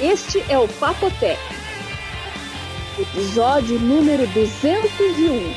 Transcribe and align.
Este 0.00 0.44
é 0.50 0.58
o 0.58 0.68
Papotec, 0.68 1.38
episódio 2.98 3.78
número 3.80 4.26
201, 4.28 5.54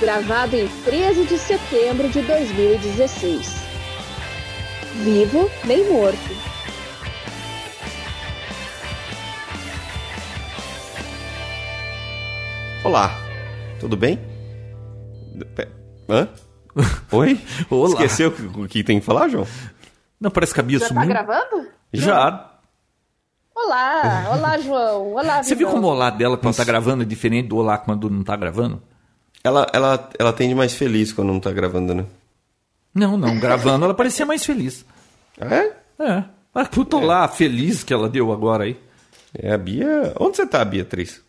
gravado 0.00 0.54
em 0.56 0.68
13 0.84 1.24
de 1.24 1.38
setembro 1.38 2.08
de 2.10 2.20
2016. 2.22 3.62
Vivo 5.02 5.50
nem 5.64 5.90
morto. 5.90 6.52
Olá, 12.84 13.16
tudo 13.78 13.96
bem? 13.96 14.18
Hã? 16.08 16.28
Oi? 17.12 17.40
Olá. 17.70 17.90
Esqueceu 17.90 18.28
o 18.30 18.62
que, 18.62 18.68
que 18.68 18.84
tem 18.84 18.98
que 18.98 19.06
falar, 19.06 19.28
João? 19.28 19.46
Não, 20.20 20.30
parece 20.30 20.52
que 20.52 20.60
a 20.60 20.62
Bia 20.62 20.78
Já 20.78 20.88
tá 20.88 20.94
sumiu. 20.94 21.08
gravando? 21.08 21.68
Já. 21.92 22.51
Olá, 23.54 24.30
olá 24.34 24.58
João, 24.60 25.12
olá 25.14 25.42
Você 25.42 25.54
viu 25.54 25.68
como 25.68 25.86
o 25.86 25.90
olá 25.90 26.10
dela 26.10 26.36
quando 26.36 26.56
tá 26.56 26.64
gravando 26.64 27.02
é 27.02 27.06
diferente 27.06 27.48
do 27.48 27.56
olá 27.56 27.78
quando 27.78 28.08
não 28.08 28.22
tá 28.22 28.36
gravando? 28.36 28.82
Ela, 29.44 29.66
ela, 29.72 30.08
ela 30.18 30.32
tende 30.32 30.54
mais 30.54 30.72
feliz 30.74 31.12
quando 31.12 31.28
não 31.32 31.40
tá 31.40 31.50
gravando, 31.52 31.94
né? 31.94 32.06
Não, 32.94 33.16
não. 33.16 33.38
Gravando 33.38 33.84
ela 33.84 33.94
parecia 33.94 34.24
mais 34.24 34.44
feliz. 34.44 34.84
É? 35.38 35.72
É. 35.98 36.24
Ah, 36.54 36.64
puta 36.66 36.96
olá 36.96 37.26
feliz 37.28 37.82
que 37.82 37.92
ela 37.92 38.08
deu 38.08 38.30
agora 38.32 38.64
aí. 38.64 38.78
É 39.34 39.52
a 39.52 39.58
Bia. 39.58 40.14
Onde 40.20 40.36
você 40.36 40.46
tá, 40.46 40.64
Beatriz? 40.64 41.22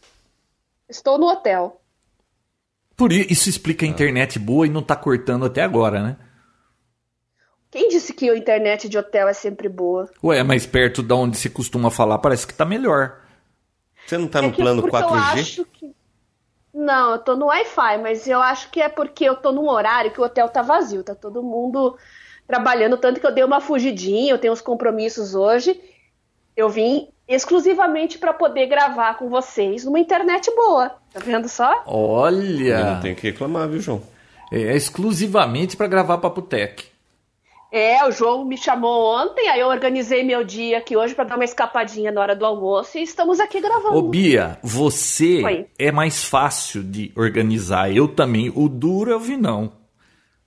Estou 0.90 1.18
no 1.18 1.28
hotel. 1.28 1.82
Por 2.96 3.12
i- 3.12 3.26
isso 3.30 3.50
explica 3.50 3.86
a 3.86 3.90
internet 3.90 4.38
boa 4.38 4.68
e 4.68 4.70
não 4.70 4.84
tá 4.84 4.96
cortando 4.96 5.46
até 5.46 5.64
agora, 5.64 6.04
né? 6.04 6.18
Quem 7.74 7.90
disse 7.90 8.14
que 8.14 8.30
a 8.30 8.38
internet 8.38 8.88
de 8.88 9.00
hotel 9.00 9.28
é 9.28 9.34
sempre 9.34 9.68
boa? 9.68 10.08
Ué, 10.24 10.44
mas 10.44 10.64
perto 10.64 11.02
da 11.02 11.16
onde 11.16 11.36
você 11.36 11.50
costuma 11.50 11.90
falar 11.90 12.20
parece 12.20 12.46
que 12.46 12.54
tá 12.54 12.64
melhor. 12.64 13.18
Você 14.06 14.16
não 14.16 14.28
tá 14.28 14.38
É 14.38 14.42
no 14.44 14.54
plano 14.54 14.84
porque 14.84 14.96
eu 14.96 15.02
4G? 15.02 15.40
acho 15.40 15.66
que... 15.66 15.92
Não, 16.72 17.14
eu 17.14 17.18
tô 17.18 17.36
no 17.36 17.48
Wi-Fi, 17.48 17.98
mas 17.98 18.28
eu 18.28 18.40
acho 18.40 18.70
que 18.70 18.80
é 18.80 18.88
porque 18.88 19.26
eu 19.26 19.36
tô 19.36 19.52
num 19.52 19.68
horário 19.68 20.12
que 20.12 20.22
o 20.22 20.24
hotel 20.24 20.48
tá 20.50 20.62
vazio, 20.62 21.04
tá 21.04 21.16
todo 21.16 21.42
mundo 21.42 21.98
trabalhando, 22.46 22.96
tanto 22.96 23.20
que 23.20 23.26
eu 23.26 23.34
dei 23.34 23.44
uma 23.44 23.60
fugidinha, 23.60 24.32
eu 24.32 24.38
tenho 24.38 24.54
uns 24.54 24.62
compromissos 24.62 25.34
hoje. 25.34 25.82
Eu 26.56 26.70
vim 26.70 27.08
exclusivamente 27.28 28.20
para 28.20 28.34
poder 28.34 28.68
gravar 28.68 29.16
com 29.18 29.30
vocês 29.30 29.84
numa 29.84 30.00
internet 30.00 30.54
boa. 30.56 30.92
Tá 31.12 31.20
vendo 31.20 31.50
só? 31.50 31.74
Eu 31.74 31.82
Olha! 31.88 32.94
não 32.94 33.02
tenho 33.02 33.16
que 33.16 33.32
reclamar, 33.32 33.68
viu, 33.68 33.80
João? 33.80 34.04
É 34.52 34.76
exclusivamente 34.76 35.76
pra 35.76 35.88
gravar 35.88 36.20
Papotec. 36.20 36.93
É, 37.76 38.06
o 38.08 38.12
João 38.12 38.46
me 38.46 38.56
chamou 38.56 39.16
ontem, 39.20 39.50
aí 39.50 39.60
eu 39.60 39.68
organizei 39.68 40.24
meu 40.24 40.44
dia 40.44 40.78
aqui 40.78 40.96
hoje 40.96 41.16
para 41.16 41.24
dar 41.24 41.36
uma 41.36 41.44
escapadinha 41.44 42.12
na 42.12 42.22
hora 42.22 42.36
do 42.36 42.46
almoço 42.46 43.00
e 43.00 43.02
estamos 43.02 43.40
aqui 43.40 43.60
gravando. 43.60 43.96
Ô 43.98 44.02
Bia, 44.04 44.60
você 44.62 45.44
Oi. 45.44 45.66
é 45.80 45.92
mais 45.92 46.24
fácil 46.24 46.84
de 46.84 47.12
organizar. 47.18 47.92
Eu 47.92 48.08
também. 48.08 48.52
O 48.54 48.70
duro 48.70 49.12
é 49.12 49.16
o 49.16 49.20
Vinão. 49.20 49.72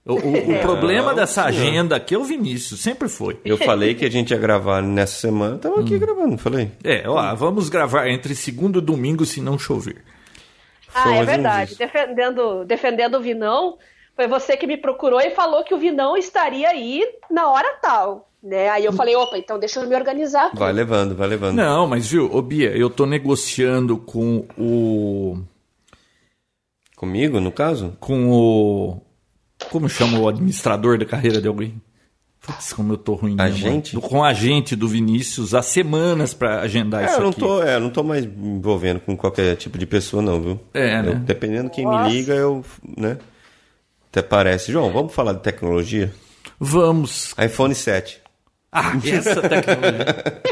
O, 0.05 0.13
o- 0.13 0.51
o 0.57 0.59
problema 0.63 1.09
Não, 1.09 1.15
dessa 1.17 1.43
senhor. 1.43 1.49
agenda 1.49 1.97
aqui 1.97 2.15
é 2.15 2.19
o 2.19 2.23
Vinícius, 2.23 2.79
sempre 2.79 3.09
foi. 3.09 3.41
Eu 3.45 3.59
falei 3.59 3.97
que 3.97 4.05
a 4.05 4.11
gente 4.11 4.31
ia 4.31 4.39
gravar 4.39 4.81
nessa 4.81 5.21
semana, 5.23 5.59
tava 5.59 5.81
Hum. 5.81 5.81
aqui 5.81 5.99
gravando, 5.99 6.29
não 6.31 6.39
falei? 6.39 6.71
É, 6.85 7.09
ó, 7.09 7.35
vamos 7.35 7.69
gravar 7.69 8.07
entre 8.09 8.37
segundo 8.37 8.79
e 8.79 8.83
domingo 8.83 9.27
se 9.27 9.41
não 9.41 9.59
chover. 9.59 10.05
Ah, 10.95 11.03
Foi 11.03 11.17
é 11.17 11.25
verdade. 11.25 11.75
Defendendo, 11.77 12.65
defendendo 12.65 13.17
o 13.17 13.21
Vinão, 13.21 13.79
foi 14.17 14.27
você 14.27 14.57
que 14.57 14.67
me 14.67 14.77
procurou 14.79 15.21
e 15.21 15.31
falou 15.31 15.63
que 15.63 15.75
o 15.75 15.79
Vinão 15.79 16.17
estaria 16.17 16.69
aí 16.71 17.03
na 17.31 17.49
hora 17.51 17.77
tal. 17.83 18.29
Né? 18.43 18.69
Aí 18.71 18.85
eu 18.85 18.93
falei, 18.93 19.15
opa, 19.17 19.37
então 19.39 19.59
deixa 19.59 19.81
eu 19.81 19.89
me 19.89 19.95
organizar. 19.95 20.47
aqui. 20.47 20.57
Vai 20.59 20.73
levando, 20.73 21.15
vai 21.17 21.27
levando. 21.29 21.57
Não, 21.57 21.87
mas 21.87 22.07
viu, 22.07 22.33
ô 22.35 22.41
Bia, 22.41 22.71
eu 22.77 22.89
tô 22.89 23.05
negociando 23.05 23.97
com 23.99 24.47
o. 24.57 25.39
Comigo, 26.97 27.41
no 27.41 27.53
caso? 27.53 27.97
com 28.01 28.31
o. 28.31 29.01
Como 29.71 29.89
chama 29.89 30.19
o 30.19 30.29
administrador 30.29 30.99
da 30.99 31.05
carreira 31.07 31.41
de 31.41 31.49
alguém? 31.49 31.81
Putz, 32.41 32.73
como 32.73 32.93
eu 32.93 32.97
tô 32.99 33.15
ruim 33.15 33.35
mesmo. 33.35 33.43
Agente? 33.69 33.97
Com 33.97 34.19
o 34.19 34.25
agente 34.25 34.77
do 34.77 34.87
Vinícius 34.87 35.53
há 35.55 35.63
semanas 35.63 36.33
pra 36.33 36.61
agendar 36.61 37.03
É, 37.03 37.07
isso 37.07 37.17
eu 37.17 37.23
não 37.23 37.31
aqui. 37.31 37.41
tô, 37.41 37.63
é, 37.63 37.75
eu 37.77 37.81
não 37.81 37.91
tô 37.91 38.03
mais 38.05 38.25
me 38.25 38.49
envolvendo 38.51 39.01
com 39.01 39.17
qualquer 39.17 39.57
tipo 39.57 39.77
de 39.77 39.87
pessoa, 39.87 40.23
não, 40.23 40.41
viu? 40.41 40.61
É, 40.73 41.03
né? 41.03 41.09
Eu- 41.11 41.15
dependendo 41.17 41.69
quem 41.71 41.85
Nossa. 41.85 42.05
me 42.05 42.11
liga, 42.15 42.35
eu, 42.35 42.65
né? 42.97 43.19
Até 44.17 44.23
parece. 44.27 44.73
João, 44.73 44.91
vamos 44.95 45.13
falar 45.13 45.35
de 45.35 45.41
tecnologia? 45.43 46.11
Vamos. 46.59 47.35
iPhone 47.39 47.75
7. 47.75 48.19
Ah, 48.73 48.93
essa 49.05 49.43
tecnologia. 49.43 50.43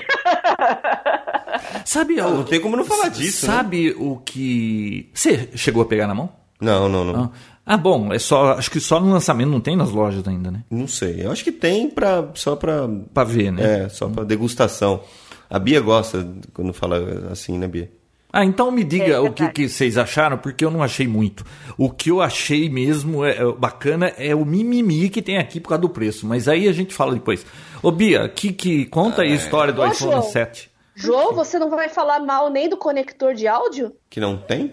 Sabe, 1.86 2.16
Não, 2.16 2.36
não 2.38 2.44
tem 2.44 2.60
como 2.60 2.76
não 2.76 2.84
falar 2.84 3.08
disso, 3.08 3.47
né? 3.47 3.53
Sabe 3.54 3.94
o 3.98 4.16
que. 4.19 5.10
Você 5.14 5.48
chegou 5.54 5.82
a 5.82 5.86
pegar 5.86 6.06
na 6.06 6.14
mão? 6.14 6.30
Não, 6.60 6.88
não, 6.91 7.04
não. 7.04 7.24
Ah, 7.24 7.30
Ah, 7.64 7.76
bom, 7.78 8.12
é 8.12 8.19
só. 8.19 8.53
Acho 8.53 8.70
que 8.70 8.80
só 8.80 9.00
no 9.00 9.10
lançamento 9.10 9.48
não 9.50 9.60
tem 9.60 9.76
nas 9.76 9.91
lojas 9.91 10.26
ainda, 10.28 10.50
né? 10.50 10.62
Não 10.70 10.86
sei. 10.86 11.24
Eu 11.24 11.32
acho 11.32 11.42
que 11.42 11.53
tem 11.53 11.88
pra, 11.88 12.28
só 12.34 12.56
pra. 12.56 12.86
Pra 13.14 13.24
ver, 13.24 13.50
né? 13.50 13.84
É, 13.84 13.88
só 13.88 14.08
pra 14.10 14.24
degustação. 14.24 15.00
A 15.48 15.58
Bia 15.58 15.80
gosta 15.80 16.26
quando 16.53 16.72
fala 16.74 17.28
assim, 17.30 17.56
né, 17.58 17.66
Bia? 17.66 17.91
Ah, 18.37 18.45
então 18.45 18.71
me 18.72 18.83
diga 18.83 19.12
É 19.12 19.21
o 19.21 19.33
que, 19.33 19.49
que 19.50 19.69
vocês 19.69 19.97
acharam, 19.97 20.37
porque 20.37 20.65
eu 20.65 20.71
não 20.71 20.83
achei 20.83 21.06
muito. 21.06 21.45
O 21.78 21.89
que 21.89 22.11
eu 22.11 22.21
achei 22.21 22.69
mesmo 22.69 23.25
é, 23.25 23.37
é 23.37 23.53
bacana 23.53 24.09
é 24.19 24.34
o 24.34 24.45
mimimi 24.45 25.09
que 25.09 25.22
tem 25.22 25.39
aqui 25.39 25.61
por 25.61 25.69
causa 25.69 25.83
do 25.83 25.89
preço. 25.89 26.27
Mas 26.27 26.49
aí 26.49 26.67
a 26.67 26.72
gente 26.72 26.93
fala 26.93 27.15
depois. 27.15 27.47
Ô 27.81 27.93
Bia, 27.93 28.28
que, 28.28 28.53
que 28.53 28.87
conta 28.87 29.22
aí 29.22 29.31
a 29.31 29.37
história 29.37 29.72
do 29.72 29.81
Ô, 29.81 29.87
iPhone 29.87 30.11
João. 30.11 30.22
7. 30.22 30.69
João, 30.97 31.33
você 31.33 31.61
não 31.61 31.71
vai 31.71 31.89
falar 31.89 32.19
mal 32.21 32.50
nem 32.50 32.69
do 32.69 32.77
conector 32.77 33.34
de 33.34 33.47
áudio? 33.47 33.93
Que 34.11 34.19
não 34.19 34.37
tem? 34.37 34.72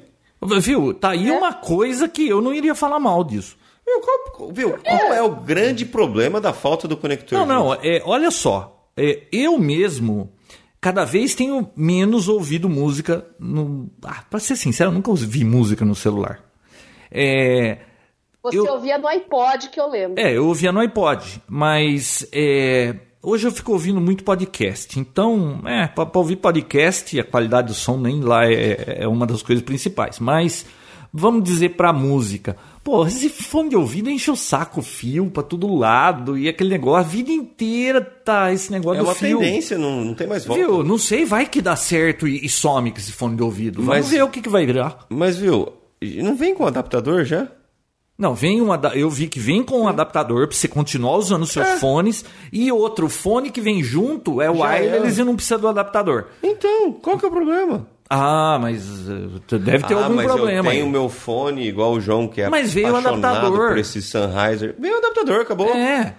Viu? 0.59 0.91
Tá 0.93 1.11
aí 1.11 1.29
É? 1.29 1.37
uma 1.37 1.53
coisa 1.53 2.07
que 2.07 2.27
eu 2.27 2.41
não 2.41 2.51
iria 2.53 2.73
falar 2.73 2.99
mal 2.99 3.23
disso. 3.23 3.55
Viu, 3.85 4.01
qual, 4.01 4.51
viu, 4.51 4.77
qual 4.83 5.13
é 5.13 5.21
o 5.21 5.35
grande 5.35 5.85
problema 5.85 6.41
da 6.41 6.51
falta 6.51 6.87
do 6.87 6.97
conector? 6.97 7.37
Não, 7.39 7.45
não, 7.45 7.73
é, 7.75 8.01
olha 8.05 8.31
só. 8.31 8.87
É, 8.97 9.23
eu 9.31 9.57
mesmo, 9.57 10.31
cada 10.81 11.05
vez 11.05 11.33
tenho 11.35 11.69
menos 11.75 12.27
ouvido 12.27 12.67
música. 12.67 13.23
No... 13.39 13.89
Ah, 14.03 14.23
pra 14.29 14.39
ser 14.39 14.55
sincero, 14.57 14.89
eu 14.89 14.93
nunca 14.95 15.09
ouvi 15.11 15.45
música 15.45 15.85
no 15.85 15.93
celular. 15.95 16.39
É, 17.11 17.77
Você 18.43 18.57
Eu- 18.57 18.65
ouvia 18.65 18.97
no 18.97 19.07
iPod, 19.07 19.69
que 19.69 19.79
eu 19.79 19.87
lembro. 19.89 20.19
é, 20.19 20.35
eu 20.35 20.47
ouvia 20.47 20.71
no 20.71 20.79
iPod, 20.79 21.41
mas 21.47 22.25
é, 22.33 22.95
hoje 23.21 23.45
eu 23.47 23.51
fico 23.51 23.71
ouvindo 23.71 24.01
muito 24.01 24.23
podcast. 24.23 24.99
Então, 24.99 25.61
é, 25.65 25.87
pra, 25.87 26.05
pra 26.07 26.19
ouvir 26.19 26.37
podcast, 26.37 27.19
a 27.19 27.23
qualidade 27.23 27.67
do 27.67 27.73
som 27.75 27.97
nem 27.97 28.19
lá 28.21 28.45
é, 28.45 29.01
é 29.03 29.07
uma 29.07 29.27
das 29.27 29.43
coisas 29.43 29.63
principais. 29.63 30.19
Mas, 30.19 30.65
vamos 31.13 31.43
dizer 31.43 31.75
pra 31.75 31.93
música. 31.93 32.57
Pô, 32.83 33.05
esse 33.05 33.29
fone 33.29 33.69
de 33.69 33.75
ouvido 33.75 34.09
enche 34.09 34.31
o 34.31 34.35
saco, 34.35 34.81
fio 34.81 35.29
pra 35.29 35.43
todo 35.43 35.71
lado, 35.75 36.35
e 36.35 36.49
aquele 36.49 36.71
negócio, 36.71 36.97
a 36.99 37.03
vida 37.03 37.31
inteira 37.31 38.01
tá 38.01 38.51
esse 38.51 38.71
negócio 38.71 38.99
É 38.99 39.03
do 39.03 39.07
uma 39.09 39.13
fio. 39.15 39.37
tendência, 39.37 39.77
não, 39.77 40.03
não 40.03 40.13
tem 40.15 40.25
mais 40.25 40.45
volta. 40.45 40.63
Viu? 40.63 40.83
Não 40.83 40.97
sei, 40.97 41.23
vai 41.23 41.45
que 41.45 41.61
dá 41.61 41.75
certo 41.75 42.27
e, 42.27 42.43
e 42.43 42.49
some 42.49 42.89
com 42.91 42.97
esse 42.97 43.11
fone 43.11 43.35
de 43.35 43.43
ouvido. 43.43 43.83
Vamos 43.83 43.87
Mas- 43.89 44.09
ver 44.09 44.23
o 44.23 44.29
que, 44.29 44.41
que 44.41 44.49
vai 44.49 44.65
virar. 44.65 45.05
Mas, 45.09 45.37
viu, 45.37 45.71
não 46.23 46.35
vem 46.35 46.55
com 46.55 46.65
adaptador 46.65 47.23
já? 47.23 47.47
Não, 48.17 48.33
vem 48.35 48.61
um, 48.61 48.67
eu 48.95 49.09
vi 49.09 49.27
que 49.27 49.39
vem 49.39 49.63
com 49.63 49.81
um 49.81 49.87
adaptador 49.87 50.47
pra 50.47 50.55
você 50.55 50.67
continuar 50.67 51.17
usando 51.17 51.43
os 51.43 51.51
seus 51.51 51.67
É. 51.67 51.77
fones 51.77 52.25
e 52.51 52.71
outro 52.71 53.09
fone 53.09 53.49
que 53.51 53.61
vem 53.61 53.81
junto 53.83 54.41
é 54.41 54.49
o 54.49 54.55
Já 54.57 54.65
wireless 54.75 55.19
é. 55.19 55.21
e 55.21 55.25
não 55.25 55.35
precisa 55.35 55.57
do 55.57 55.67
adaptador. 55.67 56.27
Então, 56.43 56.91
qual 56.93 57.17
que 57.17 57.25
é 57.25 57.27
o 57.27 57.31
problema? 57.31 57.87
Ah, 58.13 58.59
mas 58.61 58.85
eh, 59.09 59.57
deve 59.57 59.85
ter 59.87 59.93
ah, 59.93 60.03
algum 60.03 60.15
mas 60.15 60.25
problema. 60.25 60.67
eu 60.67 60.71
tenho 60.71 60.83
aí. 60.83 60.87
o 60.87 60.91
meu 60.91 61.07
fone 61.07 61.65
igual 61.65 61.93
o 61.93 62.01
João, 62.01 62.27
que 62.27 62.41
é 62.41 62.49
Mas 62.49 62.73
veio 62.73 62.87
apaixonado 62.89 63.25
adaptador. 63.25 63.69
por 63.69 63.77
esse 63.77 64.01
Sennheiser. 64.01 64.75
Veio 64.77 64.95
o 64.95 64.97
adaptador, 64.97 65.41
acabou. 65.41 65.69
É. 65.73 66.13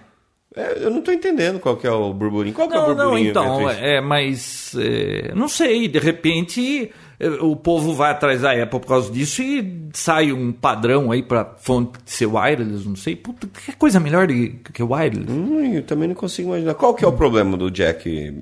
É, 0.55 0.85
eu 0.85 0.89
não 0.89 1.01
tô 1.01 1.11
entendendo 1.11 1.59
qual 1.59 1.77
que 1.77 1.85
é 1.85 1.91
o 1.91 2.11
burburinho. 2.13 2.55
Qual 2.55 2.67
que 2.67 2.75
é 2.75 2.79
o 2.79 2.81
Não, 2.81 2.89
não, 2.89 2.95
burburinho, 3.05 3.29
então, 3.29 3.57
Beatriz? 3.59 3.79
é, 3.83 4.01
mas 4.01 4.75
é, 4.77 5.33
não 5.35 5.47
sei, 5.47 5.87
de 5.87 5.97
repente 5.99 6.91
eh, 7.19 7.29
o 7.41 7.55
povo 7.55 7.93
vai 7.93 8.11
atrás 8.11 8.41
da 8.41 8.51
Apple 8.51 8.79
por 8.79 8.87
causa 8.87 9.11
disso 9.11 9.41
e 9.41 9.89
sai 9.93 10.31
um 10.31 10.51
padrão 10.51 11.11
aí 11.11 11.23
pra 11.23 11.45
fone 11.59 11.89
ser 12.05 12.25
wireless, 12.27 12.87
não 12.87 12.95
sei. 12.95 13.15
Puta, 13.15 13.47
que 13.47 13.71
coisa 13.75 13.99
melhor 13.99 14.27
que 14.27 14.83
wireless. 14.83 15.31
Hum, 15.31 15.75
eu 15.75 15.83
também 15.83 16.07
não 16.07 16.15
consigo 16.15 16.49
imaginar. 16.49 16.73
Qual 16.75 16.93
que 16.93 17.03
é 17.05 17.07
o 17.07 17.13
problema 17.13 17.55
do 17.57 17.69
Jack, 17.71 18.33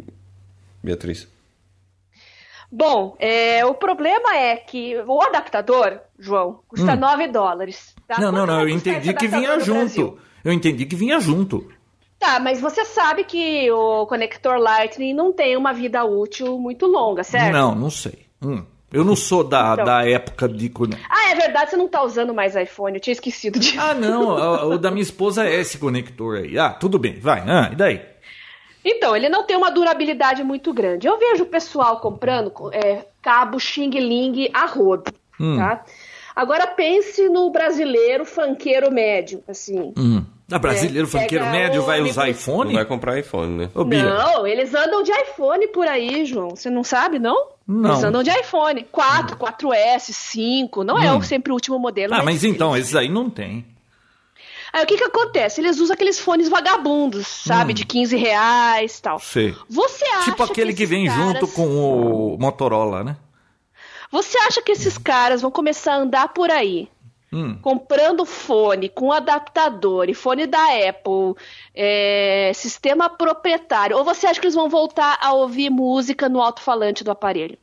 Beatriz? 0.83 1.27
Bom, 2.71 3.15
é, 3.19 3.65
o 3.65 3.73
problema 3.73 4.35
é 4.35 4.55
que 4.55 4.95
o 5.05 5.21
adaptador, 5.21 5.99
João, 6.17 6.61
custa 6.67 6.95
9 6.95 7.27
dólares. 7.27 7.93
tá? 8.07 8.19
Não, 8.19 8.31
não, 8.31 8.45
não, 8.45 8.61
eu 8.61 8.69
entendi 8.69 9.13
que 9.13 9.27
vinha 9.27 9.59
junto. 9.59 9.79
Brasil? 9.79 10.19
Eu 10.43 10.53
entendi 10.53 10.85
que 10.85 10.95
vinha 10.95 11.19
junto. 11.19 11.67
Tá, 12.17 12.39
mas 12.39 12.61
você 12.61 12.85
sabe 12.85 13.23
que 13.23 13.69
o 13.71 14.05
conector 14.05 14.57
Lightning 14.57 15.13
não 15.13 15.33
tem 15.33 15.57
uma 15.57 15.73
vida 15.73 16.05
útil 16.05 16.57
muito 16.59 16.85
longa, 16.85 17.23
certo? 17.23 17.51
Não, 17.51 17.75
não 17.75 17.89
sei. 17.89 18.27
Hum. 18.41 18.63
Eu 18.93 19.03
não 19.05 19.15
sou 19.15 19.43
da, 19.43 19.73
Então. 19.73 19.85
da 19.85 20.07
época 20.07 20.47
de. 20.49 20.71
Ah, 21.09 21.31
é 21.31 21.35
verdade, 21.35 21.71
você 21.71 21.77
não 21.77 21.87
tá 21.87 22.03
usando 22.03 22.33
mais 22.33 22.55
iPhone, 22.55 22.95
eu 22.95 23.01
tinha 23.01 23.13
esquecido 23.13 23.57
disso. 23.59 23.79
Ah, 23.79 23.93
não, 23.93 24.29
o, 24.69 24.73
o 24.73 24.77
da 24.77 24.91
minha 24.91 25.01
esposa 25.01 25.47
é 25.47 25.59
esse 25.59 25.77
conector 25.77 26.37
aí. 26.37 26.59
Ah, 26.59 26.69
tudo 26.71 26.99
bem, 26.99 27.19
vai. 27.19 27.41
Ah, 27.47 27.69
e 27.71 27.75
daí? 27.75 28.10
Então, 28.83 29.15
ele 29.15 29.29
não 29.29 29.43
tem 29.43 29.55
uma 29.55 29.69
durabilidade 29.71 30.43
muito 30.43 30.73
grande. 30.73 31.07
Eu 31.07 31.17
vejo 31.19 31.43
o 31.43 31.47
pessoal 31.47 31.99
comprando 31.99 32.51
é, 32.73 33.05
cabo 33.21 33.59
Xing 33.59 33.89
Ling 33.91 34.49
a 34.53 34.65
rodo, 34.65 35.11
Hum. 35.39 35.57
tá? 35.57 35.83
Agora 36.35 36.65
pense 36.65 37.27
no 37.29 37.49
brasileiro 37.51 38.23
fanqueiro 38.25 38.89
médio, 38.91 39.43
assim. 39.47 39.93
Hum. 39.97 40.23
A 40.51 40.57
brasileiro 40.59 41.07
É, 41.07 41.09
funkeiro 41.09 41.45
pega 41.45 41.51
médio 41.57 41.81
vai 41.83 42.01
usar 42.01 42.23
Não 42.23 42.29
iPhone? 42.31 42.73
vai 42.73 42.85
comprar 42.85 43.17
iPhone, 43.19 43.57
né? 43.57 43.69
Ô. 43.75 43.83
Não, 43.85 44.45
eles 44.47 44.73
andam 44.73 45.01
de 45.03 45.11
iPhone 45.11 45.67
por 45.69 45.87
aí, 45.87 46.25
João. 46.25 46.49
Você 46.51 46.69
não 46.69 46.83
sabe, 46.83 47.19
não? 47.19 47.47
Não. 47.67 47.91
Eles 47.91 48.03
andam 48.03 48.23
de 48.23 48.29
iPhone. 48.31 48.85
4, 48.91 49.37
4S, 49.37 50.11
5. 50.13 50.83
Não 50.83 50.97
é 51.01 51.11
Hum. 51.11 51.17
o 51.19 51.23
sempre 51.23 51.51
o 51.51 51.55
último 51.55 51.77
modelo. 51.79 52.13
Ah, 52.13 52.23
mas 52.23 52.43
então, 52.43 52.75
esses 52.75 52.95
aí 52.95 53.07
não 53.07 53.29
tem. 53.29 53.65
Aí 54.73 54.83
o 54.83 54.87
que 54.87 54.97
que 54.97 55.03
acontece? 55.03 55.59
Eles 55.61 55.79
usam 55.79 55.93
aqueles 55.93 56.19
fones 56.19 56.47
vagabundos, 56.47 57.27
sabe? 57.27 57.73
De 57.73 57.85
15 57.85 58.15
reais 58.15 58.97
e 58.97 59.01
tal. 59.01 59.19
Sei. 59.19 59.55
Você 59.69 60.05
acha 60.05 60.31
Tipo 60.31 60.43
aquele 60.43 60.73
que 60.73 60.83
esses 60.83 60.89
vem 60.89 61.07
caras- 61.07 61.23
junto 61.25 61.47
com 61.49 61.67
o 62.33 62.37
Motorola, 62.39 63.03
né? 63.03 63.17
Você 64.11 64.37
acha 64.39 64.61
que 64.61 64.71
esses 64.71 64.97
caras 64.97 65.41
vão 65.41 65.51
começar 65.51 65.93
a 65.93 65.97
andar 65.97 66.29
por 66.29 66.49
aí 66.51 66.89
Hum. 67.33 67.57
comprando 67.61 68.25
fone 68.25 68.89
com 68.89 69.09
adaptador 69.11 70.09
e 70.09 70.13
fone 70.13 70.45
da 70.45 70.59
Apple, 70.89 71.33
é, 71.73 72.51
sistema 72.53 73.09
proprietário? 73.09 73.97
Ou 73.97 74.03
você 74.03 74.27
acha 74.27 74.39
que 74.39 74.45
eles 74.47 74.55
vão 74.55 74.67
voltar 74.69 75.17
a 75.21 75.31
ouvir 75.33 75.69
música 75.69 76.27
no 76.27 76.41
alto-falante 76.41 77.03
do 77.05 77.11
aparelho? 77.11 77.57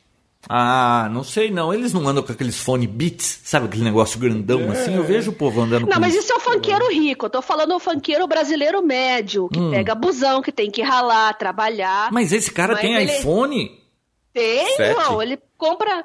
Ah, 0.49 1.09
não 1.11 1.25
sei 1.25 1.51
não. 1.51 1.73
Eles 1.73 1.93
não 1.93 2.07
andam 2.07 2.23
com 2.23 2.31
aqueles 2.33 2.61
fone 2.61 2.87
Beats, 2.87 3.41
sabe 3.45 3.67
aquele 3.67 3.85
negócio 3.85 4.21
grandão 4.21 4.71
assim? 4.71 4.95
Eu 4.95 5.05
vejo 5.05 5.31
o 5.31 5.35
povo 5.35 5.61
andando 5.63 5.87
Não, 5.87 5.95
com 5.95 6.01
mas 6.01 6.15
isso 6.15 6.33
é 6.33 6.37
o 6.37 6.41
funkeiro 6.41 6.89
rico. 6.93 7.27
Eu 7.27 7.31
tô 7.31 7.43
falando 7.43 7.75
o 7.75 7.81
funkeiro 7.81 8.27
brasileiro 8.27 8.83
médio, 8.83 9.49
que 9.49 9.71
pega 9.71 9.95
busão, 9.95 10.41
que 10.43 10.53
tem 10.53 10.71
que 10.71 10.83
ralar, 10.83 11.35
trabalhar. 11.35 12.11
Mas 12.13 12.33
esse 12.33 12.51
cara 12.53 12.75
Mas 12.75 12.83
tem 12.83 12.95
ele- 12.95 13.19
iPhone? 13.19 13.79
Tem? 14.33 14.77
João. 14.93 15.21
Ele 15.21 15.39
compra 15.57 16.05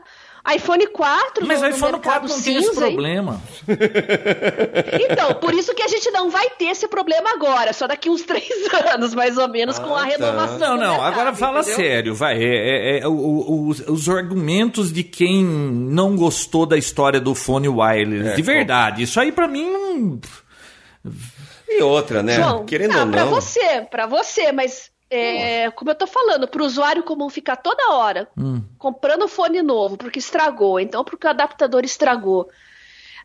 iPhone 0.56 0.86
4 0.88 1.48
Mas 1.48 1.62
no, 1.62 1.70
iPhone 1.70 1.92
mercado 1.94 2.28
4 2.28 2.30
não 2.30 2.42
tem 2.42 2.58
esse 2.58 2.76
problema. 2.76 3.42
Então, 5.10 5.34
por 5.36 5.54
isso 5.54 5.74
que 5.74 5.82
a 5.82 5.88
gente 5.88 6.10
não 6.12 6.30
vai 6.30 6.50
ter 6.52 6.66
esse 6.66 6.88
problema 6.88 7.32
agora, 7.32 7.72
só 7.74 7.88
daqui 7.88 8.10
uns 8.10 8.24
três 8.28 8.50
anos, 8.94 9.14
mais 9.14 9.38
ou 9.38 9.48
menos, 9.48 9.80
com 9.80 9.96
a 9.96 10.02
Ah, 10.02 10.04
tá. 10.04 10.10
renovação. 10.10 10.60
Não, 10.60 10.76
do 10.78 10.82
não, 10.84 10.92
mercado, 10.92 11.14
agora 11.14 11.36
fala 11.36 11.60
entendeu? 11.62 11.76
sério, 11.76 12.16
vai. 12.16 12.36
É, 12.44 12.98
é- 12.98 13.00
é 13.00 13.08
o- 13.08 13.12
o- 13.12 13.68
os, 13.70 13.80
os 13.88 14.10
argumentos 14.10 14.92
de 14.92 15.04
quem 15.04 15.44
não 15.46 16.16
gostou 16.16 16.66
da 16.66 16.78
história 16.78 17.20
do 17.20 17.34
fone 17.34 17.70
wireless. 17.70 18.30
É, 18.32 18.36
de 18.36 18.42
verdade. 18.42 19.04
Isso 19.04 19.20
aí 19.20 19.32
pra 19.32 19.48
mim 19.48 19.70
não. 19.72 20.20
E 21.70 21.82
outra, 21.82 22.22
né? 22.22 22.36
João, 22.36 22.66
Querendo 22.66 22.94
tá, 22.94 23.04
ou 23.04 23.08
pra 23.12 23.26
não. 23.26 23.32
você, 23.32 23.82
pra 23.90 24.06
você, 24.06 24.52
mas 24.52 24.90
é, 25.16 25.72
como 25.72 25.92
eu 25.92 25.96
tô 25.96 26.08
falando, 26.08 26.48
pro 26.48 26.66
usuário 26.66 27.04
comum 27.04 27.30
ficar 27.30 27.56
toda 27.56 27.92
hora 27.94 28.28
Hum. 28.38 28.62
comprando 28.78 29.28
fone 29.28 29.62
novo 29.62 29.98
porque 29.98 30.20
estragou, 30.20 30.80
então 30.80 31.04
porque 31.04 31.28
o 31.28 31.30
adaptador 31.30 31.84
estragou. 31.84 32.50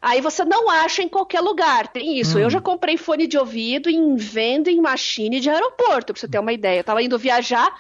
Aí 0.01 0.21
você 0.21 0.45
não 0.45 0.71
acha 0.71 1.03
em 1.03 1.09
qualquer 1.09 1.41
lugar, 1.41 1.89
tem 1.89 2.19
isso. 2.19 2.39
Hum. 2.39 2.43
Eu 2.43 2.51
já 2.51 2.61
comprei 2.61 2.97
fone 2.97 3.27
de 3.27 3.37
ouvido 3.37 3.91
em 3.91 4.17
vending 4.17 4.81
machine 4.81 5.41
de 5.41 5.51
aeroporto, 5.51 6.13
pra 6.13 6.21
você 6.21 6.29
ter 6.29 6.39
uma 6.39 6.53
ideia. 6.53 6.81
Eu 6.81 6.85
tava 6.85 7.03
indo 7.03 7.19
viajar, 7.19 7.75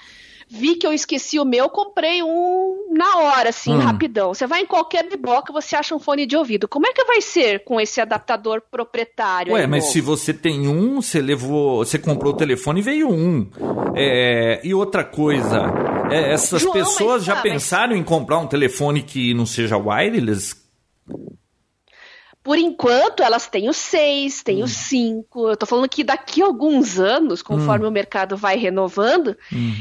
vi 0.50 0.76
que 0.76 0.86
eu 0.86 0.92
esqueci 0.92 1.38
o 1.38 1.44
meu, 1.44 1.68
comprei 1.68 2.22
um 2.22 2.86
na 2.90 3.18
hora, 3.18 3.50
assim, 3.50 3.72
Hum. 3.72 3.78
rapidão. 3.78 4.32
Você 4.34 4.46
vai 4.46 4.62
em 4.62 4.66
qualquer 4.66 5.08
biboca, 5.08 5.52
você 5.52 5.76
acha 5.76 5.94
um 5.94 5.98
fone 5.98 6.26
de 6.26 6.36
ouvido. 6.36 6.66
Como 6.66 6.86
é 6.86 6.92
que 6.92 7.04
vai 7.04 7.20
ser 7.20 7.64
com 7.64 7.80
esse 7.80 8.00
adaptador 8.00 8.62
proprietário? 8.70 9.52
Ué, 9.52 9.66
mas 9.66 9.82
novo? 9.84 9.92
se 9.92 10.00
você 10.00 10.32
tem 10.34 10.66
um, 10.66 11.00
você 11.02 11.20
levou. 11.20 11.84
Você 11.84 11.98
comprou 11.98 12.32
o 12.32 12.36
telefone 12.36 12.80
e 12.80 12.82
veio 12.82 13.08
um. 13.10 13.48
É, 13.94 14.60
e 14.64 14.74
outra 14.74 15.04
coisa, 15.04 15.62
é, 16.10 16.32
essas 16.32 16.62
João, 16.62 16.72
pessoas 16.72 17.16
mas 17.18 17.24
já 17.24 17.34
mas- 17.34 17.42
pensaram 17.42 17.94
em 17.96 18.02
comprar 18.02 18.38
um 18.38 18.46
telefone 18.46 19.02
que 19.02 19.34
não 19.34 19.46
seja 19.46 19.76
wireless? 19.76 20.54
Por 22.48 22.56
enquanto, 22.56 23.22
elas 23.22 23.46
têm 23.46 23.68
o 23.68 23.74
6, 23.74 24.42
têm 24.42 24.62
Hum. 24.62 24.64
o 24.64 24.68
5. 24.68 25.50
Eu 25.50 25.54
tô 25.54 25.66
falando 25.66 25.86
que 25.86 26.02
daqui 26.02 26.40
a 26.40 26.46
alguns 26.46 26.98
anos, 26.98 27.42
conforme 27.42 27.84
Hum. 27.84 27.88
o 27.88 27.92
mercado 27.92 28.38
vai 28.38 28.56
renovando, 28.56 29.36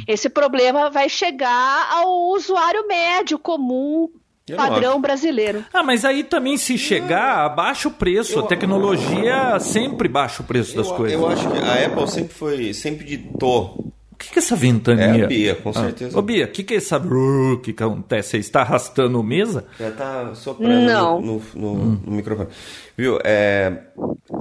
esse 0.06 0.28
problema 0.28 0.90
vai 0.90 1.08
chegar 1.08 1.88
ao 1.90 2.28
usuário 2.32 2.86
médio, 2.86 3.40
comum, 3.40 4.10
Eu 4.46 4.58
padrão 4.58 5.00
brasileiro. 5.00 5.64
Ah, 5.74 5.82
mas 5.82 6.04
aí 6.04 6.26
também 6.26 6.58
se 6.58 6.78
chegar, 6.78 7.46
abaixa 7.46 7.88
o 7.88 7.92
preço. 7.92 8.34
Eu- 8.34 8.40
a 8.44 8.48
tecnologia 8.48 9.58
sempre 9.62 10.10
baixa 10.10 10.42
o 10.44 10.46
preço 10.46 10.76
das 10.76 10.88
Eu, 10.88 10.94
coisas. 10.96 11.18
eu 11.18 11.26
acho 11.26 11.50
que 11.50 11.58
a 11.60 11.86
Apple 11.86 12.08
sempre 12.10 12.34
foi, 12.34 12.74
sempre 12.74 13.06
ditou. 13.06 13.94
O 14.18 14.20
que, 14.20 14.32
que 14.32 14.40
é 14.40 14.42
essa 14.42 14.56
ventania? 14.56 15.06
É 15.06 15.24
a 15.26 15.28
Bia, 15.28 15.54
com 15.56 15.70
Ah. 15.70 15.74
certeza. 15.74 16.18
Ô 16.18 16.22
Bia, 16.24 16.46
o 16.46 16.48
que, 16.48 16.64
que 16.64 16.74
é 16.74 16.78
essa 16.78 16.98
brrr 16.98 17.62
que 17.62 17.72
acontece? 17.72 18.32
Você 18.32 18.38
está 18.38 18.62
arrastando 18.62 19.22
mesa? 19.22 19.66
Já 19.80 19.92
tá 19.92 20.34
soprando 20.34 20.86
Não. 20.88 21.22
no, 21.22 21.42
no- 21.54 21.76
no- 21.76 22.02
no 22.04 22.12
microfone. 22.12 22.50
Viu? 22.98 23.20
É, 23.24 23.72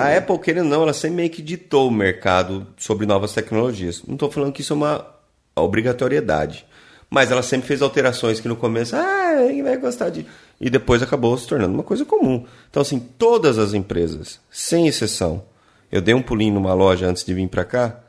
a 0.00 0.16
Apple, 0.16 0.38
querendo 0.38 0.64
ou 0.64 0.70
não, 0.70 0.82
ela 0.84 0.94
sempre 0.94 1.16
meio 1.16 1.30
que 1.30 1.42
ditou 1.42 1.88
o 1.88 1.90
mercado 1.90 2.66
sobre 2.78 3.04
novas 3.04 3.34
tecnologias. 3.34 4.02
Não 4.06 4.14
estou 4.14 4.30
falando 4.30 4.50
que 4.52 4.62
isso 4.62 4.72
é 4.72 4.76
uma 4.76 5.06
obrigatoriedade. 5.54 6.64
Mas 7.08 7.30
ela 7.30 7.42
sempre 7.42 7.68
fez 7.68 7.82
alterações 7.82 8.40
que 8.40 8.48
no 8.48 8.56
começo, 8.56 8.96
ah, 8.96 9.36
ninguém 9.46 9.62
vai 9.62 9.76
gostar 9.76 10.08
de. 10.10 10.26
E 10.60 10.68
depois 10.70 11.02
acabou 11.02 11.36
se 11.38 11.46
tornando 11.46 11.74
uma 11.74 11.82
coisa 11.84 12.04
comum. 12.04 12.44
Então, 12.70 12.80
assim, 12.80 12.98
todas 12.98 13.58
as 13.58 13.74
empresas, 13.74 14.40
sem 14.50 14.88
exceção, 14.88 15.44
eu 15.92 16.00
dei 16.00 16.14
um 16.14 16.22
pulinho 16.22 16.54
numa 16.54 16.74
loja 16.74 17.06
antes 17.06 17.22
de 17.24 17.32
vir 17.32 17.46
para 17.48 17.64
cá, 17.64 18.00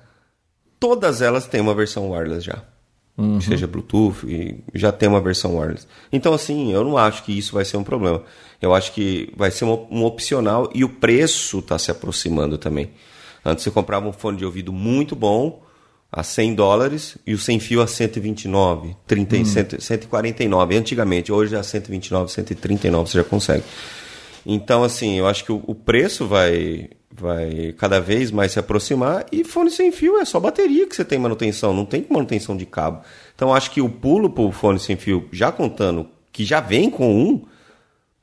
todas 0.80 1.22
elas 1.22 1.48
têm 1.48 1.62
uma 1.62 1.74
versão 1.74 2.12
wireless 2.12 2.46
já. 2.46 2.64
Seja 3.42 3.66
Bluetooth, 3.66 4.28
e 4.28 4.64
já 4.76 4.92
tem 4.92 5.10
uma 5.10 5.20
versão 5.20 5.58
wireless. 5.58 5.88
Então, 6.12 6.34
assim, 6.34 6.72
eu 6.72 6.84
não 6.84 6.98
acho 6.98 7.24
que 7.24 7.36
isso 7.36 7.56
vai 7.56 7.66
ser 7.66 7.78
um 7.78 7.84
problema. 7.84 8.22
Eu 8.62 8.76
acho 8.76 8.94
que 8.94 9.34
vai 9.36 9.50
ser 9.50 9.66
um, 9.66 9.88
um 9.90 10.04
opcional 10.06 10.70
e 10.74 10.84
o 10.84 10.90
preço 10.90 11.60
está 11.60 11.80
se 11.80 11.90
aproximando 11.90 12.58
também. 12.60 12.92
Antes 13.44 13.64
você 13.64 13.72
comprava 13.72 14.08
um 14.08 14.14
fone 14.14 14.38
de 14.38 14.46
ouvido 14.46 14.72
muito 14.72 15.16
bom 15.16 15.64
a 16.12 16.24
100 16.24 16.56
dólares 16.56 17.18
e 17.26 17.34
o 17.34 17.38
sem 17.38 17.60
fio 17.60 17.82
a 17.82 17.88
129, 17.88 18.96
30, 19.08 19.38
e 19.38 19.46
100, 19.46 19.80
149 19.80 20.78
antigamente. 20.78 21.32
Hoje 21.32 21.56
a 21.56 21.64
129, 21.64 22.32
139 22.32 23.10
você 23.10 23.18
já 23.18 23.24
consegue. 23.24 23.64
Então, 24.46 24.84
assim, 24.84 25.18
eu 25.18 25.28
acho 25.28 25.44
que 25.44 25.52
o, 25.52 25.62
o 25.66 25.76
preço 25.76 26.26
vai, 26.28 26.90
vai 27.18 27.74
cada 27.78 28.00
vez 28.00 28.32
mais 28.32 28.52
se 28.52 28.60
aproximar 28.60 29.26
e 29.32 29.44
fone 29.44 29.72
sem 29.72 29.92
fio 29.92 30.18
é 30.18 30.26
só 30.26 30.40
bateria 30.40 30.86
que 30.86 30.96
você 30.96 31.04
tem 31.04 31.18
manutenção, 31.18 31.74
não 31.74 31.86
tem 31.86 32.06
manutenção 32.10 32.56
de 32.56 32.66
cabo. 32.66 33.02
Então, 33.36 33.54
acho 33.54 33.72
que 33.72 33.82
o 33.82 33.90
pulo 33.90 34.30
para 34.30 34.44
o 34.44 34.52
fone 34.52 34.80
sem 34.80 34.96
fio, 34.96 35.28
já 35.32 35.52
contando 35.52 36.08
que 36.32 36.46
já 36.46 36.60
vem 36.60 36.90
com 36.90 37.12
um, 37.12 37.46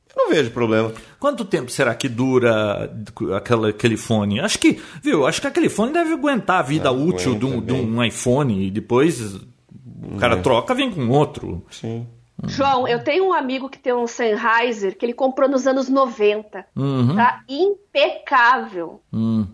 eu 0.09 0.15
não 0.15 0.29
vejo 0.29 0.51
problema. 0.51 0.93
Quanto 1.19 1.43
tempo 1.43 1.69
será 1.69 1.93
que 1.93 2.07
dura 2.07 2.89
aquela, 3.35 3.69
aquele 3.69 3.97
fone? 3.97 4.39
Acho 4.39 4.57
que, 4.57 4.79
viu, 5.03 5.27
acho 5.27 5.41
que 5.41 5.47
aquele 5.47 5.67
fone 5.67 5.91
deve 5.91 6.13
aguentar 6.13 6.59
a 6.59 6.63
vida 6.63 6.91
útil 6.91 7.35
de 7.35 7.45
um, 7.45 7.61
de 7.61 7.73
um 7.73 8.03
iPhone 8.03 8.65
e 8.65 8.71
depois 8.71 9.35
o 9.35 10.17
cara 10.17 10.37
troca, 10.37 10.73
vem 10.73 10.89
com 10.89 11.09
outro. 11.09 11.65
Sim. 11.69 12.07
João, 12.43 12.87
eu 12.87 13.03
tenho 13.03 13.25
um 13.27 13.33
amigo 13.33 13.69
que 13.69 13.79
tem 13.79 13.93
um 13.93 14.05
Sennheiser 14.07 14.97
que 14.97 15.05
ele 15.05 15.13
comprou 15.13 15.49
nos 15.49 15.65
anos 15.65 15.87
90. 15.89 16.65
Uhum. 16.75 17.15
Tá 17.15 17.43
impecável. 17.47 19.01
Hum. 19.11 19.47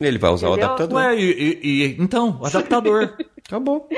Ele 0.00 0.18
vai 0.18 0.30
usar 0.32 0.48
Entendeu? 0.48 0.62
o 0.66 0.72
adaptador. 0.72 0.98
Ué, 0.98 1.16
e, 1.16 1.22
e- 1.22 1.60
e- 1.62 1.96
então, 2.02 2.38
o 2.40 2.46
adaptador. 2.46 3.16
Acabou. 3.46 3.88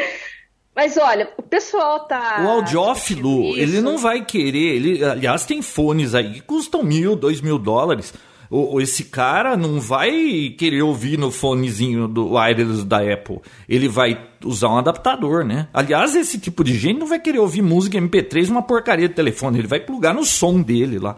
Mas 0.75 0.96
olha, 0.99 1.32
o 1.38 1.42
pessoal 1.42 2.00
tá. 2.06 2.42
o 2.44 2.49
audiófilo, 2.50 3.56
ele 3.56 3.80
não 3.80 3.96
vai 3.96 4.25
querer. 4.25 4.76
Ele, 4.76 5.02
aliás, 5.02 5.46
tem 5.46 5.62
fones 5.62 6.14
aí 6.14 6.35
que 6.35 6.40
custam 6.42 6.82
mil, 6.82 7.16
dois 7.16 7.40
mil 7.40 7.58
dólares. 7.58 8.12
O, 8.50 8.76
o- 8.76 8.81
esse 8.81 9.05
cara 9.05 9.57
não 9.57 9.81
vai 9.81 10.55
querer 10.59 10.83
ouvir 10.83 11.19
no 11.19 11.31
fonezinho 11.31 12.07
do 12.09 12.35
wireless 12.35 12.85
da 12.85 12.99
Apple. 12.99 13.41
Ele 13.69 13.88
vai 13.88 14.21
usar 14.45 14.69
um 14.69 14.79
adaptador, 14.79 15.45
né? 15.45 15.69
Aliás, 15.75 16.15
esse 16.15 16.38
tipo 16.38 16.62
de 16.62 16.76
gente 16.76 16.99
não 17.00 17.07
vai 17.07 17.19
querer 17.19 17.38
ouvir 17.38 17.62
música 17.62 17.99
MP3 17.99 18.49
numa 18.49 18.62
porcaria 18.62 19.09
de 19.09 19.15
telefone. 19.15 19.59
Ele 19.59 19.67
vai 19.69 19.81
plugar 19.81 20.15
no 20.15 20.25
som 20.25 20.61
dele 20.62 20.99
lá. 20.99 21.17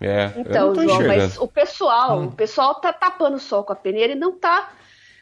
É, 0.00 0.32
eu 0.34 0.40
Então, 0.42 0.66
não 0.68 0.74
tô 0.74 0.82
João, 0.82 0.94
enxergando. 0.96 1.18
mas 1.22 1.38
o 1.38 1.46
pessoal, 1.46 2.18
Hum. 2.20 2.26
o 2.26 2.32
pessoal 2.32 2.74
tá 2.76 2.92
tapando 2.92 3.36
o 3.36 3.40
sol 3.40 3.64
com 3.64 3.72
a 3.72 3.76
peneira 3.76 4.12
e 4.14 4.16
não 4.16 4.32
tá 4.32 4.70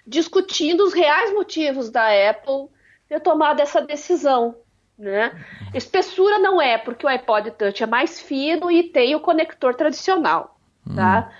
discutindo 0.07 0.85
os 0.85 0.93
reais 0.95 1.33
motivos 1.33 1.91
da 1.91 2.07
Apple 2.31 2.69
ter 3.09 3.21
tomado 3.21 3.61
essa 3.61 3.81
decisão, 3.81 4.55
né? 4.99 5.33
Espessura 5.75 6.39
não 6.39 6.61
é, 6.63 6.79
porque 6.79 7.05
o 7.05 7.09
iPod 7.09 7.51
Touch 7.53 7.83
é 7.83 7.87
mais 7.87 8.21
fino 8.21 8.71
e 8.71 8.85
tem 8.85 9.15
o 9.17 9.21
conector 9.21 9.75
tradicional, 9.75 10.58
tá? 10.95 11.31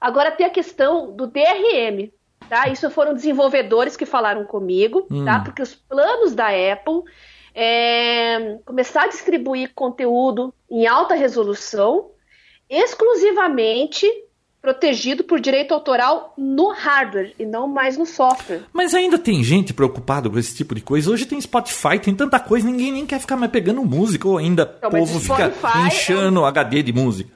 Agora 0.00 0.30
tem 0.30 0.46
a 0.46 0.50
questão 0.50 1.14
do 1.14 1.26
DRM, 1.26 2.10
tá? 2.48 2.68
Isso 2.68 2.90
foram 2.90 3.14
desenvolvedores 3.14 3.96
que 3.96 4.06
falaram 4.06 4.44
comigo, 4.44 5.06
tá? 5.24 5.40
Porque 5.40 5.62
os 5.62 5.74
planos 5.74 6.34
da 6.34 6.48
Apple 6.48 7.02
é 7.54 8.58
começar 8.64 9.04
a 9.04 9.08
distribuir 9.08 9.72
conteúdo 9.74 10.52
em 10.70 10.86
alta 10.86 11.14
resolução 11.14 12.10
exclusivamente 12.68 14.06
protegido 14.60 15.22
por 15.22 15.38
direito 15.38 15.74
autoral 15.74 16.32
no 16.38 16.72
hardware 16.72 17.34
e 17.38 17.44
não 17.44 17.68
mais 17.68 17.98
no 17.98 18.06
software. 18.06 18.62
Mas 18.72 18.94
ainda 18.94 19.18
tem 19.18 19.44
gente 19.44 19.74
preocupada 19.74 20.30
com 20.30 20.38
esse 20.38 20.56
tipo 20.56 20.74
de 20.74 20.80
coisa. 20.80 21.10
Hoje 21.10 21.26
tem 21.26 21.38
Spotify, 21.38 21.98
tem 22.02 22.14
tanta 22.14 22.40
coisa, 22.40 22.66
ninguém 22.66 22.90
nem 22.90 23.04
quer 23.04 23.20
ficar 23.20 23.36
mais 23.36 23.52
pegando 23.52 23.84
música, 23.84 24.26
ou 24.26 24.38
ainda 24.38 24.78
o 24.82 24.88
povo 24.88 25.20
fica 25.20 25.52
inchando 25.86 26.40
o 26.40 26.46
HD 26.46 26.82
de 26.82 26.94
música. 26.94 27.30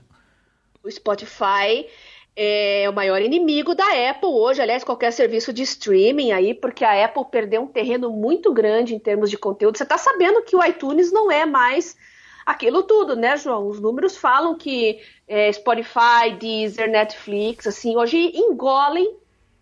O 0.89 0.91
Spotify 0.91 1.87
é 2.35 2.89
o 2.89 2.93
maior 2.93 3.21
inimigo 3.21 3.75
da 3.75 3.85
Apple 4.11 4.31
hoje, 4.31 4.63
aliás, 4.63 4.83
qualquer 4.83 5.13
serviço 5.13 5.53
de 5.53 5.63
streaming 5.63 6.33
aí, 6.33 6.55
porque 6.55 6.85
a 6.85 7.05
Apple 7.05 7.25
perdeu 7.31 7.63
um 7.63 7.67
terreno 7.67 8.11
muito 8.11 8.53
grande 8.55 8.95
em 8.95 8.99
termos 8.99 9.29
de 9.29 9.37
conteúdo. 9.37 9.77
Você 9.77 9.83
está 9.83 9.99
sabendo 9.99 10.43
que 10.43 10.57
o 10.57 10.65
iTunes 10.65 11.13
não 11.13 11.31
é 11.31 11.45
mais 11.45 11.97
aquilo 12.47 12.85
tudo, 12.85 13.15
né, 13.15 13.37
João? 13.37 13.69
Os 13.69 13.81
números 13.81 14.17
falam 14.17 14.57
que 14.57 14.99
é, 15.27 15.53
Spotify, 15.53 16.33
Deezer, 16.41 16.89
Netflix, 16.89 17.67
assim, 17.67 17.97
hoje 17.97 18.17
engolem 18.35 19.17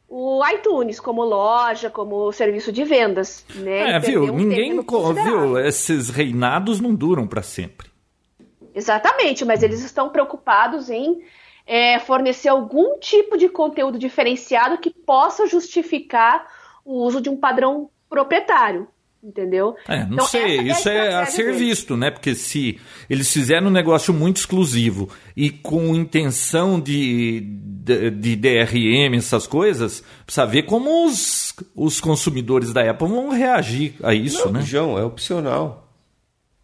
o 0.09 0.41
iTunes 0.47 1.01
como 1.01 1.25
loja, 1.25 1.91
como 1.91 2.31
serviço 2.31 2.71
de 2.71 2.85
vendas, 2.85 3.45
né? 3.57 3.93
É, 3.93 3.99
viu? 3.99 4.25
Um 4.25 4.37
Ninguém 4.37 4.75
viu? 5.15 5.59
Esses 5.59 6.11
reinados 6.11 6.81
não 6.81 6.95
duram 6.95 7.27
para 7.27 7.43
sempre. 7.43 7.96
Exatamente, 8.77 9.43
mas 9.43 9.63
eles 9.63 9.83
estão 9.83 10.11
preocupados 10.11 10.91
em 10.91 11.23
é, 11.67 11.99
fornecer 11.99 12.51
algum 12.51 12.99
tipo 12.99 13.39
de 13.39 13.49
conteúdo 13.49 13.99
diferenciado 13.99 14.77
que 14.77 14.91
possa 14.91 15.47
justificar 15.47 16.47
o 16.85 17.03
uso 17.03 17.19
de 17.19 17.31
um 17.31 17.39
padrão 17.39 17.89
proprietário. 18.07 18.87
Entendeu? 19.25 19.75
É, 19.89 20.05
não 20.05 20.13
então, 20.13 20.27
sei, 20.27 20.61
isso 20.61 20.89
é 20.91 21.15
a 21.15 21.25
ser 21.25 21.47
deles. 21.47 21.59
visto, 21.59 21.97
né? 21.97 22.11
Porque 22.11 22.35
se 22.35 22.79
eles 23.11 23.33
fizeram 23.33 23.69
um 23.69 23.73
negócio 23.73 24.13
muito 24.13 24.37
exclusivo 24.37 25.09
e 25.35 25.51
com 25.51 25.97
intenção 25.97 26.79
de, 26.79 27.41
de, 27.41 28.11
de 28.11 28.37
DRM, 28.37 29.17
essas 29.17 29.47
coisas, 29.47 30.05
precisa 30.25 30.47
ver 30.47 30.65
como 30.65 31.07
os, 31.07 31.57
os 31.75 31.99
consumidores 31.99 32.73
da 32.73 32.89
Apple 32.89 33.09
vão 33.09 33.31
reagir 33.31 33.97
a 34.03 34.15
isso, 34.15 34.45
não, 34.45 34.53
né? 34.53 34.61
João, 34.61 34.99
é 34.99 35.03
opcional. 35.03 35.91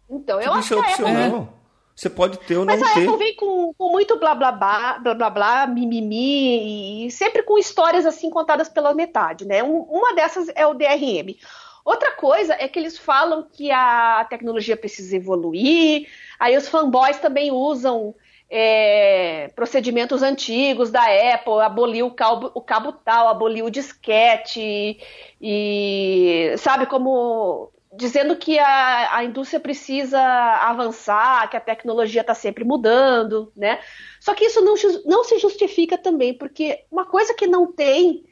Então, 0.09 0.39
eu 0.39 0.45
Tudo 0.45 0.59
acho 0.59 0.65
isso 0.65 0.73
é 0.75 0.77
opcional. 0.77 1.62
Você 1.95 2.09
pode 2.09 2.39
ter 2.39 2.57
ou 2.57 2.65
não 2.65 2.73
Mas 2.77 2.81
a 2.81 2.91
Apple 2.91 3.17
vem 3.17 3.35
com, 3.35 3.73
com 3.73 3.89
muito 3.89 4.17
blá 4.17 4.33
blá 4.33 4.51
blá, 4.51 4.99
blá 4.99 5.13
blá 5.13 5.29
blá, 5.29 5.67
mimimi, 5.67 7.05
e 7.05 7.11
sempre 7.11 7.43
com 7.43 7.57
histórias 7.57 8.05
assim 8.05 8.29
contadas 8.29 8.67
pela 8.67 8.93
metade, 8.93 9.45
né? 9.45 9.63
Um, 9.63 9.81
uma 9.81 10.13
dessas 10.15 10.49
é 10.55 10.65
o 10.65 10.73
DRM. 10.73 11.37
Outra 11.85 12.11
coisa 12.11 12.55
é 12.57 12.67
que 12.67 12.79
eles 12.79 12.97
falam 12.97 13.45
que 13.51 13.69
a 13.69 14.25
tecnologia 14.29 14.77
precisa 14.77 15.15
evoluir, 15.15 16.07
aí 16.39 16.55
os 16.55 16.67
fanboys 16.67 17.19
também 17.19 17.51
usam 17.51 18.15
é, 18.49 19.51
procedimentos 19.55 20.21
antigos 20.21 20.91
da 20.91 21.01
Apple, 21.33 21.59
aboliu 21.61 22.07
o 22.07 22.11
cabo, 22.11 22.51
o 22.53 22.61
cabo 22.61 22.93
tal, 22.93 23.27
aboliu 23.27 23.65
o 23.65 23.71
disquete, 23.71 24.97
e 25.41 26.53
sabe 26.57 26.85
como 26.85 27.72
dizendo 27.95 28.35
que 28.35 28.57
a, 28.59 29.17
a 29.17 29.23
indústria 29.23 29.59
precisa 29.59 30.19
avançar, 30.19 31.49
que 31.49 31.57
a 31.57 31.61
tecnologia 31.61 32.21
está 32.21 32.33
sempre 32.33 32.63
mudando, 32.63 33.51
né? 33.55 33.79
Só 34.19 34.33
que 34.33 34.45
isso 34.45 34.61
não, 34.61 34.75
não 35.05 35.23
se 35.23 35.37
justifica 35.39 35.97
também, 35.97 36.33
porque 36.33 36.85
uma 36.91 37.05
coisa 37.05 37.33
que 37.33 37.47
não 37.47 37.71
tem 37.71 38.25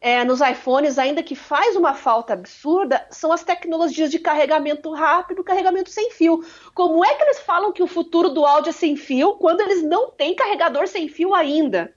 é, 0.00 0.24
nos 0.24 0.40
iPhones, 0.40 0.98
ainda 0.98 1.22
que 1.22 1.34
faz 1.34 1.74
uma 1.74 1.94
falta 1.94 2.32
absurda, 2.32 3.04
são 3.10 3.32
as 3.32 3.42
tecnologias 3.42 4.10
de 4.10 4.18
carregamento 4.18 4.92
rápido, 4.92 5.42
carregamento 5.42 5.90
sem 5.90 6.10
fio. 6.10 6.44
Como 6.74 7.04
é 7.04 7.14
que 7.14 7.22
eles 7.24 7.40
falam 7.40 7.72
que 7.72 7.82
o 7.82 7.88
futuro 7.88 8.28
do 8.30 8.44
áudio 8.44 8.70
é 8.70 8.72
sem 8.72 8.96
fio 8.96 9.34
quando 9.34 9.60
eles 9.60 9.82
não 9.82 10.10
têm 10.10 10.36
carregador 10.36 10.86
sem 10.86 11.08
fio 11.08 11.34
ainda? 11.34 11.92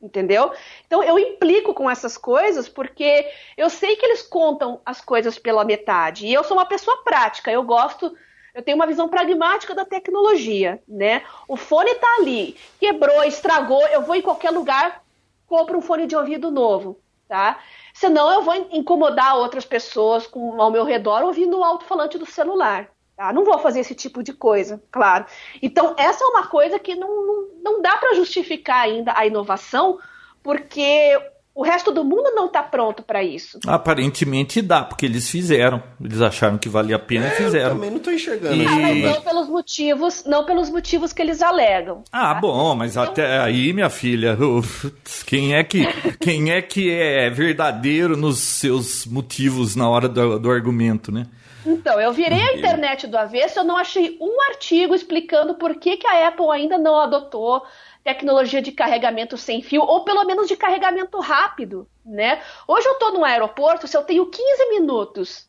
Entendeu? 0.00 0.52
Então 0.86 1.02
eu 1.02 1.18
implico 1.18 1.74
com 1.74 1.90
essas 1.90 2.16
coisas 2.16 2.68
porque 2.68 3.28
eu 3.56 3.68
sei 3.68 3.96
que 3.96 4.06
eles 4.06 4.22
contam 4.22 4.80
as 4.84 5.00
coisas 5.00 5.38
pela 5.38 5.64
metade 5.64 6.26
e 6.26 6.32
eu 6.32 6.44
sou 6.44 6.56
uma 6.56 6.66
pessoa 6.66 7.02
prática, 7.02 7.50
eu 7.50 7.62
gosto, 7.62 8.16
eu 8.54 8.62
tenho 8.62 8.76
uma 8.76 8.86
visão 8.86 9.08
pragmática 9.08 9.74
da 9.74 9.84
tecnologia, 9.84 10.82
né? 10.86 11.22
O 11.46 11.56
fone 11.56 11.94
tá 11.96 12.16
ali, 12.18 12.56
quebrou, 12.80 13.22
estragou, 13.24 13.86
eu 13.88 14.02
vou 14.02 14.14
em 14.14 14.22
qualquer 14.22 14.50
lugar, 14.50 15.02
compro 15.46 15.78
um 15.78 15.82
fone 15.82 16.06
de 16.06 16.16
ouvido 16.16 16.50
novo, 16.50 17.00
tá? 17.28 17.60
Senão 17.92 18.32
eu 18.32 18.42
vou 18.42 18.54
incomodar 18.72 19.36
outras 19.36 19.64
pessoas 19.64 20.26
com, 20.26 20.60
ao 20.60 20.70
meu 20.70 20.84
redor 20.84 21.22
ouvindo 21.22 21.58
o 21.58 21.64
alto-falante 21.64 22.18
do 22.18 22.26
celular. 22.26 22.88
Tá? 23.18 23.32
Não 23.32 23.44
vou 23.44 23.58
fazer 23.58 23.80
esse 23.80 23.96
tipo 23.96 24.22
de 24.22 24.32
coisa, 24.32 24.80
claro. 24.92 25.26
Então, 25.60 25.92
essa 25.98 26.22
é 26.22 26.26
uma 26.28 26.46
coisa 26.46 26.78
que 26.78 26.94
não, 26.94 27.26
não, 27.26 27.48
não 27.64 27.82
dá 27.82 27.96
para 27.96 28.14
justificar 28.14 28.82
ainda 28.82 29.12
a 29.12 29.26
inovação, 29.26 29.98
porque 30.40 31.20
o 31.52 31.64
resto 31.64 31.90
do 31.90 32.04
mundo 32.04 32.30
não 32.36 32.46
está 32.46 32.62
pronto 32.62 33.02
para 33.02 33.20
isso. 33.20 33.58
Aparentemente 33.66 34.62
dá, 34.62 34.84
porque 34.84 35.04
eles 35.04 35.28
fizeram. 35.28 35.82
Eles 36.00 36.20
acharam 36.20 36.58
que 36.58 36.68
valia 36.68 36.94
a 36.94 36.98
pena 37.00 37.26
é, 37.26 37.32
e 37.32 37.32
fizeram. 37.32 37.70
Eu 37.70 37.74
também 37.74 37.90
não 37.90 37.96
estou 37.96 38.12
enxergando. 38.12 38.54
E... 38.54 38.64
Ah, 38.64 39.12
não 39.12 39.22
pelos 39.22 39.48
motivos, 39.48 40.24
não 40.24 40.46
pelos 40.46 40.70
motivos 40.70 41.12
que 41.12 41.20
eles 41.20 41.42
alegam. 41.42 42.04
Ah, 42.12 42.34
tá? 42.34 42.40
bom, 42.40 42.76
mas 42.76 42.92
então... 42.92 43.02
até 43.02 43.40
aí, 43.40 43.72
minha 43.72 43.90
filha, 43.90 44.38
quem 45.26 45.56
é 45.56 45.64
que 45.64 45.84
quem 46.20 46.52
é 46.52 46.62
que 46.62 46.88
é 46.92 47.28
verdadeiro 47.30 48.16
nos 48.16 48.38
seus 48.38 49.04
motivos 49.06 49.74
na 49.74 49.88
hora 49.88 50.08
do, 50.08 50.38
do 50.38 50.48
argumento, 50.48 51.10
né? 51.10 51.26
Então, 51.66 52.00
eu 52.00 52.12
virei 52.12 52.40
a 52.40 52.56
internet 52.56 53.06
do 53.06 53.16
avesso, 53.16 53.58
eu 53.58 53.64
não 53.64 53.76
achei 53.76 54.16
um 54.20 54.40
artigo 54.42 54.94
explicando 54.94 55.54
por 55.54 55.74
que, 55.76 55.96
que 55.96 56.06
a 56.06 56.28
Apple 56.28 56.50
ainda 56.50 56.78
não 56.78 56.96
adotou 56.96 57.62
tecnologia 58.04 58.62
de 58.62 58.72
carregamento 58.72 59.36
sem 59.36 59.60
fio, 59.60 59.82
ou 59.82 60.04
pelo 60.04 60.24
menos 60.24 60.48
de 60.48 60.56
carregamento 60.56 61.18
rápido, 61.20 61.86
né? 62.04 62.40
Hoje 62.66 62.86
eu 62.86 62.92
estou 62.92 63.12
no 63.12 63.24
aeroporto, 63.24 63.86
se 63.86 63.96
eu 63.96 64.02
tenho 64.02 64.26
15 64.26 64.68
minutos 64.70 65.48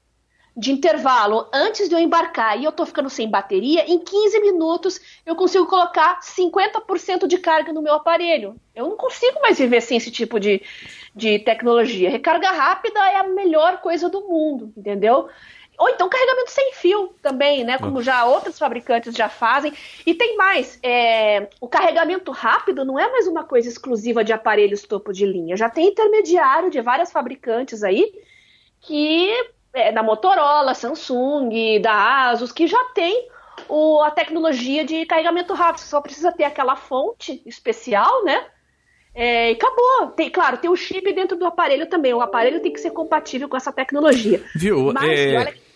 de 0.57 0.73
intervalo 0.73 1.47
antes 1.53 1.87
de 1.87 1.95
eu 1.95 1.99
embarcar 1.99 2.59
e 2.59 2.65
eu 2.65 2.69
estou 2.71 2.85
ficando 2.85 3.09
sem 3.09 3.29
bateria, 3.29 3.85
em 3.89 3.97
15 3.97 4.41
minutos 4.41 4.99
eu 5.25 5.35
consigo 5.35 5.65
colocar 5.67 6.19
50% 6.19 7.27
de 7.27 7.37
carga 7.37 7.71
no 7.71 7.81
meu 7.81 7.93
aparelho. 7.93 8.59
Eu 8.75 8.87
não 8.89 8.97
consigo 8.97 9.39
mais 9.41 9.57
viver 9.57 9.79
sem 9.79 9.97
esse 9.97 10.11
tipo 10.11 10.37
de, 10.37 10.61
de 11.15 11.39
tecnologia. 11.39 12.09
Recarga 12.09 12.51
rápida 12.51 12.99
é 12.99 13.17
a 13.17 13.23
melhor 13.23 13.79
coisa 13.79 14.09
do 14.09 14.27
mundo, 14.27 14.73
entendeu? 14.75 15.29
Ou 15.79 15.87
então 15.87 16.09
carregamento 16.09 16.51
sem 16.51 16.73
fio 16.73 17.15
também, 17.21 17.63
né? 17.63 17.77
Como 17.77 18.01
já 18.01 18.25
outros 18.25 18.59
fabricantes 18.59 19.15
já 19.15 19.29
fazem. 19.29 19.73
E 20.05 20.13
tem 20.13 20.35
mais, 20.35 20.77
é, 20.83 21.47
o 21.61 21.69
carregamento 21.69 22.33
rápido 22.33 22.83
não 22.83 22.99
é 22.99 23.09
mais 23.09 23.27
uma 23.27 23.45
coisa 23.45 23.69
exclusiva 23.69 24.21
de 24.21 24.33
aparelhos 24.33 24.83
topo 24.83 25.13
de 25.13 25.25
linha. 25.25 25.55
Já 25.55 25.69
tem 25.69 25.87
intermediário 25.87 26.69
de 26.69 26.81
várias 26.81 27.13
fabricantes 27.13 27.81
aí 27.81 28.11
que 28.81 29.31
é, 29.73 29.93
da 29.93 30.03
Motorola, 30.03 30.73
Samsung, 30.73 31.79
da 31.81 32.27
Asus, 32.27 32.51
que 32.51 32.67
já 32.67 32.83
tem 32.93 33.29
o, 33.69 34.01
a 34.01 34.11
tecnologia 34.11 34.83
de 34.83 35.05
carregamento 35.05 35.53
rápido. 35.53 35.79
Você 35.79 35.87
só 35.87 36.01
precisa 36.01 36.29
ter 36.29 36.43
aquela 36.43 36.75
fonte 36.75 37.41
especial, 37.45 38.25
né? 38.25 38.45
É, 39.15 39.51
e 39.51 39.53
acabou. 39.53 40.07
Tem, 40.07 40.29
claro, 40.29 40.57
tem 40.57 40.69
o 40.69 40.75
chip 40.75 41.09
dentro 41.13 41.37
do 41.37 41.45
aparelho 41.45 41.87
também. 41.87 42.13
O 42.13 42.21
aparelho 42.21 42.61
tem 42.61 42.73
que 42.73 42.81
ser 42.81 42.91
compatível 42.91 43.47
com 43.47 43.55
essa 43.55 43.71
tecnologia. 43.71 44.43
Viu? 44.53 44.91
Mas, 44.91 45.17
é... 45.17 45.37
olha 45.37 45.68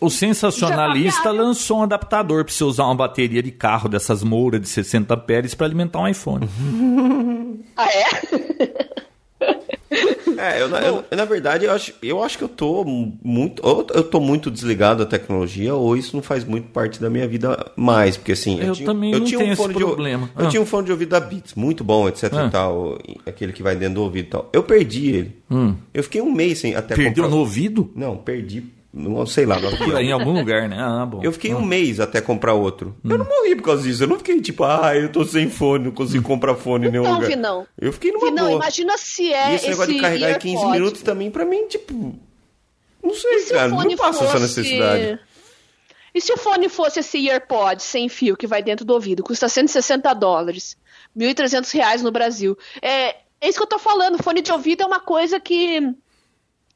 o 0.00 0.10
sensacionalista 0.10 1.24
tá 1.24 1.30
lançou 1.30 1.78
um 1.78 1.82
adaptador 1.82 2.44
para 2.44 2.52
você 2.52 2.64
usar 2.64 2.84
uma 2.84 2.94
bateria 2.94 3.42
de 3.42 3.50
carro 3.50 3.88
dessas 3.88 4.22
mouras 4.22 4.60
de 4.60 4.68
60 4.68 5.16
pés 5.18 5.54
para 5.54 5.66
alimentar 5.66 6.00
um 6.00 6.08
iPhone. 6.08 6.48
ah, 7.76 7.88
é? 7.88 9.00
É, 10.38 10.62
eu, 10.62 10.68
eu, 10.68 11.04
na 11.16 11.24
verdade, 11.24 11.66
eu 11.66 11.72
acho, 11.72 11.92
eu 12.02 12.22
acho 12.22 12.38
que 12.38 12.44
eu 12.44 12.48
tô 12.48 12.84
muito. 12.84 13.62
Eu 13.92 14.02
tô 14.04 14.20
muito 14.20 14.50
desligado 14.50 15.04
da 15.04 15.10
tecnologia, 15.10 15.74
ou 15.74 15.96
isso 15.96 16.16
não 16.16 16.22
faz 16.22 16.44
muito 16.44 16.68
parte 16.68 17.00
da 17.00 17.10
minha 17.10 17.28
vida 17.28 17.72
mais. 17.76 18.16
Porque 18.16 18.32
assim. 18.32 18.58
Eu, 18.58 18.68
eu 18.68 18.72
tinha, 18.74 18.86
também 18.86 19.12
eu 19.12 19.18
não 19.18 19.26
tinha 19.26 19.40
um 19.40 19.56
fone 19.56 19.74
de, 19.74 19.80
problema. 19.80 20.30
Eu 20.38 20.46
ah. 20.46 20.48
tinha 20.48 20.62
um 20.62 20.66
fone 20.66 20.86
de 20.86 20.92
ouvido 20.92 21.10
da 21.10 21.20
Beats, 21.20 21.54
muito 21.54 21.84
bom, 21.84 22.08
etc 22.08 22.32
ah. 22.32 22.46
e 22.46 22.50
tal. 22.50 22.98
Aquele 23.26 23.52
que 23.52 23.62
vai 23.62 23.76
dentro 23.76 23.96
do 23.96 24.02
ouvido 24.02 24.26
e 24.26 24.30
tal. 24.30 24.48
Eu 24.52 24.62
perdi 24.62 25.10
ele. 25.10 25.36
Hum. 25.50 25.74
Eu 25.92 26.02
fiquei 26.02 26.22
um 26.22 26.32
mês 26.32 26.60
sem 26.60 26.74
até 26.74 26.94
Perdeu 26.94 27.24
comprar... 27.24 27.28
no 27.28 27.38
ouvido? 27.38 27.90
Não, 27.94 28.16
perdi 28.16 28.64
não 28.92 29.24
sei 29.24 29.46
lá. 29.46 29.56
Não 29.60 30.00
em 30.00 30.10
algum 30.10 30.32
lugar, 30.32 30.68
né? 30.68 30.76
Ah, 30.80 31.06
bom. 31.06 31.20
Eu 31.22 31.32
fiquei 31.32 31.54
um 31.54 31.64
mês 31.64 32.00
até 32.00 32.20
comprar 32.20 32.54
outro. 32.54 32.96
Hum. 33.04 33.10
Eu 33.10 33.18
não 33.18 33.24
morri 33.24 33.54
por 33.54 33.62
causa 33.62 33.82
disso. 33.82 34.02
Eu 34.02 34.08
não 34.08 34.18
fiquei 34.18 34.40
tipo, 34.40 34.64
ah, 34.64 34.96
eu 34.96 35.10
tô 35.10 35.24
sem 35.24 35.48
fone, 35.48 35.84
não 35.84 35.92
consigo 35.92 36.24
comprar 36.24 36.56
fone 36.56 36.88
em 36.88 36.90
nenhum 36.90 37.04
não, 37.04 37.14
lugar. 37.14 37.28
Vinão. 37.28 37.66
Eu 37.78 37.92
fiquei 37.92 38.10
numa 38.10 38.30
não, 38.30 38.46
boa. 38.46 38.56
imagina 38.56 38.98
se 38.98 39.32
é 39.32 39.52
e 39.52 39.54
esse, 39.54 39.64
esse 39.64 39.70
negócio 39.70 39.94
de 39.94 40.00
carregar 40.00 40.30
em 40.32 40.38
15 40.38 40.66
minutos 40.66 41.02
também, 41.02 41.30
pra 41.30 41.44
mim, 41.44 41.66
tipo... 41.68 42.18
Não 43.02 43.14
sei, 43.14 43.44
cara. 43.46 43.68
Não 43.68 43.96
passa 43.96 44.18
fosse... 44.18 44.24
essa 44.24 44.38
necessidade. 44.40 45.20
E 46.12 46.20
se 46.20 46.32
o 46.32 46.36
fone 46.36 46.68
fosse 46.68 47.00
esse 47.00 47.30
AirPod 47.30 47.82
sem 47.82 48.08
fio 48.08 48.36
que 48.36 48.46
vai 48.46 48.62
dentro 48.62 48.84
do 48.84 48.92
ouvido? 48.92 49.22
Custa 49.22 49.48
160 49.48 50.12
dólares. 50.14 50.76
1.300 51.16 51.72
reais 51.72 52.02
no 52.02 52.10
Brasil. 52.10 52.58
É, 52.82 53.16
é 53.40 53.48
isso 53.48 53.58
que 53.58 53.62
eu 53.62 53.68
tô 53.68 53.78
falando. 53.78 54.22
Fone 54.22 54.42
de 54.42 54.50
ouvido 54.50 54.82
é 54.82 54.86
uma 54.86 55.00
coisa 55.00 55.38
que 55.38 55.94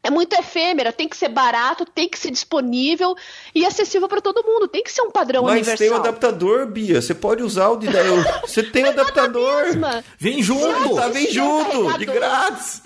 é 0.05 0.11
muito 0.11 0.35
efêmera, 0.35 0.93
tem 0.93 1.09
que 1.09 1.17
ser 1.17 1.29
barato, 1.31 1.87
tem 1.87 2.07
que 2.07 2.19
ser 2.19 2.31
disponível 2.31 3.17
e 3.55 3.65
acessível 3.65 4.07
para 4.07 4.21
todo 4.21 4.45
mundo. 4.45 4.69
Tem 4.69 4.83
que 4.83 4.93
ser 4.93 5.01
um 5.01 5.11
padrão 5.11 5.45
Mas 5.45 5.53
universal. 5.53 5.79
tem 5.79 5.91
o 5.91 5.95
adaptador, 5.95 6.67
Bia. 6.67 7.01
Você 7.01 7.15
pode 7.15 7.43
usar 7.43 7.71
o 7.71 7.77
de 7.79 7.89
10 7.89 8.07
euros. 8.07 8.27
Você 8.47 8.63
tem 8.63 8.85
o 8.85 8.91
adaptador. 8.91 9.65
Mesma. 9.65 10.05
Vem 10.19 10.43
junto! 10.43 10.95
Tá, 10.95 11.09
vem 11.09 11.33
junto, 11.33 11.99
de 11.99 12.05
grátis. 12.05 12.83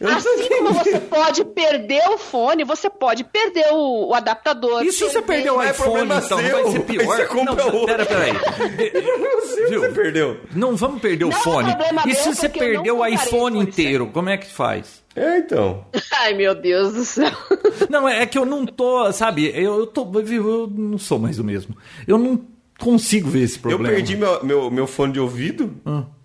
Eu 0.00 0.08
não 0.08 0.16
Assim 0.16 0.36
sei. 0.38 0.48
como 0.48 0.72
você 0.72 0.98
pode 0.98 1.44
perder 1.44 2.02
o 2.08 2.16
fone, 2.16 2.64
você 2.64 2.88
pode 2.88 3.22
perder 3.22 3.66
o, 3.70 4.08
o 4.08 4.14
adaptador. 4.14 4.82
E 4.82 4.90
se 4.92 5.04
você 5.04 5.20
perder 5.20 5.50
o 5.50 5.56
Não 5.56 5.62
é 5.62 5.70
iPhone, 5.72 5.90
problema 5.90 6.22
então, 6.24 6.38
seu, 6.38 6.50
vai 6.62 6.72
ser 6.72 6.78
aí 6.78 6.84
pior. 6.84 7.04
você 7.16 7.26
compra 7.26 7.54
não, 7.54 7.66
outro. 7.74 7.86
pera, 7.86 8.06
pera 8.06 8.24
aí. 8.24 8.32
Você 9.40 9.66
Viu? 9.66 9.92
perdeu. 9.92 10.40
Não 10.54 10.74
vamos 10.74 11.02
perder 11.02 11.24
o 11.24 11.28
Não 11.28 11.36
é 11.36 11.40
fone. 11.42 11.76
e 12.06 12.14
se 12.14 12.34
você 12.34 12.48
não 12.48 12.54
perder 12.54 12.90
o 12.92 13.06
iPhone 13.06 13.58
inteiro, 13.60 14.06
como 14.12 14.30
é 14.30 14.38
que 14.38 14.46
faz? 14.46 15.02
É, 15.14 15.38
então. 15.38 15.84
Ai, 16.20 16.32
meu 16.34 16.54
Deus 16.54 16.94
do 16.94 17.04
céu. 17.04 17.30
Não, 17.90 18.08
é 18.08 18.24
que 18.26 18.38
eu 18.38 18.46
não 18.46 18.64
tô, 18.64 19.12
sabe, 19.12 19.50
eu, 19.54 19.80
eu 19.80 19.86
tô, 19.86 20.06
eu 20.20 20.66
não 20.72 20.96
sou 20.98 21.18
mais 21.18 21.38
o 21.38 21.44
mesmo. 21.44 21.76
Eu 22.06 22.16
não 22.16 22.40
consigo 22.80 23.30
ver 23.30 23.42
esse 23.42 23.58
problema. 23.58 23.88
Eu 23.88 23.94
perdi 23.94 24.16
meu, 24.16 24.44
meu, 24.44 24.70
meu 24.70 24.86
fone 24.86 25.12
de 25.12 25.20
ouvido 25.20 25.72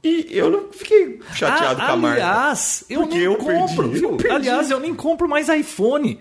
e 0.04 0.28
eu 0.32 0.50
não 0.50 0.72
fiquei 0.72 1.20
chateado 1.34 1.82
Ah, 1.82 1.86
com 1.88 1.92
a 1.94 1.98
marca. 1.98 2.24
aliás, 2.24 2.84
eu 2.90 3.02
Porque 3.02 3.16
nem 3.16 3.26
eu 3.26 3.36
compro, 3.36 3.90
perdi, 3.90 4.04
eu 4.04 4.18
perdi. 4.18 4.36
Aliás, 4.36 4.72
eu 4.72 4.80
nem 4.80 4.96
compro 4.96 5.28
mais 5.30 5.50
iPhone. 5.50 6.20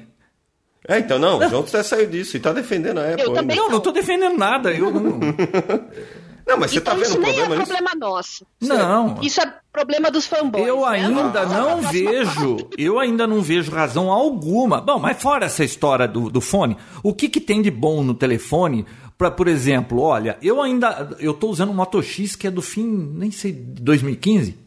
É, 0.87 0.99
então 0.99 1.19
não, 1.19 1.39
o 1.39 1.49
João 1.49 1.63
até 1.63 1.83
saiu 1.83 2.07
disso 2.07 2.37
e 2.37 2.41
tá 2.41 2.53
defendendo 2.53 2.99
a 2.99 3.09
Apple. 3.13 3.23
Eu 3.23 3.33
também 3.33 3.57
ainda. 3.57 3.63
Não, 3.69 3.71
não 3.77 3.81
tô 3.81 3.91
defendendo 3.91 4.37
nada. 4.37 4.71
Eu 4.71 4.91
não. 4.91 5.19
Não, 6.47 6.59
mas 6.59 6.71
você 6.73 6.81
tá 6.81 6.93
então 6.95 7.03
vendo 7.03 7.09
isso 7.09 7.19
o 7.19 7.21
nem 7.23 7.33
problema 7.35 7.55
é 7.55 7.59
nisso? 7.59 7.73
problema 7.73 7.95
nosso. 7.99 8.47
Não. 8.61 9.19
Isso 9.23 9.41
é 9.41 9.55
problema 9.73 10.11
dos 10.11 10.27
fanboys. 10.27 10.67
Eu 10.67 10.81
né? 10.81 10.87
ainda 10.89 11.45
Vamos 11.47 11.85
não 11.85 11.91
vejo, 11.91 12.57
eu 12.79 12.99
ainda 12.99 13.27
não 13.27 13.41
vejo 13.43 13.71
razão 13.73 14.11
alguma. 14.11 14.81
Bom, 14.81 14.99
mas 14.99 15.21
fora 15.21 15.47
essa 15.47 15.65
história 15.65 16.07
do, 16.07 16.29
do 16.31 16.41
fone, 16.41 16.77
o 17.03 17.15
que, 17.15 17.29
que 17.29 17.41
tem 17.41 17.63
de 17.63 17.71
bom 17.71 18.03
no 18.03 18.15
telefone? 18.15 18.85
Pra, 19.17 19.31
por 19.31 19.47
exemplo, 19.49 20.01
olha, 20.01 20.37
eu 20.43 20.61
ainda 20.61 21.17
eu 21.21 21.33
tô 21.33 21.49
usando 21.49 21.71
um 21.71 21.75
Moto 21.75 22.03
X 22.03 22.35
que 22.37 22.47
é 22.47 22.51
do 22.51 22.61
fim, 22.61 22.85
nem 23.15 23.31
sei, 23.31 23.53
de 23.53 23.81
2015. 23.83 24.59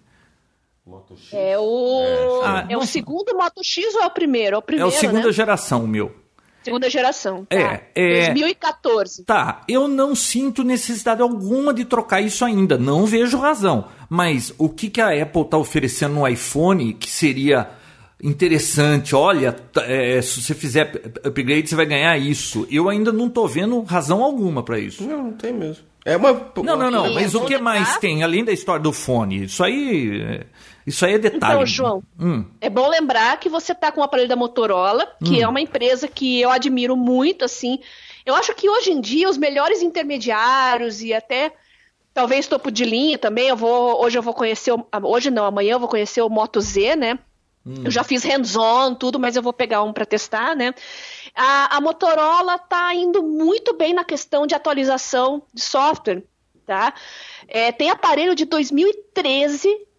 É 1.33 1.59
o, 1.59 2.41
Ah, 2.45 2.65
é 2.69 2.75
o 2.77 2.79
nossa. 2.79 2.91
segundo 2.93 3.35
Moto 3.35 3.61
X 3.61 3.93
ou 3.95 4.03
é 4.03 4.05
o 4.05 4.09
primeiro? 4.11 4.55
É 4.55 4.57
o 4.57 4.59
É 4.59 4.61
primeiro, 4.61 4.87
o 4.89 4.91
segunda 4.99 5.27
né? 5.27 5.33
geração 5.33 5.83
o 5.83 5.87
meu. 5.87 6.15
Segunda 6.67 6.89
geração. 6.89 7.45
Tá. 7.45 7.55
É, 7.57 7.81
é- 7.95 8.25
2014. 8.27 9.23
Tá, 9.23 9.61
eu 9.67 9.87
não 9.87 10.13
sinto 10.15 10.63
necessidade 10.63 11.21
alguma 11.21 11.73
de 11.73 11.85
trocar 11.85 12.21
isso 12.21 12.43
ainda, 12.45 12.77
não 12.77 13.05
vejo 13.05 13.37
razão. 13.37 13.85
Mas 14.09 14.53
o 14.57 14.69
que, 14.69 14.89
que 14.89 15.01
a 15.01 15.09
Apple 15.21 15.41
está 15.41 15.57
oferecendo 15.57 16.15
no 16.15 16.27
iPhone 16.27 16.93
que 16.93 17.09
seria 17.09 17.69
interessante? 18.21 19.15
Olha, 19.15 19.55
é, 19.77 20.21
se 20.21 20.41
você 20.41 20.53
fizer 20.53 21.01
upgrade, 21.23 21.69
você 21.69 21.75
vai 21.75 21.85
ganhar 21.85 22.17
isso. 22.17 22.67
Eu 22.69 22.89
ainda 22.89 23.11
não 23.11 23.29
tô 23.29 23.47
vendo 23.47 23.81
razão 23.81 24.23
alguma 24.23 24.63
para 24.63 24.79
isso. 24.79 25.03
Não, 25.03 25.23
não 25.23 25.31
tem 25.33 25.53
mesmo. 25.53 25.83
É 26.05 26.15
uma. 26.15 26.31
Não, 26.63 26.77
não, 26.77 26.89
não, 26.89 27.07
Sim, 27.07 27.13
mas 27.15 27.35
o 27.35 27.41
que 27.41 27.57
mais 27.57 27.79
lembrar. 27.81 27.99
tem, 27.99 28.23
além 28.23 28.43
da 28.45 28.53
história 28.53 28.81
do 28.81 28.93
fone? 28.93 29.43
Isso 29.43 29.61
aí, 29.63 30.21
é- 30.21 30.45
isso 30.87 31.05
aí 31.05 31.13
é 31.15 31.19
detalhe. 31.19 31.53
Então, 31.53 31.65
João, 31.65 32.01
Hum. 32.19 32.45
é 32.59 32.69
bom 32.69 32.87
lembrar 32.89 33.37
que 33.39 33.49
você 33.49 33.75
tá 33.75 33.91
com 33.91 34.01
o 34.01 34.03
aparelho 34.03 34.29
da 34.29 34.35
Motorola, 34.35 35.05
que 35.23 35.33
Hum. 35.37 35.41
é 35.43 35.47
uma 35.47 35.61
empresa 35.61 36.07
que 36.07 36.41
eu 36.41 36.49
admiro 36.49 36.95
muito, 36.97 37.45
assim. 37.45 37.79
Eu 38.25 38.33
acho 38.35 38.55
que 38.55 38.69
hoje 38.69 38.91
em 38.91 38.99
dia 38.99 39.29
os 39.29 39.37
melhores 39.37 39.81
intermediários 39.81 41.01
e 41.03 41.13
até 41.13 41.53
talvez 42.13 42.47
topo 42.47 42.71
de 42.71 42.83
linha 42.83 43.17
também, 43.17 43.47
eu 43.49 43.55
vou, 43.55 44.01
hoje 44.03 44.17
eu 44.17 44.23
vou 44.23 44.33
conhecer, 44.33 44.71
o, 44.71 44.83
hoje 45.03 45.29
não, 45.29 45.45
amanhã 45.45 45.73
eu 45.73 45.79
vou 45.79 45.87
conhecer 45.87 46.21
o 46.21 46.29
Moto 46.29 46.59
Z, 46.59 46.95
né? 46.95 47.19
Eu 47.83 47.91
já 47.91 48.01
fiz 48.01 48.23
hands-on, 48.23 48.95
tudo, 48.95 49.19
mas 49.19 49.35
eu 49.35 49.41
vou 49.43 49.51
pegar 49.51 49.83
um 49.83 49.91
para 49.91 50.05
testar, 50.05 50.55
né? 50.55 50.73
A, 51.35 51.75
a 51.75 51.81
Motorola 51.81 52.57
tá 52.57 52.95
indo 52.95 53.21
muito 53.21 53.73
bem 53.75 53.93
na 53.93 54.05
questão 54.05 54.47
de 54.47 54.55
atualização 54.55 55.43
de 55.53 55.61
software, 55.61 56.23
tá? 56.65 56.93
É, 57.45 57.73
tem 57.73 57.89
aparelho 57.89 58.33
de 58.35 58.45
2013 58.45 59.67
que 59.69 59.96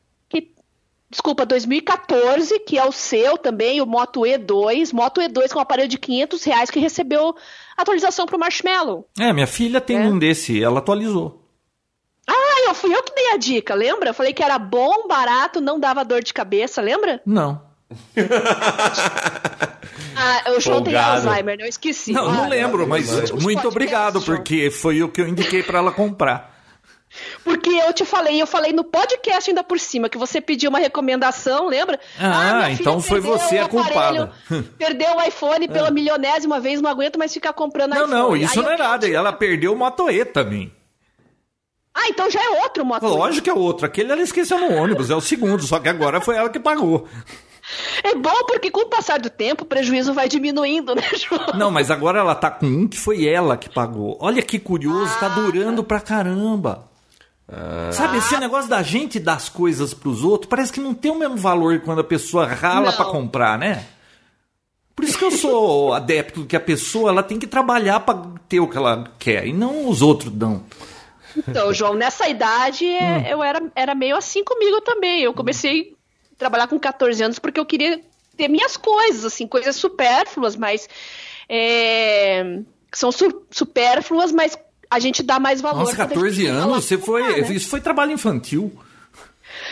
desculpa, 1.10 1.44
2014, 1.46 2.58
que 2.60 2.78
é 2.78 2.84
o 2.84 2.92
seu 2.92 3.36
também, 3.38 3.80
o 3.80 3.86
Moto 3.86 4.20
E2. 4.22 4.92
Moto 4.92 5.20
E2 5.20 5.52
com 5.52 5.58
um 5.58 5.62
aparelho 5.62 5.88
de 5.88 5.98
500 5.98 6.44
reais 6.44 6.70
que 6.70 6.78
recebeu 6.80 7.34
atualização 7.76 8.26
para 8.26 8.36
o 8.36 8.40
Marshmallow. 8.40 9.08
É, 9.18 9.32
minha 9.32 9.46
filha 9.46 9.80
tem 9.80 9.96
É. 9.96 10.00
um 10.00 10.18
desse, 10.18 10.62
ela 10.62 10.78
atualizou. 10.78 11.42
Ah, 12.28 12.64
eu 12.68 12.74
fui 12.74 12.94
eu 12.94 13.02
que 13.02 13.14
dei 13.14 13.30
a 13.32 13.36
dica, 13.38 13.74
lembra? 13.74 14.10
Eu 14.10 14.14
falei 14.14 14.34
que 14.34 14.42
era 14.42 14.58
bom, 14.58 15.06
barato, 15.08 15.60
não 15.62 15.80
dava 15.80 16.04
dor 16.04 16.22
de 16.22 16.34
cabeça, 16.34 16.82
lembra? 16.82 17.22
Não. 17.24 17.62
Ah, 20.20 20.50
o 20.50 20.60
João 20.60 20.82
tem 20.82 20.92
Folgado. 20.94 21.28
Alzheimer, 21.28 21.56
não 21.58 21.64
esqueci. 21.66 22.12
Não, 22.12 22.28
Ah, 22.28 22.32
não 22.32 22.48
lembro, 22.48 22.86
mas 22.88 23.30
muito 23.30 23.68
obrigado, 23.68 24.20
porque 24.20 24.68
foi 24.70 25.00
o 25.02 25.08
que 25.08 25.20
eu 25.20 25.28
indiquei 25.28 25.62
para 25.62 25.78
ela 25.78 25.92
comprar. 25.92 26.57
Porque 27.44 27.70
eu 27.70 27.92
te 27.92 28.04
falei, 28.04 28.40
eu 28.40 28.46
falei 28.46 28.72
no 28.72 28.84
podcast 28.84 29.50
ainda 29.50 29.62
por 29.64 29.78
cima, 29.78 30.08
que 30.08 30.18
você 30.18 30.40
pediu 30.40 30.70
uma 30.70 30.78
recomendação, 30.78 31.66
lembra? 31.68 31.98
Ah, 32.18 32.64
filha 32.66 32.72
então 32.80 33.00
foi 33.00 33.20
você 33.20 33.58
o 33.60 33.64
a 33.64 33.68
culpada. 33.68 34.32
Perdeu 34.78 35.16
o 35.16 35.22
iPhone 35.22 35.68
pela 35.68 35.90
milionésima 35.90 36.60
vez, 36.60 36.80
não 36.80 36.90
aguento 36.90 37.18
mais 37.18 37.32
ficar 37.32 37.52
comprando 37.52 37.90
Não, 37.94 38.04
iPhone. 38.06 38.12
não, 38.12 38.36
isso 38.36 38.58
Aí 38.60 38.64
não 38.66 38.72
é 38.72 38.76
nada. 38.76 38.98
pedi- 39.00 39.14
Ela 39.14 39.32
perdeu 39.32 39.72
o 39.72 39.76
Moto 39.76 40.10
E 40.10 40.24
também. 40.24 40.72
Ah, 41.94 42.08
então 42.08 42.30
já 42.30 42.40
é 42.42 42.62
outro 42.62 42.84
Moto 42.84 43.04
E. 43.04 43.08
Lógico 43.08 43.44
que 43.44 43.50
é 43.50 43.54
outro. 43.54 43.84
Aquele 43.86 44.12
ela 44.12 44.22
esqueceu 44.22 44.58
no 44.58 44.72
ônibus, 44.76 45.10
é 45.10 45.16
o 45.16 45.20
segundo, 45.20 45.62
só 45.64 45.80
que 45.80 45.88
agora 45.88 46.20
foi 46.20 46.36
ela 46.36 46.48
que 46.48 46.60
pagou. 46.60 47.08
É 48.02 48.14
bom 48.14 48.44
porque 48.46 48.70
com 48.70 48.80
o 48.80 48.86
passar 48.88 49.18
do 49.18 49.28
tempo 49.28 49.64
o 49.64 49.66
prejuízo 49.66 50.14
vai 50.14 50.26
diminuindo, 50.28 50.94
né, 50.94 51.02
João? 51.16 51.58
Não, 51.58 51.70
mas 51.70 51.90
agora 51.90 52.18
ela 52.20 52.34
tá 52.34 52.50
com 52.50 52.64
um 52.66 52.88
que 52.88 52.96
foi 52.98 53.26
ela 53.26 53.56
que 53.58 53.68
pagou. 53.68 54.16
Olha 54.20 54.40
que 54.42 54.58
curioso, 54.58 55.12
Ah. 55.16 55.20
tá 55.20 55.28
durando 55.28 55.82
pra 55.84 56.00
caramba. 56.00 56.87
Sabe, 57.92 58.18
esse 58.18 58.36
negócio 58.38 58.68
da 58.68 58.82
gente 58.82 59.18
dar 59.18 59.34
as 59.34 59.48
coisas 59.48 59.94
pros 59.94 60.22
outros, 60.22 60.48
parece 60.50 60.70
que 60.72 60.80
não 60.80 60.92
tem 60.92 61.10
o 61.10 61.14
mesmo 61.18 61.36
valor 61.36 61.80
quando 61.80 62.00
a 62.00 62.04
pessoa 62.04 62.46
rala 62.46 62.92
pra 62.92 63.06
comprar, 63.06 63.58
né? 63.58 63.86
Por 64.94 65.04
isso 65.04 65.16
que 65.16 65.24
eu 65.24 65.30
sou 65.30 65.94
adepto 65.94 66.44
que 66.44 66.54
a 66.56 66.60
pessoa 66.60 67.10
ela 67.10 67.22
tem 67.22 67.38
que 67.38 67.46
trabalhar 67.46 68.00
pra 68.00 68.22
ter 68.48 68.60
o 68.60 68.68
que 68.68 68.76
ela 68.76 69.10
quer 69.18 69.46
e 69.46 69.52
não 69.54 69.88
os 69.88 70.02
outros 70.02 70.30
dão. 70.30 70.62
Então, 71.48 71.72
João, 71.72 71.94
nessa 71.94 72.28
idade 72.28 72.84
é, 72.84 73.18
Hum. 73.18 73.26
eu 73.28 73.42
era, 73.42 73.62
era 73.74 73.94
meio 73.94 74.16
assim 74.16 74.42
comigo 74.44 74.80
também. 74.82 75.22
Eu 75.22 75.32
comecei 75.32 75.94
a 76.32 76.36
trabalhar 76.36 76.66
com 76.68 76.78
14 76.78 77.22
anos 77.22 77.38
porque 77.38 77.60
eu 77.60 77.64
queria 77.66 78.00
ter 78.36 78.48
minhas 78.48 78.76
coisas, 78.76 79.24
assim, 79.24 79.46
coisas 79.46 79.74
supérfluas, 79.76 80.54
mas 80.56 80.86
é, 81.48 82.60
são 82.92 83.10
su- 83.10 83.42
supérfluas, 83.50 84.32
mas 84.32 84.58
a 84.90 84.98
gente 84.98 85.22
dá 85.22 85.38
mais 85.38 85.60
valor. 85.60 85.80
Nossa, 85.80 85.92
quando 85.96 86.00
a 86.00 86.04
gente 86.04 86.14
14 86.14 86.44
vai 86.46 86.52
lá 86.54 86.62
anos, 86.62 86.84
você 86.84 86.98
foi. 86.98 87.22
né? 87.22 87.52
Isso 87.52 87.68
foi 87.68 87.80
trabalho 87.80 88.12
infantil. 88.12 88.72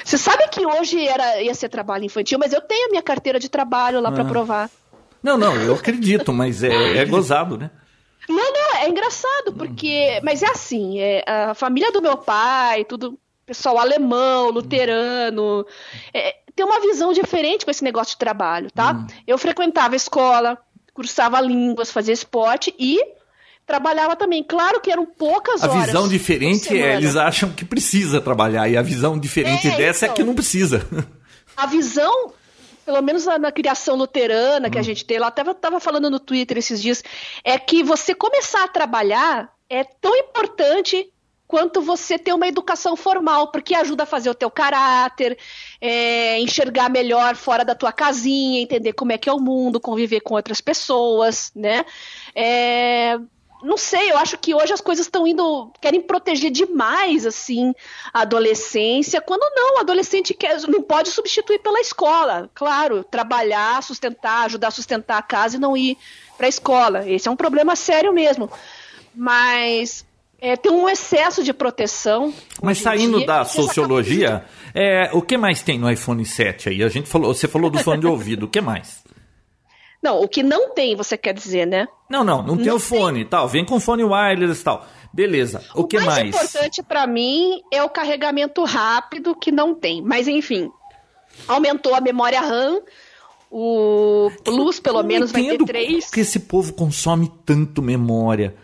Você 0.05 0.19
sabe 0.19 0.49
que 0.49 0.65
hoje 0.67 1.07
era, 1.07 1.43
ia 1.43 1.55
ser 1.55 1.69
trabalho 1.69 2.05
infantil, 2.05 2.39
mas 2.39 2.53
eu 2.53 2.61
tenho 2.61 2.87
a 2.87 2.91
minha 2.91 3.03
carteira 3.03 3.39
de 3.39 3.49
trabalho 3.49 4.01
lá 4.01 4.11
pra 4.13 4.23
Ah. 4.23 4.27
provar. 4.27 4.71
Não, 5.23 5.37
não, 5.37 5.55
eu 5.57 5.75
acredito, 5.75 6.33
mas 6.33 6.63
é, 6.63 6.99
é 6.99 7.05
gozado, 7.05 7.57
né? 7.59 7.71
Não, 8.29 8.53
não, 8.53 8.77
é 8.77 8.89
engraçado, 8.89 9.53
porque. 9.53 10.21
Mas 10.23 10.43
é 10.43 10.47
assim, 10.51 10.99
é, 11.01 11.25
a 11.27 11.55
família 11.55 11.91
do 11.93 12.03
meu 12.03 12.17
pai, 12.17 12.85
tudo, 12.85 13.19
pessoal 13.45 13.79
alemão, 13.79 14.51
luterano, 14.51 15.65
é, 16.13 16.37
tem 16.55 16.65
uma 16.67 16.81
visão 16.81 17.13
diferente 17.13 17.65
com 17.65 17.71
esse 17.71 17.85
negócio 17.85 18.13
de 18.15 18.19
trabalho, 18.19 18.71
tá? 18.73 19.07
Eu 19.27 19.39
frequentava 19.39 19.95
escola, 19.97 20.59
cursava 20.93 21.41
línguas, 21.41 21.91
fazia 21.91 22.15
esporte 22.15 22.75
e 22.79 23.01
trabalhava 23.67 24.15
também. 24.15 24.45
Claro 24.45 24.81
que 24.81 24.91
eram 24.91 25.05
poucas 25.05 25.63
A 25.63 25.69
horas. 25.71 25.87
visão 25.87 26.03
por 26.03 26.11
diferente 26.11 26.69
é 26.77 26.97
eles 26.97 27.17
acham 27.17 27.51
que 27.51 27.65
precisa 27.65 28.21
trabalhar 28.21 28.69
e 28.69 28.77
a 28.77 28.83
visão 28.83 29.19
diferente 29.19 29.67
É, 29.69 29.77
dessa 29.77 30.05
é 30.05 30.07
então. 30.07 30.15
que 30.17 30.23
não 30.25 30.35
precisa. 30.35 30.87
a 31.57 31.67
visão, 31.67 32.33
pelo 32.85 33.03
menos 33.03 33.27
na, 33.27 33.39
na 33.39 33.51
criação 33.53 33.97
luterana 33.97 34.71
que 34.71 34.79
a 34.79 34.83
gente 34.83 35.05
tem, 35.05 35.19
lá 35.19 35.27
até 35.27 35.43
estava 35.43 35.81
falando 35.81 36.09
no 36.09 36.21
Twitter 36.21 36.57
esses 36.59 36.81
dias, 36.81 37.03
é 37.43 37.59
que 37.59 37.83
você 37.83 38.15
começar 38.15 38.63
a 38.65 38.69
trabalhar 38.69 39.51
é 39.69 39.83
tão 39.83 40.15
importante 40.17 41.11
quanto 41.49 41.81
você 41.81 42.19
ter 42.19 42.33
uma 42.33 42.47
educação 42.49 42.97
formal, 42.97 43.53
porque 43.53 43.75
ajuda 43.75 44.03
a 44.03 44.07
fazer 44.07 44.29
o 44.31 44.35
teu 44.35 44.51
caráter, 44.51 45.39
é, 45.81 46.39
enxergar 46.41 46.89
melhor 46.89 47.37
fora 47.37 47.65
da 47.65 47.73
tua 47.75 47.93
casinha, 47.93 48.61
entender 48.61 48.93
como 48.93 49.13
é 49.13 49.19
que 49.19 49.29
é 49.29 49.33
o 49.33 49.39
mundo, 49.39 49.79
conviver 49.81 50.21
com 50.21 50.35
outras 50.35 50.61
pessoas, 50.61 51.53
né? 51.55 51.85
É, 52.35 53.17
não 53.63 53.77
sei, 53.77 54.11
eu 54.11 54.19
acho 54.19 54.39
que 54.39 54.55
hoje 54.55 54.73
as 54.73 54.81
coisas 54.81 55.07
estão 55.07 55.27
indo, 55.27 55.71
querem 55.81 56.01
proteger 56.01 56.51
demais, 56.51 57.27
assim, 57.27 57.75
a 58.13 58.23
adolescência, 58.23 59.21
quando 59.21 59.43
não, 59.55 59.77
o 59.77 59.81
adolescente 59.81 60.35
quer, 60.35 60.61
não 60.69 60.83
pode 60.83 61.11
substituir 61.11 61.59
pela 61.61 61.81
escola, 61.81 62.51
claro, 62.55 63.05
trabalhar, 63.05 63.83
sustentar, 63.83 64.45
ajudar 64.47 64.69
a 64.69 64.73
sustentar 64.73 65.19
a 65.19 65.23
casa 65.23 65.57
e 65.57 65.61
não 65.61 65.77
ir 65.77 65.97
para 66.37 66.47
a 66.47 66.49
escola, 66.49 67.09
esse 67.09 67.29
é 67.29 67.31
um 67.31 67.37
problema 67.37 67.75
sério 67.75 68.13
mesmo, 68.13 68.51
mas 69.15 70.05
é, 70.41 70.57
tem 70.57 70.71
um 70.71 70.89
excesso 70.89 71.43
de 71.43 71.53
proteção. 71.53 72.33
Mas 72.63 72.79
saindo 72.79 73.19
dia, 73.19 73.27
da 73.27 73.45
vocês 73.45 73.65
sociologia, 73.65 74.45
é, 74.75 75.11
o 75.13 75.23
que 75.23 75.37
mais 75.37 75.63
tem 75.63 75.79
no 75.79 75.91
iPhone 75.91 76.25
7 76.25 76.69
aí? 76.69 76.83
A 76.83 76.89
gente 76.89 77.09
falou, 77.09 77.33
você 77.33 77.49
falou 77.49 77.71
do 77.71 77.79
fone 77.79 78.01
de 78.01 78.07
ouvido, 78.07 78.45
o 78.45 78.49
que 78.49 78.61
mais? 78.61 79.06
Não, 80.07 80.21
o 80.21 80.29
que 80.29 80.41
não 80.41 80.71
tem, 80.71 80.95
você 80.95 81.19
quer 81.19 81.35
dizer, 81.35 81.67
né? 81.67 81.89
Não, 82.09 82.23
não, 82.23 82.41
não, 82.41 82.57
tem 82.57 82.67
Não 82.67 82.77
o 82.77 82.79
fone 82.79 83.23
e 83.23 83.25
tal. 83.25 83.49
Vem 83.49 83.65
com 83.65 83.81
fone 83.81 84.05
wireless 84.05 84.61
e 84.61 84.65
tal. 84.65 84.87
Beleza. 85.13 85.65
O, 85.75 85.83
que 85.85 85.97
mais, 85.97 86.09
mais? 86.09 86.29
importante 86.29 86.81
pra 86.81 87.09
mim 87.09 87.61
é 87.73 87.83
o 87.83 87.89
carregamento 87.89 88.63
rápido, 88.63 89.35
que 89.35 89.51
não 89.51 89.75
tem. 89.75 90.01
Mas 90.01 90.29
enfim, 90.29 90.71
aumentou 91.49 91.93
a 91.93 92.01
memória 92.01 92.41
RAM, 92.41 92.83
o 93.51 94.31
Plus 94.45 94.79
pelo 94.79 95.03
menos 95.03 95.33
vai 95.33 95.43
ter 95.43 95.59
três. 95.65 96.05
Por 96.05 96.15
que 96.15 96.21
esse 96.21 96.39
povo 96.39 96.73
consome 96.73 97.33
tanto 97.45 97.83
memória? 97.83 98.55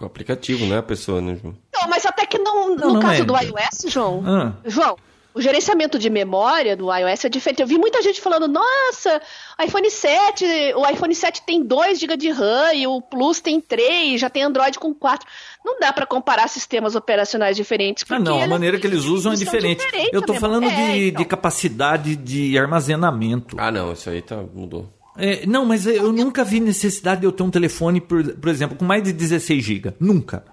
O 0.00 0.04
aplicativo, 0.04 0.66
não 0.66 0.76
é 0.76 0.78
a 0.78 0.84
pessoa, 0.84 1.20
né, 1.20 1.36
João? 1.42 1.56
Não, 1.74 1.88
mas 1.88 2.06
até 2.06 2.26
que 2.26 2.38
não, 2.38 2.76
Não, 2.76 2.88
no 2.88 2.92
não 2.94 3.00
caso 3.00 3.22
é. 3.22 3.24
do 3.24 3.34
iOS, 3.36 3.86
João. 3.92 4.22
Ah. 4.24 4.52
João, 4.66 4.96
o 5.36 5.40
gerenciamento 5.40 5.98
de 5.98 6.08
memória 6.08 6.74
do 6.74 6.92
iOS 6.92 7.26
é 7.26 7.28
diferente. 7.28 7.60
Eu 7.60 7.66
vi 7.66 7.76
muita 7.78 8.00
gente 8.00 8.20
falando, 8.22 8.48
nossa, 8.48 9.20
iPhone 9.62 9.90
7, 9.90 10.44
o 10.74 10.88
iPhone 10.88 11.14
7 11.14 11.42
tem 11.46 11.62
2 11.62 11.98
GB 11.98 12.16
de 12.16 12.30
RAM 12.30 12.72
e 12.72 12.86
o 12.86 13.02
Plus 13.02 13.40
tem 13.40 13.60
3, 13.60 14.18
já 14.18 14.30
tem 14.30 14.42
Android 14.42 14.78
com 14.78 14.94
4. 14.94 15.28
Não 15.62 15.78
dá 15.78 15.92
pra 15.92 16.06
comparar 16.06 16.48
sistemas 16.48 16.94
operacionais 16.94 17.54
diferentes. 17.54 18.02
Ah, 18.08 18.18
não, 18.18 18.42
a 18.42 18.46
maneira 18.46 18.78
que 18.78 18.86
eles 18.86 19.04
usam 19.04 19.32
é 19.32 19.36
diferente. 19.36 19.84
Eu 20.10 20.22
tô 20.22 20.32
falando 20.34 20.66
É, 20.66 20.74
de, 20.74 21.08
então. 21.08 21.22
de 21.22 21.28
capacidade 21.28 22.16
de 22.16 22.58
armazenamento. 22.58 23.56
Ah, 23.58 23.70
não, 23.70 23.92
isso 23.92 24.08
aí 24.08 24.22
tá, 24.22 24.36
mudou. 24.54 24.88
É, 25.18 25.46
não, 25.46 25.64
mas 25.64 25.86
eu 25.86 26.12
nunca 26.12 26.44
vi 26.44 26.60
necessidade 26.60 27.20
de 27.20 27.26
eu 27.26 27.32
ter 27.32 27.42
um 27.42 27.50
telefone, 27.50 28.00
por, 28.00 28.22
por 28.34 28.48
exemplo, 28.48 28.76
com 28.76 28.84
mais 28.84 29.02
de 29.02 29.12
16 29.12 29.64
GB. 29.64 29.94
Nunca. 30.00 30.44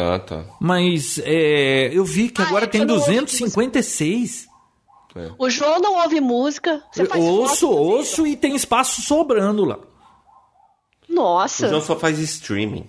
Ah, 0.00 0.18
tá. 0.18 0.44
Mas 0.60 1.18
é, 1.24 1.90
eu 1.92 2.04
vi 2.04 2.28
que 2.30 2.40
Ah, 2.40 2.46
agora 2.46 2.64
é 2.64 2.68
tem 2.68 2.82
eu 2.82 2.86
não 2.86 2.94
ouvi 2.94 3.20
256. 3.20 4.46
É. 5.16 5.30
O 5.38 5.50
João 5.50 5.80
não 5.80 5.96
ouve 6.02 6.20
música. 6.20 6.82
Você 6.92 7.02
Eu 7.02 7.06
faz 7.06 7.22
ouço, 7.24 7.68
ouço 7.68 8.26
e 8.26 8.36
tem 8.36 8.54
espaço 8.54 9.02
sobrando 9.02 9.64
lá. 9.64 9.78
O 11.08 11.14
Nossa. 11.14 11.68
João 11.68 11.80
só 11.80 11.96
faz 11.96 12.18
streaming. 12.18 12.86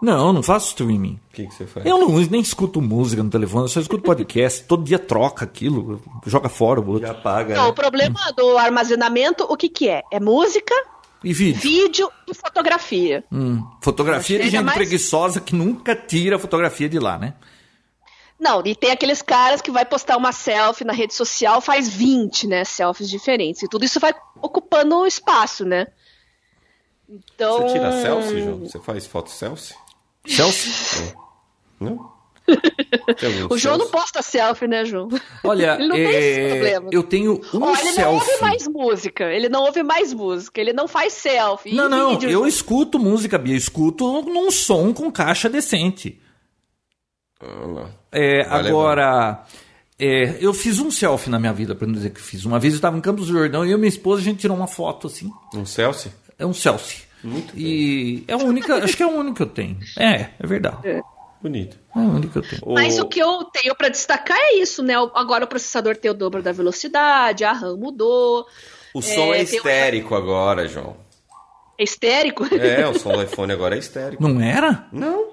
Não, 0.00 0.32
não 0.32 0.42
faço 0.42 0.68
streaming. 0.68 1.18
O 1.30 1.34
que, 1.34 1.46
que 1.46 1.54
você 1.54 1.66
faz? 1.66 1.84
Eu 1.86 1.98
não 1.98 2.08
nem 2.10 2.40
escuto 2.40 2.82
música 2.82 3.22
no 3.22 3.30
telefone, 3.30 3.64
eu 3.64 3.68
só 3.68 3.80
escuto 3.80 4.02
podcast. 4.02 4.62
Todo 4.64 4.84
dia 4.84 4.98
troca 4.98 5.44
aquilo, 5.44 6.00
joga 6.26 6.48
fora 6.48 6.80
o 6.80 6.88
outro. 6.88 7.08
Já 7.08 7.14
paga, 7.14 7.54
Não, 7.56 7.64
né? 7.64 7.70
o 7.70 7.74
problema 7.74 8.20
do 8.36 8.58
armazenamento, 8.58 9.44
o 9.44 9.56
que 9.56 9.68
que 9.68 9.88
é? 9.88 10.02
É 10.12 10.20
música, 10.20 10.74
E 11.24 11.32
vídeo? 11.32 11.60
vídeo 11.60 12.10
e 12.28 12.34
fotografia. 12.34 13.24
Hum, 13.32 13.62
fotografia 13.80 14.38
de 14.38 14.50
gente 14.50 14.62
mais- 14.64 14.76
preguiçosa 14.76 15.40
que 15.40 15.54
nunca 15.54 15.94
tira 15.96 16.36
a 16.36 16.38
fotografia 16.38 16.88
de 16.88 16.98
lá, 16.98 17.18
né? 17.18 17.34
Não, 18.38 18.62
e 18.66 18.74
tem 18.74 18.90
aqueles 18.90 19.22
caras 19.22 19.62
que 19.62 19.70
vai 19.70 19.84
postar 19.86 20.16
uma 20.18 20.30
selfie 20.30 20.84
na 20.84 20.92
rede 20.92 21.14
social, 21.14 21.60
faz 21.60 21.88
20, 21.88 22.46
né, 22.46 22.64
selfies 22.64 23.08
diferentes. 23.08 23.62
E 23.62 23.68
tudo 23.68 23.84
isso 23.84 23.98
vai 23.98 24.14
ocupando 24.42 25.06
espaço, 25.06 25.64
né? 25.64 25.86
Então... 27.08 27.62
Você 27.62 27.72
tira 27.72 28.02
selfie, 28.02 28.42
João? 28.42 28.58
Você 28.60 28.78
faz 28.78 29.06
foto 29.06 29.30
selfie? 29.30 29.74
Celso? 30.26 31.14
Não? 31.80 32.12
O 33.50 33.58
João 33.58 33.76
não 33.78 33.86
selfie? 33.86 33.92
posta 33.92 34.22
selfie, 34.22 34.66
né, 34.68 34.84
João? 34.84 35.08
Olha, 35.42 35.74
Ele 35.80 35.88
não 35.88 35.96
tem 35.96 36.04
esse 36.08 36.40
é, 36.40 36.48
problema. 36.50 36.88
eu 36.92 37.02
tenho 37.02 37.40
um 37.52 37.62
Ó, 37.62 37.74
ele 37.76 37.92
não 37.92 38.12
ouve 38.14 38.24
selfie. 38.26 38.40
mais 38.42 38.68
música, 38.68 39.24
ele 39.32 39.48
não 39.48 39.62
ouve 39.64 39.82
mais 39.82 40.12
música, 40.12 40.60
ele 40.60 40.72
não 40.72 40.86
faz 40.88 41.12
selfie. 41.12 41.74
Não, 41.74 41.86
e 41.86 41.88
não, 41.88 42.10
vídeo, 42.10 42.28
eu 42.28 42.32
João? 42.38 42.46
escuto 42.46 42.98
música, 42.98 43.38
Bia, 43.38 43.54
eu 43.54 43.58
escuto 43.58 44.22
num 44.22 44.50
som 44.50 44.92
com 44.92 45.10
caixa 45.10 45.48
decente. 45.48 46.20
Ah. 47.40 47.88
É, 48.12 48.42
agora, 48.48 49.44
é, 49.98 50.36
eu 50.40 50.54
fiz 50.54 50.78
um 50.78 50.90
selfie 50.90 51.30
na 51.30 51.38
minha 51.38 51.52
vida, 51.52 51.74
pra 51.74 51.86
não 51.86 51.94
dizer 51.94 52.10
que 52.10 52.20
fiz. 52.20 52.44
Uma 52.44 52.58
vez 52.58 52.74
eu 52.74 52.78
estava 52.78 52.96
em 52.96 53.00
Campos 53.00 53.26
do 53.26 53.32
Jordão 53.32 53.64
e 53.64 53.70
eu 53.70 53.76
e 53.76 53.80
minha 53.80 53.88
esposa, 53.88 54.22
a 54.22 54.24
gente 54.24 54.38
tirou 54.40 54.56
uma 54.56 54.66
foto 54.66 55.06
assim. 55.06 55.30
Um 55.54 55.66
selfie? 55.66 56.10
É 56.38 56.46
um 56.46 56.54
selfie. 56.54 57.04
Muito 57.24 57.58
E 57.58 58.24
é 58.28 58.34
a 58.34 58.36
única, 58.36 58.76
acho 58.84 58.96
que 58.96 59.02
é 59.02 59.06
a 59.06 59.08
única 59.08 59.36
que 59.36 59.42
eu 59.42 59.46
tenho. 59.46 59.78
É, 59.98 60.28
é 60.38 60.46
verdade. 60.46 60.86
É 60.86 61.00
Bonito. 61.48 61.78
a 61.94 61.98
única 62.00 62.28
que 62.28 62.38
eu 62.38 62.42
tenho. 62.60 62.74
Mas 62.74 62.98
o 62.98 63.06
que 63.06 63.20
eu 63.20 63.44
tenho 63.44 63.74
pra 63.76 63.88
destacar 63.88 64.36
é 64.38 64.56
isso, 64.56 64.82
né? 64.82 64.98
O- 64.98 65.10
Agora 65.14 65.44
o 65.44 65.48
processador 65.48 65.96
tem 65.96 66.10
o 66.10 66.14
dobro 66.14 66.42
da 66.42 66.50
velocidade, 66.52 67.44
a 67.44 67.52
RAM 67.52 67.76
mudou, 67.76 68.44
O 68.94 69.00
som 69.02 69.32
é, 69.34 69.42
É, 69.42 70.04
um- 70.04 70.14
agora, 70.14 70.66
João. 70.68 70.96
é 71.78 71.84
histérico. 71.84 72.44
É, 72.54 72.88
o 72.88 72.98
som 72.98 73.12
do 73.12 73.22
iPhone 73.22 73.52
agora 73.52 73.74
é 73.76 73.78
histérico. 73.78 74.22
Não 74.22 74.40
era? 74.40 74.86
Não. 74.92 75.26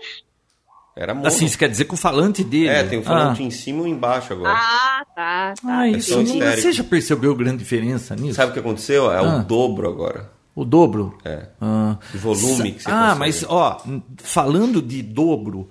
Era 0.96 1.14
mono. 1.16 1.26
Assim, 1.28 1.46
isso 1.46 1.58
quer 1.58 1.70
dizer 1.70 1.86
que 1.86 1.94
o 1.94 1.98
falante 1.98 2.44
dele. 2.44 2.68
É, 2.68 2.84
tem 2.84 3.00
um 3.00 3.04
falante 3.04 3.42
Ah. 3.42 3.46
em 3.46 3.50
cima 3.50 3.80
e 3.80 3.82
um 3.84 3.88
embaixo 3.88 4.34
agora. 4.34 4.54
Ah, 4.56 5.04
tá. 5.16 5.54
tá. 5.56 5.68
Ah, 5.68 5.88
É 5.88 5.92
isso 5.92 6.22
histérico. 6.22 6.62
você 6.62 6.72
já 6.72 6.84
percebeu 6.84 7.34
grande 7.36 7.58
diferença 7.58 8.16
nisso? 8.16 8.36
Sabe 8.36 8.52
o 8.52 8.54
que 8.54 8.60
aconteceu? 8.60 9.12
É 9.12 9.18
Ah. 9.18 9.38
o 9.38 9.44
dobro 9.44 9.88
agora. 9.90 10.30
O 10.56 10.64
dobro? 10.64 11.18
É. 11.26 11.48
Ah. 11.60 11.98
O 12.14 12.18
volume 12.20 12.74
que 12.74 12.84
você 12.84 12.92
Ah, 12.92 13.00
consegue. 13.16 13.20
mas 13.20 13.44
ó, 13.50 13.82
falando 14.18 14.84
de 14.84 15.02
dobro, 15.02 15.68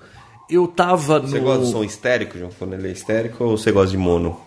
eu 0.54 0.66
tava 0.66 1.18
no 1.18 1.28
Você 1.28 1.40
gosta 1.40 1.64
do 1.64 1.70
som 1.70 1.84
histérico, 1.84 2.38
João? 2.38 2.50
Quando 2.58 2.74
ele 2.74 2.88
é 2.88 2.92
histérico 2.92 3.44
ou 3.44 3.56
você 3.56 3.72
gosta 3.72 3.90
de 3.90 3.98
mono? 3.98 4.40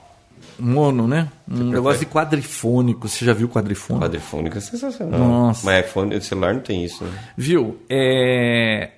mono, 0.59 1.07
né? 1.07 1.29
Um 1.47 1.53
prefere? 1.53 1.71
negócio 1.71 1.99
de 1.99 2.05
quadrifônico. 2.05 3.07
Você 3.07 3.25
já 3.25 3.33
viu 3.33 3.49
quadrifônico? 3.49 4.05
Quadrifônico 4.05 4.57
é 4.57 4.61
sensacional. 4.61 5.19
Nossa. 5.19 5.65
Mas 5.65 5.85
iPhone, 5.85 6.21
celular 6.21 6.53
não 6.53 6.61
tem 6.61 6.83
isso, 6.83 7.03
né? 7.03 7.33
Viu? 7.37 7.79
É 7.89 8.91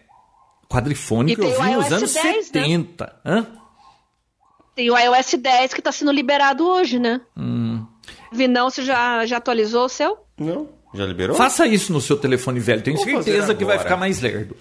quadrifônico 0.70 1.42
eu 1.42 1.62
vi 1.62 1.72
nos 1.72 1.92
anos 1.92 2.14
10, 2.14 2.52
né? 2.52 2.62
70. 2.62 3.16
Hã? 3.26 3.48
Tem 4.76 4.92
o 4.92 4.98
iOS 4.98 5.36
10 5.40 5.74
que 5.74 5.82
tá 5.82 5.92
sendo 5.92 6.12
liberado 6.12 6.68
hoje, 6.68 7.00
né? 7.00 7.22
Hum. 7.36 7.86
Vinão, 8.32 8.70
você 8.70 8.84
já, 8.84 9.26
já 9.26 9.38
atualizou 9.38 9.86
o 9.86 9.90
seu? 9.90 10.18
Não? 10.38 10.70
Já 10.94 11.06
liberou? 11.06 11.36
Faça 11.36 11.66
isso 11.66 11.92
no 11.92 12.00
seu 12.00 12.18
telefone 12.18 12.60
velho. 12.60 12.82
Tenho 12.82 12.98
Vou 12.98 13.06
certeza 13.06 13.56
que 13.56 13.66
vai 13.66 13.80
ficar 13.80 13.98
mais 13.98 14.22
lerdo. 14.22 14.56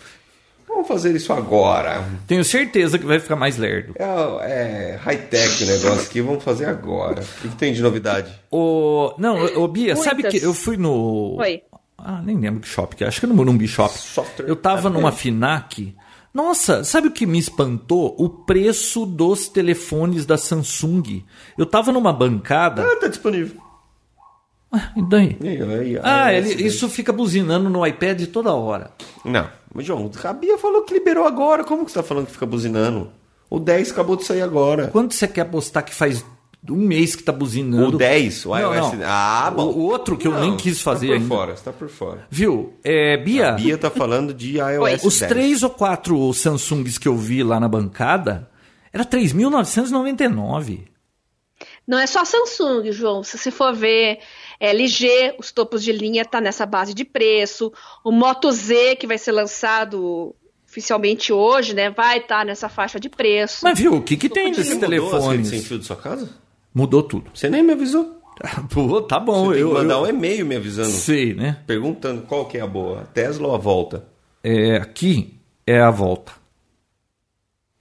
Vamos 0.68 0.88
fazer 0.88 1.14
isso 1.14 1.32
agora. 1.32 2.04
Tenho 2.26 2.44
certeza 2.44 2.98
que 2.98 3.06
vai 3.06 3.18
ficar 3.18 3.36
mais 3.36 3.56
lerdo. 3.56 3.94
É, 3.98 4.92
é 4.92 4.96
high-tech 5.00 5.64
o 5.64 5.66
negócio 5.66 6.02
aqui, 6.02 6.20
vamos 6.20 6.44
fazer 6.44 6.66
agora. 6.66 7.22
O 7.22 7.40
que, 7.42 7.48
que 7.48 7.56
tem 7.56 7.72
de 7.72 7.82
novidade? 7.82 8.30
Ô, 8.50 9.14
não, 9.18 9.42
ô, 9.56 9.66
Bia, 9.68 9.96
sabe 9.96 10.22
Muitas. 10.22 10.40
que 10.40 10.46
eu 10.46 10.52
fui 10.52 10.76
no. 10.76 11.36
Oi. 11.38 11.62
Ah, 11.98 12.20
nem 12.22 12.38
lembro 12.38 12.60
que 12.60 12.68
shopping, 12.68 12.96
que 12.96 13.04
é. 13.04 13.06
acho 13.06 13.20
que 13.20 13.26
é 13.26 13.28
no 13.28 13.34
Morumbi 13.34 13.66
Shop. 13.66 13.92
Software 13.96 14.46
Eu 14.48 14.54
tava 14.56 14.88
Apple. 14.88 14.92
numa 15.00 15.12
Finac. 15.12 15.94
Nossa, 16.34 16.84
sabe 16.84 17.08
o 17.08 17.10
que 17.10 17.24
me 17.26 17.38
espantou? 17.38 18.14
O 18.18 18.28
preço 18.28 19.06
dos 19.06 19.48
telefones 19.48 20.26
da 20.26 20.36
Samsung. 20.36 21.24
Eu 21.56 21.64
tava 21.64 21.90
numa 21.92 22.12
bancada. 22.12 22.82
Ah, 22.82 22.96
tá 23.00 23.08
disponível. 23.08 23.56
Ah, 24.76 24.92
e 24.96 25.02
daí? 25.08 25.36
E 25.40 25.98
Ah, 26.02 26.24
aí, 26.26 26.36
ele- 26.36 26.62
isso 26.66 26.88
fica 26.88 27.12
buzinando 27.12 27.70
no 27.70 27.86
iPad 27.86 28.26
toda 28.26 28.52
hora. 28.52 28.90
Não, 29.24 29.48
mas 29.74 29.86
João, 29.86 30.10
a 30.24 30.32
Bia 30.32 30.58
falou 30.58 30.82
que 30.82 30.92
liberou 30.94 31.26
agora. 31.26 31.64
Como 31.64 31.84
que 31.84 31.90
você 31.92 31.98
tá 31.98 32.02
falando 32.02 32.26
que 32.26 32.32
fica 32.32 32.46
buzinando? 32.46 33.10
O 33.48 33.58
10 33.58 33.90
acabou 33.92 34.16
de 34.16 34.24
sair 34.24 34.42
agora. 34.42 34.88
Quanto 34.88 35.14
você 35.14 35.26
quer 35.28 35.42
apostar 35.42 35.84
que 35.84 35.94
faz 35.94 36.24
um 36.68 36.74
mês 36.76 37.14
que 37.14 37.22
tá 37.22 37.30
buzinando? 37.32 37.94
O 37.94 37.98
10, 37.98 38.44
o 38.44 38.48
Não, 38.50 38.74
iOS. 38.74 38.92
não. 38.94 39.00
Ah, 39.04 39.52
bom. 39.54 39.66
O, 39.66 39.78
o 39.78 39.82
outro 39.84 40.16
que 40.16 40.26
eu 40.26 40.32
Não, 40.32 40.40
nem 40.40 40.56
quis 40.56 40.80
fazer 40.82 41.06
tá 41.06 41.12
por 41.12 41.20
ainda. 41.22 41.28
fora, 41.34 41.56
você 41.56 41.62
tá 41.64 41.72
por 41.72 41.88
fora. 41.88 42.26
Viu? 42.28 42.74
É, 42.82 43.16
Bia, 43.18 43.50
A 43.50 43.52
Bia 43.52 43.78
tá 43.78 43.88
falando 43.88 44.34
de 44.34 44.58
iOS 44.58 45.04
os 45.04 45.18
10. 45.20 45.28
três 45.30 45.62
ou 45.62 45.70
quatro 45.70 46.32
Samsungs 46.34 46.98
que 46.98 47.06
eu 47.06 47.16
vi 47.16 47.42
lá 47.44 47.60
na 47.60 47.68
bancada 47.68 48.50
era 48.92 49.04
3.999. 49.04 50.88
Não 51.86 51.98
é 51.98 52.06
só 52.06 52.24
Samsung, 52.24 52.90
João. 52.90 53.22
Se 53.22 53.38
você 53.38 53.50
for 53.50 53.72
ver 53.74 54.18
LG, 54.60 55.34
os 55.38 55.52
topos 55.52 55.82
de 55.82 55.92
linha 55.92 56.24
tá 56.24 56.40
nessa 56.40 56.64
base 56.66 56.94
de 56.94 57.04
preço. 57.04 57.72
O 58.04 58.10
Moto 58.10 58.50
Z, 58.50 58.96
que 58.96 59.06
vai 59.06 59.18
ser 59.18 59.32
lançado 59.32 60.34
oficialmente 60.68 61.32
hoje, 61.32 61.74
né? 61.74 61.90
Vai 61.90 62.18
estar 62.18 62.44
nessa 62.44 62.68
faixa 62.68 63.00
de 63.00 63.08
preço. 63.08 63.60
Mas 63.62 63.78
viu, 63.78 63.94
o 63.94 64.02
que, 64.02 64.16
que 64.16 64.28
tem 64.28 64.52
Você 64.52 64.60
nesses 64.60 64.74
mudou 64.74 64.88
as 64.88 64.92
redes 64.92 65.10
telefones? 65.10 65.48
sem 65.48 65.62
fio 65.62 65.78
da 65.78 65.84
sua 65.84 65.96
casa? 65.96 66.28
Mudou 66.74 67.02
tudo. 67.02 67.30
Você 67.32 67.48
nem 67.48 67.62
me 67.62 67.72
avisou. 67.72 68.20
Pô, 68.72 69.00
tá 69.00 69.18
bom. 69.18 69.46
Você 69.46 69.52
tem 69.52 69.60
eu, 69.62 69.68
que 69.68 69.74
mandar 69.74 69.94
eu 69.94 70.00
um 70.02 70.06
e-mail 70.06 70.44
me 70.44 70.56
avisando. 70.56 70.90
sei, 70.90 71.32
né? 71.34 71.58
Perguntando 71.66 72.22
qual 72.22 72.44
que 72.46 72.58
é 72.58 72.60
a 72.60 72.66
boa, 72.66 73.00
a 73.02 73.04
Tesla 73.04 73.48
ou 73.48 73.54
a 73.54 73.58
Volta. 73.58 74.04
É, 74.44 74.76
aqui 74.76 75.34
é 75.66 75.80
a 75.80 75.90
volta. 75.90 76.32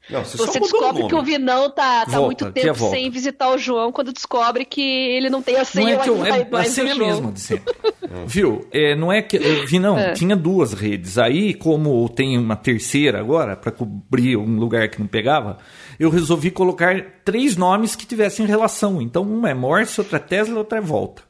Não, 0.09 0.23
você, 0.23 0.37
Você 0.37 0.59
descobre 0.59 1.07
que 1.07 1.15
o 1.15 1.23
Vinão 1.23 1.69
tá, 1.69 2.05
tá 2.05 2.11
Volta, 2.11 2.21
muito 2.25 2.45
é 2.45 2.51
tempo 2.51 2.75
volta. 2.75 2.95
sem 2.95 3.09
visitar 3.09 3.49
o 3.49 3.57
João 3.57 3.91
quando 3.91 4.13
descobre 4.13 4.63
que 4.63 4.79
ele 4.81 5.31
não 5.31 5.41
tem 5.41 5.55
a 5.55 5.59
Não 5.59 5.65
senha 5.65 5.95
é 5.95 5.97
que 5.97 6.09
eu, 6.09 6.23
é 6.25 6.47
a 6.51 6.63
senha 6.65 6.93
João. 6.93 7.07
mesma 7.07 7.31
de 7.31 7.39
sempre. 7.39 7.73
Viu? 8.27 8.67
É, 8.71 8.95
não 8.95 9.11
é 9.11 9.21
que 9.23 9.35
eu 9.35 9.65
vi 9.65 9.79
não, 9.79 9.97
É. 9.97 10.13
tinha 10.13 10.35
duas 10.35 10.73
redes. 10.73 11.17
Aí, 11.17 11.55
como 11.55 12.07
tem 12.07 12.37
uma 12.37 12.55
terceira 12.55 13.19
agora 13.19 13.55
para 13.55 13.71
cobrir 13.71 14.37
um 14.37 14.59
lugar 14.59 14.87
que 14.89 14.99
não 14.99 15.07
pegava, 15.07 15.57
eu 15.99 16.11
resolvi 16.11 16.51
colocar 16.51 17.03
três 17.25 17.57
nomes 17.57 17.95
que 17.95 18.05
tivessem 18.05 18.45
relação. 18.45 19.01
Então, 19.01 19.23
uma 19.23 19.49
é 19.49 19.53
Morse, 19.55 19.99
outra 19.99 20.17
é 20.17 20.19
Tesla, 20.19 20.59
outra 20.59 20.77
é 20.77 20.81
Volta. 20.81 21.23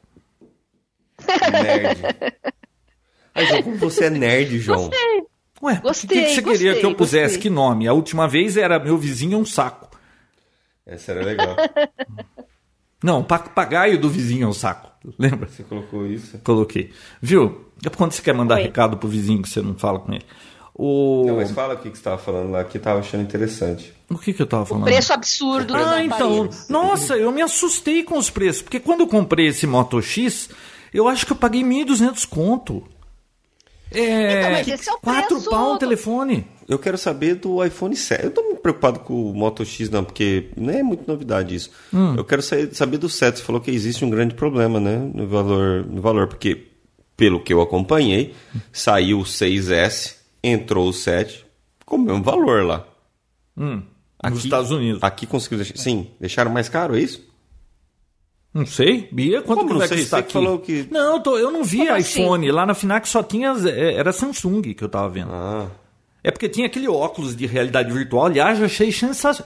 Nerd. 1.50 2.02
Aí, 3.34 3.46
João, 3.46 3.62
como 3.62 3.76
você 3.78 4.04
é 4.04 4.10
nerd, 4.10 4.58
João? 4.58 4.90
Ué, 5.66 5.72
o 5.72 5.76
que, 5.76 5.82
Gostei, 5.82 6.08
que 6.08 6.28
você 6.34 6.42
queria 6.42 6.42
gostei, 6.42 6.74
que 6.80 6.86
eu 6.86 6.94
pusesse? 6.94 7.34
gostei. 7.34 7.42
Que 7.42 7.50
nome? 7.50 7.88
A 7.88 7.92
última 7.92 8.28
vez 8.28 8.56
era 8.56 8.78
meu 8.78 8.96
vizinho 8.96 9.34
é 9.34 9.40
um 9.40 9.44
saco. 9.44 9.88
Essa 10.86 11.12
era 11.12 11.24
legal. 11.24 11.56
Não, 13.02 13.22
papagaio 13.22 14.00
do 14.00 14.08
vizinho 14.08 14.44
é 14.44 14.48
um 14.48 14.52
saco. 14.52 14.90
Lembra? 15.18 15.48
Você 15.48 15.62
colocou 15.64 16.06
isso? 16.06 16.38
Coloquei. 16.38 16.92
Viu? 17.20 17.66
É 17.84 17.90
quando 17.90 18.12
você 18.12 18.22
quer 18.22 18.34
mandar 18.34 18.56
Oi. 18.56 18.62
recado 18.62 18.96
pro 18.96 19.08
vizinho 19.08 19.42
que 19.42 19.48
você 19.48 19.60
não 19.60 19.74
fala 19.74 19.98
com 19.98 20.12
ele. 20.12 20.24
O, 20.74 21.24
Não, 21.26 21.36
mas 21.36 21.50
fala 21.50 21.74
o 21.74 21.78
que 21.78 21.90
que 21.90 21.96
você 21.96 22.00
estava 22.00 22.18
falando 22.18 22.50
lá, 22.50 22.62
que 22.64 22.76
eu 22.78 22.82
tava 22.82 23.00
achando 23.00 23.22
interessante. 23.22 23.92
o 24.10 24.18
que, 24.18 24.32
que 24.32 24.42
eu 24.42 24.46
tava 24.46 24.66
falando? 24.66 24.84
Preço 24.84 25.12
absurdo 25.12 25.72
dos 25.74 25.86
Ah, 25.86 26.02
então. 26.04 26.48
Nossa, 26.68 27.16
eu 27.16 27.32
me 27.32 27.42
assustei 27.42 28.02
com 28.02 28.18
os 28.18 28.28
preços. 28.30 28.62
Porque 28.62 28.78
quando 28.80 29.00
eu 29.00 29.06
comprei 29.06 29.46
esse 29.48 29.66
Moto 29.66 30.00
X, 30.02 30.50
eu 30.92 31.08
acho 31.08 31.24
que 31.26 31.32
eu 31.32 31.36
paguei 31.36 31.62
1.200 31.62 32.26
conto. 32.28 32.82
É. 33.92 34.38
Então, 34.40 34.50
mas 34.52 34.68
esse 34.68 34.88
é 34.88 34.92
o 34.92 34.98
4 34.98 35.28
preço- 35.36 35.50
pau 35.50 35.74
um 35.74 35.78
telefone. 35.78 36.46
Eu 36.68 36.78
quero 36.78 36.98
saber 36.98 37.36
do 37.36 37.64
iPhone 37.64 37.94
7. 37.94 38.24
Eu 38.24 38.30
tô 38.32 38.42
muito 38.42 38.60
preocupado 38.60 38.98
com 39.00 39.30
o 39.30 39.34
Moto 39.34 39.64
X, 39.64 39.88
não, 39.88 40.02
porque 40.04 40.50
não 40.56 40.72
é 40.72 40.82
muito 40.82 41.06
novidade 41.06 41.54
isso. 41.54 41.70
Eu 42.16 42.24
quero 42.24 42.42
sa- 42.42 42.56
saber 42.72 42.98
do 42.98 43.08
7. 43.08 43.38
Você 43.38 43.44
falou 43.44 43.60
que 43.60 43.70
existe 43.70 44.04
um 44.04 44.10
grande 44.10 44.34
problema, 44.34 44.80
né? 44.80 44.96
No 45.14 45.26
valor, 45.28 45.86
no 45.86 46.00
valor, 46.02 46.26
porque, 46.26 46.66
pelo 47.16 47.40
que 47.40 47.52
eu 47.52 47.60
acompanhei, 47.60 48.34
saiu 48.72 49.20
o 49.20 49.24
6S, 49.24 50.16
entrou 50.42 50.88
o 50.88 50.92
7, 50.92 51.46
com 51.84 51.94
o 51.96 51.98
mesmo 52.00 52.22
valor 52.24 52.64
lá. 52.64 52.84
Hum, 53.56 53.82
nos 54.28 54.44
Estados 54.44 54.72
Unidos. 54.72 55.02
Aqui 55.04 55.24
conseguiu 55.26 55.58
deixar. 55.58 55.76
Sim, 55.76 56.08
deixaram 56.20 56.50
mais 56.50 56.68
caro, 56.68 56.96
é 56.96 57.00
isso? 57.00 57.24
Não 58.56 58.64
sei, 58.64 59.06
Bia, 59.12 59.42
quanto 59.42 59.58
Como 59.58 59.72
que 59.72 59.78
vai 59.80 59.88
sei? 59.88 59.98
custar 59.98 60.20
aqui? 60.20 60.32
falou 60.32 60.58
que- 60.58 60.88
Não, 60.90 61.16
eu, 61.16 61.20
tô- 61.20 61.36
eu 61.36 61.50
não 61.50 61.62
vi 61.62 61.78
Como 61.78 61.92
assim? 61.92 62.22
iPhone. 62.22 62.50
Lá 62.50 62.64
na 62.64 62.72
Finac 62.74 63.06
só 63.06 63.22
tinha. 63.22 63.54
é, 63.66 63.94
Era 63.96 64.12
Samsung 64.12 64.62
que 64.72 64.82
eu 64.82 64.88
tava 64.88 65.08
vendo. 65.10 65.30
Ah. 65.30 65.66
É 66.24 66.30
porque 66.30 66.48
tinha 66.48 66.66
aquele 66.66 66.88
óculos 66.88 67.36
de 67.36 67.44
realidade 67.46 67.92
virtual. 67.92 68.24
Aliás, 68.26 68.58
eu 68.58 68.64
achei 68.64 68.90
sensa- 68.90 69.44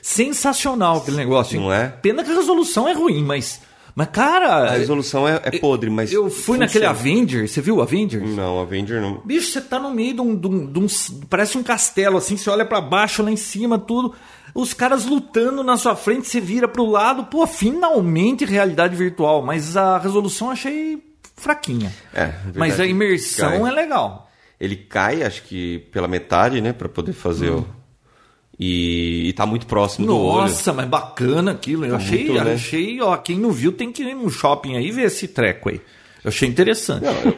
sensacional 0.00 0.98
aquele 0.98 1.16
negócio. 1.16 1.60
Não 1.60 1.72
é? 1.72 1.88
Pena 1.88 2.22
que 2.22 2.30
a 2.30 2.34
resolução 2.34 2.88
é 2.88 2.92
ruim, 2.92 3.22
mas. 3.24 3.60
Mas, 3.96 4.08
cara. 4.10 4.64
A 4.64 4.70
resolução 4.76 5.26
é, 5.26 5.40
é 5.42 5.58
podre, 5.58 5.88
mas. 5.88 6.12
Eu 6.12 6.28
fui 6.28 6.58
naquele 6.58 6.84
funciona. 6.86 6.90
Avenger, 7.10 7.48
você 7.48 7.62
viu 7.62 7.76
o 7.76 7.82
Avenger? 7.82 8.22
Não, 8.22 8.60
Avenger 8.60 9.00
não. 9.00 9.22
Bicho, 9.24 9.50
você 9.50 9.60
tá 9.62 9.78
no 9.80 9.90
meio 9.90 10.12
de 10.14 10.20
um, 10.20 10.36
de 10.36 10.46
um- 10.46 10.66
de 10.70 10.78
um- 10.78 10.86
Parece 11.30 11.56
um 11.56 11.62
castelo, 11.62 12.18
assim, 12.18 12.36
você 12.36 12.50
olha 12.50 12.66
pra 12.66 12.78
baixo, 12.80 13.22
lá 13.22 13.30
em 13.30 13.36
cima, 13.36 13.78
tudo. 13.78 14.14
Os 14.54 14.74
caras 14.74 15.06
lutando 15.06 15.64
na 15.64 15.78
sua 15.78 15.96
frente, 15.96 16.28
você 16.28 16.40
vira 16.40 16.68
pro 16.68 16.84
lado. 16.84 17.24
Pô, 17.24 17.46
finalmente 17.46 18.44
realidade 18.44 18.94
virtual. 18.94 19.42
Mas 19.42 19.76
a 19.78 19.96
resolução 19.98 20.48
eu 20.48 20.52
achei 20.52 21.02
fraquinha. 21.34 21.90
É, 22.12 22.26
verdade, 22.26 22.58
mas 22.58 22.78
a 22.78 22.86
imersão 22.86 23.48
cai. 23.62 23.68
é 23.70 23.70
legal. 23.72 24.30
Ele 24.60 24.76
cai, 24.76 25.22
acho 25.22 25.42
que 25.44 25.78
pela 25.90 26.06
metade, 26.08 26.60
né? 26.60 26.72
Pra 26.74 26.88
poder 26.88 27.12
fazer 27.14 27.50
o. 27.50 27.66
E, 28.58 29.28
e 29.28 29.32
tá 29.34 29.44
muito 29.44 29.66
próximo 29.66 30.06
do 30.06 30.16
olho. 30.18 30.42
Nossa, 30.42 30.72
mas 30.72 30.88
bacana 30.88 31.50
aquilo. 31.52 31.84
Eu 31.84 31.90
Tá 31.90 31.96
achei, 31.98 32.24
muito, 32.26 32.44
né? 32.44 32.54
achei, 32.54 33.00
ó, 33.02 33.16
quem 33.18 33.38
não 33.38 33.50
viu 33.52 33.70
tem 33.72 33.92
que 33.92 34.02
ir 34.02 34.14
no 34.14 34.30
shopping 34.30 34.76
aí 34.76 34.90
ver 34.90 35.02
esse 35.06 35.28
treco 35.28 35.68
aí. 35.68 35.80
Eu 36.24 36.28
achei 36.30 36.48
interessante. 36.48 37.04
Não, 37.04 37.12
eu- 37.12 37.36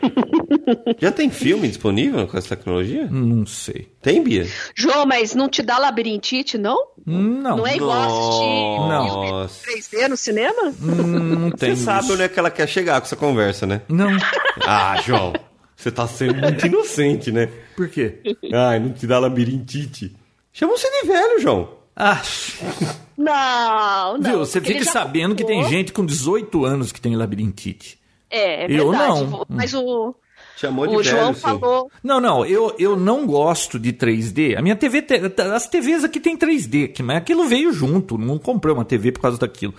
Já 1.00 1.10
tem 1.12 1.28
filme 1.28 1.66
disponível 1.68 2.26
com 2.26 2.38
essa 2.38 2.54
tecnologia? 2.56 3.06
Não 3.10 3.44
sei. 3.44 3.88
Tem, 4.00 4.22
Bia? 4.22 4.46
João, 4.74 5.04
mas 5.06 5.34
não 5.34 5.48
te 5.48 5.60
dá 5.62 5.76
labirintite, 5.78 6.56
não? 6.56 6.86
Não. 7.04 7.58
Não 7.58 7.66
é 7.66 7.76
igual 7.76 7.92
assistir 8.00 8.78
Nossa. 8.88 9.64
filme 9.64 9.82
3D 9.82 10.08
no 10.08 10.16
cinema? 10.16 10.72
Não 10.80 11.50
tem 11.50 11.74
Você 11.74 11.84
sabe 11.84 12.04
isso. 12.04 12.12
onde 12.14 12.22
é 12.22 12.28
que 12.28 12.38
ela 12.38 12.50
quer 12.50 12.66
chegar 12.68 13.00
com 13.00 13.06
essa 13.06 13.16
conversa, 13.16 13.66
né? 13.66 13.82
Não. 13.88 14.08
Ah, 14.66 15.00
João, 15.06 15.32
você 15.76 15.90
tá 15.90 16.06
sendo 16.08 16.34
muito 16.40 16.66
inocente, 16.66 17.30
né? 17.30 17.48
Por 17.76 17.88
quê? 17.88 18.20
Ai, 18.52 18.78
não 18.80 18.92
te 18.92 19.06
dá 19.06 19.18
labirintite. 19.18 20.14
Chama 20.58 20.76
você 20.76 20.90
de 21.02 21.06
velho, 21.06 21.40
João. 21.40 21.68
Ah, 21.94 22.20
Não, 23.16 24.18
não. 24.18 24.30
viu? 24.30 24.38
Você 24.38 24.60
fica 24.60 24.84
sabendo 24.84 25.34
que 25.34 25.44
tem 25.44 25.64
gente 25.68 25.92
com 25.92 26.04
18 26.04 26.64
anos 26.64 26.92
que 26.92 27.00
tem 27.00 27.16
labirintite. 27.16 27.98
É, 28.30 28.64
é 28.64 28.66
Eu 28.80 28.90
verdade. 28.90 29.24
não. 29.24 29.46
Mas 29.48 29.74
o, 29.74 30.14
Chamou 30.56 30.86
de 30.86 30.94
o 30.94 30.98
velho, 31.02 31.10
João 31.10 31.34
falou. 31.34 31.90
Não, 32.02 32.20
não, 32.20 32.44
eu, 32.46 32.74
eu 32.78 32.96
não 32.96 33.26
gosto 33.26 33.78
de 33.78 33.92
3D. 33.92 34.56
A 34.56 34.62
minha 34.62 34.76
TV, 34.76 35.02
te- 35.02 35.20
as 35.40 35.66
TVs 35.68 36.04
aqui 36.04 36.20
tem 36.20 36.36
3D, 36.36 36.88
que- 36.92 37.02
mas 37.02 37.16
aquilo 37.18 37.46
veio 37.48 37.72
junto, 37.72 38.16
não 38.18 38.38
comprei 38.38 38.72
uma 38.74 38.84
TV 38.84 39.10
por 39.12 39.20
causa 39.20 39.38
daquilo. 39.38 39.74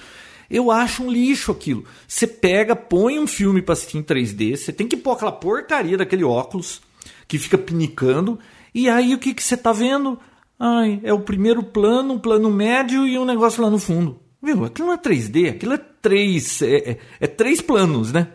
Eu 0.49 0.71
acho 0.71 1.03
um 1.03 1.11
lixo 1.11 1.51
aquilo. 1.51 1.85
Você 2.07 2.25
pega, 2.25 2.75
põe 2.75 3.19
um 3.19 3.27
filme 3.27 3.61
pra 3.61 3.73
assistir 3.73 3.97
em 3.97 4.03
3D, 4.03 4.57
você 4.57 4.73
tem 4.73 4.87
que 4.87 4.97
pôr 4.97 5.11
aquela 5.11 5.31
porcaria 5.31 5.97
daquele 5.97 6.23
óculos 6.23 6.81
que 7.27 7.37
fica 7.37 7.57
pinicando, 7.57 8.39
e 8.73 8.89
aí 8.89 9.13
o 9.13 9.19
que 9.19 9.33
que 9.33 9.43
você 9.43 9.55
tá 9.55 9.71
vendo? 9.71 10.19
Ai, 10.59 10.99
é 11.03 11.13
o 11.13 11.19
primeiro 11.21 11.63
plano, 11.63 12.13
um 12.15 12.19
plano 12.19 12.49
médio 12.51 13.07
e 13.07 13.17
um 13.17 13.25
negócio 13.25 13.61
lá 13.63 13.69
no 13.69 13.79
fundo. 13.79 14.19
Viu? 14.41 14.65
Aquilo 14.65 14.87
não 14.87 14.93
é 14.93 14.97
3D, 14.97 15.49
aquilo 15.49 15.73
é 15.73 15.77
três, 16.01 16.61
é, 16.61 16.91
é- 16.91 16.97
é 17.21 17.27
três 17.27 17.61
planos, 17.61 18.11
né? 18.11 18.27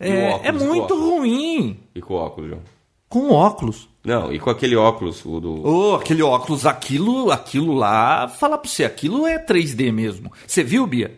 O 0.00 0.04
É, 0.04 0.28
óculos, 0.30 0.46
é 0.46 0.52
muito 0.52 0.94
ruim. 1.00 1.80
E 1.94 2.00
com 2.00 2.14
o 2.14 2.16
óculos, 2.16 2.50
João? 2.50 2.62
Com 3.08 3.30
óculos. 3.30 3.88
Não, 4.04 4.32
e 4.32 4.38
com 4.40 4.50
aquele 4.50 4.74
óculos, 4.74 5.24
o 5.24 5.38
do... 5.38 5.66
Ô, 5.66 5.94
aquele 5.94 6.22
óculos, 6.22 6.66
aquilo, 6.66 7.30
aquilo 7.30 7.72
lá, 7.74 8.26
falar 8.28 8.58
pra 8.58 8.68
você, 8.68 8.84
aquilo 8.84 9.26
é 9.26 9.38
3D 9.38 9.92
mesmo. 9.92 10.32
Você 10.46 10.64
viu, 10.64 10.86
Bia? 10.86 11.14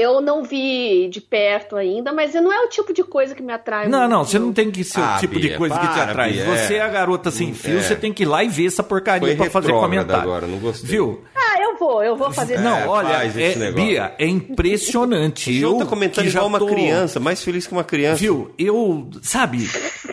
Eu 0.00 0.20
não 0.20 0.42
vi 0.42 1.08
de 1.08 1.20
perto 1.20 1.76
ainda, 1.76 2.12
mas 2.12 2.32
não 2.34 2.52
é 2.52 2.60
o 2.64 2.68
tipo 2.68 2.92
de 2.92 3.02
coisa 3.04 3.34
que 3.34 3.42
me 3.42 3.52
atrai 3.52 3.88
Não, 3.88 3.98
muito. 4.00 4.10
não, 4.10 4.24
você 4.24 4.38
não 4.38 4.52
tem 4.52 4.70
que 4.70 4.82
ser 4.82 5.00
Ah, 5.00 5.16
o 5.16 5.20
tipo 5.20 5.38
de 5.38 5.48
Bia, 5.48 5.58
coisa 5.58 5.74
que 5.78 5.86
te 5.86 5.92
para, 5.92 6.02
atrai. 6.04 6.32
Bia, 6.32 6.44
Você 6.46 6.74
é. 6.74 6.76
é 6.78 6.80
a 6.80 6.88
garota 6.88 7.30
sem 7.30 7.52
fio, 7.52 7.78
É. 7.78 7.82
você 7.82 7.94
tem 7.96 8.12
que 8.12 8.22
ir 8.22 8.26
lá 8.26 8.42
e 8.42 8.48
ver 8.48 8.66
essa 8.66 8.82
porcaria 8.82 9.36
pra 9.36 9.50
fazer 9.50 9.72
comentário. 9.72 10.22
agora, 10.22 10.46
não 10.46 10.58
gostei. 10.58 10.88
Viu? 10.90 11.22
Ah, 11.34 11.62
eu 11.62 11.76
vou, 11.78 12.02
eu 12.02 12.16
vou 12.16 12.30
fazer 12.32 12.58
Não, 12.60 12.76
É, 12.78 12.86
olha, 12.86 13.08
é, 13.24 13.56
negócio. 13.56 13.72
Bia, 13.74 14.14
é 14.18 14.26
impressionante. 14.26 15.50
O 15.50 15.60
João 15.60 15.72
eu 15.74 15.78
tá 15.80 15.86
comentando 15.86 16.24
que 16.24 16.30
já 16.30 16.38
igual 16.40 16.48
uma 16.48 16.58
tô- 16.58 16.66
criança, 16.66 17.20
mais 17.20 17.42
feliz 17.42 17.66
que 17.66 17.72
uma 17.72 17.84
criança. 17.84 18.16
Viu? 18.20 18.50
Eu, 18.58 19.08
sabe, 19.22 19.68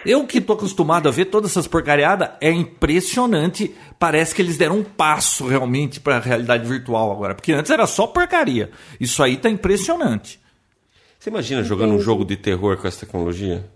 eu 0.05 0.25
que 0.25 0.41
tô 0.41 0.53
acostumado 0.53 1.07
a 1.07 1.11
ver 1.11 1.25
todas 1.25 1.51
essas 1.51 1.67
porcariadas, 1.67 2.29
é 2.41 2.51
impressionante. 2.51 3.73
Parece 3.99 4.35
que 4.35 4.41
eles 4.41 4.57
deram 4.57 4.77
um 4.79 4.83
passo 4.83 5.47
realmente 5.47 5.99
pra 5.99 6.19
realidade 6.19 6.67
virtual 6.67 7.11
agora. 7.11 7.33
Porque 7.33 7.51
antes 7.51 7.71
era 7.71 7.87
só 7.87 8.05
porcaria. 8.05 8.69
Isso 8.99 9.23
aí 9.23 9.37
tá 9.37 9.49
impressionante. 9.49 10.39
Você 11.17 11.29
imagina 11.31 11.63
jogando 11.63 11.93
um 11.95 11.99
jogo 11.99 12.23
de 12.23 12.35
terror 12.37 12.77
com 12.77 12.87
essa 12.87 13.05
tecnologia? 13.05 13.67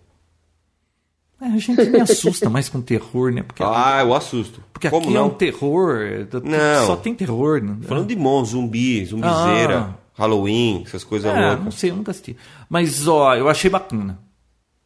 É, 1.42 1.46
a 1.46 1.58
gente 1.58 1.84
me 1.90 2.00
assusta 2.02 2.52
mais 2.52 2.70
com 2.70 2.80
terror, 2.82 3.32
né? 3.34 3.42
Porque, 3.42 3.64
Ah, 3.66 4.02
eu 4.02 4.14
assusto. 4.14 4.64
porque 4.72 4.92
Como 4.92 5.06
aqui 5.08 5.16
é 5.16 5.18
não? 5.18 5.26
um 5.28 5.30
terror. 5.32 6.02
é, 6.02 6.28
Não. 6.44 6.86
Só 6.86 6.96
tem 6.96 7.16
terror. 7.16 7.60
Né? 7.64 7.78
Falando 7.82 8.08
de 8.08 8.16
monstro, 8.16 8.60
zumbi, 8.60 9.04
zumbizeira, 9.06 9.80
Ah. 9.80 10.02
Halloween, 10.14 10.84
essas 10.86 11.04
coisas 11.04 11.34
É, 11.34 11.40
não 11.42 11.56
loucas. 11.56 11.74
sei, 11.76 11.90
eu 11.90 11.96
nunca 11.96 12.12
assisti. 12.12 12.38
Mas, 12.70 13.08
ó, 13.08 13.34
eu 13.34 13.50
achei 13.50 13.72
bacana. 13.72 14.20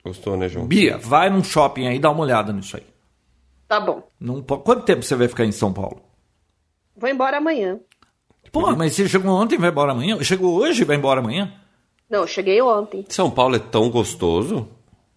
Gostou, 0.02 0.38
né, 0.38 0.48
João? 0.48 0.66
Bia, 0.66 0.98
vai 0.98 1.30
num 1.30 1.44
shopping 1.44 1.88
aí 1.88 1.98
e 1.98 2.00
dá 2.00 2.10
uma 2.10 2.22
olhada 2.22 2.54
nisso 2.54 2.78
aí. 2.78 2.84
Tá 3.68 3.80
bom. 3.80 4.04
Não 4.20 4.42
po- 4.44 4.60
Quanto 4.60 4.84
tempo 4.84 5.04
você 5.04 5.16
vai 5.16 5.28
ficar 5.28 5.46
em 5.46 5.52
São 5.52 5.74
Paulo? 5.74 6.02
Vou 6.96 7.10
embora 7.10 7.38
amanhã. 7.38 7.80
Pô, 8.52 8.74
mas 8.76 8.94
você 8.94 9.08
chegou 9.10 9.32
ontem 9.32 9.56
e 9.56 9.58
vai 9.58 9.70
embora 9.70 9.92
amanhã? 9.92 10.22
Chegou 10.24 10.56
hoje 10.56 10.84
e 10.84 10.86
vai 10.86 10.96
embora 10.96 11.20
amanhã? 11.20 11.52
Não, 12.10 12.20
eu 12.22 12.28
cheguei 12.28 12.62
ontem. 12.62 13.04
São 13.10 13.30
Paulo 13.30 13.56
é 13.56 13.60
tão 13.60 13.90
gostoso. 13.90 14.68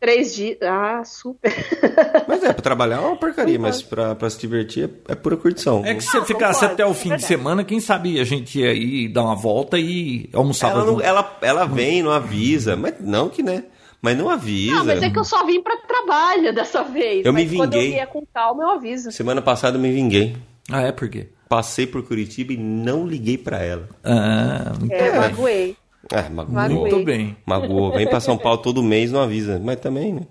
Três 0.00 0.34
dias. 0.34 0.58
Ah, 0.62 1.02
super. 1.04 1.52
Mas 2.26 2.42
é, 2.42 2.52
pra 2.52 2.62
trabalhar 2.62 2.96
é 2.96 3.00
uma 3.00 3.16
porcaria, 3.16 3.58
mas 3.58 3.82
pra, 3.82 4.14
pra 4.14 4.30
se 4.30 4.38
divertir 4.38 4.84
é, 5.08 5.12
é 5.12 5.14
pura 5.16 5.36
curtição. 5.36 5.84
É 5.84 5.92
que 5.94 6.02
se 6.02 6.10
você 6.10 6.24
ficasse 6.24 6.64
até 6.64 6.86
o 6.86 6.90
é 6.90 6.94
fim 6.94 7.02
de 7.02 7.08
verdade. 7.10 7.26
semana, 7.26 7.64
quem 7.64 7.80
sabe 7.80 8.20
a 8.20 8.24
gente 8.24 8.60
ia 8.60 8.72
ir 8.72 9.08
dar 9.08 9.24
uma 9.24 9.34
volta 9.34 9.76
e 9.76 10.30
almoçava 10.32 10.80
ela, 10.80 10.84
não- 10.92 11.00
ela, 11.00 11.38
ela 11.42 11.64
vem, 11.66 12.00
não 12.02 12.12
avisa. 12.12 12.76
Mas 12.76 12.94
não 13.00 13.28
que, 13.28 13.42
né? 13.42 13.64
Mas 14.00 14.16
não 14.16 14.30
avisa. 14.30 14.76
Não, 14.76 14.84
mas 14.84 15.02
é 15.02 15.10
que 15.10 15.18
eu 15.18 15.24
só 15.24 15.44
vim 15.44 15.60
pra 15.62 15.76
trabalho 15.78 16.54
dessa 16.54 16.82
vez. 16.84 17.26
Eu 17.26 17.32
me 17.32 17.44
mas 17.44 17.56
quando 17.56 17.74
eu 17.74 17.80
vinguei. 17.80 17.94
vier 17.96 18.06
com 18.06 18.24
calma, 18.32 18.62
eu 18.62 18.70
aviso. 18.70 19.10
Semana 19.10 19.42
passada 19.42 19.76
eu 19.76 19.80
me 19.80 19.90
vinguei. 19.90 20.36
Ah, 20.70 20.82
é 20.82 20.92
por 20.92 21.08
quê? 21.08 21.28
Passei 21.48 21.86
por 21.86 22.02
Curitiba 22.06 22.52
e 22.52 22.56
não 22.56 23.06
liguei 23.06 23.36
pra 23.38 23.58
ela. 23.62 23.88
Ah, 24.04 24.72
muito 24.78 24.92
É, 24.92 25.10
bem. 25.10 25.20
magoei. 25.20 25.76
Ah, 26.12 26.22
magoou. 26.30 26.54
Magoei. 26.54 26.78
Muito 26.92 27.04
bem. 27.04 27.36
Magoou. 27.44 27.92
Vem 27.92 28.06
pra 28.08 28.20
São 28.20 28.38
Paulo 28.38 28.58
todo 28.58 28.82
mês, 28.82 29.10
não 29.10 29.20
avisa. 29.20 29.60
Mas 29.62 29.80
também, 29.80 30.12
né? 30.14 30.22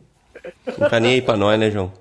Não 0.77 0.88
tá 0.89 0.99
nem 0.99 1.13
aí 1.13 1.21
pra 1.21 1.36
nós, 1.36 1.60
né, 1.60 1.69
João? 1.69 1.91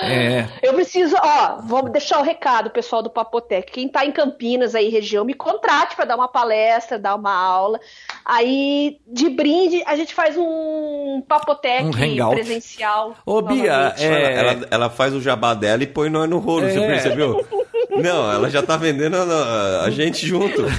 É. 0.00 0.46
Eu 0.62 0.74
preciso, 0.74 1.14
ó, 1.22 1.60
vou 1.62 1.88
deixar 1.88 2.18
o 2.18 2.22
recado, 2.22 2.70
pessoal 2.70 3.02
do 3.02 3.10
Papotec. 3.10 3.70
Quem 3.70 3.88
tá 3.88 4.04
em 4.06 4.12
Campinas 4.12 4.74
aí, 4.74 4.88
região, 4.88 5.24
me 5.24 5.34
contrate 5.34 5.94
para 5.96 6.04
dar 6.04 6.16
uma 6.16 6.28
palestra, 6.28 6.98
dar 6.98 7.14
uma 7.14 7.32
aula. 7.34 7.78
Aí, 8.24 8.98
de 9.06 9.28
brinde, 9.30 9.82
a 9.86 9.96
gente 9.96 10.14
faz 10.14 10.36
um 10.38 11.22
Papotec 11.26 11.84
Um 11.84 12.30
presencial. 12.30 13.14
Ô, 13.26 13.40
Bia, 13.42 13.94
é- 13.98 14.04
Ela, 14.06 14.18
ela, 14.52 14.68
ela 14.70 14.90
faz 14.90 15.14
o 15.14 15.20
jabá 15.20 15.54
dela 15.54 15.82
e 15.82 15.86
põe 15.86 16.08
nós 16.10 16.28
no 16.28 16.38
rolo, 16.38 16.68
você 16.68 16.78
É. 16.80 16.86
percebeu? 16.86 17.44
Não, 17.90 18.32
ela 18.32 18.48
já 18.48 18.62
tá 18.62 18.76
vendendo 18.76 19.16
a, 19.16 19.82
a 19.84 19.90
gente 19.90 20.26
junto. 20.26 20.62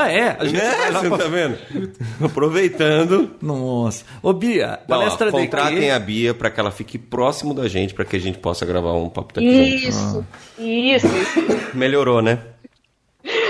Ah, 0.00 0.12
é? 0.12 0.36
A 0.38 0.44
gente 0.44 0.56
Né? 0.62 0.90
lá 0.92 1.00
Você 1.00 1.08
pra... 1.08 1.18
tá 1.18 1.24
vendo? 1.24 1.58
Aproveitando. 2.24 3.30
Nossa. 3.42 4.04
Ô, 4.22 4.32
Bia, 4.32 4.78
Não, 4.88 4.96
ó, 4.96 5.00
palestra 5.00 5.30
contratem 5.32 5.90
a 5.90 5.98
Bia 5.98 6.32
pra 6.32 6.50
que 6.52 6.60
ela 6.60 6.70
fique 6.70 6.96
próximo 6.96 7.52
da 7.52 7.66
gente, 7.66 7.94
pra 7.98 8.04
que 8.04 8.14
a 8.14 8.20
gente 8.20 8.38
possa 8.38 8.64
gravar 8.64 8.92
um 8.92 9.08
papo 9.08 9.34
junto. 9.34 9.44
Isso, 9.44 10.24
isso, 10.56 11.06
isso. 11.08 11.76
Melhorou, 11.76 12.22
né? 12.22 12.38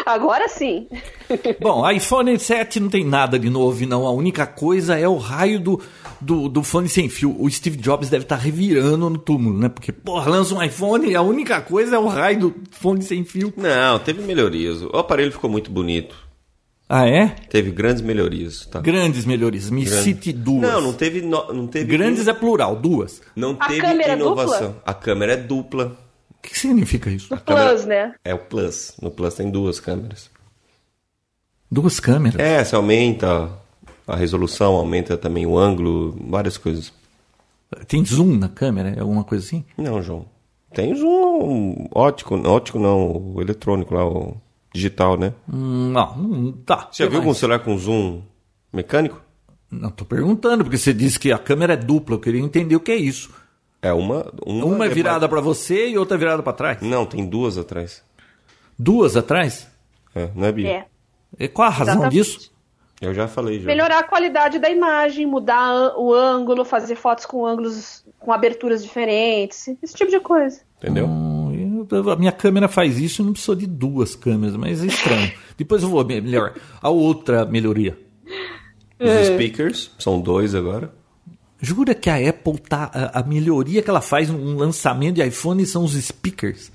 Agora 0.06 0.48
sim. 0.48 0.88
Bom, 1.60 1.88
iPhone 1.90 2.38
7 2.38 2.80
não 2.80 2.88
tem 2.88 3.04
nada 3.04 3.38
de 3.38 3.50
novo, 3.50 3.86
não. 3.86 4.06
A 4.06 4.10
única 4.10 4.46
coisa 4.46 4.98
é 4.98 5.06
o 5.06 5.18
raio 5.18 5.60
do, 5.60 5.82
do, 6.18 6.48
do 6.48 6.62
fone 6.62 6.88
sem 6.88 7.10
fio. 7.10 7.36
O 7.38 7.50
Steve 7.50 7.76
Jobs 7.76 8.08
deve 8.08 8.24
estar 8.24 8.36
revirando 8.36 9.10
no 9.10 9.18
túmulo, 9.18 9.58
né? 9.58 9.68
Porque, 9.68 9.92
porra, 9.92 10.30
lança 10.30 10.54
um 10.54 10.62
iPhone 10.62 11.06
e 11.10 11.14
a 11.14 11.20
única 11.20 11.60
coisa 11.60 11.96
é 11.96 11.98
o 11.98 12.06
raio 12.06 12.40
do 12.40 12.54
fone 12.70 13.02
sem 13.02 13.26
fio. 13.26 13.52
Não, 13.54 13.98
teve 13.98 14.22
melhorias. 14.22 14.82
O 14.82 14.96
aparelho 14.96 15.30
ficou 15.30 15.50
muito 15.50 15.70
bonito. 15.70 16.16
Ah, 16.88 17.06
é? 17.06 17.28
Teve 17.50 17.70
grandes 17.70 18.00
melhorias. 18.02 18.64
Tá? 18.66 18.80
Grandes 18.80 19.24
melhorias. 19.26 19.68
Me 19.68 19.84
Grande. 19.84 20.02
cite 20.04 20.32
duas. 20.32 20.62
Não, 20.62 20.80
não 20.80 20.92
teve. 20.94 21.20
no- 21.20 21.52
não 21.52 21.66
teve 21.66 21.84
Grandes 21.96 22.26
é 22.26 22.32
plural, 22.32 22.74
duas. 22.76 23.20
Não 23.36 23.56
A 23.60 23.68
teve 23.68 23.80
câmera 23.82 24.12
é 24.12 24.16
inovação. 24.16 24.68
dupla? 24.68 24.82
A 24.86 24.94
câmera 24.94 25.32
é 25.34 25.36
dupla. 25.36 25.96
O 26.30 26.42
que 26.42 26.58
significa 26.58 27.10
isso? 27.10 27.28
câmera- 27.44 27.68
Plus, 27.70 27.84
né? 27.84 28.14
É 28.24 28.32
o 28.34 28.38
Plus. 28.38 28.94
No 29.02 29.10
Plus 29.10 29.34
tem 29.34 29.50
duas 29.50 29.78
câmeras. 29.80 30.30
Duas 31.70 32.00
câmeras. 32.00 32.40
É, 32.40 32.64
você 32.64 32.74
aumenta 32.74 33.50
a 34.06 34.16
resolução, 34.16 34.74
aumenta 34.74 35.18
também 35.18 35.44
o 35.46 35.58
ângulo, 35.58 36.16
várias 36.30 36.56
coisas. 36.56 36.90
Tem 37.86 38.02
zoom 38.04 38.38
na 38.38 38.48
câmera? 38.48 38.94
É 38.96 39.00
alguma 39.00 39.24
coisa 39.24 39.44
assim? 39.44 39.62
Não, 39.76 40.00
João. 40.02 40.24
Tem 40.72 40.94
zoom 40.94 41.86
ótico, 41.94 42.34
ótico 42.48 42.78
não, 42.78 43.34
o 43.34 43.42
eletrônico 43.42 43.94
lá, 43.94 44.06
o 44.06 44.36
digital, 44.72 45.16
né? 45.16 45.32
Hum, 45.52 45.90
Não, 45.92 46.16
não 46.16 46.52
tá. 46.52 46.88
Você 46.90 47.02
já 47.04 47.08
viu 47.08 47.18
algum 47.18 47.34
celular 47.34 47.58
com 47.60 47.76
zoom 47.76 48.22
mecânico? 48.72 49.20
Não, 49.70 49.90
tô 49.90 50.04
perguntando, 50.04 50.64
porque 50.64 50.78
você 50.78 50.92
disse 50.94 51.18
que 51.18 51.30
a 51.30 51.38
câmera 51.38 51.74
é 51.74 51.76
dupla. 51.76 52.14
Eu 52.16 52.20
queria 52.20 52.40
entender 52.40 52.74
o 52.76 52.80
que 52.80 52.90
é 52.92 52.96
isso. 52.96 53.30
É 53.82 53.92
uma. 53.92 54.32
Uma, 54.44 54.64
Uma 54.64 54.84
é 54.86 54.88
é 54.88 54.90
virada 54.90 55.28
pra 55.28 55.40
você 55.40 55.88
e 55.90 55.98
outra 55.98 56.16
é 56.16 56.18
virada 56.18 56.42
pra 56.42 56.52
trás. 56.52 56.80
Não, 56.80 57.04
tem 57.06 57.24
duas 57.26 57.56
atrás. 57.58 58.02
Duas 58.78 59.16
atrás? 59.16 59.68
É, 60.14 60.30
não 60.34 60.46
é, 60.46 60.52
Bia? 60.52 60.68
É. 60.70 60.86
E 61.38 61.48
qual 61.48 61.68
a 61.68 61.70
razão 61.70 61.94
Exatamente. 61.94 62.12
disso? 62.14 62.52
Eu 63.00 63.14
já 63.14 63.28
falei 63.28 63.60
já. 63.60 63.66
Melhorar 63.66 63.98
a 64.00 64.02
qualidade 64.02 64.58
da 64.58 64.68
imagem, 64.68 65.24
mudar 65.26 65.96
o 65.96 66.12
ângulo, 66.12 66.64
fazer 66.64 66.96
fotos 66.96 67.26
com 67.26 67.46
ângulos 67.46 68.04
com 68.18 68.32
aberturas 68.32 68.82
diferentes, 68.82 69.68
esse 69.80 69.94
tipo 69.94 70.10
de 70.10 70.18
coisa. 70.18 70.60
Entendeu? 70.78 71.06
Hum, 71.06 71.37
a 72.12 72.16
minha 72.16 72.32
câmera 72.32 72.68
faz 72.68 72.98
isso 72.98 73.22
e 73.22 73.24
não 73.24 73.32
precisou 73.32 73.54
de 73.54 73.66
duas 73.66 74.14
câmeras, 74.16 74.56
mas 74.56 74.82
é 74.82 74.86
estranho. 74.86 75.32
Depois 75.56 75.82
eu 75.82 75.88
vou 75.88 76.04
melhor. 76.04 76.54
A 76.82 76.88
outra 76.90 77.44
melhoria. 77.44 77.98
Os 79.00 79.26
speakers, 79.28 79.90
são 79.98 80.20
dois 80.20 80.54
agora. 80.54 80.92
Jura 81.60 81.94
que 81.94 82.08
a 82.10 82.16
Apple 82.28 82.58
tá. 82.58 82.90
A, 82.92 83.20
a 83.20 83.22
melhoria 83.22 83.82
que 83.82 83.90
ela 83.90 84.00
faz 84.00 84.28
num 84.30 84.56
lançamento 84.56 85.16
de 85.16 85.24
iPhone 85.26 85.64
são 85.66 85.84
os 85.84 85.92
speakers? 85.94 86.70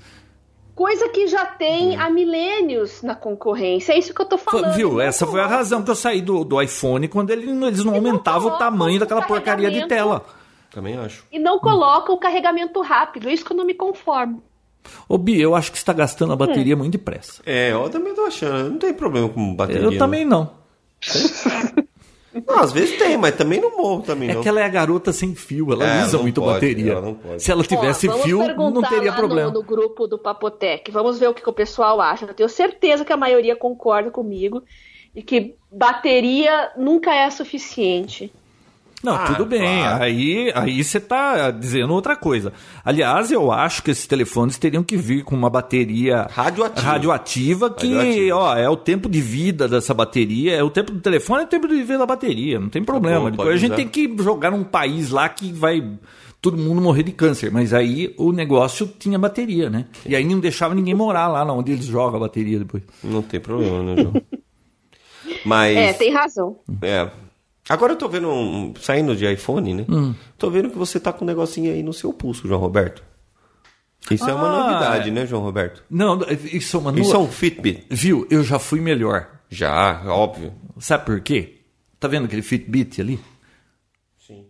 Coisa 0.74 1.08
que 1.10 1.28
já 1.28 1.46
tem 1.46 1.96
há 1.96 2.10
milênios 2.10 3.00
na 3.02 3.14
concorrência. 3.14 3.92
É 3.92 3.98
isso 3.98 4.12
que 4.12 4.20
eu 4.20 4.26
tô 4.26 4.36
falando. 4.36 4.74
Viu? 4.74 5.00
Essa 5.00 5.26
foi 5.26 5.40
a 5.40 5.46
razão 5.46 5.82
que 5.82 5.90
eu 5.90 5.94
saí 5.94 6.20
do, 6.20 6.44
do 6.44 6.60
iPhone 6.60 7.06
quando 7.08 7.30
ele- 7.30 7.48
eles 7.66 7.84
não 7.84 7.94
aumentavam 7.94 8.52
o 8.52 8.58
tamanho 8.58 8.98
daquela 8.98 9.22
porcaria 9.22 9.70
de 9.70 9.86
tela. 9.86 10.24
Também 10.70 10.96
acho. 10.96 11.24
E 11.30 11.38
não 11.38 11.60
coloca 11.60 12.12
o 12.12 12.18
carregamento 12.18 12.80
rápido. 12.80 13.30
Isso 13.30 13.44
que 13.44 13.52
eu 13.52 13.56
não 13.56 13.64
me 13.64 13.74
conformo. 13.74 14.42
Ô, 15.08 15.16
Bi, 15.18 15.40
eu 15.40 15.54
acho 15.54 15.70
que 15.72 15.78
você 15.78 15.84
tá 15.84 15.92
gastando 15.92 16.32
a 16.32 16.36
bateria 16.36 16.76
muito 16.76 16.92
depressa. 16.92 17.42
É, 17.46 17.72
eu 17.72 17.88
também 17.90 18.14
tô 18.14 18.22
achando. 18.22 18.70
Não 18.70 18.78
tem 18.78 18.92
problema 18.94 19.28
com 19.28 19.54
bateria. 19.54 19.82
Eu 19.82 19.98
também 19.98 20.24
não. 20.24 20.50
Não, 22.46 22.58
às 22.58 22.72
vezes 22.72 22.98
tem, 22.98 23.16
mas 23.16 23.36
também 23.36 23.60
não 23.60 23.76
morro 23.76 24.02
também 24.02 24.28
É 24.30 24.34
não. 24.34 24.42
que 24.42 24.48
ela 24.48 24.60
é 24.60 24.64
a 24.64 24.68
garota 24.68 25.12
sem 25.12 25.36
fio, 25.36 25.72
ela 25.72 25.84
É, 25.84 26.02
usa 26.02 26.16
não 26.16 26.22
muito 26.24 26.40
pode, 26.40 26.54
bateria. 26.54 26.92
ela 26.92 27.00
não 27.00 27.14
pode. 27.14 27.40
Se 27.42 27.52
ela 27.52 27.62
tivesse 27.62 28.08
Ó, 28.08 28.12
fio, 28.18 28.38
não 28.56 28.82
teria 28.82 29.12
lá 29.12 29.16
problema. 29.16 29.50
No, 29.52 29.60
no 29.60 29.62
grupo 29.64 30.08
do 30.08 30.18
Papotec. 30.18 30.90
Vamos 30.90 31.16
ver 31.18 31.28
o 31.28 31.34
que, 31.34 31.42
que 31.42 31.48
o 31.48 31.52
pessoal 31.52 32.00
acha. 32.00 32.24
Eu 32.26 32.34
tenho 32.34 32.48
certeza 32.48 33.04
que 33.04 33.12
a 33.12 33.16
maioria 33.16 33.54
concorda 33.54 34.10
comigo 34.10 34.64
e 35.14 35.22
que 35.22 35.54
bateria 35.70 36.72
nunca 36.76 37.14
é 37.14 37.30
suficiente. 37.30 38.32
Não, 39.04 39.14
Ah, 39.14 39.24
tudo 39.26 39.44
bem. 39.44 39.60
claro. 39.82 40.02
Aí 40.02 40.50
aí 40.54 40.82
você 40.82 40.98
tá 40.98 41.50
dizendo 41.50 41.92
outra 41.92 42.16
coisa. 42.16 42.52
Aliás, 42.84 43.30
eu 43.30 43.52
acho 43.52 43.82
que 43.82 43.90
esses 43.90 44.06
telefones 44.06 44.56
teriam 44.56 44.82
que 44.82 44.96
vir 44.96 45.22
com 45.22 45.36
uma 45.36 45.50
bateria 45.50 46.26
Radioativa. 46.30 46.86
radioativa 46.88 47.70
que, 47.70 47.94
Radioativa. 47.94 48.36
ó, 48.36 48.56
é 48.56 48.68
o 48.68 48.76
tempo 48.76 49.08
de 49.08 49.20
vida 49.20 49.68
dessa 49.68 49.92
bateria, 49.92 50.54
é 50.56 50.62
o 50.62 50.70
tempo 50.70 50.90
do 50.92 51.00
telefone, 51.00 51.42
é 51.42 51.44
o 51.44 51.48
tempo 51.48 51.68
de 51.68 51.74
vida 51.82 51.98
da 51.98 52.06
bateria, 52.06 52.58
não 52.58 52.68
tem 52.70 52.82
problema. 52.82 53.24
bom, 53.24 53.30
Depois 53.30 53.48
a 53.54 53.56
gente 53.58 53.72
usar. 53.72 53.76
tem 53.76 53.88
que 53.88 54.14
jogar 54.22 54.50
num 54.50 54.64
país 54.64 55.10
lá 55.10 55.28
que 55.28 55.52
vai 55.52 55.86
todo 56.40 56.56
mundo 56.58 56.80
morrer 56.80 57.02
de 57.02 57.12
câncer, 57.12 57.50
mas 57.50 57.72
aí 57.72 58.14
o 58.18 58.30
negócio 58.32 58.86
tinha 58.98 59.18
bateria, 59.18 59.68
né? 59.70 59.86
E 60.06 60.14
aí 60.16 60.24
não 60.24 60.40
deixava 60.40 60.74
ninguém 60.74 60.94
morar 60.94 61.28
lá 61.28 61.44
onde 61.52 61.72
eles 61.72 61.86
jogam 61.86 62.16
a 62.16 62.20
bateria 62.20 62.58
depois. 62.58 62.82
Não 63.02 63.22
tem 63.22 63.40
problema, 63.40 63.82
né, 63.82 64.02
João? 64.02 64.14
Mas. 65.44 65.76
É, 65.76 65.92
tem 65.92 66.12
razão. 66.12 66.58
É. 66.82 67.08
Agora 67.68 67.92
eu 67.92 67.96
tô 67.96 68.08
vendo, 68.08 68.28
um, 68.28 68.74
saindo 68.80 69.16
de 69.16 69.30
iPhone, 69.32 69.72
né? 69.74 69.86
Hum. 69.88 70.14
Tô 70.36 70.50
vendo 70.50 70.68
que 70.70 70.76
você 70.76 71.00
tá 71.00 71.12
com 71.12 71.24
um 71.24 71.28
negocinho 71.28 71.72
aí 71.72 71.82
no 71.82 71.92
seu 71.92 72.12
pulso, 72.12 72.46
João 72.46 72.60
Roberto. 72.60 73.02
Isso 74.10 74.28
é 74.28 74.34
uma 74.34 74.48
Ah, 74.48 74.58
novidade, 74.70 75.10
né, 75.10 75.26
João 75.26 75.42
Roberto? 75.42 75.82
Não, 75.88 76.20
isso 76.52 76.76
é 76.76 76.80
uma 76.80 77.00
Isso 77.00 77.14
é 77.16 77.18
um 77.18 77.26
Fitbit. 77.28 77.86
Viu? 77.88 78.26
Eu 78.30 78.44
já 78.44 78.58
fui 78.58 78.80
melhor. 78.80 79.28
Já, 79.48 80.02
óbvio. 80.06 80.52
Sabe 80.78 81.06
por 81.06 81.20
quê? 81.22 81.60
Tá 81.98 82.06
vendo 82.06 82.26
aquele 82.26 82.42
Fitbit 82.42 83.00
ali? 83.00 83.18
Sim. 84.18 84.44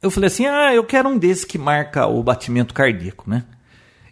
Eu 0.00 0.10
falei 0.10 0.28
assim: 0.28 0.46
ah, 0.46 0.74
eu 0.74 0.82
quero 0.84 1.10
um 1.10 1.18
desses 1.18 1.44
que 1.44 1.58
marca 1.58 2.06
o 2.06 2.22
batimento 2.22 2.72
cardíaco, 2.72 3.28
né? 3.28 3.44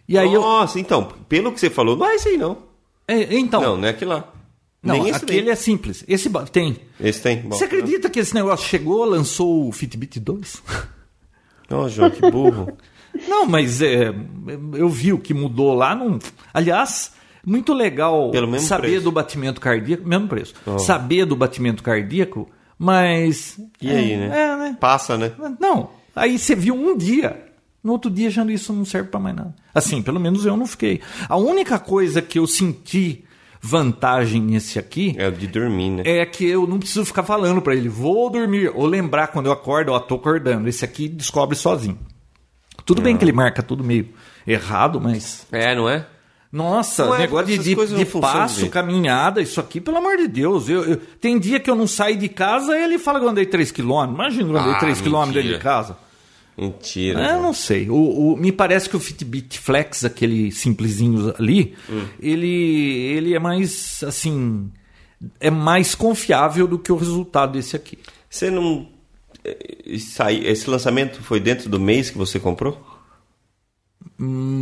E 0.07 0.19
aí 0.19 0.31
eu. 0.31 0.41
Nossa, 0.41 0.79
então, 0.79 1.05
pelo 1.27 1.51
que 1.51 1.59
você 1.59 1.69
falou, 1.71 1.95
não 1.97 2.05
é 2.05 2.13
esse 2.15 2.29
aí, 2.29 2.37
não. 2.37 2.59
É, 3.07 3.35
então. 3.35 3.61
Não, 3.61 3.77
não 3.77 3.87
é 3.87 3.89
aquele 3.91 4.11
lá. 4.11 4.31
Não, 4.85 5.01
Nem 5.01 5.11
aquele 5.11 5.41
daí. 5.41 5.49
é 5.49 5.55
simples. 5.55 6.05
Esse 6.07 6.29
tem. 6.51 6.77
Esse 6.99 7.19
tem. 7.21 7.41
Bom, 7.41 7.55
Você 7.55 7.65
acredita 7.65 8.07
que 8.07 8.19
esse 8.19 8.35
negócio 8.35 8.67
chegou, 8.69 9.03
lançou 9.03 9.67
o 9.67 9.71
Fitbit 9.71 10.19
2? 10.19 10.61
Ó, 11.71 11.89
João, 11.89 12.11
que 12.11 12.21
burro. 12.29 12.71
Não, 13.27 13.47
mas 13.47 13.81
é, 13.81 14.13
eu 14.73 14.87
vi 14.87 15.11
o 15.11 15.17
que 15.17 15.33
mudou 15.33 15.73
lá. 15.73 15.95
Não... 15.95 16.19
Aliás, 16.53 17.13
muito 17.43 17.73
legal 17.73 18.31
saber 18.59 18.89
preço. 18.89 19.03
do 19.03 19.11
batimento 19.11 19.59
cardíaco, 19.59 20.07
mesmo 20.07 20.27
preço. 20.27 20.53
Oh. 20.65 20.77
Saber 20.77 21.25
do 21.25 21.35
batimento 21.35 21.81
cardíaco, 21.81 22.47
mas. 22.77 23.59
E 23.81 23.89
aí, 23.89 24.17
né? 24.17 24.25
É, 24.27 24.55
né? 24.55 24.77
Passa, 24.79 25.17
né? 25.17 25.31
Não, 25.59 25.89
aí 26.15 26.37
você 26.37 26.55
viu 26.55 26.75
um 26.75 26.95
dia. 26.95 27.43
No 27.83 27.93
outro 27.93 28.11
dia 28.11 28.29
já 28.29 28.43
isso 28.45 28.73
não 28.73 28.83
serve 28.83 29.09
pra 29.09 29.19
mais 29.19 29.35
nada. 29.35 29.55
Assim, 29.73 30.01
pelo 30.01 30.19
menos 30.19 30.45
eu 30.45 30.57
não 30.57 30.67
fiquei. 30.67 31.01
A 31.29 31.37
única 31.37 31.79
coisa 31.79 32.21
que 32.21 32.37
eu 32.37 32.45
senti 32.47 33.23
vantagem 33.67 34.41
nesse 34.41 34.77
aqui 34.77 35.15
É 35.17 35.27
o 35.27 35.31
de 35.31 35.47
dormir, 35.47 35.89
né? 35.89 36.03
é 36.05 36.25
que 36.25 36.45
eu 36.45 36.67
não 36.67 36.77
preciso 36.79 37.03
ficar 37.05 37.23
falando 37.23 37.61
pra 37.61 37.73
ele, 37.75 37.89
vou 37.89 38.29
dormir, 38.29 38.71
ou 38.73 38.85
lembrar 38.85 39.27
quando 39.27 39.47
eu 39.47 39.51
acordo, 39.51 39.91
ó, 39.91 39.99
tô 39.99 40.15
acordando. 40.15 40.69
Esse 40.69 40.85
aqui 40.85 41.07
descobre 41.07 41.55
sozinho. 41.57 41.97
Tudo 42.85 43.01
bem 43.01 43.17
que 43.17 43.23
ele 43.23 43.31
marca 43.31 43.63
tudo 43.63 43.83
meio 43.83 44.09
errado, 44.45 45.01
mas. 45.01 45.47
É, 45.51 45.73
não 45.75 45.89
é? 45.89 46.05
Nossa, 46.51 47.05
Não 47.05 47.15
é, 47.15 47.19
negócio 47.19 47.47
de, 47.47 47.57
de, 47.57 47.75
de 47.75 47.93
não 48.15 48.21
passo, 48.21 48.55
direito. 48.55 48.71
caminhada, 48.71 49.41
isso 49.41 49.59
aqui, 49.59 49.81
pelo 49.81 49.97
amor 49.97 50.15
de 50.15 50.27
Deus. 50.27 50.69
Eu, 50.69 50.85
eu- 50.85 50.97
tem 51.19 51.37
dia 51.37 51.59
que 51.59 51.69
eu 51.69 51.75
não 51.75 51.85
saio 51.87 52.15
de 52.17 52.29
casa 52.29 52.77
e 52.77 52.83
ele 52.83 52.97
fala 52.97 53.19
que 53.19 53.25
eu 53.25 53.29
andei 53.29 53.45
3km. 53.45 54.13
Imagina 54.13 54.43
que 54.45 54.51
eu 54.55 54.57
andei 54.61 54.73
Ah, 54.73 54.79
3km 54.79 55.31
dentro 55.33 55.49
de 55.53 55.59
casa. 55.59 55.97
Mentira. 56.57 57.19
É, 57.19 57.29
João. 57.31 57.41
não 57.41 57.53
sei. 57.53 57.89
O, 57.89 57.95
o- 58.33 58.37
me 58.37 58.51
parece 58.51 58.89
que 58.89 58.95
o 58.95 58.99
Fitbit 58.99 59.59
Flex, 59.59 60.05
aquele 60.05 60.51
simplesinho 60.51 61.33
ali, 61.37 61.75
Hum. 61.89 62.05
ele, 62.19 62.47
ele 62.47 63.33
é 63.35 63.39
mais, 63.39 64.01
assim, 64.03 64.71
é 65.39 65.49
mais 65.51 65.93
confiável 65.95 66.65
do 66.67 66.79
que 66.79 66.91
o 66.91 66.95
resultado 66.95 67.53
desse 67.53 67.75
aqui. 67.75 67.99
Você 68.29 68.49
não. 68.49 68.87
sai- 69.99 70.45
Esse 70.45 70.69
lançamento 70.69 71.21
foi 71.21 71.39
dentro 71.39 71.69
do 71.69 71.79
mês 71.79 72.09
que 72.09 72.17
você 72.17 72.39
comprou? 72.39 72.81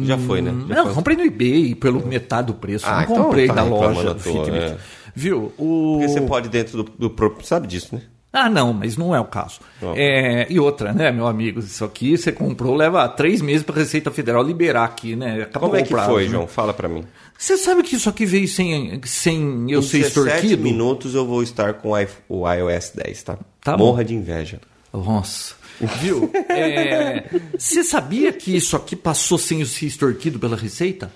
Já 0.04 0.18
foi, 0.18 0.42
né? 0.42 0.52
Já 0.68 0.76
não, 0.76 0.86
foi. 0.86 0.94
comprei 0.96 1.16
no 1.18 1.24
eBay 1.24 1.76
pelo 1.76 2.06
metade 2.06 2.48
do 2.48 2.54
preço. 2.56 2.86
Ah, 2.88 2.98
não 2.98 3.04
então 3.04 3.16
comprei 3.26 3.48
tá 3.48 3.54
da 3.54 3.64
loja 3.64 4.14
do 4.16 4.24
toa, 4.24 4.46
Fitbit. 4.46 4.58
é. 4.64 4.78
Viu? 5.16 5.54
O... 5.60 5.98
Porque 6.00 6.08
você 6.12 6.22
pode 6.22 6.50
dentro 6.50 6.84
do, 6.84 6.92
do 6.98 7.10
próprio. 7.10 7.46
Sabe 7.46 7.68
disso, 7.68 7.94
né? 7.96 8.02
Ah, 8.36 8.50
não, 8.50 8.74
mas 8.74 8.98
não 8.98 9.14
é 9.14 9.20
o 9.20 9.26
caso. 9.26 9.60
Não. 9.80 9.94
É, 9.96 10.48
e 10.50 10.60
outra, 10.60 10.92
né, 10.92 11.12
meu 11.12 11.28
amigo? 11.28 11.60
Isso 11.60 11.86
aqui 11.86 12.18
você 12.18 12.32
comprou, 12.32 12.76
leva 12.76 13.08
três 13.08 13.42
meses 13.44 13.62
para 13.62 13.76
a 13.76 13.80
Receita 13.80 14.10
Federal 14.10 14.42
liberar 14.42 14.86
aqui, 14.86 15.16
né? 15.16 15.44
Acabou 15.44 15.70
Como 15.70 15.80
é 15.80 15.84
o 15.84 15.86
que 15.86 15.92
prazo, 15.92 16.10
foi, 16.10 16.24
né? 16.24 16.30
João? 16.32 16.48
Fala 16.48 16.74
pra 16.74 16.90
mim. 16.90 17.06
Você 17.38 17.58
sabe 17.58 17.84
que 17.84 17.96
isso 17.96 18.10
aqui 18.10 18.26
veio 18.26 18.48
sem, 18.48 19.00
sem 19.06 19.70
eu 19.70 19.80
Em 19.80 19.84
ser 19.84 20.00
17 20.00 20.08
extorquido? 20.08 20.64
minutos 20.64 21.14
eu 21.14 21.28
vou 21.28 21.44
estar 21.44 21.76
com 21.76 21.92
o 22.28 22.52
iOS 22.52 22.92
10, 22.96 23.24
tá? 23.24 23.38
Tá 23.62 23.78
bom. 23.78 23.86
Morra 23.88 24.04
de 24.04 24.16
inveja. 24.16 24.60
Nossa. 24.92 25.54
Viu? 26.02 26.32
É, 26.50 27.26
Você 27.58 27.84
sabia 27.84 28.32
que 28.34 28.56
isso 28.56 28.76
aqui 28.76 28.96
passou 28.96 29.38
sem 29.38 29.60
eu 29.60 29.66
ser 29.68 29.86
extorquido 29.88 30.40
pela 30.40 30.56
Receita? 30.56 31.12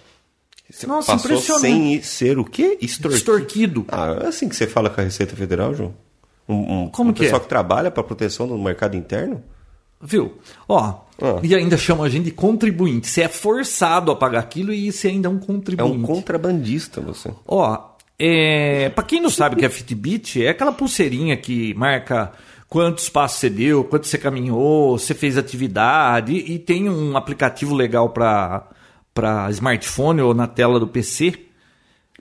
Nossa, 0.86 1.14
Passou 1.14 1.32
impressionante. 1.32 1.64
sem 1.64 2.02
ser 2.04 2.38
o 2.38 2.44
quê? 2.44 2.78
Extorquido. 2.82 3.16
Extorquido. 3.18 3.86
Ah, 3.88 4.20
é 4.24 4.28
assim 4.28 4.50
que 4.50 4.56
você 4.56 4.68
fala 4.68 4.90
com 4.90 5.00
a 5.00 5.04
Receita 5.04 5.36
Federal, 5.36 5.74
João? 5.74 5.94
Um, 6.48 6.84
um, 6.84 6.90
Como 6.90 7.10
um 7.10 7.14
que 7.14 7.22
pessoal 7.22 7.40
é? 7.42 7.44
que 7.44 7.50
trabalha 7.50 7.92
para 7.92 8.04
proteção 8.04 8.48
do 8.48 8.58
mercado 8.58 8.96
interno? 8.96 9.44
Viu? 10.02 10.38
Ó, 10.70 10.80
Ah. 11.22 11.40
e 11.42 11.56
ainda 11.56 11.76
chama 11.78 12.06
a 12.06 12.10
gente 12.10 12.26
de 12.26 12.32
contribuinte. 12.32 13.08
Você 13.08 13.22
é 13.24 13.28
forçado 13.28 14.12
a 14.12 14.16
pagar 14.16 14.40
aquilo 14.40 14.72
e 14.72 14.92
você 14.92 15.08
ainda 15.08 15.28
é 15.28 15.32
um 15.32 15.38
É 15.38 15.46
contribuinte. 15.46 15.98
um 15.98 16.02
contrabandista 16.04 17.02
você. 17.02 17.32
Ó, 17.48 17.78
É, 18.20 18.90
para 18.90 19.04
quem 19.04 19.22
não 19.22 19.30
sabe 19.30 19.54
o 19.56 19.60
que 19.60 19.66
é 19.66 19.70
Fitbit, 19.70 20.44
é 20.44 20.50
aquela 20.50 20.72
pulseirinha 20.72 21.38
que 21.38 21.74
marca 21.76 22.32
quantos 22.68 23.10
passos 23.10 23.40
você 23.40 23.48
deu, 23.50 23.84
quanto 23.84 24.08
você 24.08 24.18
caminhou, 24.18 24.98
você 24.98 25.14
fez 25.14 25.38
atividade 25.38 26.34
e 26.34 26.58
tem 26.58 26.90
um 26.90 27.16
aplicativo 27.16 27.76
legal 27.76 28.10
para 28.10 28.68
para 29.14 29.50
smartphone 29.52 30.22
ou 30.22 30.34
na 30.34 30.48
tela 30.48 30.80
do 30.80 30.88
PC. 30.88 31.34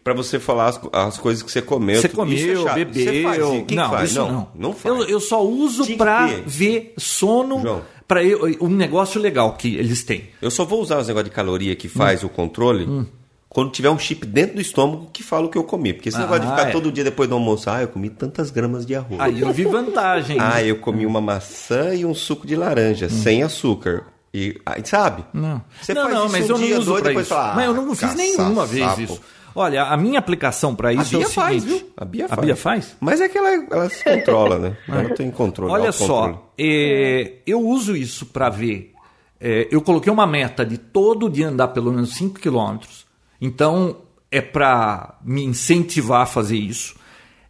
Para 0.07 0.15
você 0.15 0.39
falar 0.39 0.69
as, 0.69 0.81
as, 0.93 1.19
coisas 1.19 1.43
que 1.43 1.51
você 1.51 1.61
comeu. 1.61 2.01
Você 2.01 2.09
comeu, 2.09 2.69
é 2.69 2.75
bebeu. 2.75 3.65
Que 3.67 3.75
não, 3.75 3.91
faz? 3.91 4.15
não. 4.15 4.31
Não, 4.31 4.49
não 4.55 4.73
faz. 4.73 4.95
Eu, 4.95 5.03
eu 5.03 5.19
só 5.19 5.45
uso 5.45 5.97
para 5.97 6.29
ver 6.47 6.95
sono. 6.97 7.83
Para 8.07 8.21
um 8.61 8.69
negócio 8.69 9.21
legal 9.21 9.55
que 9.55 9.75
eles 9.75 10.05
têm. 10.05 10.31
Eu 10.41 10.49
só 10.49 10.65
vou 10.65 10.81
usar 10.81 10.99
os 10.99 11.09
negócios 11.09 11.29
de 11.29 11.35
caloria 11.35 11.75
que 11.75 11.89
faz 11.89 12.23
hum. 12.23 12.27
o 12.27 12.31
controle. 12.31 12.85
Hum 12.85 13.05
quando 13.49 13.71
tiver 13.71 13.89
um 13.89 13.99
chip 13.99 14.27
dentro 14.27 14.57
do 14.57 14.61
estômago 14.61 15.09
que 15.11 15.23
fala 15.23 15.47
o 15.47 15.49
que 15.49 15.57
eu 15.57 15.65
comi. 15.65 15.95
Porque 15.95 16.11
esse 16.11 16.19
ah, 16.19 16.27
de 16.39 16.47
ficar 16.47 16.69
é. 16.69 16.71
todo 16.71 16.93
dia 16.93 17.03
depois 17.03 17.27
do 17.27 17.37
almoço, 17.37 17.71
ah, 17.71 17.81
eu 17.81 17.89
comi 17.89 18.11
tantas 18.11 18.51
gramas 18.51 18.85
de 18.85 18.95
arroz. 18.95 19.19
Aí 19.19 19.41
eu 19.41 19.51
vi 19.51 19.65
vantagem. 19.65 20.37
ah, 20.41 20.63
eu 20.63 20.77
comi 20.77 21.07
uma 21.07 21.23
maçã 21.23 21.95
e 21.95 22.05
um 22.05 22.15
suco 22.15 22.47
de 22.47 22.55
laranja, 22.55 23.07
hum. 23.07 23.09
sem 23.09 23.43
açúcar. 23.43 24.05
E, 24.35 24.61
sabe? 24.85 25.25
Não. 25.33 25.63
Você 25.81 25.95
não, 25.95 26.03
faz 26.03 26.15
não, 26.15 26.29
mas 26.29 26.51
um 26.51 26.53
eu 26.53 26.59
não 26.59 26.79
uso 26.79 26.91
dois, 26.91 27.03
depois 27.03 27.27
isso. 27.27 27.35
Fala, 27.35 27.53
ah, 27.53 27.57
mas 27.57 27.65
eu 27.65 27.75
não 27.75 27.95
fiz 27.95 28.15
nenhuma 28.15 28.67
vez 28.67 28.85
sapo. 28.85 29.01
isso. 29.01 29.21
Olha, 29.57 29.85
a 29.85 29.97
minha 29.97 30.19
aplicação 30.19 30.75
para 30.75 30.93
isso 30.93 31.17
a 31.17 31.19
Bia 31.19 31.25
é 31.25 31.29
o 31.29 31.33
faz, 31.33 31.63
seguinte. 31.63 31.79
viu? 31.79 31.93
A 31.97 32.05
Bia 32.05 32.25
a 32.27 32.29
faz. 32.29 32.41
Bia 32.43 32.57
faz? 32.57 32.97
Mas 33.01 33.21
é 33.23 33.29
que 33.29 33.39
ela, 33.39 33.67
ela 33.71 33.89
se 33.89 34.05
controla, 34.05 34.59
né? 34.59 34.77
Ela 34.87 35.15
tem 35.15 35.31
controle. 35.31 35.73
Olha 35.73 35.91
só, 35.93 36.53
é, 36.59 37.37
eu 37.47 37.61
uso 37.67 37.97
isso 37.97 38.27
para 38.27 38.51
ver. 38.51 38.93
É, 39.41 39.67
eu 39.71 39.81
coloquei 39.81 40.13
uma 40.13 40.27
meta 40.27 40.65
de 40.65 40.77
todo 40.77 41.31
dia 41.31 41.49
andar 41.49 41.69
pelo 41.69 41.91
menos 41.91 42.15
5 42.17 42.39
quilômetros. 42.39 43.07
Então, 43.41 43.97
é 44.31 44.43
para 44.43 45.19
me 45.25 45.43
incentivar 45.43 46.21
a 46.21 46.27
fazer 46.27 46.59
isso. 46.59 46.95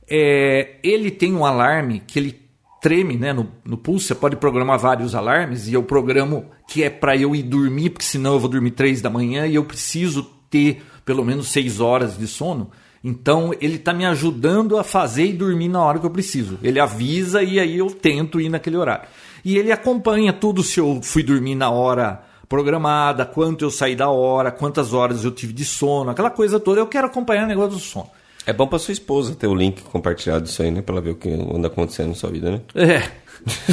É, 0.09 0.77
ele 0.85 1.11
tem 1.11 1.35
um 1.35 1.45
alarme 1.45 2.03
que 2.07 2.21
ele 2.21 2.41
treme 2.81 3.17
né, 3.17 3.33
no, 3.33 3.51
no 3.65 3.77
pulso. 3.77 4.07
Você 4.07 4.15
pode 4.15 4.37
programar 4.37 4.79
vários 4.79 5.13
alarmes 5.13 5.67
e 5.67 5.75
eu 5.75 5.83
programo 5.83 6.47
que 6.69 6.85
é 6.85 6.91
para 6.91 7.17
eu 7.17 7.35
ir 7.35 7.43
dormir, 7.43 7.91
porque 7.91 8.05
senão 8.05 8.35
eu 8.35 8.39
vou 8.39 8.49
dormir 8.49 8.71
três 8.71 9.03
da 9.03 9.11
manhã 9.11 9.45
e 9.45 9.57
eu 9.57 9.65
preciso 9.65 10.23
ter 10.49 10.83
pelo 11.07 11.25
menos 11.25 11.49
seis 11.49 11.81
horas 11.81 12.19
de 12.19 12.27
sono. 12.27 12.71
Então 13.03 13.55
ele 13.61 13.77
está 13.77 13.95
me 13.95 14.05
ajudando 14.05 14.77
a 14.77 14.85
fazer 14.85 15.27
e 15.27 15.33
dormir 15.33 15.69
na 15.69 15.83
hora 15.83 16.01
que 16.01 16.05
eu 16.05 16.11
preciso. 16.11 16.59
Ele 16.63 16.81
avisa 16.81 17.43
e 17.43 17.61
aí 17.61 17.79
eu 17.79 17.87
tento 17.87 18.41
ir 18.41 18.49
naquele 18.49 18.77
horário. 18.77 19.09
E 19.45 19.57
ele 19.57 19.71
acompanha 19.71 20.33
tudo 20.33 20.63
se 20.65 20.81
eu 20.81 21.01
fui 21.03 21.23
dormir 21.23 21.55
na 21.55 21.71
hora 21.71 22.23
programada, 22.49 23.25
quanto 23.25 23.65
eu 23.65 23.71
saí 23.71 23.95
da 23.95 24.11
hora, 24.11 24.51
quantas 24.51 24.93
horas 24.93 25.25
eu 25.25 25.31
tive 25.31 25.53
de 25.53 25.65
sono, 25.65 26.11
aquela 26.11 26.31
coisa 26.31 26.59
toda. 26.59 26.81
Eu 26.81 26.87
quero 26.89 27.07
acompanhar 27.07 27.45
o 27.45 27.49
negócio 27.49 27.73
do 27.73 27.79
sono. 27.79 28.11
É 28.47 28.53
bom 28.53 28.67
para 28.67 28.79
sua 28.79 28.93
esposa 28.93 29.35
ter 29.35 29.49
o 29.49 29.55
link 29.55 29.83
compartilhado 29.83 30.45
disso 30.45 30.63
aí, 30.63 30.71
né? 30.71 30.81
Pra 30.81 30.95
ela 30.95 31.03
ver 31.03 31.11
o 31.11 31.17
que 31.17 31.29
anda 31.29 31.67
acontecendo 31.67 32.11
na 32.11 32.15
sua 32.15 32.31
vida, 32.31 32.51
né? 32.51 32.61
É. 32.77 33.03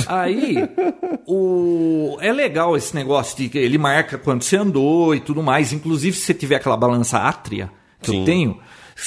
Aí, 0.08 0.58
o... 1.28 2.18
é 2.20 2.32
legal 2.32 2.76
esse 2.76 2.94
negócio 2.96 3.38
de 3.38 3.50
que 3.50 3.58
ele 3.58 3.78
marca 3.78 4.18
quando 4.18 4.42
você 4.42 4.58
andou 4.58 5.14
e 5.14 5.20
tudo 5.20 5.44
mais. 5.44 5.72
Inclusive, 5.72 6.18
se 6.18 6.26
você 6.26 6.34
tiver 6.34 6.56
aquela 6.56 6.76
balança 6.76 7.20
átria 7.20 7.72
que 8.02 8.12
Sim. 8.12 8.20
eu 8.20 8.26
tenho, 8.26 8.60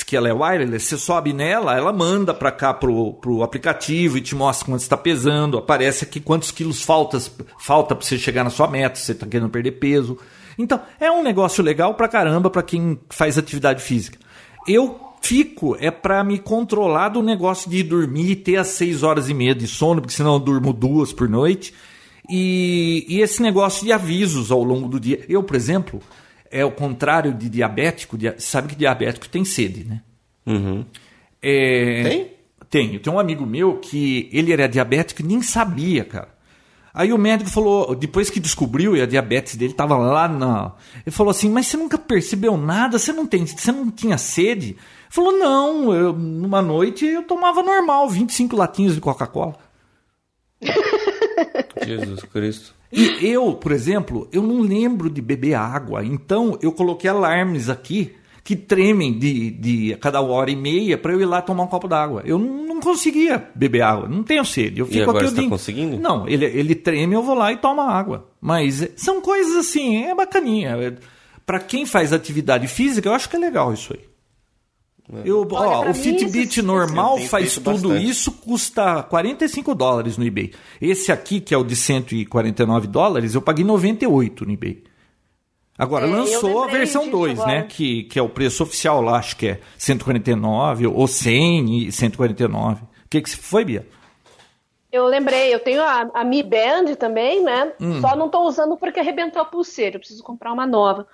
que 0.07 0.17
ela 0.17 0.29
é 0.29 0.33
wireless, 0.33 0.87
você 0.87 0.99
sobe 0.99 1.33
nela, 1.33 1.77
ela 1.77 1.93
manda 1.93 2.33
para 2.33 2.51
cá 2.51 2.73
pro, 2.73 3.14
pro 3.14 3.43
aplicativo 3.43 4.17
e 4.17 4.21
te 4.21 4.35
mostra 4.35 4.67
quanto 4.67 4.81
está 4.81 4.97
pesando, 4.97 5.59
aparece 5.59 6.05
aqui 6.05 6.21
quantos 6.21 6.51
quilos 6.51 6.83
faltas, 6.83 7.31
falta 7.59 7.95
para 7.95 8.07
você 8.07 8.17
chegar 8.19 8.43
na 8.43 8.51
sua 8.51 8.69
meta, 8.69 8.97
se 8.97 9.07
você 9.07 9.12
está 9.12 9.27
querendo 9.27 9.51
perder 9.51 9.73
peso. 9.73 10.19
Então, 10.59 10.81
é 10.99 11.11
um 11.11 11.23
negócio 11.23 11.62
legal 11.62 11.95
para 11.95 12.09
caramba 12.09 12.49
para 12.49 12.62
quem 12.62 12.99
faz 13.11 13.37
atividade 13.37 13.83
física. 13.83 14.19
Eu 14.67 15.05
fico 15.27 15.77
é 15.81 15.91
para 15.91 16.22
me 16.22 16.39
controlar 16.39 17.11
do 17.11 17.22
negócio 17.22 17.70
de 17.70 17.83
dormir 17.83 18.31
e 18.31 18.37
ter 18.37 18.57
as 18.57 18.68
6 18.68 19.03
horas 19.03 19.29
e 19.29 19.35
meia 19.35 19.55
de 19.55 19.66
sono, 19.66 20.01
porque 20.01 20.14
senão 20.14 20.35
eu 20.35 20.41
durmo 20.41 20.72
duas 20.72 21.12
por 21.12 21.29
noite. 21.29 21.74
E, 22.29 23.05
e 23.09 23.20
esse 23.20 23.43
negócio 23.43 23.85
de 23.85 23.93
avisos 23.93 24.51
ao 24.51 24.62
longo 24.62 24.89
do 24.89 24.99
dia. 24.99 25.24
Eu, 25.29 25.43
por 25.43 25.57
exemplo, 25.57 26.01
é 26.51 26.64
o 26.64 26.70
contrário 26.70 27.33
de 27.33 27.49
diabético. 27.49 28.16
Sabe 28.39 28.68
que 28.68 28.77
diabético 28.77 29.29
tem 29.29 29.45
sede, 29.45 29.85
né? 29.85 30.03
Uhum. 30.47 30.85
É, 31.43 32.03
tem? 32.03 32.31
Tenho. 32.68 33.01
Tem 33.01 33.12
um 33.12 33.18
amigo 33.18 33.47
meu 33.47 33.79
que 33.79 34.29
ele 34.33 34.53
era 34.53 34.68
diabético 34.68 35.22
e 35.22 35.24
nem 35.24 35.43
sabia, 35.43 36.05
cara. 36.05 36.36
Aí 36.97 37.12
o 37.12 37.18
médico 37.18 37.51
falou, 37.51 37.94
depois 37.94 38.30
que 38.30 38.40
descobriu 38.40 38.97
e 38.97 39.03
a 39.03 39.07
diabetes 39.07 39.55
dele 39.55 39.72
estava 39.72 39.99
lá 39.99 40.26
na. 40.26 40.72
Ele 41.05 41.14
falou 41.14 41.30
assim: 41.30 41.51
Mas 41.51 41.66
você 41.66 41.76
nunca 41.76 41.99
percebeu 41.99 42.57
nada? 42.57 42.99
Você 42.99 43.12
não, 43.12 43.26
tem, 43.26 43.44
você 43.44 43.70
não 43.70 43.90
tinha 43.90 44.16
sede? 44.16 44.68
Ele 44.68 44.78
falou: 45.11 45.32
Não, 45.32 45.92
eu, 45.92 46.14
numa 46.14 46.62
noite 46.62 47.05
eu 47.05 47.22
tomava 47.22 47.62
normal, 47.62 48.09
25 48.09 48.57
latinhos 48.57 48.94
de 48.94 49.03
Coca-Cola. 49.03 49.59
Jesus 51.84 52.22
Cristo. 52.22 52.74
E 52.90 53.18
eu, 53.20 53.53
por 53.53 53.72
exemplo, 53.72 54.26
eu 54.32 54.42
não 54.42 54.62
lembro 54.62 55.11
de 55.11 55.20
beber 55.20 55.53
água, 55.53 56.03
então 56.03 56.59
eu 56.62 56.72
coloquei 56.72 57.11
alarmes 57.11 57.68
aqui 57.68 58.16
que 58.47 58.55
tremem 58.55 59.18
de, 59.18 59.51
de 59.51 59.97
cada 59.97 60.20
hora 60.20 60.49
e 60.49 60.55
meia 60.55 60.97
para 60.97 61.12
eu 61.12 61.20
ir 61.20 61.24
lá 61.24 61.42
tomar 61.42 61.64
um 61.64 61.66
copo 61.66 61.88
d'água. 61.88 62.22
Eu 62.24 62.38
não 62.38 62.78
conseguia 62.78 63.44
beber 63.53 63.82
água, 63.82 64.09
não 64.09 64.22
tenho 64.22 64.44
sede. 64.44 64.78
Eu 64.78 64.86
fico 64.86 64.99
e 64.99 65.03
agora 65.03 65.18
aqui 65.18 65.34
você 65.34 65.40
está 65.40 65.51
conseguindo? 65.51 65.99
Não, 65.99 66.28
ele, 66.28 66.44
ele 66.44 66.76
treme, 66.76 67.12
eu 67.12 67.24
vou 67.24 67.34
lá 67.34 67.53
e 67.53 67.57
tomo 67.57 67.80
água. 67.80 68.28
Mas 68.40 68.88
são 68.94 69.20
coisas 69.20 69.57
assim, 69.57 70.05
é 70.05 70.14
bacaninha. 70.14 70.97
Para 71.44 71.59
quem 71.59 71.84
faz 71.84 72.12
atividade 72.12 72.68
física, 72.68 73.09
eu 73.09 73.14
acho 73.14 73.28
que 73.28 73.34
é 73.34 73.38
legal 73.40 73.74
isso 73.74 73.92
aí. 73.92 74.05
É. 75.12 75.28
Eu, 75.28 75.44
ó, 75.51 75.90
o 75.90 75.92
Fitbit 75.92 76.62
normal 76.62 77.18
faz 77.22 77.55
tudo 77.55 77.88
bastante. 77.88 78.09
isso, 78.09 78.30
custa 78.30 79.03
45 79.03 79.74
dólares 79.74 80.16
no 80.16 80.24
eBay. 80.24 80.53
Esse 80.80 81.11
aqui, 81.11 81.40
que 81.40 81.53
é 81.53 81.59
o 81.59 81.64
de 81.64 81.74
149 81.74 82.86
dólares, 82.86 83.34
eu 83.34 83.42
paguei 83.42 83.64
98 83.64 84.47
no 84.47 84.53
eBay. 84.53 84.84
Agora, 85.79 86.07
é, 86.07 86.11
lançou 86.11 86.64
a 86.64 86.66
versão 86.68 87.09
2, 87.09 87.45
né? 87.45 87.66
Que, 87.68 88.05
que 88.05 88.18
é 88.18 88.22
o 88.22 88.29
preço 88.29 88.62
oficial 88.62 89.01
lá, 89.03 89.18
acho 89.18 89.37
que 89.37 89.49
é 89.49 89.61
149 89.77 90.87
ou 90.87 91.07
100 91.07 91.89
e 91.89 91.93
149. 91.93 92.83
O 92.83 93.09
que, 93.11 93.20
que 93.20 93.37
foi, 93.37 93.64
Bia? 93.64 93.87
Eu 94.91 95.05
lembrei, 95.07 95.53
eu 95.55 95.61
tenho 95.61 95.83
a, 95.83 96.09
a 96.14 96.24
Mi 96.24 96.43
Band 96.43 96.95
também, 96.99 97.43
né? 97.43 97.72
Hum. 97.79 98.01
Só 98.01 98.16
não 98.16 98.27
estou 98.27 98.47
usando 98.47 98.77
porque 98.77 99.01
arrebentou 99.01 99.43
a 99.43 99.45
pulseira, 99.45 99.97
eu 99.97 100.01
preciso 100.01 100.22
comprar 100.22 100.53
uma 100.53 100.66
nova. 100.66 101.07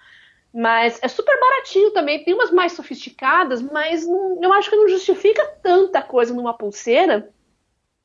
Mas 0.54 0.98
é 1.02 1.08
super 1.08 1.38
baratinho 1.40 1.90
também. 1.92 2.22
Tem 2.22 2.34
umas 2.34 2.50
mais 2.50 2.72
sofisticadas, 2.72 3.62
mas 3.62 4.06
não, 4.06 4.38
eu 4.42 4.52
acho 4.52 4.68
que 4.68 4.76
não 4.76 4.88
justifica 4.88 5.44
tanta 5.62 6.02
coisa 6.02 6.34
numa 6.34 6.52
pulseira 6.54 7.30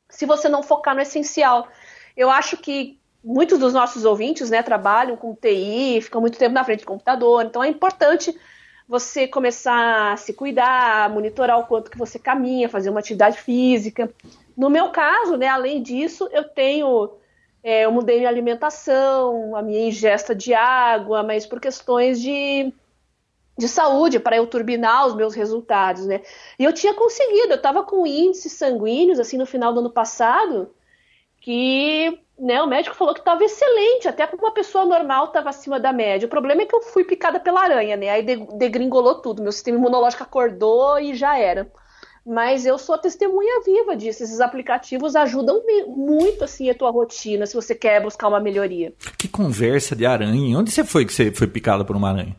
se 0.09 0.25
você 0.25 0.47
não 0.47 0.63
focar 0.63 0.95
no 0.95 1.01
essencial. 1.01 1.67
Eu 2.15 2.29
acho 2.29 2.57
que 2.57 2.97
muitos 3.27 3.59
dos 3.59 3.73
nossos 3.73 4.05
ouvintes 4.05 4.49
né, 4.49 4.63
trabalham 4.63 5.17
com 5.17 5.35
TI, 5.35 5.99
ficam 6.01 6.21
muito 6.21 6.37
tempo 6.37 6.53
na 6.53 6.63
frente 6.63 6.79
do 6.81 6.87
computador, 6.87 7.43
então 7.43 7.61
é 7.61 7.67
importante 7.67 8.33
você 8.87 9.27
começar 9.27 10.13
a 10.13 10.17
se 10.17 10.33
cuidar, 10.33 11.09
monitorar 11.09 11.59
o 11.59 11.65
quanto 11.65 11.91
que 11.91 11.97
você 11.97 12.17
caminha, 12.17 12.69
fazer 12.69 12.89
uma 12.89 13.01
atividade 13.01 13.37
física. 13.37 14.09
No 14.55 14.69
meu 14.69 14.91
caso, 14.91 15.35
né, 15.35 15.47
além 15.47 15.83
disso, 15.83 16.29
eu 16.31 16.45
tenho 16.45 17.11
é, 17.61 17.83
eu 17.83 17.91
mudei 17.91 18.19
minha 18.19 18.29
alimentação, 18.29 19.53
a 19.57 19.61
minha 19.61 19.89
ingesta 19.89 20.33
de 20.33 20.53
água, 20.53 21.21
mas 21.21 21.45
por 21.45 21.59
questões 21.59 22.21
de, 22.21 22.73
de 23.57 23.67
saúde, 23.67 24.21
para 24.21 24.37
eu 24.37 24.47
turbinar 24.47 25.05
os 25.05 25.13
meus 25.13 25.35
resultados, 25.35 26.05
né? 26.05 26.21
E 26.57 26.63
eu 26.63 26.71
tinha 26.71 26.93
conseguido, 26.93 27.51
eu 27.51 27.57
estava 27.57 27.83
com 27.83 28.07
índices 28.07 28.53
sanguíneos, 28.53 29.19
assim, 29.19 29.37
no 29.37 29.45
final 29.45 29.73
do 29.73 29.81
ano 29.81 29.89
passado, 29.89 30.73
que 31.41 32.17
né, 32.39 32.61
o 32.61 32.67
médico 32.67 32.95
falou 32.95 33.13
que 33.13 33.19
estava 33.19 33.43
excelente, 33.43 34.07
até 34.07 34.27
para 34.27 34.37
uma 34.37 34.51
pessoa 34.51 34.85
normal 34.85 35.25
estava 35.25 35.49
acima 35.49 35.79
da 35.79 35.91
média. 35.91 36.25
O 36.27 36.29
problema 36.29 36.61
é 36.61 36.65
que 36.65 36.75
eu 36.75 36.81
fui 36.81 37.03
picada 37.03 37.39
pela 37.39 37.61
aranha, 37.61 37.95
né? 37.95 38.09
Aí 38.09 38.23
degringolou 38.57 39.15
tudo, 39.15 39.41
meu 39.41 39.51
sistema 39.51 39.77
imunológico 39.77 40.23
acordou 40.23 40.99
e 40.99 41.15
já 41.15 41.37
era 41.37 41.71
mas 42.27 42.65
eu 42.65 42.77
sou 42.77 42.95
a 42.95 42.97
testemunha 42.97 43.61
viva 43.65 43.95
disso. 43.95 44.21
Esses 44.21 44.41
aplicativos 44.41 45.15
ajudam 45.15 45.63
muito 45.87 46.43
assim 46.43 46.69
a 46.69 46.75
tua 46.75 46.91
rotina, 46.91 47.45
se 47.45 47.55
você 47.55 47.73
quer 47.73 48.03
buscar 48.03 48.27
uma 48.27 48.39
melhoria. 48.39 48.93
Que 49.17 49.29
conversa 49.29 49.95
de 49.95 50.05
aranha. 50.05 50.59
Onde 50.59 50.69
você 50.69 50.83
foi 50.83 51.05
que 51.05 51.13
você 51.13 51.31
foi 51.31 51.47
picada 51.47 51.85
por 51.85 51.95
uma 51.95 52.09
aranha? 52.09 52.35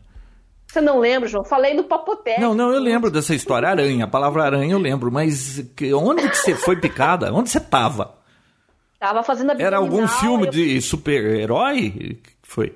Você 0.67 0.79
não 0.79 0.99
lembra, 0.99 1.27
João? 1.27 1.43
Falei 1.43 1.73
no 1.73 1.83
Papotec. 1.85 2.39
Não, 2.39 2.53
não, 2.53 2.71
eu 2.71 2.79
lembro 2.79 3.09
dessa 3.09 3.33
história. 3.33 3.67
Aranha, 3.67 4.05
a 4.05 4.07
palavra 4.07 4.43
aranha 4.43 4.73
eu 4.73 4.77
lembro, 4.77 5.11
mas 5.11 5.65
onde 5.95 6.29
que 6.29 6.37
você 6.37 6.53
foi 6.53 6.79
picada? 6.79 7.33
Onde 7.33 7.49
você 7.49 7.59
tava? 7.59 8.18
Tava 8.99 9.23
fazendo 9.23 9.51
abdominal. 9.51 9.67
Era 9.67 9.77
algum 9.77 10.07
filme 10.07 10.47
eu... 10.47 10.51
de 10.51 10.81
super-herói? 10.81 12.19
Foi? 12.43 12.75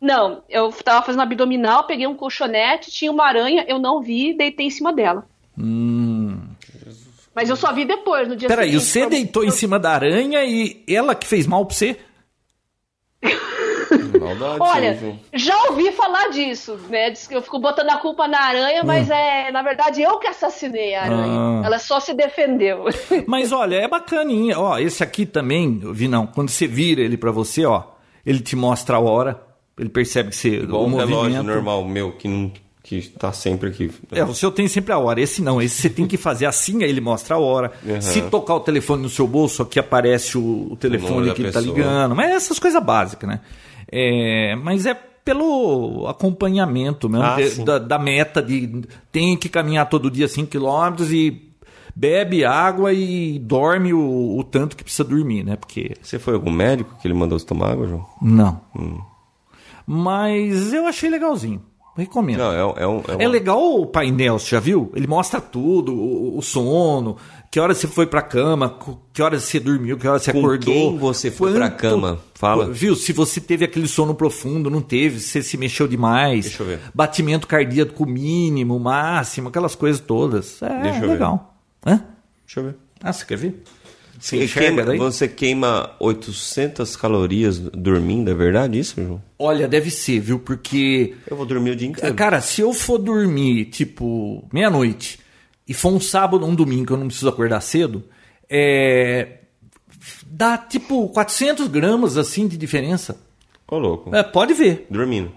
Não, 0.00 0.42
eu 0.48 0.72
tava 0.72 1.04
fazendo 1.04 1.20
abdominal, 1.20 1.86
peguei 1.86 2.06
um 2.06 2.14
colchonete, 2.14 2.90
tinha 2.90 3.12
uma 3.12 3.26
aranha, 3.26 3.66
eu 3.68 3.78
não 3.78 4.00
vi, 4.00 4.34
deitei 4.34 4.66
em 4.66 4.70
cima 4.70 4.92
dela. 4.92 5.26
Hum. 5.58 6.40
Mas 7.34 7.50
eu 7.50 7.56
só 7.56 7.72
vi 7.72 7.84
depois, 7.84 8.26
no 8.26 8.34
dia 8.34 8.48
Peraí, 8.48 8.70
seguinte. 8.70 8.92
Peraí, 8.92 9.08
você 9.08 9.10
deitou 9.10 9.42
eu... 9.42 9.48
em 9.48 9.52
cima 9.52 9.78
da 9.78 9.92
aranha 9.92 10.42
e 10.44 10.82
ela 10.88 11.14
que 11.14 11.26
fez 11.26 11.46
mal 11.46 11.66
pra 11.66 11.74
você? 11.76 11.98
Maldade, 14.20 14.56
Olha, 14.60 15.18
já 15.32 15.64
ouvi 15.70 15.90
falar 15.92 16.28
disso, 16.28 16.78
né? 16.88 17.10
Diz 17.10 17.26
que 17.26 17.34
eu 17.34 17.42
fico 17.42 17.58
botando 17.58 17.90
a 17.90 17.96
culpa 17.96 18.28
na 18.28 18.40
aranha, 18.40 18.84
mas 18.84 19.10
é, 19.10 19.50
na 19.50 19.62
verdade, 19.62 20.02
eu 20.02 20.18
que 20.18 20.26
assassinei 20.26 20.94
a 20.94 21.04
aranha. 21.04 21.26
Hum. 21.26 21.60
Ah. 21.62 21.66
Ela 21.66 21.78
só 21.78 21.98
se 22.00 22.14
defendeu. 22.14 22.84
Mas 23.26 23.52
olha, 23.52 23.76
é 23.76 23.88
bacaninha. 23.88 24.58
Ó, 24.58 24.78
esse 24.78 25.02
aqui 25.02 25.26
também, 25.26 25.80
Vinão, 25.92 26.26
quando 26.26 26.48
você 26.48 26.66
vira 26.66 27.00
ele 27.00 27.16
pra 27.16 27.30
você, 27.30 27.64
ó, 27.64 27.82
ele 28.24 28.40
te 28.40 28.56
mostra 28.56 28.96
a 28.96 29.00
hora, 29.00 29.40
ele 29.78 29.88
percebe 29.88 30.30
que 30.30 30.36
você 30.36 30.48
Igual 30.56 30.82
o 30.82 30.86
um 30.86 30.96
relógio 30.96 31.16
movimento. 31.16 31.42
normal 31.44 31.84
meu, 31.84 32.12
que, 32.12 32.28
não, 32.28 32.52
que 32.82 33.02
tá 33.08 33.32
sempre 33.32 33.68
aqui. 33.68 33.90
É, 34.12 34.24
o 34.24 34.34
seu 34.34 34.50
tem 34.50 34.66
sempre 34.68 34.92
a 34.92 34.98
hora. 34.98 35.20
Esse 35.20 35.42
não, 35.42 35.60
esse 35.60 35.82
você 35.82 35.90
tem 35.90 36.06
que 36.06 36.16
fazer 36.16 36.46
assim, 36.46 36.82
aí 36.82 36.88
ele 36.90 37.00
mostra 37.00 37.36
a 37.36 37.38
hora. 37.38 37.72
Uhum. 37.84 38.00
Se 38.00 38.22
tocar 38.22 38.54
o 38.54 38.60
telefone 38.60 39.02
no 39.02 39.08
seu 39.08 39.26
bolso, 39.26 39.62
aqui 39.62 39.78
aparece 39.78 40.36
o, 40.38 40.68
o 40.72 40.76
telefone 40.76 41.10
número 41.14 41.34
que 41.34 41.42
ele 41.42 41.52
tá 41.52 41.60
pessoa. 41.60 41.76
ligando. 41.76 42.14
Mas 42.14 42.30
essas 42.30 42.58
coisas 42.58 42.82
básicas, 42.82 43.28
né? 43.28 43.40
É, 43.90 44.54
mas 44.56 44.86
é 44.86 44.94
pelo 44.94 46.06
acompanhamento 46.08 47.08
mesmo, 47.08 47.24
Ah, 47.26 47.36
de- 47.36 47.64
da, 47.64 47.78
da 47.78 47.98
meta 47.98 48.42
de 48.42 48.82
tem 49.12 49.36
que 49.36 49.48
caminhar 49.48 49.88
todo 49.88 50.10
dia 50.10 50.26
5 50.28 50.48
km 50.50 51.02
e 51.12 51.50
bebe 51.94 52.44
água 52.44 52.92
e 52.92 53.38
dorme 53.38 53.92
o, 53.92 54.38
o 54.38 54.44
tanto 54.44 54.76
que 54.76 54.82
precisa 54.84 55.04
dormir, 55.04 55.44
né? 55.44 55.56
Porque 55.56 55.92
Você 56.00 56.18
foi 56.18 56.34
algum 56.34 56.50
médico 56.50 56.94
que 57.02 57.06
ele 57.06 57.14
mandou 57.14 57.38
você 57.38 57.44
tomar 57.44 57.72
água, 57.72 57.86
João? 57.88 58.06
não. 58.22 58.60
Hum. 58.78 59.00
Mas 59.86 60.72
eu 60.72 60.86
achei 60.86 61.10
legalzinho. 61.10 61.60
Recomendo. 61.96 62.38
Não, 62.38 62.52
é, 62.52 62.64
um- 62.64 62.74
é, 62.76 62.86
um, 62.86 62.98
é, 63.20 63.24
É 63.24 63.28
legal 63.28 63.60
o 63.80 63.84
painel, 63.84 64.38
você 64.38 64.50
já 64.50 64.60
viu? 64.60 64.90
Ele 64.94 65.06
mostra 65.08 65.40
tudo, 65.40 65.92
o, 65.92 66.38
o 66.38 66.42
sono, 66.42 67.16
que 67.50 67.58
hora 67.58 67.74
você 67.74 67.88
foi 67.88 68.06
pra 68.06 68.22
cama, 68.22 68.78
que 69.12 69.20
hora 69.20 69.40
você 69.40 69.58
dormiu, 69.58 69.98
que 69.98 70.06
hora 70.06 70.18
você 70.20 70.32
Com 70.32 70.38
acordou. 70.38 70.72
quem 70.72 70.98
você 70.98 71.30
foi 71.30 71.52
pra 71.52 71.68
cama? 71.68 72.20
Fala. 72.34 72.70
Viu? 72.70 72.94
Se 72.94 73.12
você 73.12 73.40
teve 73.40 73.64
aquele 73.64 73.88
sono 73.88 74.14
profundo, 74.14 74.70
não 74.70 74.80
teve, 74.80 75.18
se 75.18 75.28
você 75.28 75.42
se 75.42 75.56
mexeu 75.56 75.88
demais. 75.88 76.44
Deixa 76.44 76.62
eu 76.62 76.66
ver. 76.66 76.78
Batimento 76.94 77.46
cardíaco 77.48 78.06
mínimo, 78.06 78.78
máximo, 78.78 79.48
aquelas 79.48 79.74
coisas 79.74 80.00
todas. 80.00 80.62
É 80.62 80.82
Deixa 80.82 80.98
eu 80.98 81.00
ver. 81.02 81.06
legal. 81.08 81.56
Hã? 81.84 82.04
Deixa 82.46 82.60
eu 82.60 82.64
ver. 82.64 82.76
Ah, 83.02 83.12
você 83.12 83.24
quer 83.24 83.36
ver? 83.36 83.62
Você 84.18 84.44
enxerga 84.44 84.84
daí? 84.84 84.98
você 84.98 85.26
queima 85.26 85.92
800 85.98 86.94
calorias 86.94 87.58
dormindo, 87.58 88.30
é 88.30 88.34
verdade 88.34 88.78
isso, 88.78 88.94
João? 89.02 89.22
Olha, 89.38 89.66
deve 89.66 89.90
ser, 89.90 90.20
viu? 90.20 90.38
Porque 90.38 91.14
Eu 91.28 91.36
vou 91.38 91.46
dormir 91.46 91.70
o 91.70 91.76
dia 91.76 91.88
inteiro. 91.88 92.14
Cara, 92.14 92.40
se 92.42 92.60
eu 92.60 92.72
for 92.74 92.98
dormir, 92.98 93.64
tipo, 93.66 94.46
meia-noite, 94.52 95.18
e 95.70 95.74
for 95.74 95.92
um 95.92 96.00
sábado 96.00 96.42
ou 96.44 96.50
um 96.50 96.54
domingo 96.54 96.86
que 96.86 96.92
eu 96.92 96.96
não 96.96 97.06
preciso 97.06 97.28
acordar 97.28 97.60
cedo, 97.60 98.02
é. 98.48 99.38
dá 100.26 100.58
tipo 100.58 101.08
400 101.10 101.68
gramas 101.68 102.16
assim 102.16 102.48
de 102.48 102.56
diferença. 102.56 103.18
Ô, 103.68 103.78
louco. 103.78 104.14
É, 104.14 104.22
pode 104.22 104.52
ver, 104.52 104.86
Dormindo. 104.90 105.32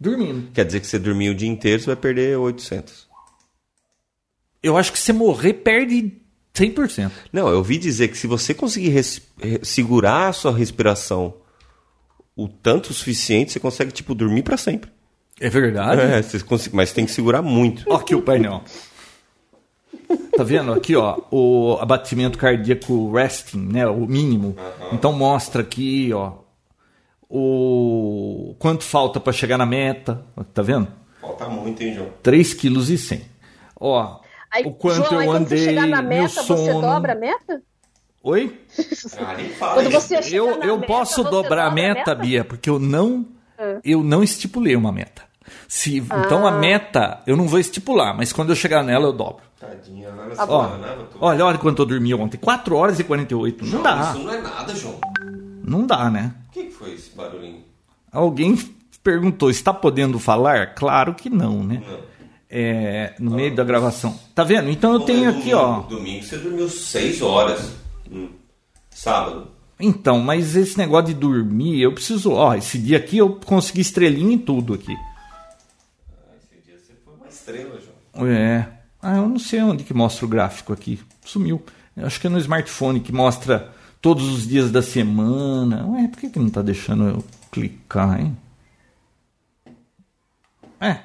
dormindo. 0.00 0.50
Quer 0.52 0.64
dizer 0.64 0.80
que 0.80 0.86
você 0.86 0.98
dormir 0.98 1.28
o 1.28 1.34
dia 1.34 1.48
inteiro, 1.48 1.80
você 1.80 1.86
vai 1.86 1.96
perder 1.96 2.38
800. 2.38 3.06
Eu 4.62 4.76
acho 4.76 4.90
que 4.92 4.98
você 4.98 5.12
morrer 5.12 5.52
perde 5.52 6.12
100%. 6.54 7.10
Não, 7.32 7.48
eu 7.48 7.58
ouvi 7.58 7.76
dizer 7.78 8.08
que 8.08 8.16
se 8.16 8.26
você 8.26 8.54
conseguir 8.54 8.88
res- 8.88 9.20
re- 9.40 9.60
segurar 9.62 10.28
a 10.28 10.32
sua 10.32 10.56
respiração 10.56 11.34
o 12.34 12.48
tanto 12.48 12.92
suficiente, 12.92 13.52
você 13.52 13.60
consegue, 13.60 13.92
tipo, 13.92 14.14
dormir 14.14 14.42
pra 14.42 14.56
sempre. 14.56 14.90
É 15.38 15.48
verdade? 15.50 16.00
É, 16.00 16.22
você 16.22 16.40
consegue, 16.40 16.74
mas 16.74 16.92
tem 16.92 17.04
que 17.04 17.12
segurar 17.12 17.42
muito. 17.42 17.84
Ó 17.86 17.96
aqui 17.96 18.14
o 18.14 18.22
painel. 18.22 18.62
Tá 20.36 20.44
vendo? 20.44 20.72
Aqui, 20.72 20.94
ó, 20.94 21.18
o 21.30 21.78
abatimento 21.80 22.36
cardíaco 22.38 23.10
resting, 23.12 23.58
né? 23.72 23.86
O 23.86 24.06
mínimo. 24.06 24.54
Então 24.92 25.12
mostra 25.12 25.62
aqui, 25.62 26.12
ó, 26.12 26.32
o 27.28 28.54
quanto 28.58 28.84
falta 28.84 29.18
para 29.20 29.32
chegar 29.32 29.58
na 29.58 29.66
meta. 29.66 30.24
Tá 30.54 30.62
vendo? 30.62 30.88
Falta 31.20 31.48
muito, 31.48 31.82
hein, 31.82 31.94
João? 31.94 32.08
3 32.22 32.54
kg 32.54 32.78
e 32.92 32.98
100. 32.98 33.22
Ó, 33.80 34.20
Aí, 34.52 34.64
o 34.64 34.70
quanto 34.72 35.08
João, 35.08 35.18
aí 35.20 35.26
eu 35.26 35.32
quando 35.32 35.48
você 35.48 35.54
andei, 35.54 35.64
chegar 35.66 35.86
na 35.86 36.02
meu 36.02 36.08
meta, 36.22 36.42
você 36.42 36.72
dobra 36.72 37.12
a 37.12 37.16
meta? 37.16 37.62
Oi? 38.22 38.60
Ah, 39.60 39.74
Quando 39.74 39.90
você 39.90 40.22
chegar 40.22 40.36
Eu, 40.36 40.58
na 40.58 40.64
eu 40.66 40.76
meta, 40.78 40.86
posso 40.86 41.22
você 41.22 41.30
dobrar 41.30 41.66
a 41.66 41.68
dobra 41.70 41.82
meta, 41.94 42.14
Bia, 42.14 42.44
porque 42.44 42.68
eu 42.70 42.78
não 42.78 43.26
Ah. 43.58 43.78
eu 43.84 44.02
não 44.02 44.22
estipulei 44.22 44.76
uma 44.76 44.92
meta. 44.92 45.22
Se, 45.68 45.98
Então 45.98 46.46
a 46.46 46.50
meta 46.52 47.20
eu 47.26 47.36
não 47.36 47.46
vou 47.48 47.58
estipular, 47.58 48.16
mas 48.16 48.32
quando 48.32 48.50
eu 48.50 48.56
chegar 48.56 48.82
nela 48.82 49.06
eu 49.06 49.12
dobro. 49.12 49.44
Tadinha, 49.66 50.08
olha 50.16 50.34
Tá 50.36 50.46
só, 50.46 50.52
Ó, 50.52 50.66
doutor? 50.96 51.18
olha, 51.20 51.44
olha 51.46 51.58
quanto 51.58 51.82
eu 51.82 51.86
dormi 51.86 52.14
ontem. 52.14 52.36
4 52.38 52.74
horas 52.76 52.98
e 53.00 53.04
48. 53.04 53.64
Não 53.66 53.82
dá. 53.82 54.12
Isso 54.14 54.24
não 54.24 54.32
é 54.32 54.40
nada, 54.40 54.74
João. 54.74 55.00
Não 55.64 55.86
dá, 55.86 56.10
né? 56.10 56.34
O 56.48 56.52
que 56.52 56.64
que 56.64 56.70
foi 56.72 56.94
esse 56.94 57.10
barulhinho? 57.16 57.64
Alguém 58.12 58.56
perguntou, 59.02 59.50
está 59.50 59.72
podendo 59.74 60.18
falar? 60.18 60.74
Claro 60.74 61.14
que 61.14 61.28
não, 61.28 61.62
né? 61.62 61.82
É, 62.48 63.14
no 63.18 63.32
meio 63.32 63.54
da 63.54 63.64
gravação. 63.64 64.18
Tá 64.34 64.44
vendo? 64.44 64.70
Então 64.70 64.92
eu 64.92 65.00
tenho 65.00 65.28
aqui, 65.30 65.52
ó. 65.52 65.80
Domingo 65.80 66.24
você 66.24 66.36
dormiu 66.38 66.68
6 66.68 67.20
horas. 67.22 67.72
Hum. 68.10 68.28
Sábado. 68.90 69.48
Então, 69.78 70.20
mas 70.20 70.56
esse 70.56 70.78
negócio 70.78 71.06
de 71.08 71.14
dormir, 71.14 71.80
eu 71.82 71.92
preciso. 71.92 72.32
Ó, 72.32 72.54
esse 72.54 72.78
dia 72.78 72.96
aqui 72.96 73.18
eu 73.18 73.34
consegui 73.44 73.80
estrelinha 73.82 74.32
em 74.34 74.38
tudo 74.38 74.72
aqui. 74.72 74.92
Esse 74.92 76.62
dia 76.64 76.78
você 76.78 76.94
foi 77.04 77.14
uma 77.14 77.28
estrela, 77.28 77.78
João. 78.14 78.26
É. 78.28 78.68
Ah, 79.08 79.18
eu 79.18 79.28
não 79.28 79.38
sei 79.38 79.62
onde 79.62 79.84
que 79.84 79.94
mostra 79.94 80.26
o 80.26 80.28
gráfico 80.28 80.72
aqui. 80.72 80.98
Sumiu. 81.24 81.62
Eu 81.96 82.06
acho 82.08 82.20
que 82.20 82.26
é 82.26 82.30
no 82.30 82.38
smartphone 82.40 82.98
que 82.98 83.12
mostra 83.12 83.72
todos 84.02 84.26
os 84.28 84.48
dias 84.48 84.72
da 84.72 84.82
semana. 84.82 85.86
Ué, 85.86 86.08
por 86.08 86.18
que, 86.18 86.28
que 86.28 86.40
não 86.40 86.50
tá 86.50 86.60
deixando 86.60 87.06
eu 87.08 87.24
clicar, 87.52 88.18
hein? 88.20 88.36
É. 90.80 90.98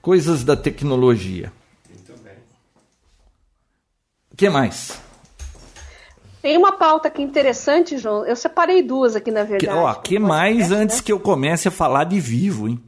Coisas 0.00 0.44
da 0.44 0.56
tecnologia. 0.56 1.52
Muito 1.88 2.12
bem. 2.22 2.34
O 4.32 4.36
que 4.36 4.48
mais? 4.48 5.00
Tem 6.40 6.56
uma 6.56 6.72
pauta 6.72 7.08
aqui 7.08 7.22
interessante, 7.22 7.98
João. 7.98 8.24
Eu 8.24 8.36
separei 8.36 8.84
duas 8.84 9.16
aqui, 9.16 9.32
na 9.32 9.44
Que, 9.44 9.50
verdade. 9.50 9.76
ó, 9.76 9.94
que 9.94 10.16
mais 10.20 10.70
antes 10.70 10.98
né? 10.98 11.02
que 11.04 11.10
eu 11.12 11.18
comece 11.18 11.66
a 11.66 11.72
falar 11.72 12.04
de 12.04 12.20
vivo, 12.20 12.68
hein? 12.68 12.80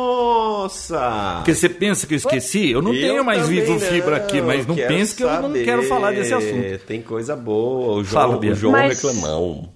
Nossa! 0.00 1.34
Porque 1.36 1.54
você 1.54 1.68
pensa 1.68 2.06
que 2.06 2.14
eu 2.14 2.18
esqueci? 2.18 2.70
Eu 2.70 2.80
não 2.82 2.92
Eu 2.94 3.00
tenho 3.00 3.24
mais 3.24 3.48
vivo 3.48 3.78
fibra 3.80 4.16
aqui, 4.16 4.40
mas 4.40 4.66
não 4.66 4.74
pense 4.76 5.14
que 5.14 5.22
eu 5.24 5.42
não 5.42 5.52
quero 5.52 5.82
falar 5.84 6.12
desse 6.12 6.32
assunto. 6.34 6.78
Tem 6.86 7.02
coisa 7.02 7.34
boa. 7.36 8.00
O 8.00 8.04
Fala, 8.04 8.28
João, 8.32 8.40
Bia. 8.40 8.52
o 8.52 8.54
João 8.54 8.72
Mas- 8.72 9.02
reclamão. 9.02 9.68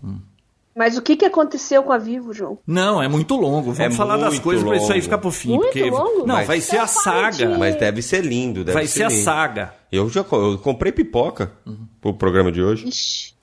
Mas 0.77 0.97
o 0.97 1.03
que, 1.03 1.15
que 1.17 1.25
aconteceu 1.25 1.85
com 1.85 1.93
a 1.93 1.99
Vivo, 1.99 2.33
João? 2.33 2.59
Não, 2.67 3.01
é 3.01 3.07
muito 3.07 3.37
longo. 3.37 3.73
Vamos 3.73 3.79
É 3.79 3.91
falar 3.91 4.17
das 4.17 4.41
coisas 4.41 4.65
pra 4.65 4.77
isso 4.77 4.93
aí 4.93 5.01
ficar 5.01 5.19
pro 5.19 5.31
fim. 5.31 5.51
Muito 5.51 5.67
porque... 5.67 5.89
longo? 5.89 6.27
Não, 6.27 6.35
Mas- 6.35 6.49
vai 6.49 6.61
ser 6.61 6.79
a 6.79 6.87
fala 6.89 7.31
saga. 7.31 7.47
de- 7.47 7.59
Mas 7.59 7.77
deve 7.77 8.03
ser 8.03 8.25
lindo. 8.25 8.65
Deve 8.65 8.75
Vai 8.75 8.87
ser 8.89 9.05
a 9.05 9.09
lindo. 9.09 9.23
saga. 9.23 9.73
Eu 9.93 10.09
já 10.11 10.25
eu 10.33 10.59
comprei 10.59 10.91
pipoca 10.91 11.53
pro 12.01 12.13
programa 12.15 12.51
de 12.51 12.61
hoje. 12.61 12.89
Ixi. 12.89 13.35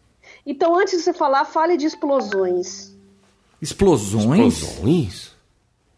Então, 0.45 0.77
antes 0.77 0.97
de 0.97 1.03
você 1.03 1.13
falar, 1.13 1.45
fale 1.45 1.77
de 1.77 1.85
explosões. 1.85 2.91
Explosões? 3.61 4.57
Explosões? 4.57 5.30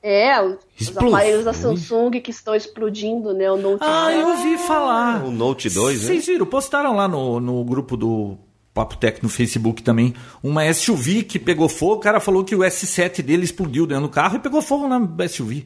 É, 0.05 0.37
os 0.41 0.97
aparelhos 0.97 1.45
da 1.45 1.53
Samsung 1.53 2.11
que 2.21 2.29
estão 2.29 2.53
explodindo, 2.53 3.33
né? 3.33 3.49
O 3.49 3.55
Note 3.55 3.81
Ah, 3.81 4.07
10. 4.09 4.19
eu 4.21 4.27
ouvi 4.27 4.57
falar. 4.57 5.23
O 5.23 5.31
Note 5.31 5.69
2, 5.69 6.01
né? 6.01 6.07
Vocês 6.07 6.25
viram? 6.25 6.45
Postaram 6.45 6.93
lá 6.93 7.07
no, 7.07 7.39
no 7.39 7.63
grupo 7.63 7.95
do 7.95 8.37
Papo 8.73 8.97
Tech 8.97 9.23
no 9.23 9.29
Facebook 9.29 9.81
também 9.81 10.13
uma 10.43 10.71
SUV 10.73 11.23
que 11.23 11.39
pegou 11.39 11.69
fogo. 11.69 11.93
O 11.93 11.99
cara 11.99 12.19
falou 12.19 12.43
que 12.43 12.53
o 12.53 12.59
S7 12.59 13.21
dele 13.21 13.45
explodiu 13.45 13.87
dentro 13.87 14.03
do 14.03 14.09
carro 14.09 14.35
e 14.35 14.39
pegou 14.39 14.61
fogo 14.61 14.89
na 14.89 14.99
SUV. 15.29 15.65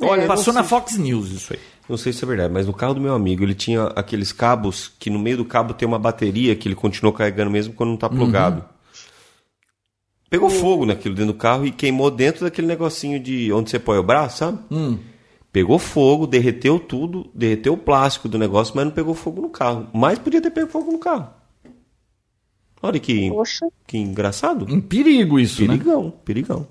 Olha, 0.00 0.26
Passou 0.26 0.52
não 0.52 0.60
na 0.60 0.66
Fox 0.66 0.96
News 0.98 1.30
isso 1.30 1.52
aí. 1.52 1.60
Não 1.88 1.96
sei 1.96 2.12
se 2.12 2.24
é 2.24 2.26
verdade, 2.26 2.52
mas 2.52 2.66
no 2.66 2.72
carro 2.72 2.94
do 2.94 3.00
meu 3.00 3.14
amigo 3.14 3.44
ele 3.44 3.54
tinha 3.54 3.84
aqueles 3.94 4.32
cabos 4.32 4.90
que 4.98 5.08
no 5.10 5.18
meio 5.18 5.36
do 5.36 5.44
cabo 5.44 5.72
tem 5.74 5.86
uma 5.86 5.98
bateria 5.98 6.56
que 6.56 6.66
ele 6.66 6.74
continuou 6.74 7.12
carregando 7.12 7.50
mesmo 7.52 7.72
quando 7.74 7.90
não 7.90 7.96
tá 7.96 8.08
plugado. 8.08 8.64
Pegou 10.34 10.50
fogo 10.50 10.84
naquilo 10.84 11.14
dentro 11.14 11.32
do 11.32 11.38
carro 11.38 11.64
e 11.64 11.70
queimou 11.70 12.10
dentro 12.10 12.44
daquele 12.44 12.66
negocinho 12.66 13.20
de 13.20 13.52
onde 13.52 13.70
você 13.70 13.78
põe 13.78 13.98
o 13.98 14.02
braço, 14.02 14.38
sabe? 14.38 14.58
Pegou 15.52 15.78
fogo, 15.78 16.26
derreteu 16.26 16.80
tudo, 16.80 17.30
derreteu 17.32 17.74
o 17.74 17.78
plástico 17.78 18.28
do 18.28 18.36
negócio, 18.36 18.74
mas 18.74 18.84
não 18.84 18.90
pegou 18.90 19.14
fogo 19.14 19.40
no 19.40 19.48
carro. 19.48 19.86
Mas 19.92 20.18
podia 20.18 20.40
ter 20.40 20.50
pego 20.50 20.68
fogo 20.68 20.90
no 20.90 20.98
carro. 20.98 21.28
Olha 22.82 22.98
que, 22.98 23.30
Poxa. 23.30 23.68
que 23.86 23.96
engraçado. 23.96 24.66
Um 24.68 24.80
perigo 24.80 25.38
isso, 25.38 25.62
né? 25.62 25.68
Perigão, 25.68 26.10
perigão. 26.24 26.66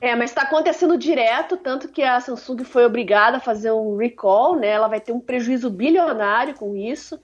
É, 0.00 0.16
mas 0.16 0.30
está 0.30 0.42
acontecendo 0.42 0.96
direto, 0.96 1.58
tanto 1.58 1.88
que 1.88 2.02
a 2.02 2.18
Samsung 2.20 2.64
foi 2.64 2.86
obrigada 2.86 3.36
a 3.36 3.40
fazer 3.40 3.70
um 3.70 3.98
recall, 3.98 4.56
né? 4.56 4.68
Ela 4.68 4.88
vai 4.88 5.00
ter 5.00 5.12
um 5.12 5.20
prejuízo 5.20 5.68
bilionário 5.68 6.54
com 6.54 6.74
isso. 6.74 7.20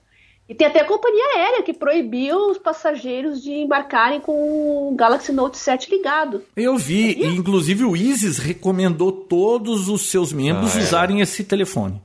E 0.47 0.53
tem 0.53 0.67
até 0.67 0.81
a 0.81 0.85
companhia 0.85 1.25
aérea 1.37 1.63
que 1.63 1.73
proibiu 1.73 2.51
os 2.51 2.57
passageiros 2.59 3.41
de 3.41 3.51
embarcarem 3.51 4.21
com 4.21 4.89
o 4.91 4.95
Galaxy 4.95 5.31
Note 5.31 5.57
7 5.57 5.89
ligado. 5.89 6.43
Eu 6.55 6.77
vi, 6.77 7.13
e 7.13 7.25
inclusive 7.25 7.83
o 7.83 7.95
Isis 7.97 8.37
recomendou 8.37 9.11
todos 9.11 9.89
os 9.89 10.03
seus 10.09 10.31
membros 10.31 10.75
Ah, 10.75 10.79
é. 10.79 10.83
usarem 10.83 11.19
esse 11.21 11.43
telefone. 11.43 11.99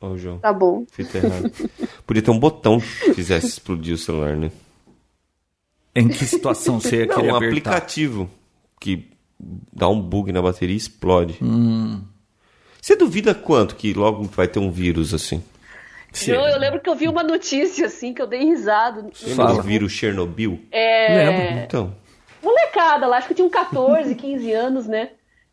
Ó, 0.00 0.08
o 0.10 0.18
João. 0.18 0.38
Tá 0.38 0.52
bom. 0.52 0.84
Fita 0.90 1.18
errada. 1.18 1.52
Podia 2.04 2.22
ter 2.22 2.30
um 2.32 2.38
botão 2.40 2.80
que 2.80 3.14
fizesse 3.14 3.46
explodir 3.46 3.94
o 3.94 3.98
celular, 3.98 4.36
né? 4.36 4.50
Em 5.94 6.08
que 6.08 6.26
situação 6.26 6.80
você 6.80 6.96
ia 6.96 7.06
Não, 7.06 7.14
querer 7.14 7.32
um 7.32 7.36
apertar? 7.36 7.70
aplicativo 7.76 8.28
que 8.80 9.08
dá 9.72 9.88
um 9.88 10.00
bug 10.00 10.32
na 10.32 10.42
bateria 10.42 10.74
e 10.74 10.76
explode. 10.76 11.38
Você 12.82 12.96
duvida 12.96 13.32
quanto 13.34 13.76
que 13.76 13.94
logo 13.94 14.24
vai 14.24 14.48
ter 14.48 14.58
um 14.58 14.70
vírus 14.72 15.14
assim? 15.14 15.42
Eu, 16.26 16.40
eu 16.40 16.58
lembro 16.58 16.80
que 16.80 16.88
eu 16.88 16.94
vi 16.94 17.08
uma 17.08 17.22
notícia 17.22 17.86
assim 17.86 18.14
que 18.14 18.22
eu 18.22 18.26
dei 18.26 18.44
risada. 18.44 19.06
Lembra 19.22 19.46
do 19.54 19.62
vírus 19.62 19.92
Chernobyl? 19.92 20.60
É, 20.70 21.14
Lembro. 21.14 21.64
Então, 21.64 21.94
molecada 22.42 23.06
lá, 23.06 23.18
acho 23.18 23.28
que 23.28 23.34
tinha 23.34 23.46
um 23.46 23.50
14, 23.50 24.14
15 24.14 24.52
anos, 24.52 24.86
né? 24.86 25.10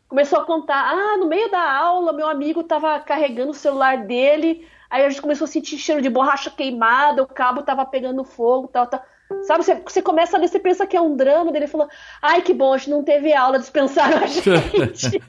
Começou 0.08 0.38
a 0.38 0.44
contar, 0.44 0.80
ah, 0.80 1.16
no 1.16 1.26
meio 1.26 1.50
da 1.50 1.76
aula, 1.76 2.12
meu 2.12 2.28
amigo 2.28 2.62
tava 2.62 3.00
carregando 3.00 3.50
o 3.50 3.54
celular 3.54 4.04
dele, 4.06 4.66
aí 4.88 5.04
a 5.04 5.08
gente 5.08 5.20
começou 5.20 5.46
a 5.46 5.48
sentir 5.48 5.76
cheiro 5.76 6.00
de 6.00 6.08
borracha 6.08 6.50
queimada, 6.50 7.22
o 7.22 7.26
cabo 7.26 7.62
tava 7.62 7.84
pegando 7.84 8.22
fogo, 8.22 8.68
tal, 8.68 8.86
tal. 8.86 9.02
Sabe, 9.46 9.64
você, 9.64 9.74
você 9.74 10.02
começa 10.02 10.36
a 10.36 10.40
ler, 10.40 10.48
você 10.48 10.58
pensa 10.58 10.86
que 10.86 10.96
é 10.96 11.00
um 11.00 11.16
drama, 11.16 11.50
daí 11.50 11.62
ele 11.62 11.66
falou, 11.66 11.88
ai, 12.20 12.42
que 12.42 12.52
bom, 12.52 12.72
a 12.72 12.78
gente 12.78 12.90
não 12.90 13.02
teve 13.02 13.32
aula, 13.34 13.58
dispensaram 13.58 14.18
a 14.18 14.26
gente. 14.28 15.22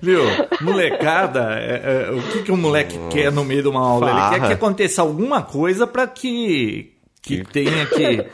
Viu? 0.00 0.20
Molecada, 0.60 1.54
é, 1.58 2.08
é, 2.08 2.10
o 2.10 2.22
que, 2.30 2.42
que 2.42 2.52
o 2.52 2.56
moleque 2.56 2.98
quer 3.10 3.32
no 3.32 3.44
meio 3.44 3.62
de 3.62 3.68
uma 3.68 3.80
aula? 3.80 4.10
Ele 4.10 4.16
quer 4.20 4.36
Farra. 4.36 4.46
que 4.48 4.52
aconteça 4.52 5.02
alguma 5.02 5.42
coisa 5.42 5.86
para 5.86 6.06
que, 6.06 6.92
que 7.22 7.44
tenha 7.44 7.86
que. 7.86 8.26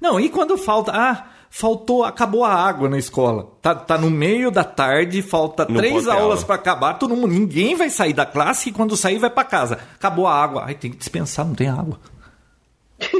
Não, 0.00 0.18
e 0.18 0.28
quando 0.28 0.56
falta. 0.58 0.92
Ah, 0.92 1.26
faltou, 1.50 2.04
acabou 2.04 2.44
a 2.44 2.52
água 2.52 2.88
na 2.88 2.98
escola. 2.98 3.52
Tá, 3.62 3.74
tá 3.74 3.96
no 3.96 4.10
meio 4.10 4.50
da 4.50 4.64
tarde, 4.64 5.22
falta 5.22 5.66
Não 5.68 5.76
três 5.76 6.06
aulas 6.06 6.40
aula. 6.40 6.46
para 6.46 6.54
acabar, 6.56 6.94
todo 6.94 7.16
mundo, 7.16 7.28
ninguém 7.28 7.74
vai 7.74 7.88
sair 7.90 8.12
da 8.12 8.26
classe 8.26 8.68
e 8.68 8.72
quando 8.72 8.96
sair 8.96 9.18
vai 9.18 9.30
para 9.30 9.44
casa. 9.44 9.78
Acabou 9.94 10.26
a 10.26 10.34
água. 10.34 10.64
Ai, 10.66 10.74
tem 10.74 10.90
que 10.90 10.96
dispensar, 10.98 11.46
não 11.46 11.54
tem 11.54 11.68
água. 11.68 11.98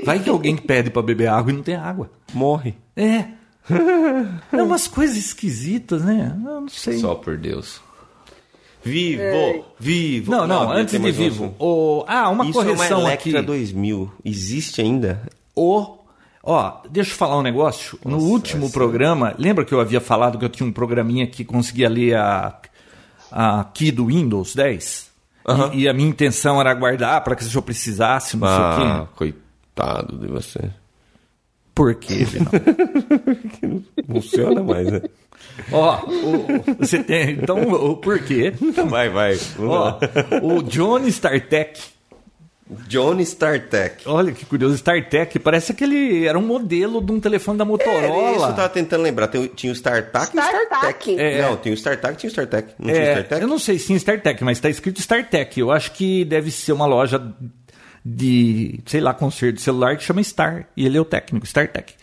Vai 0.05 0.19
que 0.21 0.29
alguém 0.31 0.57
pede 0.57 0.91
para 0.91 1.03
beber 1.03 1.29
água 1.29 1.51
e 1.53 1.55
não 1.55 1.63
tem 1.63 1.75
água. 1.77 2.11
morre. 2.33 2.75
É. 2.97 3.25
É 4.53 4.63
umas 4.63 4.87
coisas 4.89 5.17
esquisitas, 5.17 6.03
né? 6.03 6.33
Eu 6.45 6.61
não 6.63 6.69
sei. 6.69 6.99
Só 6.99 7.15
por 7.15 7.37
Deus. 7.37 7.81
Vivo, 8.83 9.65
vivo. 9.79 10.31
Não, 10.31 10.47
não, 10.47 10.67
Bia, 10.69 10.77
antes 10.77 10.99
de 11.01 11.07
um 11.07 11.13
vivo. 11.13 11.55
O, 11.59 12.05
ah, 12.07 12.31
uma 12.31 12.47
Isso 12.47 12.61
é 12.61 12.65
correção 12.65 13.01
uma 13.01 13.13
aqui. 13.13 13.31
Electra 13.31 13.43
2000. 13.47 14.11
Existe 14.25 14.81
ainda? 14.81 15.21
O, 15.55 15.99
ó, 16.43 16.79
deixa 16.89 17.11
eu 17.11 17.17
falar 17.17 17.37
um 17.39 17.43
negócio. 17.43 17.99
no 18.05 18.13
Nossa, 18.13 18.25
último 18.27 18.65
essa- 18.65 18.73
programa, 18.73 19.35
lembra 19.39 19.65
que 19.65 19.75
eu 19.75 19.81
havia 19.81 20.01
falado 20.01 20.39
que 20.39 20.45
eu 20.45 20.49
tinha 20.49 20.67
um 20.67 20.73
programinha 20.73 21.27
que 21.27 21.45
conseguia 21.45 21.89
ler 21.89 22.17
a, 22.17 22.57
a 23.31 23.65
key 23.75 23.91
do 23.91 24.07
Windows 24.07 24.55
10? 24.55 25.09
Aham. 25.47 25.71
E, 25.75 25.81
e 25.83 25.89
a 25.89 25.93
minha 25.93 26.09
intenção 26.09 26.61
era 26.61 26.73
guardar 26.73 27.23
para 27.25 27.35
que 27.35 27.45
se 27.45 27.55
eu 27.55 27.61
precisasse, 27.63 28.37
não 28.37 28.47
Ah, 28.47 28.57
sei 28.57 28.85
o 28.85 28.89
quê. 29.07 29.09
coitado 29.17 29.48
de 30.13 30.27
você. 30.27 30.61
Por 31.75 31.95
quê, 31.95 32.25
Vinal? 32.27 32.51
Funciona 34.07 34.63
mais, 34.63 34.91
né? 34.91 35.03
ó, 35.73 36.01
o- 36.07 36.77
você 36.79 37.03
tem. 37.03 37.31
Então, 37.33 37.63
o 37.63 37.97
porquê? 37.97 38.53
Vai, 38.89 39.09
vai. 39.09 39.35
Vamos 39.57 39.75
Ó, 39.77 39.99
o 40.43 40.63
Johnny 40.63 41.09
StarTech 41.09 41.81
Johnny 42.87 43.23
StarTech. 43.23 44.07
Olha 44.07 44.31
que 44.31 44.45
curioso, 44.45 44.75
StarTech, 44.75 45.39
parece 45.39 45.73
que 45.73 45.85
ele 45.85 46.27
era 46.27 46.39
um 46.39 46.47
modelo 46.47 47.01
de 47.01 47.11
um 47.13 47.19
telefone 47.19 47.57
da 47.57 47.65
É, 47.65 47.67
isso 47.67 47.71
Motorola. 47.73 48.49
eu 48.49 48.55
tava 48.55 48.69
tentando 48.69 49.03
lembrar. 49.03 49.29
Tem 49.29 49.47
tinha 49.47 49.73
o 49.73 49.75
StarTAC 49.75 50.37
e 50.37 50.39
o. 50.39 50.43
StarTech. 50.43 51.19
É. 51.19 51.41
Não, 51.43 51.57
tinha 51.57 51.73
o 51.73 51.77
StarTAC 51.79 52.13
e 52.15 52.17
tinha 52.19 52.29
o 52.29 52.31
StarTech. 52.33 52.75
Não 52.79 52.87
tinha 52.93 52.99
o 52.99 53.07
É, 53.07 53.11
StarTech? 53.13 53.41
eu 53.43 53.49
não 53.49 53.59
sei 53.59 53.79
se 53.79 53.93
em 53.95 53.97
StarTech, 53.97 54.45
mas 54.45 54.59
está 54.59 54.69
escrito 54.69 55.01
StarTech. 55.01 55.59
Eu 55.59 55.71
acho 55.71 55.93
que 55.93 56.27
deve 56.27 56.51
ser 56.51 56.73
uma 56.73 56.85
loja 56.85 57.19
de, 58.09 58.81
sei 58.87 59.01
lá, 59.01 59.13
conserto 59.13 59.57
de 59.57 59.63
celular 59.63 59.97
que 59.97 60.03
chama 60.03 60.23
Star. 60.23 60.69
E 60.77 60.87
ele 60.87 60.97
é 60.97 61.01
o 61.01 61.05
técnico, 61.05 61.45
StarTech. 61.47 61.95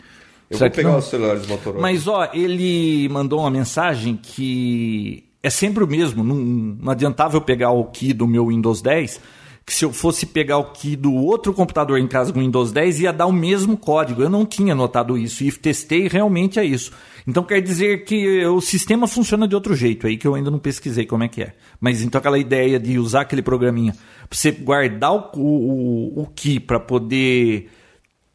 Eu 0.48 0.58
Será 0.58 0.68
vou 0.68 0.76
pegar 0.76 0.96
os 0.98 1.04
celulares 1.06 1.46
Motorola. 1.46 1.82
Mas, 1.82 2.06
ó, 2.06 2.30
ele 2.32 3.08
mandou 3.08 3.40
uma 3.40 3.50
mensagem 3.50 4.16
que 4.16 5.24
é 5.42 5.50
sempre 5.50 5.82
o 5.82 5.86
mesmo. 5.86 6.22
Não, 6.22 6.36
não 6.36 6.92
adiantava 6.92 7.36
eu 7.36 7.40
pegar 7.40 7.70
o 7.70 7.84
key 7.86 8.12
do 8.12 8.28
meu 8.28 8.46
Windows 8.46 8.80
10, 8.80 9.20
que 9.66 9.74
se 9.74 9.84
eu 9.84 9.92
fosse 9.92 10.24
pegar 10.26 10.58
o 10.58 10.70
key 10.70 10.94
do 10.94 11.12
outro 11.12 11.52
computador 11.52 11.98
em 11.98 12.06
casa 12.06 12.32
com 12.32 12.38
o 12.38 12.42
Windows 12.42 12.70
10, 12.70 13.00
ia 13.00 13.12
dar 13.12 13.26
o 13.26 13.32
mesmo 13.32 13.76
código. 13.76 14.22
Eu 14.22 14.30
não 14.30 14.46
tinha 14.46 14.76
notado 14.76 15.18
isso 15.18 15.42
e 15.42 15.50
testei 15.50 16.06
realmente 16.06 16.60
é 16.60 16.64
isso. 16.64 16.92
Então 17.26 17.42
quer 17.42 17.60
dizer 17.60 18.04
que 18.04 18.46
o 18.46 18.60
sistema 18.60 19.08
funciona 19.08 19.48
de 19.48 19.56
outro 19.56 19.74
jeito 19.74 20.06
aí, 20.06 20.16
que 20.16 20.24
eu 20.28 20.36
ainda 20.36 20.52
não 20.52 20.60
pesquisei 20.60 21.04
como 21.04 21.24
é 21.24 21.28
que 21.28 21.42
é. 21.42 21.52
Mas 21.80 22.00
então 22.00 22.20
aquela 22.20 22.38
ideia 22.38 22.78
de 22.78 22.96
usar 22.96 23.22
aquele 23.22 23.42
programinha 23.42 23.92
para 24.28 24.38
você 24.38 24.52
guardar 24.52 25.12
o, 25.12 25.30
o, 25.36 26.22
o 26.22 26.26
key 26.34 26.60
para 26.60 26.78
poder 26.78 27.68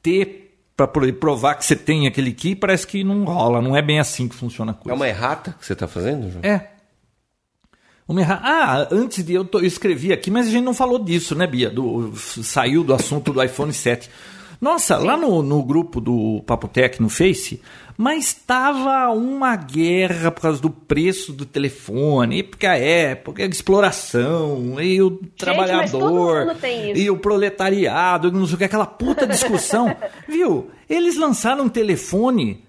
ter 0.03 0.39
para 0.75 0.87
poder 0.87 1.13
provar 1.13 1.55
que 1.55 1.63
você 1.63 1.75
tem 1.75 2.07
aquele 2.07 2.31
key, 2.33 2.55
parece 2.55 2.87
que 2.87 3.03
não 3.03 3.23
rola, 3.23 3.61
não 3.61 3.75
é 3.75 3.81
bem 3.83 3.99
assim 3.99 4.27
que 4.27 4.33
funciona 4.35 4.71
a 4.71 4.75
É 4.75 4.77
coisa. 4.77 4.95
uma 4.95 5.07
errata 5.07 5.55
que 5.59 5.65
você 5.65 5.75
tá 5.75 5.87
fazendo, 5.87 6.31
João? 6.31 6.43
É. 6.43 6.71
Uma 8.11 8.21
erra... 8.21 8.41
Ah, 8.43 8.87
antes 8.91 9.23
de 9.23 9.33
eu, 9.33 9.45
to- 9.45 9.59
eu 9.59 9.65
escrevi 9.65 10.11
aqui, 10.11 10.29
mas 10.29 10.47
a 10.47 10.51
gente 10.51 10.63
não 10.63 10.73
falou 10.73 10.99
disso, 10.99 11.33
né, 11.35 11.47
Bia? 11.47 11.69
Do... 11.69 12.11
Saiu 12.15 12.83
do 12.83 12.93
assunto 12.93 13.31
do 13.31 13.41
iPhone 13.43 13.71
7. 13.73 14.09
Nossa, 14.59 14.97
lá 14.97 15.17
no, 15.17 15.41
no 15.41 15.63
grupo 15.63 15.99
do 15.99 16.43
Papotec 16.45 17.01
no 17.01 17.09
Face, 17.09 17.59
mas 17.97 18.31
tava 18.31 19.11
uma 19.11 19.55
guerra 19.55 20.29
por 20.29 20.41
causa 20.41 20.61
do 20.61 20.69
preço 20.69 21.33
do 21.33 21.45
telefone, 21.47 22.43
porque 22.43 22.67
a 22.67 22.77
época, 22.77 23.41
a 23.41 23.47
exploração, 23.47 24.79
e 24.79 25.01
o 25.01 25.19
trabalhador, 25.35 26.53
tem 26.61 26.91
isso. 26.91 27.01
e 27.01 27.09
o 27.09 27.17
proletariado, 27.17 28.31
não 28.31 28.45
sei 28.45 28.53
o 28.55 28.57
que, 28.59 28.63
aquela 28.65 28.85
puta 28.85 29.25
discussão. 29.25 29.95
Viu? 30.29 30.69
Eles 30.87 31.17
lançaram 31.17 31.65
um 31.65 31.69
telefone. 31.69 32.63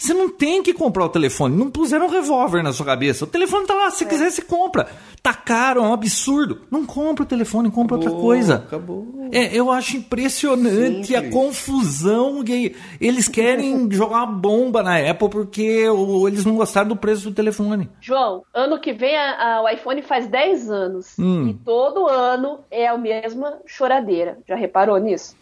Você 0.00 0.14
não 0.14 0.28
tem 0.28 0.62
que 0.62 0.72
comprar 0.72 1.04
o 1.06 1.08
telefone. 1.08 1.56
Não 1.56 1.68
puseram 1.72 2.06
um 2.06 2.08
revólver 2.10 2.62
na 2.62 2.72
sua 2.72 2.86
cabeça. 2.86 3.24
O 3.24 3.28
telefone 3.28 3.66
tá 3.66 3.74
lá. 3.74 3.90
Se 3.90 4.04
É. 4.04 4.06
quiser, 4.06 4.30
você 4.30 4.40
compra. 4.42 4.86
Tá 5.20 5.34
caro, 5.34 5.80
é 5.80 5.82
um 5.82 5.92
absurdo. 5.92 6.60
Não 6.70 6.86
compra 6.86 7.24
o 7.24 7.26
telefone, 7.26 7.68
compra 7.68 7.96
outra 7.96 8.08
Acabou, 8.10 8.24
coisa. 8.26 8.54
acabou. 8.54 9.06
É, 9.32 9.52
eu 9.52 9.72
acho 9.72 9.96
impressionante 9.96 11.14
a 11.16 11.18
Simples. 11.22 11.34
confusão 11.34 12.42
que 12.44 12.76
eles 13.00 13.26
querem 13.26 13.88
jogar 13.90 14.18
uma 14.18 14.26
bomba 14.26 14.82
na 14.84 14.98
Apple 15.10 15.28
porque 15.28 15.88
o- 15.88 16.28
eles 16.28 16.44
não 16.44 16.54
gostaram 16.54 16.88
do 16.88 16.96
preço 16.96 17.24
do 17.28 17.34
telefone. 17.34 17.90
João, 18.00 18.44
ano 18.54 18.78
que 18.80 18.92
vem 18.92 19.16
a- 19.16 19.56
a- 19.58 19.62
o 19.64 19.68
iPhone 19.68 20.00
faz 20.02 20.28
10 20.28 20.70
anos. 20.70 21.14
Hum. 21.18 21.48
E 21.48 21.54
todo 21.64 22.06
ano 22.08 22.60
é 22.70 22.86
a 22.86 22.96
mesma 22.96 23.58
choradeira. 23.66 24.38
Já 24.48 24.54
reparou 24.54 24.96
nisso? 24.98 25.36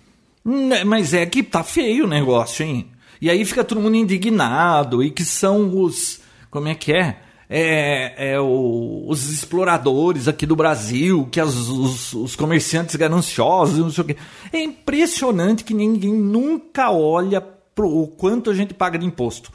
Né, 0.45 0.83
Mas 0.85 1.13
é 1.13 1.27
que 1.27 1.43
tá 1.43 1.63
feio 1.63 2.05
o 2.05 2.09
negócio, 2.09 2.65
hein? 2.65 2.89
E 3.21 3.31
aí 3.31 3.45
fica 3.45 3.64
todo 3.64 3.81
mundo 3.81 3.97
indignado 3.97 5.03
e 5.03 5.11
que 5.11 5.25
são 5.25 5.81
os. 5.83 6.21
Como 6.51 6.69
é 6.69 6.75
que 6.75 6.93
é? 6.93 7.21
É, 7.49 8.33
é 8.33 8.41
o- 8.41 9.05
os 9.09 9.31
exploradores 9.31 10.27
aqui 10.27 10.45
do 10.45 10.57
Brasil, 10.57 11.29
que 11.31 11.39
as- 11.41 11.55
os, 11.55 12.12
os 12.12 12.35
comerciantes 12.35 12.97
gananciosos, 12.97 13.79
não 13.79 13.91
sei 13.91 14.03
o 14.03 14.07
quê. 14.09 14.17
É 14.53 14.61
impressionante 14.61 15.62
que 15.62 15.73
ninguém 15.73 16.12
nunca 16.12 16.91
olha 16.91 17.41
pro 17.41 17.89
o 17.89 18.09
quanto 18.09 18.51
a 18.51 18.55
gente 18.55 18.75
paga 18.75 18.99
de 18.99 19.07
imposto. 19.07 19.53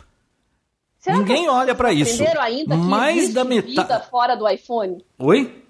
Será 1.00 1.18
Ninguém 1.18 1.50
olha 1.50 1.74
pra 1.76 1.90
pessoas 1.90 2.08
isso. 2.10 2.22
Entenderam 2.24 2.42
ainda 2.44 2.76
que 2.78 2.82
Mais 2.84 3.18
existe 3.18 3.34
da 3.34 3.44
vida 3.44 3.68
metade- 3.68 4.10
fora 4.10 4.36
do 4.38 4.48
iPhone? 4.48 5.04
Oi? 5.20 5.64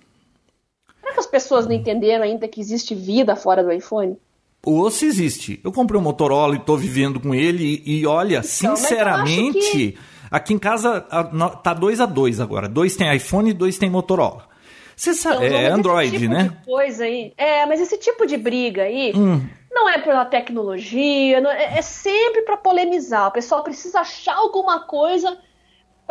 Será 1.00 1.14
que 1.14 1.20
as 1.22 1.26
pessoas 1.28 1.66
não 1.66 1.72
entenderam 1.74 2.24
ainda 2.24 2.48
que 2.48 2.60
existe 2.62 2.94
vida 2.94 3.36
fora 3.36 3.64
do 3.64 3.72
iPhone? 3.72 4.16
Ou 4.64 4.92
se 4.92 5.06
existe. 5.06 5.60
Eu 5.64 5.72
comprei 5.72 6.00
um 6.00 6.04
Motorola 6.04 6.56
e 6.56 6.60
tô 6.60 6.78
vivendo 6.78 7.20
com 7.20 7.34
ele 7.34 7.82
e, 7.86 8.00
e 8.02 8.06
olha, 8.06 8.38
Então, 8.38 8.76
sinceramente, 8.76 9.60
que- 9.72 9.98
aqui 10.30 10.54
em 10.54 10.60
casa 10.60 11.06
a- 11.10 11.24
no- 11.24 11.50
tá 11.50 11.74
dois 11.74 12.00
a 12.00 12.06
dois 12.06 12.40
agora. 12.40 12.70
Dois 12.70 12.96
tem 12.96 13.14
iPhone 13.16 13.50
e 13.50 13.54
dois 13.54 13.78
tem 13.78 13.90
Motorola. 13.90 14.48
Você 14.96 15.14
sabe, 15.16 15.48
Então, 15.48 15.58
é 15.58 15.68
Android, 15.68 16.12
tipo 16.20 16.32
né? 16.32 16.56
Coisa 16.64 17.06
aí. 17.06 17.34
É, 17.36 17.66
mas 17.66 17.82
esse 17.82 17.98
tipo 17.98 18.26
de 18.28 18.38
briga 18.38 18.84
aí 18.84 19.12
Hum. 19.16 19.42
não 19.72 19.90
é 19.90 19.98
pela 19.98 20.26
tecnologia, 20.26 21.42
não- 21.42 21.50
é, 21.50 21.80
é 21.80 21.82
sempre 21.82 22.44
pra 22.44 22.56
polemizar. 22.56 23.30
O 23.30 23.32
pessoal 23.32 23.64
precisa 23.64 24.02
achar 24.02 24.36
alguma 24.36 24.82
coisa 24.82 25.38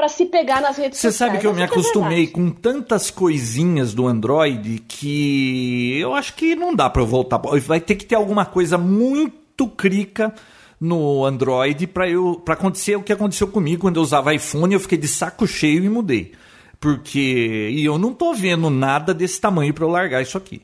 pra 0.00 0.08
se 0.08 0.24
pegar 0.26 0.60
nas 0.62 0.76
redes 0.78 0.98
Você 0.98 1.12
sociais. 1.12 1.30
sabe 1.32 1.40
que 1.40 1.46
eu 1.46 1.52
me 1.54 1.62
Essa 1.62 1.74
é 1.74 1.76
acostumei 1.76 2.24
verdade. 2.26 2.32
com 2.32 2.50
tantas 2.50 3.10
coisinhas 3.10 3.92
do 3.92 4.06
Android 4.08 4.82
que 4.88 5.98
eu 6.00 6.14
acho 6.14 6.34
que 6.34 6.56
não 6.56 6.74
dá 6.74 6.88
pra 6.88 7.02
eu 7.02 7.06
voltar. 7.06 7.38
Vai 7.66 7.80
ter 7.80 7.94
que 7.96 8.06
ter 8.06 8.14
alguma 8.14 8.46
coisa 8.46 8.78
muito 8.78 9.68
crica 9.68 10.34
no 10.80 11.24
Android 11.26 11.86
pra 11.86 12.08
eu 12.08 12.40
para 12.42 12.54
acontecer 12.54 12.96
o 12.96 13.02
que 13.02 13.12
aconteceu 13.12 13.46
comigo 13.48 13.82
quando 13.82 13.96
eu 13.98 14.02
usava 14.02 14.34
iPhone, 14.34 14.72
eu 14.72 14.80
fiquei 14.80 14.96
de 14.96 15.06
saco 15.08 15.46
cheio 15.46 15.84
e 15.84 15.88
mudei. 15.90 16.32
Porque 16.80 17.68
e 17.70 17.84
eu 17.84 17.98
não 17.98 18.14
tô 18.14 18.32
vendo 18.32 18.70
nada 18.70 19.12
desse 19.12 19.38
tamanho 19.38 19.74
pra 19.74 19.84
eu 19.84 19.90
largar 19.90 20.22
isso 20.22 20.38
aqui. 20.38 20.62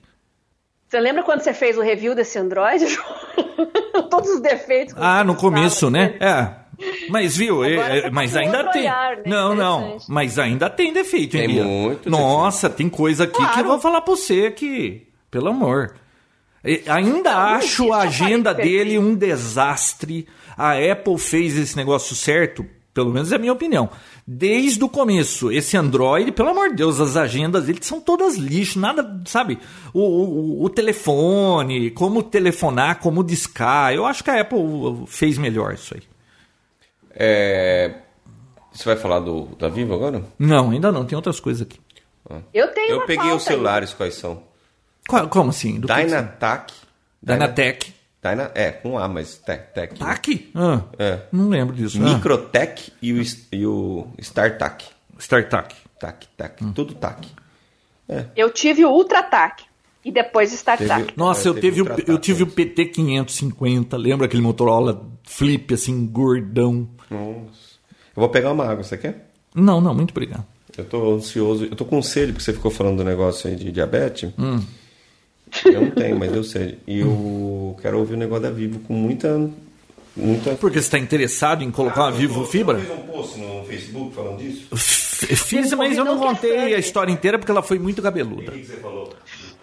Você 0.88 0.98
lembra 0.98 1.22
quando 1.22 1.40
você 1.42 1.52
fez 1.52 1.76
o 1.76 1.82
review 1.82 2.14
desse 2.14 2.38
Android? 2.38 2.86
Todos 4.10 4.30
os 4.30 4.40
defeitos. 4.40 4.94
que 4.94 5.00
Ah, 5.02 5.18
você 5.18 5.24
no 5.24 5.34
começo, 5.34 5.90
né? 5.90 6.14
É. 6.20 6.65
Mas 7.08 7.36
viu, 7.36 7.64
é- 7.64 7.74
Agora 7.74 7.96
é- 7.96 8.00
tá 8.02 8.10
mas 8.10 8.36
ainda 8.36 8.64
tem. 8.70 8.82
olhar, 8.82 9.16
né? 9.16 9.22
Não, 9.26 9.54
não, 9.54 9.96
mas 10.08 10.38
ainda 10.38 10.68
tem 10.68 10.92
defeito, 10.92 11.36
hein, 11.36 11.46
Tem 11.46 11.54
Bia? 11.54 11.64
muito 11.64 12.10
Nossa, 12.10 12.68
tem 12.68 12.88
coisa 12.88 13.24
aqui 13.24 13.36
que 13.36 13.42
eu 13.42 13.46
Claro. 13.48 13.68
vou 13.68 13.78
falar 13.78 14.00
pra 14.02 14.14
você 14.14 14.50
que, 14.50 15.06
pelo 15.30 15.48
amor. 15.48 15.94
Ainda 16.88 17.30
Não, 17.32 17.38
acho 17.38 17.92
a 17.92 18.02
agenda 18.02 18.52
dele 18.52 18.98
um 18.98 19.14
desastre. 19.14 20.26
A 20.56 20.72
Apple 20.72 21.16
fez 21.18 21.56
esse 21.56 21.76
negócio 21.76 22.14
certo 22.16 22.66
Pelo 22.92 23.10
menos 23.12 23.30
é 23.30 23.36
a 23.36 23.38
minha 23.38 23.52
opinião. 23.52 23.90
Desde 24.26 24.82
o 24.82 24.88
começo, 24.88 25.52
esse 25.52 25.76
Android, 25.76 26.32
pelo 26.32 26.48
amor 26.48 26.70
de 26.70 26.76
Deus, 26.76 26.98
as 26.98 27.14
agendas 27.14 27.66
dele 27.66 27.78
são 27.82 28.00
todas 28.00 28.36
lixo, 28.36 28.78
nada, 28.80 29.20
sabe? 29.26 29.58
O, 29.92 30.00
o, 30.00 30.64
o 30.64 30.68
telefone, 30.70 31.90
como 31.90 32.22
telefonar, 32.22 32.98
como 33.00 33.22
discar. 33.22 33.92
Eu 33.92 34.06
acho 34.06 34.24
que 34.24 34.30
a 34.30 34.40
Apple 34.40 34.58
fez 35.06 35.36
melhor 35.36 35.74
isso 35.74 35.94
aí. 35.94 36.00
É, 37.16 37.94
Você 38.72 38.84
vai 38.84 38.96
falar 38.96 39.20
do, 39.20 39.46
da 39.58 39.68
Vivo 39.68 39.94
agora? 39.94 40.22
Não, 40.38 40.70
ainda 40.70 40.92
não, 40.92 41.04
tem 41.04 41.16
outras 41.16 41.40
coisas 41.40 41.62
aqui. 41.62 41.80
Eu 42.52 42.68
tenho 42.74 42.90
Eu 42.90 42.96
uma 42.98 43.06
peguei 43.06 43.30
os 43.32 43.42
celulares, 43.44 43.94
quais 43.94 44.14
são? 44.14 44.42
Qual- 45.08 45.28
como 45.28 45.50
assim? 45.50 45.78
Do 45.80 45.86
Dynatac. 45.88 46.74
Dynatec. 47.22 47.94
Dyna, 48.22 48.50
é, 48.54 48.72
com 48.72 48.98
A, 48.98 49.06
mas 49.08 49.36
Tec. 49.36 49.72
tec 49.72 49.94
TAC? 49.96 50.50
Ah, 50.54 50.82
É. 50.98 51.20
Não 51.30 51.48
lembro 51.48 51.74
disso. 51.76 52.00
Microtech 52.00 52.92
e 53.00 53.12
o, 53.12 53.22
e 53.52 53.64
o 53.66 54.08
StarTac. 54.18 54.84
Ah, 54.88 55.14
StarTAC. 55.20 55.74
Tac, 56.00 56.24
tac. 56.36 56.64
Hum. 56.64 56.72
Tudo 56.72 56.94
tac. 56.94 57.26
Eu 58.34 58.50
tive 58.50 58.84
o 58.84 58.90
Ultra 58.90 59.20
Ataque 59.20 59.64
e 60.04 60.10
depois 60.12 60.52
StarTAC. 60.52 61.14
Nossa, 61.16 61.48
É, 61.48 61.50
eu, 61.50 61.54
teve 61.60 61.82
o, 61.82 61.86
eu 62.06 62.18
tive 62.18 62.42
o 62.42 62.46
antes. 62.46 62.54
PT 62.56 62.86
550, 62.86 63.96
lembra 63.96 64.26
aquele 64.26 64.42
Motorola 64.42 65.06
flip 65.24 65.72
assim, 65.74 66.06
gordão? 66.06 66.88
Nossa. 67.10 67.76
Eu 68.16 68.20
vou 68.20 68.28
pegar 68.28 68.52
uma 68.52 68.64
água, 68.64 68.82
você 68.82 68.96
quer? 68.96 69.28
Não, 69.54 69.80
não, 69.80 69.94
muito 69.94 70.10
obrigado. 70.10 70.44
Eu 70.76 70.84
tô 70.84 71.14
ansioso. 71.14 71.64
Eu 71.64 71.74
tô 71.76 71.84
com 71.84 72.02
sede, 72.02 72.32
porque 72.32 72.44
você 72.44 72.52
ficou 72.52 72.70
falando 72.70 72.98
do 72.98 73.04
negócio 73.04 73.48
aí 73.48 73.56
de 73.56 73.72
diabetes. 73.72 74.30
Hum. 74.38 74.60
Eu 75.64 75.80
não 75.82 75.90
tenho, 75.90 76.18
mas 76.18 76.30
deu 76.32 76.44
sede. 76.44 76.78
E 76.86 76.98
eu 77.00 77.76
quero 77.80 77.98
ouvir 77.98 78.14
o 78.14 78.16
negócio 78.18 78.42
da 78.42 78.50
Vivo 78.50 78.78
com 78.80 78.92
muita. 78.92 79.48
muita... 80.14 80.54
Porque 80.56 80.80
você 80.80 80.86
está 80.86 80.98
interessado 80.98 81.62
em 81.62 81.70
colocar 81.70 82.02
uma 82.04 82.12
Vivo 82.12 82.44
Fibra? 82.44 82.78
Você 82.78 82.84
fez 82.86 82.98
um 82.98 83.02
post 83.04 83.38
no 83.40 83.64
Facebook 83.64 84.14
falando 84.14 84.38
disso? 84.38 84.66
F- 84.74 85.36
Fiz, 85.36 85.72
mas 85.72 85.96
eu 85.96 86.04
não 86.04 86.18
que 86.18 86.26
contei 86.26 86.74
a 86.74 86.78
história 86.78 87.10
inteira 87.10 87.38
porque 87.38 87.50
ela 87.50 87.62
foi 87.62 87.78
muito 87.78 88.02
cabeluda. 88.02 88.50
O 88.50 88.54
que 88.54 88.66
você 88.66 88.76
falou? 88.76 89.14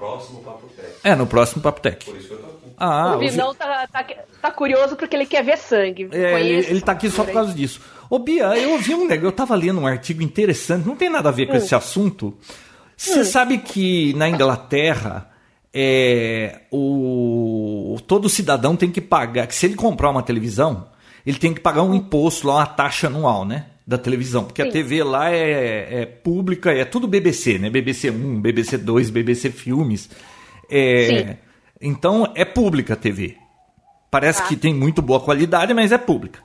No 0.03 0.09
próximo 0.09 0.41
Papo 0.43 0.67
Tech. 0.67 0.93
É, 1.03 1.15
no 1.15 1.27
próximo 1.27 1.61
Papo 1.61 1.81
Tech. 1.81 2.05
Por 2.05 2.17
isso 2.17 2.27
que 2.27 2.33
eu 2.33 2.39
tô 2.39 2.47
aqui. 2.47 2.73
Ah, 2.77 3.15
o 3.15 3.19
Vinão 3.19 3.55
tá, 3.55 3.87
tá, 3.87 4.05
tá 4.41 4.51
curioso 4.51 4.97
porque 4.97 5.15
ele 5.15 5.25
quer 5.25 5.43
ver 5.43 5.57
sangue. 5.57 6.09
É, 6.11 6.39
ele, 6.39 6.67
ele 6.67 6.81
tá 6.81 6.91
aqui 6.91 7.09
só 7.09 7.23
por 7.23 7.33
causa 7.33 7.53
disso. 7.53 7.79
Ô, 8.09 8.19
Bia, 8.19 8.57
eu 8.57 8.71
ouvi 8.71 8.93
um 8.93 9.07
negócio, 9.07 9.27
eu 9.27 9.31
tava 9.31 9.55
lendo 9.55 9.79
um 9.79 9.87
artigo 9.87 10.21
interessante, 10.21 10.85
não 10.85 10.95
tem 10.95 11.09
nada 11.09 11.29
a 11.29 11.31
ver 11.31 11.47
com 11.47 11.55
esse 11.55 11.73
assunto. 11.73 12.37
Você 12.97 13.23
sabe 13.23 13.59
que 13.59 14.13
na 14.15 14.29
Inglaterra, 14.29 15.29
é, 15.73 16.61
o, 16.71 17.97
todo 18.05 18.29
cidadão 18.29 18.75
tem 18.75 18.91
que 18.91 19.01
pagar, 19.01 19.47
que 19.47 19.55
se 19.55 19.65
ele 19.65 19.75
comprar 19.75 20.09
uma 20.09 20.21
televisão, 20.21 20.87
ele 21.25 21.37
tem 21.37 21.53
que 21.53 21.61
pagar 21.61 21.83
um 21.83 21.93
imposto 21.93 22.47
lá, 22.47 22.55
uma 22.55 22.65
taxa 22.65 23.07
anual, 23.07 23.45
né? 23.45 23.67
Da 23.85 23.97
televisão, 23.97 24.45
porque 24.45 24.61
a 24.61 24.65
Sim. 24.65 24.71
TV 24.71 25.03
lá 25.03 25.29
é, 25.29 26.01
é 26.01 26.05
pública, 26.05 26.71
é 26.71 26.85
tudo 26.85 27.05
BBC, 27.05 27.59
né? 27.59 27.69
BBC 27.69 28.09
1, 28.09 28.39
BBC 28.41 28.77
2, 28.77 29.09
BBC 29.09 29.51
Filmes. 29.51 30.09
É, 30.71 31.35
então 31.81 32.31
é 32.35 32.45
pública 32.45 32.93
a 32.93 32.95
TV. 32.95 33.35
Parece 34.09 34.41
Tá. 34.43 34.47
que 34.47 34.55
tem 34.55 34.73
muito 34.73 35.01
boa 35.01 35.19
qualidade, 35.19 35.73
mas 35.73 35.91
é 35.91 35.97
pública. 35.97 36.39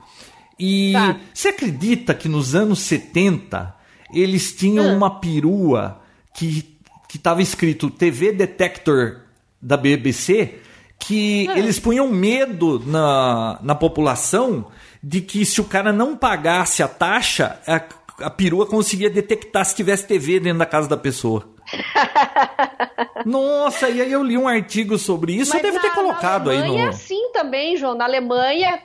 E 0.59 0.91
Tá. 0.91 1.17
você 1.33 1.47
acredita 1.49 2.13
que 2.13 2.27
nos 2.27 2.55
anos 2.55 2.79
70 2.79 3.73
eles 4.13 4.53
tinham 4.53 4.89
Ah. 4.89 4.93
uma 4.93 5.19
perua 5.19 6.01
que 6.35 6.77
que 7.07 7.17
estava 7.17 7.41
escrito 7.41 7.89
TV 7.89 8.31
Detector 8.33 9.21
da 9.59 9.75
BBC, 9.75 10.59
que 10.99 11.47
Ah. 11.49 11.57
eles 11.57 11.79
punham 11.79 12.07
medo 12.09 12.81
na, 12.85 13.57
na 13.63 13.73
população 13.75 14.67
de 15.01 15.21
que 15.21 15.45
se 15.45 15.61
o 15.61 15.63
cara 15.63 15.93
não 15.93 16.15
pagasse 16.17 16.83
a 16.83 16.87
taxa, 16.87 17.57
a, 17.65 18.25
a 18.25 18.29
perua 18.29 18.65
conseguia 18.65 19.09
detectar 19.09 19.63
se 19.65 19.75
tivesse 19.75 20.05
TV 20.05 20.39
dentro 20.39 20.59
da 20.59 20.65
casa 20.65 20.89
da 20.89 20.97
pessoa. 20.97 21.47
Nossa, 23.25 23.89
e 23.89 24.01
aí 24.01 24.11
eu 24.11 24.23
li 24.23 24.37
um 24.37 24.47
artigo 24.47 24.97
sobre 24.97 25.33
isso, 25.35 25.53
Mas 25.53 25.63
eu 25.63 25.71
devo 25.71 25.81
ter 25.81 25.93
colocado 25.93 26.49
aí 26.49 26.67
no. 26.67 26.77
é 26.77 26.87
assim 26.87 27.31
também, 27.31 27.77
João. 27.77 27.95
Na 27.95 28.05
Alemanha, 28.05 28.79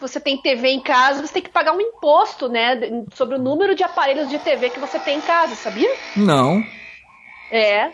você 0.00 0.20
tem 0.20 0.36
TV 0.40 0.68
em 0.68 0.80
casa, 0.80 1.26
você 1.26 1.32
tem 1.34 1.42
que 1.42 1.48
pagar 1.50 1.72
um 1.72 1.80
imposto, 1.80 2.48
né? 2.48 2.78
Sobre 3.14 3.36
o 3.36 3.38
número 3.42 3.74
de 3.74 3.82
aparelhos 3.82 4.28
de 4.28 4.38
TV 4.38 4.70
que 4.70 4.78
você 4.80 4.98
tem 4.98 5.18
em 5.18 5.22
casa, 5.22 5.54
sabia? 5.54 5.90
Não. 6.16 6.62
É. 7.50 7.90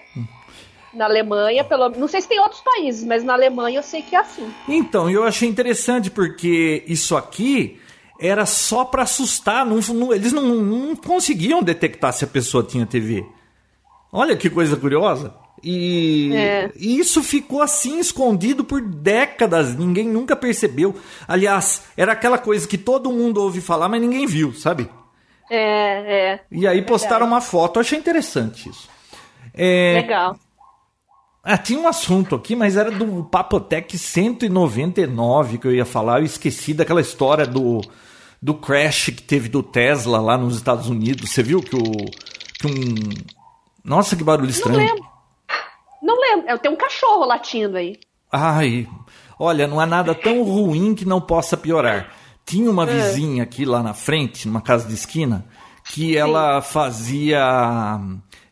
Na 0.95 1.07
Alemanha, 1.07 1.65
pelo 1.65 1.89
não 1.91 2.07
sei 2.07 2.21
se 2.21 2.29
tem 2.29 2.39
outros 2.41 2.61
países, 2.61 3.03
mas 3.05 3.25
na 3.25 3.33
Alemanha 3.33 3.79
eu 3.79 3.83
sei 3.83 4.03
que 4.03 4.15
é 4.15 4.19
assim. 4.21 4.53
Então, 4.69 5.09
eu 5.09 5.25
achei 5.25 5.49
interessante 5.49 6.11
porque 6.11 6.85
isso 6.87 7.17
aqui 7.17 7.81
era 8.21 8.45
só 8.47 8.85
para 8.85 9.03
assustar. 9.03 9.65
não- 9.65 9.79
não- 9.95 10.13
eles 10.13 10.33
não, 10.33 10.43
não 10.43 10.95
conseguiam 10.95 11.63
detectar 11.63 12.13
se 12.13 12.25
a 12.25 12.29
pessoa 12.29 12.63
tinha 12.63 12.85
TV. 12.87 13.25
Olha 14.13 14.37
que 14.37 14.51
coisa 14.51 14.77
curiosa. 14.77 15.35
E, 15.65 16.33
É. 16.35 16.71
isso 16.77 17.23
ficou 17.23 17.63
assim 17.63 17.99
escondido 18.01 18.63
por 18.65 18.81
décadas. 18.83 19.75
Ninguém 19.77 20.07
nunca 20.09 20.35
percebeu. 20.37 20.95
Aliás, 21.27 21.85
era 21.97 22.13
aquela 22.13 22.37
coisa 22.37 22.67
que 22.69 22.77
todo 22.77 23.13
mundo 23.13 23.41
ouve 23.41 23.61
falar, 23.61 23.89
mas 23.89 24.01
ninguém 24.01 24.27
viu, 24.27 24.53
sabe? 24.53 24.89
É, 25.49 26.33
é. 26.35 26.41
E 26.51 26.67
aí 26.67 26.83
postaram 26.83 27.27
uma 27.27 27.41
foto. 27.41 27.77
Eu 27.77 27.81
achei 27.83 27.99
interessante 27.99 28.69
isso. 28.69 28.89
É, 29.55 29.95
Legal. 30.03 30.37
Ah, 31.43 31.59
tinha 31.59 31.79
um 31.79 31.89
assunto 31.89 32.35
aqui, 32.35 32.55
mas 32.55 32.77
era 32.77 32.91
do 32.91 33.25
Papotec 33.25 33.97
199 33.99 35.59
que 35.59 35.67
eu 35.67 35.75
ia 35.75 35.85
falar. 35.85 36.21
Eu 36.21 36.25
esqueci 36.25 36.73
daquela 36.75 37.01
história 37.01 37.47
do, 37.47 37.81
do 38.41 38.55
crash 38.55 39.07
que 39.07 39.23
teve 39.23 39.49
do 39.49 39.63
Tesla 39.63 40.21
lá 40.21 40.39
nos 40.39 40.57
Estados 40.57 40.89
Unidos. 40.89 41.31
Você 41.31 41.43
viu 41.43 41.61
que 41.61 41.75
o. 41.77 41.83
Que 42.61 42.67
um... 42.67 42.95
Nossa, 43.85 44.15
que 44.15 44.23
barulho 44.23 44.45
Não 44.47 44.51
estranho. 44.55 44.79
lembro. 44.79 45.05
Não 46.03 46.21
lembro. 46.21 46.49
Eu 46.49 46.59
tenho 46.59 46.75
um 46.75 46.79
cachorro 46.79 47.25
latindo 47.27 47.77
aí. 47.77 47.99
Ai, 48.31 48.89
olha, 49.39 49.67
não 49.67 49.79
há 49.81 49.87
nada 49.87 50.15
tão 50.15 50.43
ruim 50.45 50.95
que 50.95 51.05
não 51.05 51.21
possa 51.21 51.57
piorar. 51.57 52.13
Tinha 52.47 52.71
uma 52.71 52.85
É. 52.85 52.87
vizinha 52.87 53.43
aqui 53.43 53.65
lá 53.65 53.83
na 53.83 53.95
frente, 53.95 54.47
numa 54.49 54.61
casa 54.61 54.87
de 54.89 54.95
esquina, 54.95 55.45
que 55.93 56.17
ela 56.17 56.61
fazia. 56.63 58.01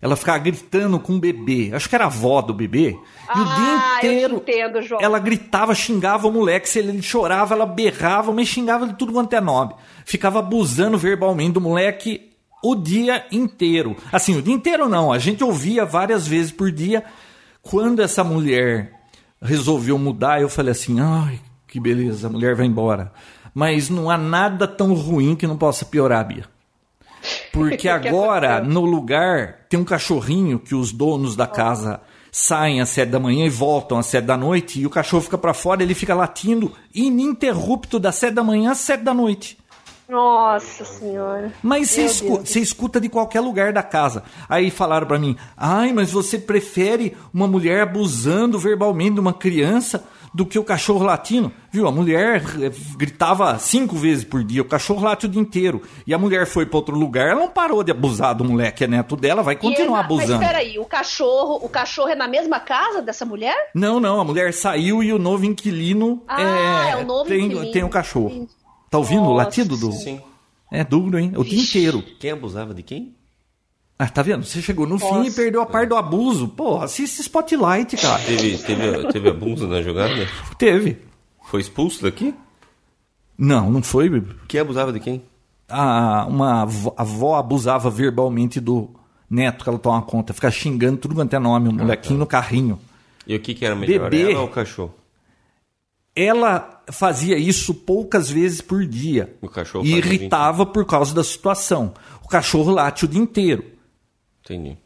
Ela 0.03 0.17
ficava 0.17 0.39
gritando 0.39 0.99
com 0.99 1.15
o 1.17 1.19
bebê. 1.21 1.71
Acho 1.75 1.89
que 1.89 1.95
era 1.95 2.05
a 2.05 2.07
avó 2.07 2.41
do 2.41 2.55
bebê. 2.55 2.89
E 3.37 3.39
o 3.41 3.45
dia 3.45 3.55
Ah, 3.55 3.95
inteiro. 3.99 4.37
entendo. 4.37 4.97
Ela 5.01 5.19
gritava, 5.19 5.75
xingava 5.75 6.27
o 6.27 6.33
moleque. 6.33 6.69
Se 6.69 6.79
ele 6.79 7.03
chorava, 7.03 7.55
ela 7.55 7.67
berrava, 7.67 8.33
mas 8.33 8.49
xingava 8.49 8.87
de 8.87 8.95
tudo 8.95 9.13
quanto 9.13 9.35
é 9.35 9.41
nome. 9.43 9.75
Ficava 10.07 10.39
abusando 10.39 10.97
verbalmente 10.97 11.53
do 11.53 11.61
moleque 11.61 12.31
o 12.63 12.75
dia 12.75 13.27
inteiro. 13.31 13.95
Assim, 14.11 14.37
o 14.39 14.43
dia 14.43 14.55
inteiro 14.55 14.89
não. 14.89 15.13
A 15.13 15.19
gente 15.19 15.45
ouvia 15.45 15.85
várias 15.85 16.27
vezes 16.27 16.51
por 16.51 16.73
dia. 16.73 17.05
Quando 17.61 18.01
essa 18.01 18.25
mulher 18.25 18.93
resolveu 19.43 19.99
mudar, 19.99 20.41
eu 20.41 20.49
falei 20.49 20.73
assim: 20.73 20.99
ai, 20.99 21.39
que 21.69 21.79
beleza, 21.79 22.27
a 22.27 22.31
mulher 22.31 22.55
vai 22.57 22.65
embora. 22.65 23.13
Mas 23.53 23.91
não 23.91 24.09
há 24.11 24.17
nada 24.17 24.67
tão 24.67 24.95
ruim 24.95 25.37
que 25.37 25.47
não 25.47 25.59
possa 25.59 25.85
piorar, 25.85 26.27
Bia. 26.27 26.45
Porque 27.53 27.77
que 27.79 27.89
agora, 27.89 28.61
no 28.63 28.83
lugar, 28.85 29.61
tem 29.69 29.79
um 29.79 29.85
cachorrinho 29.85 30.59
que 30.59 30.75
os 30.75 30.93
donos 30.93 31.35
da 31.37 31.47
casa 31.47 32.01
saem 32.33 32.81
às 32.81 32.89
sete 32.91 33.09
da 33.11 33.19
manhã 33.19 33.45
e 33.47 33.51
voltam 33.51 33.99
às 33.99 34.07
sete 34.07 34.25
da 34.25 34.37
noite, 34.37 34.81
e 34.81 34.87
o 34.87 34.91
cachorro 34.91 35.23
fica 35.23 35.37
pra 35.39 35.53
fora, 35.53 35.83
ele 35.83 35.95
fica 35.95 36.15
latindo 36.15 36.73
ininterrupto 36.95 37.99
das 37.99 38.15
sete 38.15 38.35
da 38.35 38.45
manhã 38.45 38.71
às 38.71 38.79
sete 38.79 39.03
da 39.03 39.13
noite. 39.13 39.59
Nossa 40.09 40.85
senhora. 40.85 41.53
Mas 41.63 41.91
você 41.91 42.03
escu- 42.03 42.43
escuta 42.57 43.01
de 43.01 43.09
qualquer 43.09 43.41
lugar 43.41 43.73
da 43.73 43.83
casa. 43.83 44.25
Aí 44.49 44.69
falaram 44.69 45.07
pra 45.07 45.21
mim: 45.21 45.37
ai, 45.57 45.93
mas 45.93 46.11
você 46.11 46.37
prefere 46.37 47.17
uma 47.33 47.47
mulher 47.47 47.83
abusando 47.83 48.59
verbalmente 48.59 49.15
de 49.15 49.21
uma 49.21 49.33
criança 49.33 50.03
do 50.33 50.47
que 50.47 50.59
o 50.59 50.65
cachorro 50.65 51.05
latino? 51.05 51.53
Viu? 51.73 51.87
A 51.89 51.93
mulher 51.93 52.43
eh, 52.63 52.71
gritava 52.97 53.59
cinco 53.59 53.97
vezes 53.97 54.23
por 54.25 54.45
dia, 54.45 54.63
o 54.63 54.65
cachorro 54.65 55.03
late 55.05 55.27
o 55.27 55.29
dia 55.29 55.41
inteiro. 55.41 55.83
E 56.07 56.15
a 56.15 56.19
mulher 56.19 56.47
foi 56.47 56.65
pra 56.67 56.77
outro 56.79 56.97
lugar, 56.97 57.29
ela 57.29 57.41
não 57.41 57.49
parou 57.49 57.83
de 57.83 57.91
abusar 57.91 58.35
do 58.35 58.45
moleque, 58.45 58.85
é 58.85 58.87
neto 58.87 59.17
dela, 59.17 59.43
vai 59.43 59.57
continuar 59.57 59.81
E 59.85 59.89
é 59.89 59.91
na- 59.91 60.01
abusando. 60.01 60.39
Mas 60.39 60.47
peraí, 60.49 60.79
o 60.79 60.85
cachorro, 60.85 61.59
o 61.65 61.69
cachorro 61.69 62.09
é 62.11 62.15
na 62.15 62.29
mesma 62.29 62.61
casa 62.61 63.03
dessa 63.03 63.25
mulher? 63.25 63.71
Não, 63.75 63.99
não, 63.99 64.21
a 64.21 64.25
mulher 64.25 64.53
saiu 64.55 65.03
e 65.03 65.13
o 65.13 65.19
novo 65.19 65.45
inquilino 65.45 66.23
Ah, 66.29 66.89
é, 66.89 66.91
é 66.93 66.97
o 66.97 67.05
novo 67.05 67.25
tem, 67.29 67.47
inquilino. 67.47 67.73
tem 67.73 67.83
o 67.85 67.89
cachorro. 67.89 68.49
Tá 68.89 68.99
ouvindo 68.99 69.23
o 69.23 69.31
Nossa 69.35 69.45
latido 69.45 69.77
do. 69.77 69.93
Sim. 69.93 70.21
É 70.73 70.85
duro, 70.85 71.19
hein? 71.19 71.33
O 71.37 71.43
dia 71.45 71.61
inteiro. 71.61 72.03
Quem 72.21 72.31
abusava 72.31 72.73
de 72.73 72.83
quem? 72.83 73.15
Ah, 74.03 74.09
tá 74.09 74.23
vendo? 74.23 74.47
Você 74.47 74.63
chegou 74.63 74.87
no 74.87 74.99
fim 74.99 75.05
e 75.05 75.11
Nossa. 75.11 75.37
perdeu 75.37 75.61
a 75.61 75.67
parte 75.67 75.91
do 75.91 75.95
abuso. 75.95 76.49
Pô, 76.49 76.81
assiste 76.81 77.21
Spotlight, 77.21 77.99
cara. 77.99 78.23
Teve, 78.23 78.57
teve, 78.57 79.13
teve 79.13 79.29
abuso 79.29 79.69
na 79.69 79.83
jogada? 79.83 80.27
Teve. 80.57 80.97
Foi 81.51 81.61
expulso 81.61 82.03
daqui? 82.03 82.35
Não, 83.37 83.71
não 83.71 83.83
foi. 83.83 84.25
Quem 84.49 84.59
abusava 84.59 84.91
de 84.91 85.01
quem? 85.01 85.23
A, 85.69 86.25
uma 86.27 86.63
avó, 86.63 86.95
a 86.97 87.03
avó 87.03 87.37
abusava 87.37 87.91
verbalmente 87.91 88.59
do 88.59 88.89
neto 89.29 89.65
que 89.65 89.69
ela 89.69 89.79
toma 89.79 90.01
conta. 90.01 90.33
Fica 90.33 90.51
xingando 90.51 90.97
tudo 90.97 91.15
quanto 91.15 91.37
é 91.37 91.39
nome, 91.39 91.69
o 91.69 91.73
molequinho 91.75 92.21
no 92.21 92.27
carrinho. 92.27 92.81
E 93.27 93.37
o 93.37 93.41
que, 93.41 93.53
que 93.53 93.67
era 93.67 93.75
melhor? 93.75 94.09
Bebê. 94.09 94.33
Ela 94.33 94.41
ou 94.41 94.47
o 94.47 94.51
cachorro? 94.51 94.95
ela 96.17 96.83
fazia 96.91 97.37
isso 97.37 97.75
poucas 97.75 98.31
vezes 98.31 98.63
por 98.63 98.87
dia. 98.87 99.37
O 99.43 99.49
cachorro 99.49 99.85
e 99.85 99.93
irritava 99.95 100.65
por 100.65 100.87
causa 100.87 101.15
da 101.15 101.23
situação. 101.23 101.93
O 102.25 102.29
cachorro 102.29 102.73
late 102.73 103.05
o 103.05 103.09
dia 103.09 103.21
inteiro. 103.21 103.79
Entendi. 104.55 104.77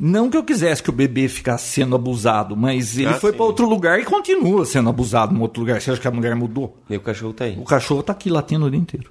Não 0.00 0.30
que 0.30 0.36
eu 0.36 0.42
quisesse 0.42 0.82
que 0.82 0.90
o 0.90 0.92
bebê 0.92 1.28
ficasse 1.28 1.68
sendo 1.68 1.94
abusado, 1.94 2.56
mas 2.56 2.96
ele 2.98 3.08
Ah, 3.10 3.14
foi 3.20 3.32
para 3.32 3.44
outro 3.44 3.68
lugar 3.68 4.00
e 4.00 4.04
continua 4.04 4.64
sendo 4.64 4.88
abusado 4.88 5.34
em 5.34 5.38
outro 5.40 5.60
lugar. 5.60 5.80
Você 5.80 5.90
acha 5.90 6.00
que 6.00 6.08
a 6.08 6.10
mulher 6.10 6.34
mudou? 6.34 6.76
E 6.88 6.96
o 6.96 7.00
cachorro 7.00 7.32
tá 7.32 7.44
aí. 7.44 7.56
O 7.58 7.64
cachorro 7.64 8.02
tá 8.02 8.12
aqui 8.12 8.30
latindo 8.30 8.64
o 8.66 8.70
dia 8.70 8.80
inteiro. 8.80 9.10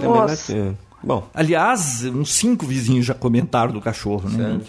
É, 0.00 0.04
Nossa. 0.04 0.52
ter- 0.52 0.74
Bom, 1.02 1.28
Aliás, 1.32 2.04
uns 2.04 2.32
cinco 2.34 2.66
vizinhos 2.66 3.06
já 3.06 3.14
comentaram 3.14 3.72
do 3.72 3.80
cachorro, 3.80 4.28
né? 4.28 4.60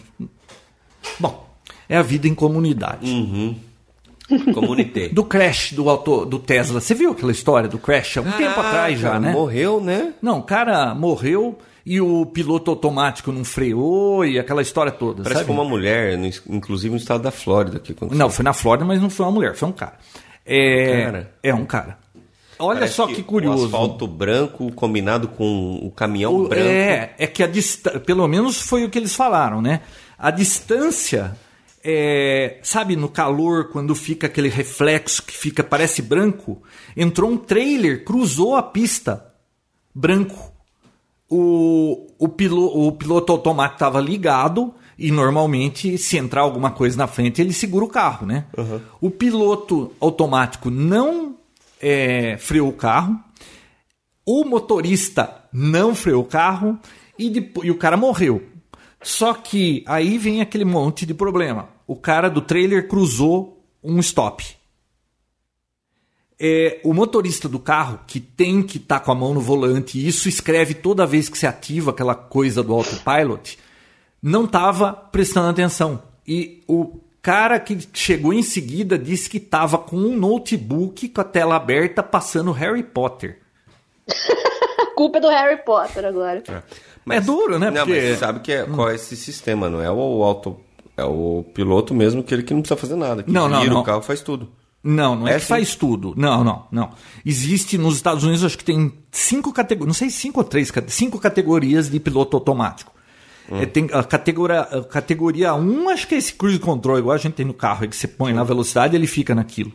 Bom, 1.20 1.50
é 1.90 1.98
a 1.98 2.02
vida 2.02 2.28
em 2.28 2.34
comunidade. 2.36 3.10
Hum. 3.10 3.56
comunitei. 4.54 5.10
Do 5.14 5.26
crash 5.26 5.74
do, 5.74 5.90
auto, 5.90 6.26
do 6.26 6.40
Tesla. 6.40 6.80
Você 6.80 6.94
viu 6.94 7.12
aquela 7.12 7.32
história 7.34 7.68
do 7.68 7.78
crash 7.78 8.18
há 8.18 8.22
um 8.22 8.32
tempo 8.32 8.60
atrás 8.62 8.98
já, 9.00 9.20
né? 9.20 9.32
Morreu, 9.34 9.82
né? 9.82 10.14
Não, 10.22 10.40
o 10.40 10.44
cara 10.44 10.96
morreu 10.96 11.58
e 11.86 12.00
o 12.02 12.26
piloto 12.26 12.70
automático 12.72 13.32
não 13.32 13.44
freou 13.44 14.24
e 14.26 14.38
aquela 14.40 14.62
história 14.62 14.92
toda. 14.92 15.24
Parece 15.24 15.40
sabe? 15.42 15.46
que 15.48 15.54
foi 15.56 15.56
uma 15.64 15.70
mulher, 15.70 16.18
inclusive 16.50 16.92
no 16.92 16.98
estado 16.98 17.24
da 17.24 17.32
Flórida. 17.32 17.80
Que 17.80 17.92
aconteceu. 17.94 18.18
Não, 18.20 18.30
foi 18.30 18.44
na 18.44 18.54
Flórida, 18.54 18.86
mas 18.86 19.02
não 19.02 19.10
foi 19.10 19.26
uma 19.26 19.32
mulher, 19.32 19.56
foi 19.56 19.70
um 19.70 19.72
cara. 19.74 19.98
É, 20.46 21.04
Cara. 21.06 21.34
é 21.44 21.54
um 21.54 21.66
cara. 21.66 21.98
Olha 22.60 22.80
Parece 22.80 22.94
só 22.96 23.08
que, 23.08 23.22
O 23.22 23.24
curioso. 23.24 23.66
asfalto 23.66 24.06
branco 24.06 24.72
combinado 24.74 25.28
com 25.28 25.80
o 25.84 25.90
caminhão 25.92 26.36
O- 26.36 26.48
branco. 26.48 26.68
É, 26.68 27.16
é 27.18 27.26
que 27.28 27.42
a 27.42 27.48
distância, 27.48 28.00
pelo 28.00 28.28
menos 28.28 28.62
foi 28.62 28.84
o 28.84 28.90
que 28.90 29.00
eles 29.00 29.16
falaram, 29.16 29.62
né? 29.62 29.82
A 30.18 30.30
distância, 30.30 31.36
é, 31.84 32.60
sabe, 32.62 32.96
no 32.96 33.10
calor, 33.10 33.70
quando 33.72 33.96
fica 33.96 34.28
aquele 34.28 34.50
reflexo 34.50 35.24
que 35.24 35.34
fica, 35.36 35.64
parece 35.64 36.04
branco, 36.04 36.62
entrou 36.96 37.32
um 37.32 37.38
trailer, 37.38 38.04
cruzou 38.04 38.56
a 38.56 38.62
pista, 38.62 39.26
branco. 39.94 40.51
O, 41.34 42.08
o, 42.20 42.28
pilo, 42.28 42.88
o 42.88 42.92
piloto 42.92 43.32
automático 43.32 43.76
estava 43.76 44.02
ligado 44.02 44.74
e 45.00 45.10
normalmente, 45.12 45.98
se 45.98 46.18
entrar 46.18 46.42
alguma 46.42 46.72
coisa 46.72 46.98
na 46.98 47.08
frente, 47.08 47.42
ele 47.42 47.54
segura 47.54 47.86
o 47.86 47.88
carro, 47.88 48.28
né? 48.28 48.46
O 49.00 49.10
piloto 49.10 49.94
automático 50.00 50.70
não 50.70 51.38
é, 51.82 52.38
freou 52.38 52.68
o 52.68 52.74
carro, 52.74 53.18
o 54.26 54.44
motorista 54.44 55.46
não 55.52 55.96
freou 55.96 56.22
o 56.22 56.28
carro 56.28 56.78
e, 57.18 57.30
depois, 57.30 57.68
e 57.68 57.72
o 57.72 57.78
cara 57.78 57.96
morreu. 57.96 58.44
Só 59.02 59.34
que 59.34 59.84
aí 59.88 60.18
vem 60.18 60.42
aquele 60.42 60.66
monte 60.66 61.06
de 61.06 61.14
problema. 61.14 61.70
O 61.88 61.96
cara 61.96 62.30
do 62.30 62.42
trailer 62.42 62.88
cruzou 62.88 63.66
um 63.84 64.00
stop. 64.00 64.46
É, 66.44 66.80
o 66.84 66.92
motorista 66.92 67.48
do 67.48 67.60
carro, 67.60 68.00
que 68.08 68.20
tem 68.20 68.64
que 68.64 68.78
estar 68.78 69.00
com 69.02 69.12
a 69.12 69.16
mão 69.16 69.32
no 69.34 69.40
volante, 69.40 70.00
e 70.00 70.08
isso 70.08 70.28
escreve 70.28 70.74
toda 70.74 71.06
vez 71.06 71.30
que 71.30 71.38
se 71.38 71.46
ativa 71.46 71.92
aquela 71.92 72.16
coisa 72.16 72.64
do 72.64 72.74
autopilot, 72.74 73.60
não 74.24 74.46
estava 74.46 74.92
prestando 74.92 75.50
atenção. 75.50 76.02
E 76.28 76.64
o 76.68 77.00
cara 77.22 77.60
que 77.60 77.78
chegou 77.94 78.34
em 78.34 78.42
seguida 78.42 78.98
disse 78.98 79.30
que 79.30 79.38
estava 79.38 79.78
com 79.78 79.96
um 79.98 80.18
notebook 80.18 81.10
com 81.10 81.22
a 81.22 81.24
tela 81.24 81.56
aberta 81.56 82.02
passando 82.02 82.52
Harry 82.52 82.82
Potter. 82.82 83.38
A 84.80 84.86
culpa 84.96 85.20
é 85.20 85.22
do 85.22 85.30
Harry 85.30 85.64
Potter 85.64 86.06
agora. 86.06 86.44
É 87.10 87.22
duro, 87.22 87.60
né? 87.60 87.70
Não, 87.70 87.86
Porque- 87.86 88.00
mas 88.00 88.10
você 88.10 88.18
sabe 88.18 88.40
que 88.40 88.52
é, 88.52 88.64
qual 88.64 88.90
é 88.90 88.96
esse 88.96 89.16
sistema, 89.16 89.70
não 89.70 89.82
é 89.82 89.92
o 89.92 90.24
auto. 90.24 90.60
É 90.98 91.04
o 91.04 91.46
piloto 91.54 91.94
mesmo, 91.94 92.24
que 92.24 92.34
ele 92.34 92.44
que 92.44 92.54
não 92.54 92.62
precisa 92.62 92.80
fazer 92.80 92.96
nada. 92.96 93.24
Que 93.24 93.32
Não, 93.32 93.48
não, 93.48 93.62
vira 93.62 93.74
não. 93.74 93.82
o 93.82 93.84
carro 93.84 94.02
faz 94.02 94.22
tudo. 94.22 94.52
Não, 94.84 95.16
não 95.16 95.28
é, 95.28 95.32
É 95.32 95.34
que 95.36 95.42
sim? 95.42 95.48
faz 95.48 95.76
tudo. 95.76 96.14
Não, 96.18 96.44
não, 96.44 96.66
não. 96.72 96.90
Existe 97.26 97.78
nos 97.78 97.96
Estados 97.96 98.24
Unidos, 98.24 98.44
acho 98.44 98.58
que 98.58 98.64
tem 98.64 98.92
cinco 99.12 99.54
categorias, 99.54 99.88
não 99.88 99.94
sei 99.94 100.10
cinco 100.10 100.40
ou 100.40 100.44
três, 100.44 100.72
cinco 100.88 101.20
categorias 101.20 101.90
de 101.90 102.00
piloto 102.00 102.36
automático. 102.36 102.92
É, 103.52 103.66
tem 103.66 103.90
a 103.92 104.04
categoria, 104.04 104.62
a 104.62 104.84
categoria 104.84 105.54
1, 105.54 105.90
acho 105.90 106.08
que 106.08 106.16
é 106.16 106.18
esse 106.18 106.34
cruise 106.34 106.58
control, 106.58 106.98
igual 106.98 107.16
a 107.16 107.20
gente 107.20 107.34
tem 107.34 107.46
no 107.46 107.54
carro, 107.54 107.84
é 107.84 107.88
que 107.88 107.96
você 107.96 108.08
põe 108.08 108.34
na 108.34 108.44
velocidade 108.44 108.96
e 108.96 108.98
ele 108.98 109.08
fica 109.08 109.36
naquilo. 109.36 109.74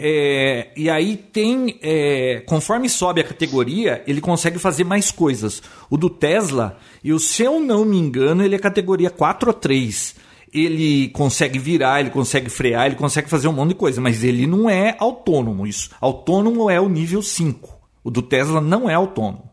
É, 0.00 0.68
e 0.76 0.88
aí 0.88 1.16
tem, 1.16 1.78
é, 1.82 2.42
conforme 2.46 2.88
sobe 2.88 3.20
a 3.20 3.24
categoria, 3.24 4.02
ele 4.06 4.20
consegue 4.20 4.58
fazer 4.58 4.84
mais 4.84 5.10
coisas. 5.10 5.62
O 5.90 5.96
do 5.96 6.08
Tesla, 6.08 6.78
e 7.04 7.16
se 7.20 7.42
eu 7.42 7.60
não 7.60 7.84
me 7.84 7.98
engano, 7.98 8.42
ele 8.42 8.54
é 8.54 8.58
categoria 8.58 9.10
4 9.10 9.50
ou 9.50 9.54
3. 9.54 10.16
Ele 10.52 11.08
consegue 11.10 11.58
virar, 11.58 12.00
ele 12.00 12.10
consegue 12.10 12.48
frear, 12.48 12.86
ele 12.86 12.94
consegue 12.94 13.28
fazer 13.28 13.48
um 13.48 13.52
monte 13.52 13.70
de 13.70 13.74
coisa, 13.74 14.00
mas 14.00 14.24
ele 14.24 14.46
não 14.46 14.68
é 14.70 14.96
autônomo. 14.98 15.66
Isso. 15.66 15.90
Autônomo 16.00 16.70
é 16.70 16.80
o 16.80 16.88
nível 16.88 17.22
5. 17.22 17.68
O 18.02 18.10
do 18.10 18.22
Tesla 18.22 18.60
não 18.60 18.88
é 18.88 18.94
autônomo. 18.94 19.50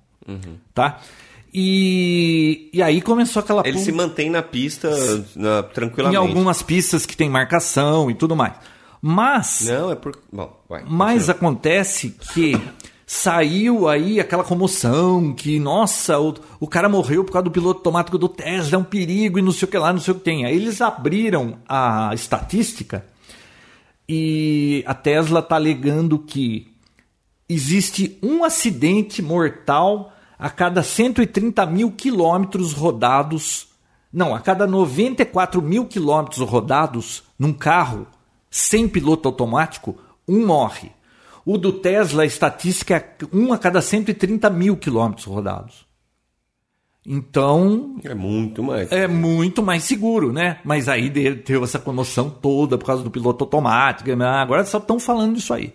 Tá? 0.73 0.99
E, 1.53 2.69
e 2.73 2.81
aí 2.83 3.01
começou 3.01 3.39
aquela 3.39 3.63
Ele 3.65 3.79
se 3.79 3.91
mantém 3.91 4.29
na 4.29 4.41
pista 4.41 4.89
na- 5.35 5.59
em 5.59 5.73
tranquilamente. 5.73 6.17
algumas 6.17 6.61
pistas 6.61 7.05
que 7.05 7.15
tem 7.15 7.29
marcação 7.29 8.11
e 8.11 8.13
tudo 8.13 8.35
mais. 8.35 8.53
Mas 9.01 9.61
Não, 9.69 9.91
é 9.91 9.95
por. 9.95 10.19
Bom, 10.33 10.51
vai. 10.67 10.83
mas 10.87 11.27
continua. 11.27 11.31
acontece 11.35 12.09
que 12.33 12.59
saiu 13.05 13.87
aí 13.87 14.19
aquela 14.19 14.43
comoção 14.43 15.33
que, 15.33 15.59
nossa, 15.59 16.19
o, 16.19 16.33
o 16.59 16.67
cara 16.67 16.89
morreu 16.89 17.23
por 17.23 17.31
causa 17.31 17.43
do 17.43 17.51
piloto 17.51 17.79
automático 17.79 18.17
do 18.17 18.27
Tesla, 18.27 18.75
é 18.75 18.79
um 18.79 18.83
perigo 18.83 19.37
e 19.37 19.41
não 19.41 19.51
sei 19.51 19.67
o 19.67 19.71
que 19.71 19.77
lá, 19.77 19.93
não 19.93 19.99
sei 19.99 20.13
o 20.13 20.17
que 20.17 20.23
tem. 20.23 20.45
Aí 20.45 20.55
eles 20.55 20.81
abriram 20.81 21.59
a 21.67 22.11
estatística 22.13 23.05
e 24.07 24.83
a 24.87 24.93
Tesla 24.93 25.39
está 25.39 25.55
alegando 25.55 26.19
que 26.19 26.73
existe 27.47 28.17
um 28.23 28.43
acidente 28.43 29.21
mortal 29.21 30.11
a 30.37 30.49
cada 30.49 30.83
130 30.83 31.65
mil 31.65 31.91
quilômetros 31.91 32.73
rodados. 32.73 33.67
Não, 34.11 34.33
a 34.33 34.39
cada 34.39 34.65
94 34.65 35.61
mil 35.61 35.85
quilômetros 35.85 36.39
rodados 36.39 37.23
num 37.37 37.53
carro 37.53 38.07
sem 38.49 38.87
piloto 38.87 39.27
automático, 39.27 39.97
um 40.27 40.45
morre. 40.45 40.94
O 41.45 41.57
do 41.57 41.71
Tesla, 41.71 42.23
a 42.23 42.25
estatística 42.25 42.95
é 42.95 43.15
um 43.31 43.53
a 43.53 43.57
cada 43.57 43.81
130 43.81 44.49
mil 44.49 44.75
quilômetros 44.75 45.25
rodados. 45.25 45.85
Então, 47.07 47.97
É 48.03 48.15
muito 48.15 48.63
mais. 48.63 48.91
é 48.91 49.07
muito 49.07 49.61
mais 49.61 49.83
seguro, 49.83 50.33
né? 50.33 50.59
Mas 50.65 50.89
aí 50.89 51.07
teve 51.09 51.63
essa 51.63 51.77
comoção 51.77 52.31
toda 52.31 52.79
por 52.79 52.85
causa 52.85 53.03
do 53.03 53.11
piloto 53.11 53.43
automático. 53.43 54.15
né? 54.15 54.25
Agora 54.25 54.65
só 54.65 54.79
estão 54.79 54.99
falando 54.99 55.35
disso 55.35 55.53
aí. 55.53 55.71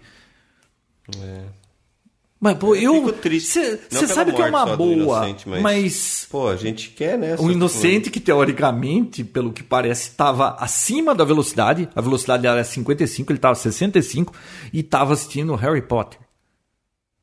Mas, 2.40 2.56
pô, 2.56 2.74
eu. 2.74 2.94
É. 2.94 2.96
Fico 3.00 3.12
triste. 3.12 3.58
Não 3.58 4.00
Você 4.00 4.06
sabe 4.06 4.32
que 4.32 4.40
é 4.40 4.46
uma 4.46 4.74
boa, 4.74 4.92
inocente, 4.94 5.46
mas... 5.48 5.60
mas- 5.62 6.26
Pô, 6.30 6.48
a 6.48 6.56
gente 6.56 6.88
quer, 6.90 7.18
né? 7.18 7.36
O 7.38 7.50
inocente 7.50 8.08
que 8.10 8.18
teoricamente, 8.18 9.22
pelo 9.22 9.52
que 9.52 9.62
parece, 9.62 10.08
estava 10.08 10.56
acima 10.58 11.14
da 11.14 11.22
velocidade, 11.24 11.88
a 11.94 12.00
velocidade 12.00 12.46
era 12.46 12.64
55, 12.64 13.30
ele 13.30 13.36
estava 13.38 13.54
65 13.54 14.32
e 14.72 14.80
estava 14.80 15.12
assistindo 15.12 15.54
Harry 15.54 15.82
Potter. 15.82 16.18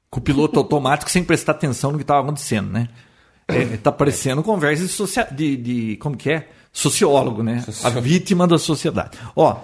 Com 0.09 0.19
o 0.19 0.23
piloto 0.23 0.59
automático 0.59 1.09
sem 1.09 1.23
prestar 1.23 1.53
atenção 1.53 1.91
no 1.91 1.97
que 1.97 2.03
estava 2.03 2.21
acontecendo, 2.21 2.69
né? 2.69 2.87
É, 3.47 3.77
tá 3.77 3.91
parecendo 3.91 4.43
conversa 4.43 4.83
de, 4.83 4.89
socia- 4.89 5.27
de, 5.31 5.55
de- 5.57 5.97
como 5.97 6.15
que 6.15 6.29
é? 6.29 6.49
Sociólogo, 6.71 7.41
né? 7.41 7.65
A 7.83 7.89
vítima 7.89 8.45
da 8.45 8.59
sociedade. 8.59 9.17
Ó, 9.35 9.55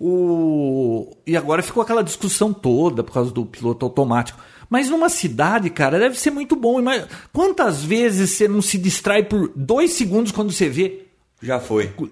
o 0.00 1.16
e 1.26 1.36
agora 1.36 1.62
ficou 1.62 1.82
aquela 1.82 2.02
discussão 2.02 2.52
toda 2.52 3.04
por 3.04 3.12
causa 3.12 3.30
do 3.30 3.44
piloto 3.44 3.84
automático. 3.86 4.40
Mas 4.70 4.90
numa 4.90 5.08
cidade, 5.08 5.70
cara, 5.70 5.98
deve 5.98 6.18
ser 6.18 6.30
muito 6.30 6.54
bom. 6.54 6.80
Mas 6.82 7.06
quantas 7.32 7.82
vezes 7.82 8.30
você 8.32 8.46
não 8.48 8.60
se 8.60 8.76
distrai 8.78 9.22
por 9.22 9.50
dois 9.56 9.92
segundos 9.92 10.30
quando 10.32 10.52
você 10.52 10.68
vê? 10.68 11.04
Já 11.42 11.58
foi. 11.60 11.88
Qu- 11.88 12.10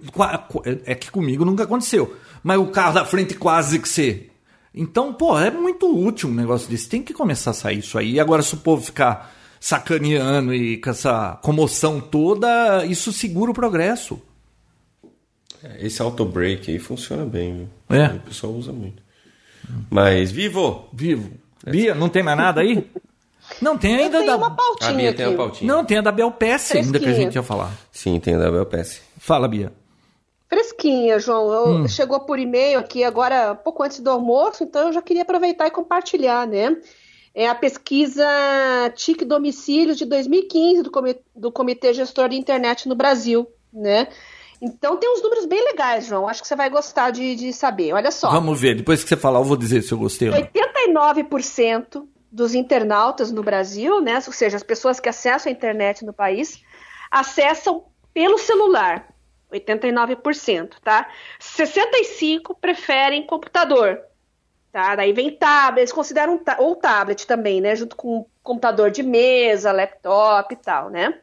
É 0.84 0.94
que 0.94 1.10
comigo 1.10 1.44
nunca 1.44 1.64
aconteceu. 1.64 2.16
Mas 2.42 2.58
o 2.58 2.66
carro 2.68 2.94
da 2.94 3.04
frente 3.04 3.34
quase 3.34 3.78
que 3.78 3.88
você. 3.88 4.28
Então, 4.74 5.12
pô, 5.12 5.38
é 5.38 5.50
muito 5.50 5.86
útil 5.94 6.28
um 6.28 6.34
negócio 6.34 6.68
desse. 6.68 6.88
Tem 6.88 7.02
que 7.02 7.12
começar 7.14 7.50
a 7.50 7.54
sair 7.54 7.78
isso 7.78 7.98
aí. 7.98 8.12
E 8.12 8.20
agora, 8.20 8.42
se 8.42 8.54
o 8.54 8.58
povo 8.58 8.82
ficar 8.84 9.34
sacaneando 9.58 10.54
e 10.54 10.76
com 10.78 10.90
essa 10.90 11.38
comoção 11.42 12.00
toda, 12.00 12.84
isso 12.86 13.12
segura 13.12 13.50
o 13.50 13.54
progresso. 13.54 14.20
Esse 15.80 16.00
auto-break 16.02 16.70
aí 16.70 16.78
funciona 16.78 17.24
bem, 17.24 17.68
viu? 17.88 17.98
É. 17.98 18.08
O 18.08 18.20
pessoal 18.20 18.52
usa 18.52 18.72
muito. 18.72 19.02
Mas, 19.90 20.30
vivo! 20.30 20.88
Vivo. 20.92 21.30
Bia, 21.66 21.94
não 21.94 22.08
tem 22.08 22.22
mais 22.22 22.36
nada 22.38 22.60
aí? 22.60 22.86
Não, 23.62 23.78
tem 23.78 23.96
ainda 23.96 24.18
Tem 24.18 24.26
da. 24.26 24.36
uma 24.36 24.48
A 24.48 24.50
pautinha 24.50 24.92
Bia 24.94 25.08
aqui. 25.10 25.16
tem 25.18 25.26
a 25.32 25.36
pautinha. 25.36 25.72
Não, 25.72 25.84
tem 25.84 25.98
a 25.98 26.00
da 26.00 26.10
Belpes 26.12 26.72
ainda 26.74 26.98
que 26.98 27.08
a 27.08 27.12
gente 27.12 27.34
ia 27.34 27.42
falar. 27.42 27.70
Sim, 27.92 28.18
tem 28.18 28.34
a 28.34 28.38
da 28.38 28.50
Belpass. 28.50 29.00
Fala, 29.18 29.46
Bia. 29.48 29.72
Fresquinha, 30.48 31.18
João. 31.18 31.52
Eu- 31.52 31.66
Hum. 31.82 31.88
Chegou 31.88 32.20
por 32.20 32.38
e-mail 32.38 32.78
aqui 32.78 33.02
agora, 33.04 33.54
pouco 33.54 33.82
antes 33.82 34.00
do 34.00 34.10
almoço, 34.10 34.62
então 34.64 34.88
eu 34.88 34.92
já 34.92 35.02
queria 35.02 35.22
aproveitar 35.22 35.66
e 35.66 35.70
compartilhar, 35.70 36.46
né? 36.46 36.76
É 37.34 37.48
a 37.48 37.54
pesquisa 37.54 38.24
TIC 38.94 39.24
Domicílios 39.24 39.96
de 39.98 40.06
2015 40.06 40.82
do 40.82 40.90
Comitê, 40.90 41.20
do 41.34 41.52
Comitê 41.52 41.92
Gestor 41.92 42.28
de 42.30 42.36
Internet 42.36 42.88
no 42.88 42.94
Brasil, 42.94 43.46
né? 43.72 44.08
Então 44.60 44.96
tem 44.96 45.10
uns 45.10 45.22
números 45.22 45.46
bem 45.46 45.62
legais, 45.64 46.06
João. 46.06 46.28
Acho 46.28 46.42
que 46.42 46.48
você 46.48 46.56
vai 46.56 46.70
gostar 46.70 47.10
de, 47.10 47.34
de 47.34 47.52
saber. 47.52 47.92
Olha 47.92 48.10
só. 48.10 48.30
Vamos 48.30 48.60
ver. 48.60 48.74
Depois 48.74 49.02
que 49.02 49.08
você 49.08 49.16
falar, 49.16 49.40
eu 49.40 49.44
vou 49.44 49.56
dizer 49.56 49.82
se 49.82 49.92
eu 49.92 49.98
gostei. 49.98 50.30
89% 50.30 52.06
dos 52.30 52.54
internautas 52.54 53.32
no 53.32 53.42
Brasil, 53.42 54.00
né, 54.00 54.16
ou 54.26 54.32
seja, 54.32 54.56
as 54.56 54.62
pessoas 54.62 55.00
que 55.00 55.08
acessam 55.08 55.50
a 55.50 55.54
internet 55.54 56.04
no 56.04 56.12
país, 56.12 56.62
acessam 57.10 57.84
pelo 58.12 58.36
celular. 58.36 59.08
89%, 59.52 60.74
tá? 60.82 61.08
65 61.38 62.54
preferem 62.56 63.26
computador. 63.26 64.00
Tá? 64.72 64.96
Daí 64.96 65.12
vem 65.12 65.30
tablet, 65.30 65.82
eles 65.82 65.92
consideram 65.92 66.38
ou 66.58 66.76
tablet 66.76 67.26
também, 67.26 67.60
né, 67.60 67.74
junto 67.74 67.96
com 67.96 68.26
computador 68.42 68.90
de 68.90 69.02
mesa, 69.02 69.72
laptop 69.72 70.52
e 70.52 70.56
tal, 70.56 70.90
né? 70.90 71.18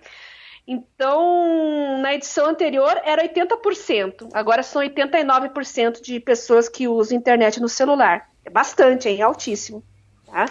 Então, 0.65 1.99
na 1.99 2.13
edição 2.13 2.45
anterior 2.47 2.99
era 3.03 3.27
80%, 3.27 4.29
agora 4.33 4.63
são 4.63 4.81
89% 4.81 6.01
de 6.01 6.19
pessoas 6.21 6.69
que 6.69 6.87
usam 6.87 7.17
internet 7.17 7.59
no 7.59 7.67
celular. 7.67 8.29
É 8.45 8.49
bastante, 8.49 9.09
é 9.09 9.21
altíssimo. 9.21 9.83
Tá? 10.25 10.45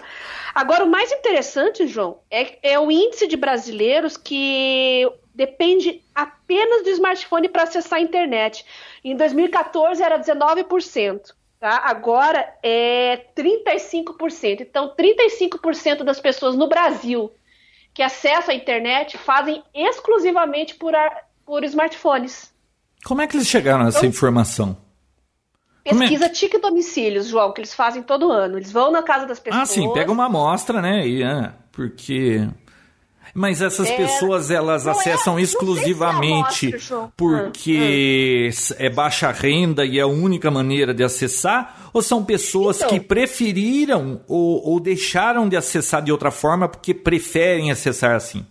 Agora, 0.54 0.84
o 0.84 0.88
mais 0.88 1.10
interessante, 1.10 1.86
João, 1.86 2.20
é, 2.30 2.72
é 2.74 2.78
o 2.78 2.90
índice 2.90 3.26
de 3.26 3.36
brasileiros 3.36 4.16
que 4.16 5.10
depende 5.34 6.02
apenas 6.14 6.82
do 6.82 6.90
smartphone 6.90 7.48
para 7.48 7.62
acessar 7.62 7.98
a 7.98 8.02
internet. 8.02 8.66
Em 9.02 9.16
2014 9.16 10.02
era 10.02 10.18
19%. 10.18 11.32
Tá? 11.58 11.80
Agora 11.84 12.54
é 12.62 13.24
35%. 13.36 14.60
Então, 14.60 14.94
35% 14.94 16.02
das 16.02 16.20
pessoas 16.20 16.54
no 16.54 16.68
Brasil 16.68 17.32
que 17.94 18.02
acessam 18.02 18.54
a 18.54 18.56
internet 18.56 19.18
fazem 19.18 19.62
exclusivamente 19.74 20.74
por, 20.74 20.92
por 21.44 21.64
smartphones. 21.64 22.52
Como 23.04 23.20
é 23.20 23.26
que 23.26 23.36
eles 23.36 23.48
chegaram 23.48 23.84
a 23.84 23.88
essa 23.88 23.98
então, 23.98 24.08
informação? 24.08 24.76
É 25.84 25.94
Pesquisa 25.94 26.26
é? 26.26 26.28
TIC 26.28 26.58
domicílios, 26.58 27.26
João, 27.26 27.52
que 27.52 27.60
eles 27.60 27.74
fazem 27.74 28.02
todo 28.02 28.30
ano. 28.30 28.56
Eles 28.56 28.70
vão 28.70 28.92
na 28.92 29.02
casa 29.02 29.26
das 29.26 29.40
pessoas. 29.40 29.62
Ah, 29.62 29.66
sim, 29.66 29.92
pega 29.92 30.12
uma 30.12 30.26
amostra, 30.26 30.80
né? 30.80 31.06
E, 31.06 31.22
é, 31.22 31.52
porque 31.72 32.48
mas 33.34 33.62
essas 33.62 33.88
é, 33.88 33.96
pessoas 33.96 34.50
elas 34.50 34.86
acessam 34.86 35.38
é, 35.38 35.42
exclusivamente 35.42 36.78
se 36.78 36.92
é 36.92 37.08
porque 37.16 38.50
hum, 38.50 38.74
hum. 38.74 38.76
é 38.78 38.90
baixa 38.90 39.30
renda 39.30 39.84
e 39.84 39.98
é 39.98 40.02
a 40.02 40.06
única 40.06 40.50
maneira 40.50 40.92
de 40.92 41.02
acessar? 41.02 41.90
Ou 41.92 42.02
são 42.02 42.24
pessoas 42.24 42.76
então, 42.76 42.88
que 42.88 43.00
preferiram 43.00 44.20
ou, 44.28 44.68
ou 44.68 44.80
deixaram 44.80 45.48
de 45.48 45.56
acessar 45.56 46.02
de 46.02 46.12
outra 46.12 46.30
forma 46.30 46.68
porque 46.68 46.92
preferem 46.92 47.70
acessar 47.70 48.14
assim? 48.14 48.46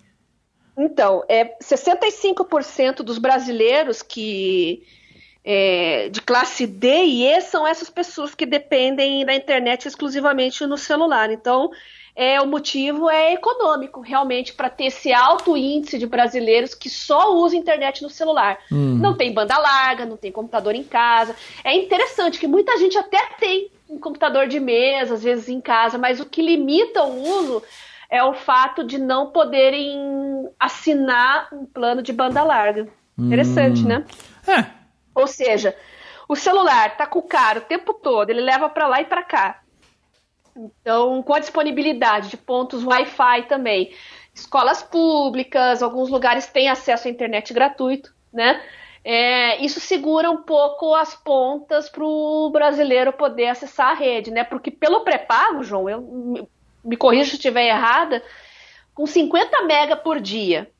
Então, 0.77 1.23
é 1.29 1.57
65% 1.61 3.03
dos 3.03 3.17
brasileiros 3.17 4.01
que 4.01 4.83
é, 5.43 6.09
de 6.09 6.21
classe 6.21 6.65
D 6.65 7.03
e 7.03 7.25
E 7.25 7.41
são 7.41 7.67
essas 7.67 7.89
pessoas 7.89 8.33
que 8.33 8.45
dependem 8.45 9.25
da 9.25 9.33
internet 9.33 9.87
exclusivamente 9.87 10.65
no 10.65 10.77
celular. 10.77 11.31
Então, 11.31 11.69
é, 12.15 12.41
o 12.41 12.47
motivo 12.47 13.09
é 13.09 13.33
econômico, 13.33 14.01
realmente, 14.01 14.53
para 14.53 14.69
ter 14.69 14.85
esse 14.85 15.13
alto 15.13 15.55
índice 15.55 15.97
de 15.97 16.05
brasileiros 16.05 16.73
que 16.73 16.89
só 16.89 17.33
usam 17.35 17.59
internet 17.59 18.01
no 18.01 18.09
celular. 18.09 18.59
Hum. 18.71 18.97
Não 18.97 19.15
tem 19.15 19.33
banda 19.33 19.57
larga, 19.57 20.05
não 20.05 20.17
tem 20.17 20.31
computador 20.31 20.75
em 20.75 20.83
casa. 20.83 21.35
É 21.63 21.73
interessante 21.75 22.39
que 22.39 22.47
muita 22.47 22.77
gente 22.77 22.97
até 22.97 23.19
tem 23.39 23.71
um 23.89 23.99
computador 23.99 24.47
de 24.47 24.59
mesa, 24.59 25.15
às 25.15 25.23
vezes 25.23 25.49
em 25.49 25.61
casa, 25.61 25.97
mas 25.97 26.19
o 26.19 26.25
que 26.25 26.41
limita 26.41 27.03
o 27.03 27.21
uso 27.21 27.63
é 28.09 28.23
o 28.23 28.33
fato 28.33 28.83
de 28.83 28.97
não 28.97 29.31
poderem 29.31 30.49
assinar 30.59 31.47
um 31.53 31.65
plano 31.65 32.01
de 32.01 32.11
banda 32.11 32.43
larga. 32.43 32.87
Interessante, 33.17 33.83
hum. 33.83 33.87
né? 33.87 34.05
É. 34.47 34.65
Ou 35.13 35.27
seja, 35.27 35.75
o 36.27 36.35
celular 36.35 36.97
tá 36.97 37.05
com 37.05 37.19
o 37.19 37.23
cara 37.23 37.59
o 37.59 37.63
tempo 37.63 37.93
todo, 37.93 38.29
ele 38.29 38.41
leva 38.41 38.69
para 38.69 38.87
lá 38.87 39.01
e 39.01 39.05
para 39.05 39.23
cá. 39.23 39.60
Então, 40.55 41.21
com 41.23 41.33
a 41.33 41.39
disponibilidade 41.39 42.29
de 42.29 42.37
pontos 42.37 42.83
Wi-Fi 42.83 43.43
também, 43.47 43.93
escolas 44.33 44.81
públicas, 44.81 45.81
alguns 45.81 46.09
lugares 46.09 46.47
têm 46.47 46.69
acesso 46.69 47.07
à 47.07 47.11
internet 47.11 47.53
gratuito, 47.53 48.13
né? 48.31 48.61
É, 49.03 49.63
isso 49.63 49.79
segura 49.79 50.29
um 50.29 50.43
pouco 50.43 50.93
as 50.93 51.15
pontas 51.15 51.89
para 51.89 52.03
o 52.03 52.49
brasileiro 52.51 53.11
poder 53.11 53.47
acessar 53.47 53.89
a 53.91 53.95
rede, 53.95 54.29
né? 54.29 54.43
Porque 54.43 54.69
pelo 54.69 55.03
pré-pago, 55.03 55.63
João, 55.63 55.89
eu 55.89 56.01
me, 56.01 56.47
me 56.83 56.97
corrija 56.97 57.31
se 57.31 57.35
estiver 57.35 57.67
errada, 57.67 58.23
com 58.93 59.05
50 59.07 59.63
mega 59.63 59.95
por 59.95 60.19
dia, 60.19 60.70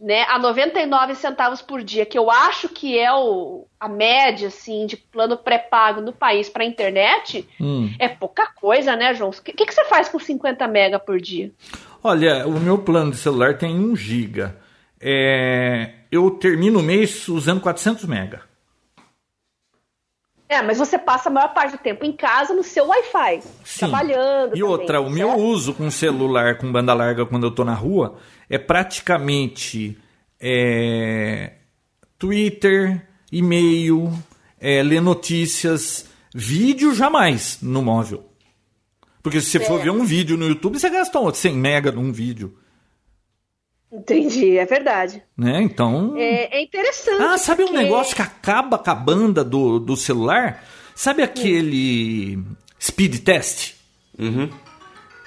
né, 0.00 0.22
a 0.28 0.38
99 0.38 1.14
centavos 1.14 1.60
por 1.60 1.82
dia, 1.82 2.06
que 2.06 2.18
eu 2.18 2.30
acho 2.30 2.70
que 2.70 2.98
é 2.98 3.12
o, 3.12 3.66
a 3.78 3.86
média 3.86 4.48
assim 4.48 4.86
de 4.86 4.96
plano 4.96 5.36
pré-pago 5.36 6.00
no 6.00 6.12
país 6.12 6.48
para 6.48 6.64
internet, 6.64 7.46
hum. 7.60 7.92
é 7.98 8.08
pouca 8.08 8.46
coisa, 8.46 8.96
né, 8.96 9.12
João? 9.12 9.30
O 9.30 9.42
que, 9.42 9.52
que, 9.52 9.72
você 9.72 9.84
faz 9.84 10.08
com 10.08 10.18
50 10.18 10.66
mega 10.68 10.98
por 10.98 11.20
dia? 11.20 11.52
Olha, 12.02 12.46
o 12.46 12.58
meu 12.58 12.78
plano 12.78 13.10
de 13.10 13.18
celular 13.18 13.58
tem 13.58 13.78
1 13.78 13.94
giga. 13.94 14.56
É, 14.98 15.90
eu 16.10 16.30
termino 16.30 16.80
o 16.80 16.82
mês 16.82 17.28
usando 17.28 17.60
400 17.60 18.04
mega. 18.06 18.49
É, 20.50 20.60
mas 20.60 20.78
você 20.78 20.98
passa 20.98 21.28
a 21.28 21.32
maior 21.32 21.54
parte 21.54 21.76
do 21.76 21.78
tempo 21.78 22.04
em 22.04 22.10
casa 22.10 22.52
no 22.52 22.64
seu 22.64 22.88
Wi-Fi, 22.88 23.40
trabalhando. 23.78 24.48
E 24.48 24.58
também, 24.58 24.62
outra, 24.64 24.98
certo? 24.98 25.06
o 25.06 25.10
meu 25.10 25.36
uso 25.36 25.72
com 25.72 25.88
celular 25.92 26.58
com 26.58 26.72
banda 26.72 26.92
larga 26.92 27.24
quando 27.24 27.46
eu 27.46 27.52
tô 27.52 27.64
na 27.64 27.72
rua 27.72 28.18
é 28.48 28.58
praticamente 28.58 29.96
é, 30.40 31.52
Twitter, 32.18 33.06
e-mail, 33.30 34.12
é, 34.60 34.82
ler 34.82 35.00
notícias, 35.00 36.08
vídeo 36.34 36.96
jamais 36.96 37.60
no 37.62 37.80
móvel. 37.80 38.24
Porque 39.22 39.40
se 39.40 39.50
você 39.50 39.58
é. 39.58 39.60
for 39.60 39.80
ver 39.80 39.90
um 39.90 40.04
vídeo 40.04 40.36
no 40.36 40.48
YouTube, 40.48 40.80
você 40.80 40.90
gasta 40.90 41.32
100 41.32 41.54
mega 41.54 41.92
num 41.92 42.10
vídeo. 42.10 42.58
Entendi, 43.92 44.56
é 44.56 44.64
verdade. 44.64 45.22
Né? 45.36 45.60
Então. 45.62 46.14
É, 46.16 46.58
é 46.58 46.62
interessante. 46.62 47.22
Ah, 47.22 47.36
sabe 47.36 47.64
porque... 47.64 47.76
um 47.76 47.82
negócio 47.82 48.14
que 48.14 48.22
acaba 48.22 48.78
com 48.78 48.90
a 48.90 48.94
banda 48.94 49.42
do, 49.42 49.80
do 49.80 49.96
celular? 49.96 50.64
Sabe 50.94 51.22
aquele 51.22 52.36
hum. 52.36 52.56
speed 52.80 53.18
test? 53.24 53.74
Uhum. 54.18 54.48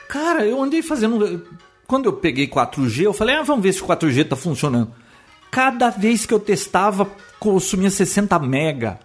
Cara, 0.08 0.46
eu 0.46 0.62
andei 0.62 0.82
fazendo. 0.82 1.46
Quando 1.88 2.06
eu 2.06 2.14
peguei 2.14 2.48
4G, 2.48 3.04
eu 3.04 3.14
falei, 3.14 3.36
ah, 3.36 3.42
vamos 3.42 3.64
ver 3.64 3.74
se 3.74 3.84
o 3.84 3.88
4G 3.88 4.28
tá 4.28 4.36
funcionando. 4.36 4.94
Cada 5.52 5.90
vez 5.90 6.26
que 6.26 6.34
eu 6.34 6.40
testava, 6.40 7.10
consumia 7.40 7.90
60 7.90 8.40
mega. 8.40 9.00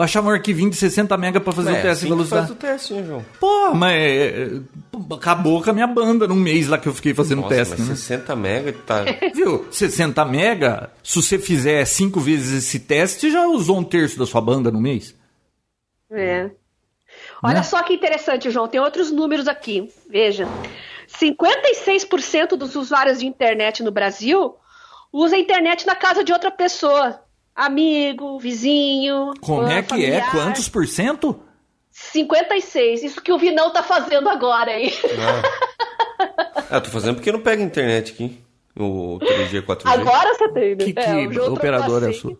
Baixava 0.00 0.28
um 0.28 0.30
arquivinho 0.30 0.70
de 0.70 0.76
60 0.76 1.14
mega 1.18 1.38
para 1.38 1.52
fazer 1.52 1.68
é, 1.68 1.72
o 1.72 1.74
teste 1.74 1.88
assim 1.88 2.06
de 2.06 2.12
velocidade. 2.12 2.46
Faz 2.46 2.56
o 2.56 2.58
teste, 2.58 2.94
hein, 2.94 3.04
João? 3.04 3.26
Pô, 3.38 3.74
mas 3.74 3.92
é, 3.92 4.48
acabou 5.12 5.62
com 5.62 5.68
a 5.68 5.72
minha 5.74 5.86
banda 5.86 6.26
num 6.26 6.36
mês 6.36 6.68
lá 6.68 6.78
que 6.78 6.88
eu 6.88 6.94
fiquei 6.94 7.12
fazendo 7.12 7.42
Nossa, 7.42 7.54
teste. 7.54 7.74
Mas 7.80 7.88
né? 7.90 7.94
60 7.96 8.34
mega 8.34 8.72
tá. 8.72 9.04
Viu? 9.34 9.66
60 9.70 10.24
mega, 10.24 10.90
se 11.04 11.20
você 11.20 11.38
fizer 11.38 11.84
cinco 11.84 12.18
vezes 12.18 12.64
esse 12.64 12.80
teste, 12.80 13.30
já 13.30 13.46
usou 13.46 13.76
um 13.76 13.84
terço 13.84 14.18
da 14.18 14.24
sua 14.24 14.40
banda 14.40 14.70
no 14.70 14.80
mês. 14.80 15.14
É. 16.10 16.50
Olha 17.42 17.56
né? 17.56 17.62
só 17.62 17.82
que 17.82 17.92
interessante, 17.92 18.50
João. 18.50 18.68
Tem 18.68 18.80
outros 18.80 19.10
números 19.10 19.46
aqui. 19.48 19.92
Veja. 20.08 20.48
56% 21.08 22.56
dos 22.56 22.74
usuários 22.74 23.18
de 23.18 23.26
internet 23.26 23.82
no 23.82 23.90
Brasil 23.90 24.56
usa 25.12 25.36
a 25.36 25.38
internet 25.38 25.86
na 25.86 25.94
casa 25.94 26.24
de 26.24 26.32
outra 26.32 26.50
pessoa. 26.50 27.20
Amigo, 27.54 28.38
vizinho. 28.38 29.32
Como 29.40 29.66
é 29.66 29.82
que 29.82 29.94
é? 30.06 30.20
familiar. 30.20 30.28
é? 30.28 30.30
Quantos 30.30 30.68
por 30.68 30.86
cento? 30.86 31.40
56. 31.90 33.02
Isso 33.02 33.20
que 33.20 33.32
o 33.32 33.38
Vinão 33.38 33.72
tá 33.72 33.82
fazendo 33.82 34.28
agora 34.28 34.70
aí. 34.70 34.92
Ah, 36.18 36.66
ah 36.76 36.80
tô 36.80 36.90
fazendo 36.90 37.16
porque 37.16 37.32
não 37.32 37.40
pega 37.40 37.62
internet 37.62 38.12
aqui. 38.12 38.38
O 38.76 39.18
3G, 39.18 39.62
4G. 39.62 39.82
Agora 39.84 40.34
você 40.34 40.48
tem, 40.52 40.70
né? 40.70 40.84
Que, 40.84 40.92
que 40.92 41.00
é, 41.00 41.40
operador 41.48 42.08
é 42.08 42.12
sua? 42.12 42.38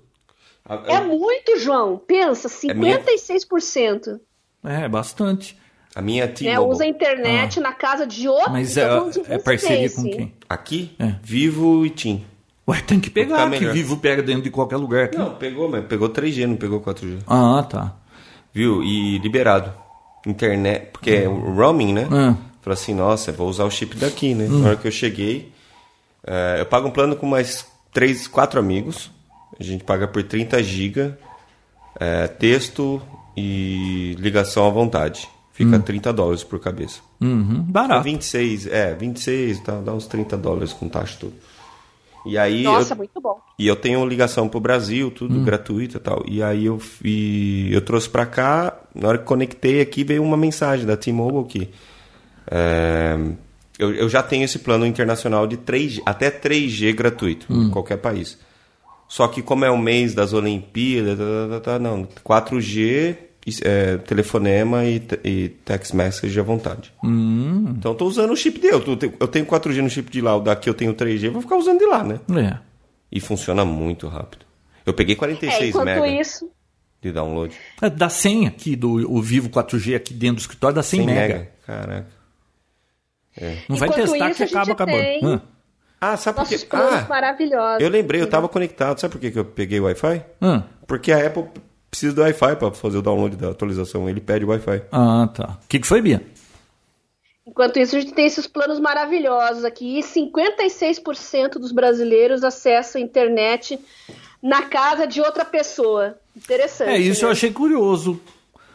É 0.87 1.01
muito, 1.01 1.59
João. 1.59 1.99
Pensa, 1.99 2.49
56%. 2.49 4.21
É, 4.65 4.85
é 4.85 4.89
bastante. 4.89 5.59
A 5.95 6.01
minha 6.01 6.29
t 6.29 6.47
é, 6.47 6.61
usa 6.61 6.85
a 6.85 6.87
internet 6.87 7.59
ah. 7.59 7.63
na 7.63 7.73
casa 7.73 8.07
de 8.07 8.29
outro. 8.29 8.53
Mas 8.53 8.77
é, 8.77 8.87
é 9.29 9.39
parceria 9.39 9.91
com 9.91 10.05
quem? 10.05 10.35
Aqui? 10.49 10.95
É. 10.99 11.17
Vivo 11.21 11.85
e 11.85 11.91
TIM. 11.91 12.25
Ué, 12.71 12.81
tem 12.83 13.01
que 13.01 13.11
pegar, 13.11 13.51
que 13.51 13.67
Vivo 13.67 13.97
pega 13.97 14.23
dentro 14.23 14.43
de 14.43 14.51
qualquer 14.51 14.77
lugar. 14.77 15.07
Aqui. 15.07 15.19
Não, 15.19 15.35
pegou, 15.35 15.69
mas 15.69 15.85
pegou 15.87 16.09
3G, 16.09 16.47
não 16.47 16.57
pegou 16.57 16.81
4G. 16.81 17.19
Ah, 17.27 17.67
tá. 17.69 17.97
Viu? 18.55 18.81
E 18.83 19.19
liberado. 19.19 19.73
Internet, 20.25 20.91
porque 20.93 21.11
é 21.11 21.29
o 21.29 21.55
roaming, 21.55 21.93
né? 21.93 22.09
Ah. 22.13 22.37
Falei 22.63 22.75
assim, 22.75 22.95
nossa, 22.95 23.33
vou 23.33 23.49
usar 23.49 23.65
o 23.65 23.71
chip 23.71 23.97
daqui, 23.97 24.35
né? 24.35 24.45
Hum. 24.45 24.61
Na 24.61 24.69
hora 24.69 24.77
que 24.77 24.87
eu 24.87 24.93
cheguei, 24.93 25.51
uh, 26.25 26.59
eu 26.59 26.67
pago 26.67 26.87
um 26.87 26.91
plano 26.93 27.17
com 27.17 27.27
mais 27.27 27.67
3, 27.93 28.29
4 28.29 28.61
amigos. 28.61 29.11
A 29.59 29.63
gente 29.65 29.83
paga 29.83 30.07
por 30.07 30.23
30 30.23 30.63
GB, 30.63 31.01
uh, 31.01 31.17
texto 32.39 33.03
e 33.37 34.15
ligação 34.19 34.67
à 34.67 34.71
vontade. 34.71 35.29
Fica 35.53 35.77
hum. 35.77 35.81
30 35.81 36.13
dólares 36.13 36.45
por 36.45 36.61
cabeça. 36.61 37.01
Uhum, 37.21 37.63
barato. 37.63 38.05
26, 38.05 38.67
é, 38.67 38.95
26, 38.95 39.61
tá, 39.61 39.81
dá 39.81 39.93
uns 39.93 40.07
30 40.07 40.37
dólares 40.37 40.73
com 40.73 40.89
taxa 40.89 41.17
tudo. 41.19 41.35
E 42.27 42.37
aí 42.37 42.63
Nossa, 42.63 42.93
eu, 42.93 42.99
muito 42.99 43.21
bom. 43.21 43.41
e 43.59 43.67
eu 43.67 43.77
tenho 43.77 44.05
ligação 44.05 44.49
pro 44.49 44.61
Brasil, 44.61 45.11
tudo 45.11 45.41
gratuito 45.41 45.97
e 45.97 46.01
tal. 46.01 46.23
E 46.27 46.43
aí 46.43 46.67
eu, 46.67 46.81
e 47.05 47.71
eu 47.73 47.81
trouxe 47.81 48.09
pra 48.09 48.27
cá, 48.27 48.77
na 48.95 49.09
hora 49.09 49.19
que 49.19 49.25
conectei 49.25 49.81
aqui, 49.81 50.05
veio 50.05 50.23
uma 50.23 50.37
mensagem 50.37 50.87
da 50.87 50.97
T-Mobile 50.97 51.45
que 51.47 51.71
é, 52.51 53.17
eu, 53.79 53.95
eu 53.95 54.09
já 54.09 54.23
tenho 54.23 54.45
esse 54.45 54.59
plano 54.59 54.85
internacional 54.85 55.47
de 55.47 55.57
3G, 55.57 56.03
até 56.05 56.31
3G 56.31 56.95
gratuito, 56.95 57.47
em 57.51 57.71
qualquer 57.71 57.97
país. 57.97 58.39
Só 59.09 59.27
que 59.27 59.43
como 59.43 59.65
é 59.65 59.71
o 59.71 59.79
mês 59.79 60.15
das 60.15 60.33
Olimpíadas, 60.33 61.19
tá, 61.19 61.25
tá, 61.25 61.49
tá, 61.49 61.61
tá, 61.73 61.79
não, 61.79 62.07
4G, 62.25 63.17
é, 63.63 63.97
telefonema 63.99 64.85
e, 64.85 65.03
e 65.25 65.49
text 65.65 65.95
message 65.95 66.39
à 66.39 66.43
vontade. 66.43 66.93
Então 67.03 67.93
eu 67.93 67.97
tô 67.97 68.07
usando 68.07 68.31
o 68.33 68.37
chip 68.37 68.59
dele. 68.61 68.75
Eu, 68.75 68.99
eu 69.21 69.29
tenho 69.29 69.47
4G 69.47 69.83
no 69.83 69.91
chip 69.91 70.11
de 70.11 70.21
lá, 70.21 70.37
o 70.37 70.41
daqui 70.41 70.69
eu 70.69 70.75
tenho 70.75 70.95
3G, 70.95 71.25
eu 71.25 71.33
vou 71.33 71.43
ficar 71.43 71.57
usando 71.57 71.79
de 71.79 71.87
lá, 71.87 72.05
né? 72.05 72.21
É. 72.37 72.59
E 73.11 73.21
funciona 73.21 73.65
muito 73.65 74.07
rápido. 74.09 74.45
Eu 74.87 74.93
peguei 74.95 75.15
É, 75.15 75.19
46 75.19 75.69
enquanto 75.71 75.85
mega 75.87 76.07
isso, 76.09 76.51
de 77.03 77.11
download. 77.13 77.55
É, 77.83 77.89
Dá 77.91 78.09
100 78.09 78.47
aqui 78.47 78.77
do 78.77 79.11
o 79.11 79.21
Vivo 79.23 79.49
4G 79.51 79.97
aqui 79.97 80.13
dentro 80.15 80.37
do 80.37 80.41
escritório, 80.41 80.75
dá 80.77 80.83
100, 80.83 81.01
100 81.01 81.07
mega. 81.07 81.35
mega. 81.35 81.51
Caraca. 81.67 82.07
Não 83.69 83.77
vai 83.77 83.89
testar 83.91 84.31
isso, 84.31 84.37
que 84.39 84.43
acaba 84.55 84.73
acabando. 84.73 84.99
tem- 84.99 85.25
Hã? 85.25 85.43
Ah, 86.01 86.17
sabe 86.17 86.39
por 86.39 86.49
quê? 86.49 86.57
Ah, 86.71 87.07
maravilhosos. 87.09 87.83
eu 87.83 87.89
lembrei, 87.91 88.21
eu 88.23 88.27
tava 88.27 88.49
conectado. 88.49 88.99
Sabe 88.99 89.13
por 89.13 89.21
que 89.21 89.31
que 89.31 89.39
eu 89.39 89.45
peguei 89.45 89.79
o 89.81 89.85
Wi-Fi? 89.85 90.23
Hã? 90.41 90.65
Porque 90.87 91.13
a 91.13 91.27
Apple 91.27 91.45
precisa 91.91 92.15
do 92.15 92.23
Wi-Fi 92.23 92.57
para 92.57 92.71
fazer 92.73 92.99
o 92.99 93.03
download 93.03 93.37
da 93.37 93.51
atualização. 93.51 94.09
Ele 94.09 94.21
pede 94.21 94.45
Wi-Fi. 94.45 94.83
Ah, 94.93 95.29
tá. 95.35 95.59
O 95.65 95.69
que, 95.69 95.79
que 95.81 95.87
foi, 95.87 96.01
Bia? 96.01 96.23
Enquanto 97.47 97.79
isso, 97.79 97.97
a 97.97 98.01
gente 98.01 98.13
tem 98.15 98.27
esses 98.27 98.47
planos 98.47 98.79
maravilhosos 98.79 99.65
aqui. 99.65 99.99
E 99.99 100.03
56% 100.03 101.53
dos 101.55 101.73
brasileiros 101.73 102.45
acessam 102.45 103.01
a 103.01 103.05
internet 103.05 103.79
na 104.43 104.63
casa 104.63 105.07
de 105.07 105.21
outra 105.21 105.45
pessoa. 105.45 106.17
Interessante. 106.37 106.91
É, 106.91 106.99
isso 106.99 107.23
né? 107.23 107.29
eu 107.29 107.33
achei 107.33 107.51
curioso. 107.53 108.21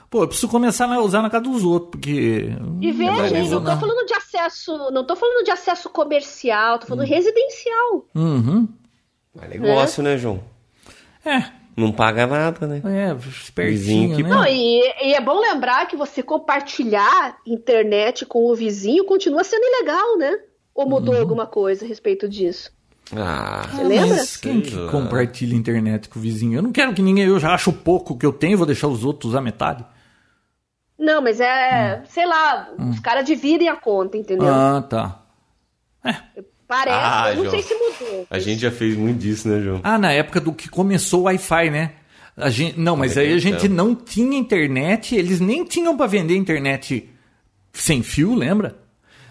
Pô, 0.09 0.23
eu 0.23 0.27
preciso 0.27 0.49
começar 0.49 0.91
a 0.91 1.01
usar 1.01 1.21
na 1.21 1.29
casa 1.29 1.43
dos 1.45 1.63
outros, 1.63 1.91
porque. 1.91 2.49
E 2.81 2.91
veja, 2.91 3.11
Não 3.49 3.63
tô 3.63 3.77
falando 3.77 4.05
de 4.05 4.13
acesso, 4.13 4.91
não 4.91 5.03
tô 5.05 5.15
falando 5.15 5.43
de 5.43 5.51
acesso 5.51 5.89
comercial, 5.89 6.77
tô 6.79 6.85
Hum. 6.85 6.89
falando 6.89 7.07
residencial. 7.07 8.05
Uhum. 8.13 8.67
É 9.41 9.47
negócio, 9.47 10.03
né, 10.03 10.17
João? 10.17 10.41
É, 11.25 11.49
Não 11.77 11.91
paga 11.91 12.25
nada, 12.25 12.65
né? 12.67 12.81
é, 12.85 13.13
Vizinho 13.13 13.31
espertinho, 13.35 14.15
que- 14.15 14.23
né? 14.23 14.29
Não, 14.29 14.45
e, 14.45 14.79
e 15.09 15.13
é 15.13 15.19
bom 15.19 15.39
lembrar 15.39 15.85
que 15.87 15.95
você 15.97 16.23
compartilhar 16.23 17.37
internet 17.45 18.25
com 18.25 18.45
o 18.49 18.55
vizinho 18.55 19.03
continua 19.05 19.43
sendo 19.43 19.63
ilegal, 19.65 20.17
né? 20.17 20.37
Ou 20.73 20.87
mudou 20.87 21.15
Uhum. 21.15 21.21
alguma 21.21 21.45
coisa 21.45 21.83
a 21.83 21.87
respeito 21.87 22.29
disso? 22.29 22.71
Ah, 23.15 23.67
Você 23.69 23.83
lembra? 23.83 24.07
Mas 24.15 24.35
quem 24.37 24.61
que 24.61 24.75
compartilha 24.89 25.53
internet 25.55 26.09
com 26.09 26.17
o 26.17 26.21
vizinho? 26.21 26.57
Eu 26.59 26.63
não 26.63 26.71
quero 26.71 26.93
que 26.93 27.01
ninguém. 27.01 27.25
Eu 27.25 27.39
já 27.39 27.53
acho 27.53 27.71
pouco 27.71 28.17
que 28.17 28.25
eu 28.25 28.33
tenho, 28.33 28.57
vou 28.57 28.65
deixar 28.65 28.87
os 28.87 29.03
outros 29.05 29.31
usar 29.31 29.41
metade. 29.41 29.85
Não, 30.97 31.21
mas 31.21 31.39
é, 31.41 32.03
sei 32.07 32.25
lá, 32.25 32.69
os 32.89 32.99
caras 33.01 33.25
dividem 33.25 33.67
a 33.67 33.75
conta, 33.75 34.17
entendeu? 34.17 34.47
Ah, 34.53 34.81
tá. 34.81 35.21
Parece, 36.67 36.97
Ah, 36.99 37.29
eu 37.31 37.35
não 37.43 37.43
João. 37.51 37.51
sei 37.51 37.63
se 37.63 37.73
mudou. 37.75 38.27
a 38.29 38.39
gente 38.39 38.61
já 38.61 38.71
fez 38.71 38.95
muito 38.97 39.19
disso, 39.19 39.47
né, 39.47 39.61
João? 39.61 39.79
Ah, 39.83 39.97
na 39.97 40.11
época 40.11 40.39
do 40.39 40.51
que 40.51 40.67
começou 40.67 41.21
o 41.21 41.23
Wi-Fi, 41.23 41.69
né? 41.69 41.91
A 42.35 42.49
gente, 42.49 42.79
não, 42.79 42.97
mas 42.97 43.17
aí 43.17 43.31
a 43.33 43.37
gente 43.37 43.67
Então. 43.67 43.85
não 43.85 43.95
tinha 43.95 44.37
internet, 44.37 45.15
eles 45.15 45.39
nem 45.39 45.63
tinham 45.63 45.95
para 45.95 46.07
vender 46.07 46.35
internet 46.35 47.07
sem 47.71 48.01
fio, 48.03 48.33
lembra? 48.35 48.75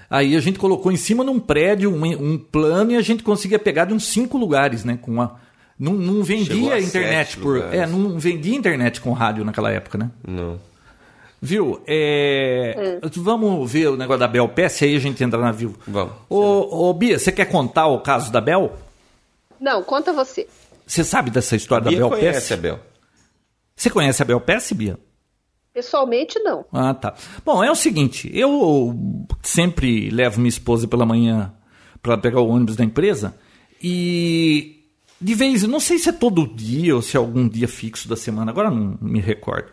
Aí 0.08 0.36
a 0.36 0.40
gente 0.40 0.58
colocou 0.58 0.92
em 0.92 0.96
cima 0.96 1.24
num 1.24 1.40
prédio 1.40 1.92
um, 1.92 2.04
um 2.04 2.38
plano 2.38 2.92
e 2.92 2.96
a 2.96 3.02
gente 3.02 3.22
conseguia 3.22 3.58
pegar 3.58 3.86
de 3.86 3.94
uns 3.94 4.04
cinco 4.06 4.38
lugares, 4.38 4.84
né? 4.84 4.98
Com 5.02 5.20
a, 5.20 5.34
não, 5.78 5.92
não 5.94 6.22
vendia 6.22 6.74
a 6.74 6.80
internet 6.80 7.36
por. 7.36 7.56
lugares. 7.56 7.80
É, 7.80 7.86
não 7.86 8.18
vendia 8.18 8.54
internet 8.56 9.00
com 9.00 9.12
rádio 9.12 9.44
naquela 9.44 9.70
época, 9.72 9.98
né? 9.98 10.10
Não. 10.26 10.58
Viu? 11.44 11.82
É, 11.86 12.98
Vamos 13.16 13.70
ver 13.70 13.88
o 13.88 13.98
negócio 13.98 14.20
da 14.20 14.26
Bel 14.26 14.48
PS, 14.48 14.82
aí 14.84 14.96
a 14.96 14.98
gente 14.98 15.22
entra 15.22 15.38
na 15.38 15.52
Vivo. 15.52 15.78
Vamos. 15.86 16.14
Ô, 16.26 16.88
ô, 16.88 16.94
Bia, 16.94 17.18
você 17.18 17.30
quer 17.30 17.44
contar 17.44 17.86
o 17.86 18.00
caso 18.00 18.32
da 18.32 18.40
Bel? 18.40 18.72
Não, 19.60 19.82
conta 19.82 20.10
você. 20.10 20.48
Você 20.86 21.04
sabe 21.04 21.30
dessa 21.30 21.54
história 21.54 21.86
Bia 21.86 22.00
da 22.00 22.08
Bel 22.08 22.18
conhece 22.18 22.46
PS? 22.46 22.52
a 22.52 22.56
Bel. 22.56 22.80
Você 23.76 23.90
conhece 23.90 24.22
a 24.22 24.24
Bel 24.24 24.40
PS, 24.40 24.72
Bia? 24.72 24.98
Pessoalmente, 25.74 26.38
não. 26.38 26.64
Ah, 26.72 26.94
tá. 26.94 27.12
Bom, 27.44 27.62
é 27.62 27.70
o 27.70 27.74
seguinte, 27.74 28.30
eu 28.32 28.96
sempre 29.42 30.08
levo 30.08 30.40
minha 30.40 30.48
esposa 30.48 30.88
pela 30.88 31.04
manhã 31.04 31.52
para 32.00 32.16
pegar 32.16 32.40
o 32.40 32.48
ônibus 32.48 32.74
da 32.76 32.84
empresa 32.84 33.34
e 33.82 34.82
de 35.20 35.34
vez, 35.34 35.62
não 35.64 35.78
sei 35.80 35.98
se 35.98 36.08
é 36.08 36.12
todo 36.12 36.46
dia 36.46 36.96
ou 36.96 37.02
se 37.02 37.18
é 37.18 37.20
algum 37.20 37.46
dia 37.46 37.68
fixo 37.68 38.08
da 38.08 38.16
semana, 38.16 38.50
agora 38.50 38.70
não 38.70 38.96
me 38.98 39.20
recordo. 39.20 39.68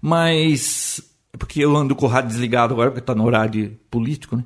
Mas 0.00 1.09
porque 1.38 1.60
eu 1.64 1.76
ando 1.76 1.94
com 1.94 2.06
o 2.06 2.08
rádio 2.08 2.30
desligado 2.30 2.74
agora 2.74 2.90
porque 2.90 3.00
está 3.02 3.14
no 3.14 3.24
horário 3.24 3.78
político, 3.90 4.36
né? 4.36 4.44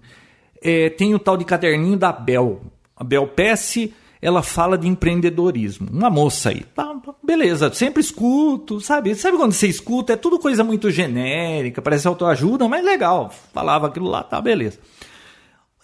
É, 0.62 0.88
tem 0.90 1.14
o 1.14 1.18
tal 1.18 1.36
de 1.36 1.44
caderninho 1.44 1.96
da 1.96 2.10
Bel. 2.12 2.62
A 2.96 3.04
Bel 3.04 3.26
PS, 3.28 3.88
ela 4.22 4.42
fala 4.42 4.78
de 4.78 4.86
empreendedorismo. 4.88 5.88
Uma 5.90 6.08
moça 6.08 6.50
aí. 6.50 6.64
Tá, 6.74 6.94
beleza, 7.22 7.72
sempre 7.74 8.00
escuto, 8.00 8.80
sabe? 8.80 9.14
Sabe 9.14 9.36
quando 9.36 9.52
você 9.52 9.66
escuta? 9.66 10.14
É 10.14 10.16
tudo 10.16 10.38
coisa 10.38 10.64
muito 10.64 10.90
genérica, 10.90 11.82
parece 11.82 12.06
autoajuda, 12.08 12.66
mas 12.68 12.84
legal. 12.84 13.30
Falava 13.52 13.88
aquilo 13.88 14.08
lá, 14.08 14.22
tá, 14.22 14.40
beleza. 14.40 14.78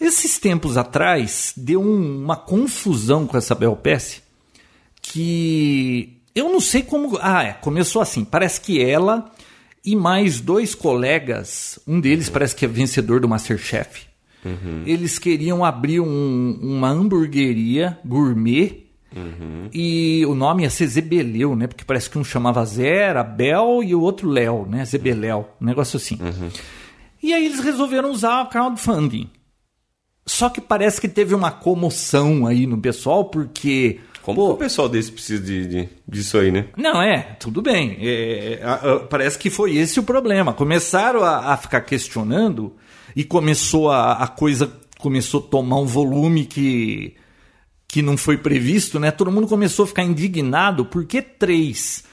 Esses 0.01 0.39
tempos 0.39 0.79
atrás, 0.79 1.53
deu 1.57 1.83
um- 1.83 2.23
uma 2.23 2.37
confusão 2.37 3.27
com 3.27 3.37
essa 3.37 3.55
Bel 3.55 3.77
PS 3.77 4.23
que 5.03 6.17
eu 6.35 6.49
não 6.51 6.61
sei 6.61 6.83
como. 6.83 7.19
Ah, 7.21 7.43
é, 7.45 7.53
começou 7.53 8.01
assim. 8.01 8.25
Parece 8.25 8.61
que 8.61 8.83
ela 8.83 9.31
e 9.85 9.97
mais 9.97 10.41
dois 10.41 10.75
colegas, 10.75 11.79
um 11.87 12.01
deles 12.01 12.29
parece 12.29 12.55
que 12.55 12.65
é 12.65 12.69
vencedor 12.69 13.21
do 13.21 13.29
Masterchef, 13.29 14.07
eles 14.87 15.19
queriam 15.19 15.65
abrir 15.65 16.01
um- 16.01 16.59
uma 16.63 16.89
hamburgueria 16.89 17.99
gourmet. 18.05 18.87
E 19.75 20.25
o 20.27 20.35
nome 20.35 20.63
ia 20.63 20.71
ser 20.71 20.87
Zebeleu, 20.87 21.55
né? 21.57 21.67
Porque 21.67 21.85
parece 21.85 22.09
que 22.09 22.17
um 22.19 22.23
chamava 22.25 22.65
Zé, 22.65 23.13
Bel 23.25 23.83
e 23.83 23.95
o 23.95 24.01
outro 24.01 24.29
Léo, 24.31 24.67
né? 24.67 24.85
Zebeléu, 24.85 25.49
um 25.61 25.65
negócio 25.67 25.97
assim. 25.97 26.17
E 27.23 27.33
aí 27.35 27.45
eles 27.45 27.61
resolveram 27.61 28.11
usar 28.11 28.43
o 28.43 28.47
crowdfunding. 28.49 29.29
Só 30.25 30.49
que 30.49 30.61
parece 30.61 31.01
que 31.01 31.09
teve 31.09 31.35
uma 31.35 31.51
comoção 31.51 32.47
aí 32.47 32.67
no 32.67 32.79
pessoal, 32.79 33.25
porque. 33.25 34.01
Como 34.35 34.49
pô, 34.49 34.49
que 34.49 34.55
o 34.55 34.65
pessoal 34.65 34.89
desse 34.89 35.11
precisa 35.13 35.43
de, 35.43 35.67
de- 35.67 35.89
disso 36.09 36.39
aí, 36.39 36.51
né? 36.51 36.67
não, 36.77 37.01
é, 37.03 37.37
tudo 37.39 37.61
bem. 37.63 37.97
É, 38.01 38.61
a- 38.63 38.75
a- 38.75 39.01
parece 39.01 39.39
que 39.39 39.51
foi 39.51 39.77
esse 39.77 39.99
o 40.01 40.03
problema. 40.03 40.53
Começaram 40.53 41.23
a, 41.23 41.53
a 41.53 41.57
ficar 41.57 41.81
questionando 41.83 42.75
e 43.15 43.25
começou 43.25 43.91
a, 43.91 44.13
coisa 44.29 44.73
começou 44.99 45.41
a 45.41 45.51
tomar 45.51 45.79
um 45.79 45.87
volume 45.87 46.45
que, 46.45 47.15
que 47.89 48.03
não 48.03 48.17
foi 48.17 48.37
previsto, 48.37 49.01
né? 49.01 49.11
Todo 49.11 49.33
mundo 49.33 49.47
começou 49.47 49.85
a 49.85 49.89
ficar 49.89 50.03
indignado 50.05 50.85
porque 50.85 51.23
três 51.23 52.05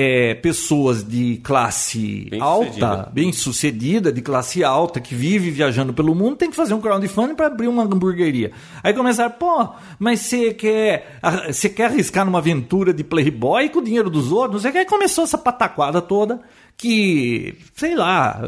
é, 0.00 0.32
pessoas 0.32 1.02
de 1.02 1.40
classe 1.42 2.28
Bem 2.30 2.40
alta, 2.40 2.66
sucedida. 2.66 3.10
bem 3.12 3.32
sucedida, 3.32 4.12
de 4.12 4.22
classe 4.22 4.62
alta, 4.62 5.00
que 5.00 5.12
vive 5.12 5.50
viajando 5.50 5.92
pelo 5.92 6.14
mundo, 6.14 6.36
tem 6.36 6.48
que 6.48 6.54
fazer 6.54 6.72
um 6.72 6.80
crowdfunding 6.80 7.34
para 7.34 7.48
abrir 7.48 7.66
uma 7.66 7.82
hamburgueria. 7.82 8.52
Aí 8.80 8.94
começaram, 8.94 9.32
pô, 9.32 9.70
mas 9.98 10.20
você 10.20 10.54
quer, 10.54 11.18
você 11.48 11.68
quer 11.68 11.86
arriscar 11.86 12.24
numa 12.24 12.38
aventura 12.38 12.94
de 12.94 13.02
playboy 13.02 13.68
com 13.70 13.80
o 13.80 13.84
dinheiro 13.84 14.08
dos 14.08 14.30
outros? 14.30 14.64
Aí 14.64 14.84
começou 14.84 15.24
essa 15.24 15.36
pataquada 15.36 16.00
toda 16.00 16.42
que, 16.76 17.56
sei 17.74 17.96
lá, 17.96 18.40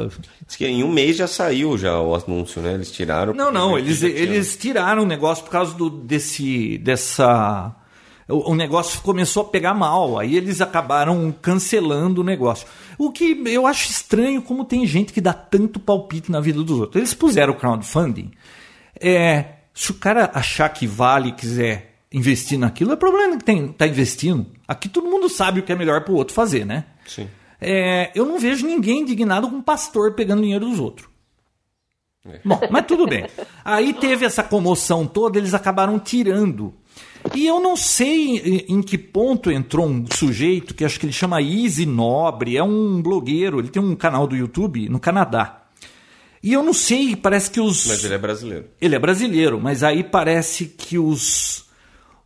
Diz 0.47 0.55
que 0.55 0.65
em 0.65 0.85
um 0.85 0.93
mês 0.93 1.16
já 1.16 1.27
saiu 1.27 1.77
já 1.77 2.01
o 2.01 2.15
anúncio, 2.15 2.62
né? 2.62 2.75
Eles 2.75 2.93
tiraram. 2.93 3.35
não, 3.35 3.51
não, 3.51 3.77
eles, 3.77 4.05
eles 4.05 4.57
tiraram 4.57 5.03
o 5.03 5.07
negócio 5.07 5.43
por 5.43 5.51
causa 5.51 5.75
do, 5.75 5.91
desse, 5.91 6.79
dessa... 6.79 7.75
O, 8.31 8.52
o 8.52 8.55
negócio 8.55 9.01
começou 9.02 9.43
a 9.43 9.47
pegar 9.47 9.74
mal, 9.74 10.19
aí 10.19 10.36
eles 10.36 10.61
acabaram 10.61 11.35
cancelando 11.43 12.20
o 12.20 12.24
negócio. 12.24 12.66
O 12.98 13.11
que 13.11 13.43
eu 13.47 13.66
acho 13.66 13.90
estranho 13.90 14.43
como 14.43 14.65
tem 14.65 14.86
gente 14.86 15.12
que 15.12 15.20
dá 15.20 15.32
tanto 15.32 15.81
palpite 15.81 16.31
na 16.31 16.40
vida 16.40 16.62
dos 16.62 16.78
outros. 16.78 16.97
Eles 16.97 17.15
puseram 17.15 17.52
o 17.52 17.57
crowdfunding. 17.57 18.31
É, 19.01 19.44
se 19.74 19.90
o 19.90 19.94
cara 19.94 20.31
achar 20.35 20.69
que 20.69 20.86
vale 20.86 21.31
e 21.31 21.32
quiser 21.32 22.02
investir 22.12 22.59
naquilo, 22.59 22.93
é 22.93 22.97
problema 22.97 23.36
que 23.36 23.44
tem, 23.44 23.69
tá 23.69 23.86
investindo. 23.86 24.47
Aqui 24.66 24.89
todo 24.89 25.11
mundo 25.11 25.28
sabe 25.28 25.61
o 25.61 25.62
que 25.62 25.73
é 25.73 25.77
melhor 25.77 26.05
pro 26.05 26.15
outro 26.15 26.35
fazer, 26.35 26.66
né? 26.66 26.85
Sim. 27.07 27.28
É, 27.61 28.11
eu 28.15 28.24
não 28.24 28.39
vejo 28.39 28.66
ninguém 28.66 29.01
indignado 29.01 29.48
com 29.48 29.57
um 29.57 29.62
pastor 29.62 30.15
pegando 30.15 30.43
dinheiro 30.43 30.66
dos 30.66 30.81
outros. 30.81 31.09
Bom, 32.44 32.61
mas 32.70 32.86
tudo 32.86 33.07
bem. 33.07 33.27
Aí 33.65 33.94
teve 33.94 34.24
essa 34.24 34.43
comoção 34.43 35.07
toda, 35.07 35.39
eles 35.39 35.55
acabaram 35.55 35.98
tirando. 35.98 36.74
E 37.35 37.47
eu 37.47 37.61
não 37.61 37.77
sei 37.77 38.39
em- 38.39 38.74
em 38.77 38.82
que 38.82 38.98
ponto 38.98 39.51
entrou 39.51 39.86
um 39.86 40.05
sujeito 40.12 40.74
que 40.74 40.85
acho 40.85 40.98
que 40.98 41.07
ele 41.07 41.12
chama 41.12 41.40
Easy 41.40 41.86
Nobre, 41.86 42.57
é 42.57 42.62
um 42.62 43.01
blogueiro, 43.01 43.59
ele 43.61 43.69
tem 43.69 43.81
um 43.82 43.94
canal 43.94 44.27
do 44.27 44.35
YouTube 44.36 44.89
no 44.89 44.98
Canadá. 44.98 45.62
E 46.43 46.52
eu 46.52 46.62
não 46.62 46.73
sei, 46.73 47.15
parece 47.15 47.51
que 47.51 47.61
os. 47.61 47.86
Mas 47.86 48.05
ele 48.05 48.15
é 48.15 48.19
brasileiro. 48.19 48.65
Ele 48.81 48.94
é 48.94 48.98
brasileiro, 48.98 49.61
mas 49.61 49.82
aí 49.82 50.02
parece 50.02 50.66
que 50.66 50.98
os 50.98 51.69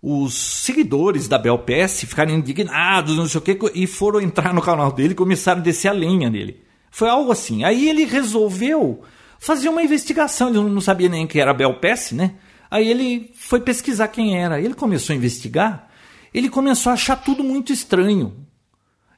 os 0.06 0.34
seguidores 0.34 1.26
da 1.28 1.38
Belpass 1.38 2.00
ficaram 2.02 2.30
indignados, 2.34 3.16
não 3.16 3.26
sei 3.26 3.38
o 3.38 3.40
que, 3.42 3.58
e 3.74 3.86
foram 3.86 4.20
entrar 4.20 4.52
no 4.52 4.60
canal 4.60 4.92
dele 4.92 5.12
e 5.12 5.16
começaram 5.16 5.60
a 5.60 5.64
descer 5.64 5.88
a 5.88 5.92
lenha 5.92 6.28
nele. 6.28 6.60
Foi 6.90 7.08
algo 7.08 7.32
assim. 7.32 7.64
Aí 7.64 7.88
ele 7.88 8.04
resolveu 8.04 9.00
fazer 9.38 9.70
uma 9.70 9.82
investigação. 9.82 10.50
Ele 10.50 10.58
não 10.60 10.80
sabia 10.82 11.08
nem 11.08 11.26
que 11.26 11.40
era 11.40 11.54
Belpass, 11.54 12.12
né? 12.12 12.34
Aí 12.70 12.88
ele 12.88 13.30
foi 13.34 13.60
pesquisar 13.60 14.08
quem 14.08 14.36
era. 14.36 14.60
Ele 14.60 14.74
começou 14.74 15.12
a 15.12 15.16
investigar. 15.16 15.88
Ele 16.32 16.48
começou 16.48 16.90
a 16.90 16.94
achar 16.94 17.16
tudo 17.16 17.44
muito 17.44 17.72
estranho. 17.72 18.34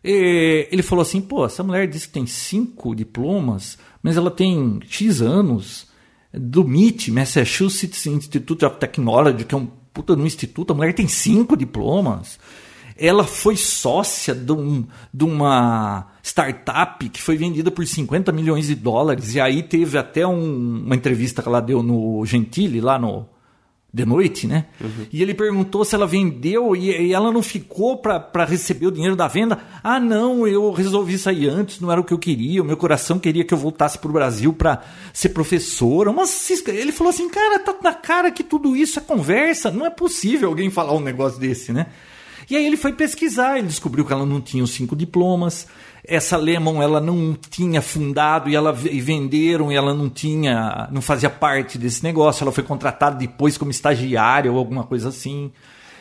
Ele 0.05 0.82
falou 0.82 1.02
assim: 1.02 1.20
pô, 1.20 1.47
essa 1.47 1.62
mulher 1.62 1.89
disse 1.89 2.06
que 2.06 2.14
tem 2.14 2.27
cinco 2.27 2.94
diplomas, 2.94 3.78
mas 4.02 4.16
ela 4.16 4.31
tem 4.31 4.81
X 4.89 5.20
anos. 5.20 5.86
Do 6.39 6.62
MIT, 6.62 7.12
Massachusetts 7.12 8.05
Institute 8.05 8.62
of 8.64 8.77
Technology, 8.78 9.44
que 9.44 9.55
é 9.55 9.59
um 9.59 9.70
puta 9.97 10.14
no 10.14 10.27
instituto, 10.27 10.73
a 10.73 10.77
mulher 10.77 10.93
tem 10.93 11.09
cinco 11.09 11.56
diplomas. 11.56 12.39
Ela 12.98 13.24
foi 13.24 13.56
sócia 13.56 14.35
de, 14.35 14.52
um, 14.52 14.86
de 15.12 15.24
uma 15.24 16.09
startup 16.23 17.09
que 17.09 17.20
foi 17.20 17.36
vendida 17.36 17.70
por 17.70 17.86
50 17.86 18.31
milhões 18.32 18.66
de 18.66 18.74
dólares. 18.74 19.35
E 19.35 19.40
aí 19.40 19.62
teve 19.62 19.97
até 19.97 20.27
um, 20.27 20.82
uma 20.85 20.94
entrevista 20.94 21.43
que 21.43 21.48
ela 21.48 21.60
deu 21.60 21.82
no 21.82 22.24
Gentile, 22.27 22.81
lá 22.81 22.98
no, 22.98 23.27
de 23.92 24.04
noite, 24.04 24.46
né? 24.46 24.66
Uhum. 24.80 25.06
E 25.10 25.22
ele 25.22 25.32
perguntou 25.32 25.84
se 25.84 25.94
ela 25.94 26.06
vendeu 26.06 26.76
e, 26.76 26.90
e 26.90 27.14
ela 27.14 27.32
não 27.32 27.42
ficou 27.42 27.96
para 27.96 28.44
receber 28.44 28.86
o 28.86 28.92
dinheiro 28.92 29.16
da 29.16 29.26
venda. 29.26 29.58
Ah, 29.82 29.98
não, 29.98 30.46
eu 30.46 30.70
resolvi 30.70 31.16
sair 31.16 31.48
antes, 31.48 31.80
não 31.80 31.90
era 31.90 32.00
o 32.00 32.04
que 32.04 32.12
eu 32.12 32.18
queria. 32.18 32.62
O 32.62 32.64
meu 32.64 32.76
coração 32.76 33.18
queria 33.18 33.44
que 33.44 33.54
eu 33.54 33.58
voltasse 33.58 33.98
para 33.98 34.10
o 34.10 34.12
Brasil 34.12 34.52
para 34.52 34.82
ser 35.12 35.30
professora. 35.30 36.12
Mas 36.12 36.50
ele 36.66 36.92
falou 36.92 37.10
assim, 37.10 37.28
cara, 37.30 37.58
tá 37.58 37.74
na 37.82 37.94
cara 37.94 38.30
que 38.30 38.44
tudo 38.44 38.76
isso 38.76 38.98
é 38.98 39.02
conversa. 39.02 39.70
Não 39.70 39.86
é 39.86 39.90
possível 39.90 40.48
alguém 40.50 40.68
falar 40.68 40.92
um 40.92 41.00
negócio 41.00 41.40
desse, 41.40 41.72
né? 41.72 41.86
E 42.48 42.56
aí 42.56 42.64
ele 42.64 42.76
foi 42.76 42.92
pesquisar, 42.92 43.58
ele 43.58 43.66
descobriu 43.66 44.04
que 44.04 44.12
ela 44.12 44.24
não 44.24 44.40
tinha 44.40 44.62
os 44.62 44.70
cinco 44.70 44.94
diplomas. 44.94 45.66
Essa 46.09 46.37
Lemon 46.37 46.83
ela 46.83 47.01
não 47.01 47.37
tinha 47.51 47.83
fundado 47.83 48.49
e 48.49 48.55
ela 48.55 48.77
e 48.91 49.01
venderam 49.01 49.73
e 49.73 49.74
ela 49.74 49.93
não 49.93 50.09
tinha, 50.09 50.89
não 50.91 51.03
fazia 51.03 51.31
parte 51.31 51.77
desse 51.78 52.03
negócio. 52.03 52.45
Ela 52.45 52.53
foi 52.53 52.65
contratada 52.65 53.16
depois 53.16 53.59
como 53.59 53.70
estagiária 53.70 54.51
ou 54.51 54.59
alguma 54.59 54.85
coisa 54.85 55.09
assim. 55.09 55.53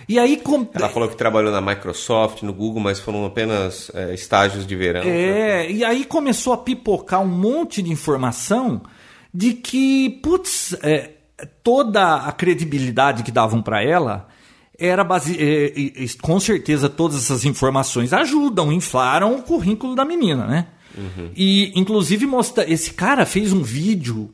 E 0.07 0.19
aí 0.19 0.37
com... 0.37 0.67
ela 0.73 0.89
falou 0.89 1.09
que 1.09 1.15
trabalhou 1.15 1.51
na 1.51 1.59
Microsoft, 1.59 2.43
no 2.43 2.53
Google, 2.53 2.81
mas 2.81 2.99
foram 2.99 3.25
apenas 3.25 3.91
é, 3.93 4.13
estágios 4.13 4.65
de 4.65 4.75
verão. 4.75 5.01
É, 5.01 5.05
né? 5.05 5.71
e 5.71 5.83
aí 5.83 6.05
começou 6.05 6.53
a 6.53 6.57
pipocar 6.57 7.21
um 7.21 7.27
monte 7.27 7.81
de 7.81 7.91
informação 7.91 8.81
de 9.33 9.53
que, 9.53 10.09
putz, 10.21 10.77
é, 10.83 11.11
toda 11.63 12.17
a 12.17 12.31
credibilidade 12.31 13.23
que 13.23 13.31
davam 13.31 13.61
para 13.61 13.83
ela 13.83 14.27
era 14.77 15.03
base... 15.03 15.37
É, 15.39 15.73
com 16.21 16.39
certeza 16.39 16.89
todas 16.89 17.17
essas 17.17 17.45
informações 17.45 18.13
ajudam, 18.13 18.71
inflaram 18.71 19.35
o 19.35 19.41
currículo 19.41 19.95
da 19.95 20.05
menina, 20.05 20.45
né? 20.45 20.67
Uhum. 20.97 21.31
E 21.35 21.77
inclusive 21.79 22.25
mostra, 22.25 22.69
esse 22.69 22.93
cara 22.93 23.25
fez 23.25 23.51
um 23.51 23.61
vídeo 23.61 24.33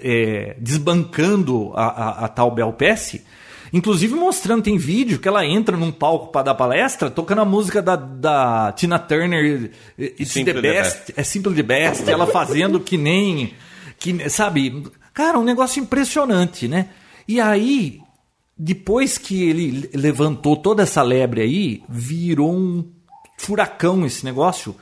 é, 0.00 0.56
desbancando 0.58 1.72
a, 1.74 1.86
a, 1.86 2.24
a 2.24 2.28
tal 2.28 2.50
Bel 2.52 2.72
Pesce, 2.72 3.24
inclusive 3.72 4.14
mostrando, 4.14 4.62
tem 4.62 4.76
vídeo 4.76 5.18
que 5.18 5.28
ela 5.28 5.44
entra 5.44 5.76
num 5.76 5.92
palco 5.92 6.28
para 6.32 6.42
dar 6.42 6.54
palestra, 6.54 7.10
tocando 7.10 7.40
a 7.40 7.44
música 7.44 7.82
da, 7.82 7.96
da 7.96 8.72
Tina 8.72 8.98
Turner, 8.98 9.70
It's 9.98 10.32
Simple 10.32 10.54
the, 10.54 10.60
best, 10.60 10.90
the 10.90 10.98
Best, 10.98 11.12
é 11.16 11.22
Simple 11.22 11.54
the 11.54 11.62
Best, 11.62 12.08
ela 12.08 12.26
fazendo 12.26 12.80
que 12.80 12.96
nem, 12.96 13.54
que, 13.98 14.28
sabe, 14.28 14.84
cara, 15.12 15.38
um 15.38 15.44
negócio 15.44 15.80
impressionante, 15.80 16.68
né? 16.68 16.88
E 17.26 17.40
aí 17.40 18.00
depois 18.62 19.16
que 19.16 19.42
ele 19.42 19.88
levantou 19.94 20.54
toda 20.54 20.82
essa 20.82 21.00
lebre 21.00 21.40
aí, 21.40 21.82
virou 21.88 22.54
um 22.54 22.84
furacão 23.38 24.04
esse 24.04 24.22
negócio. 24.22 24.76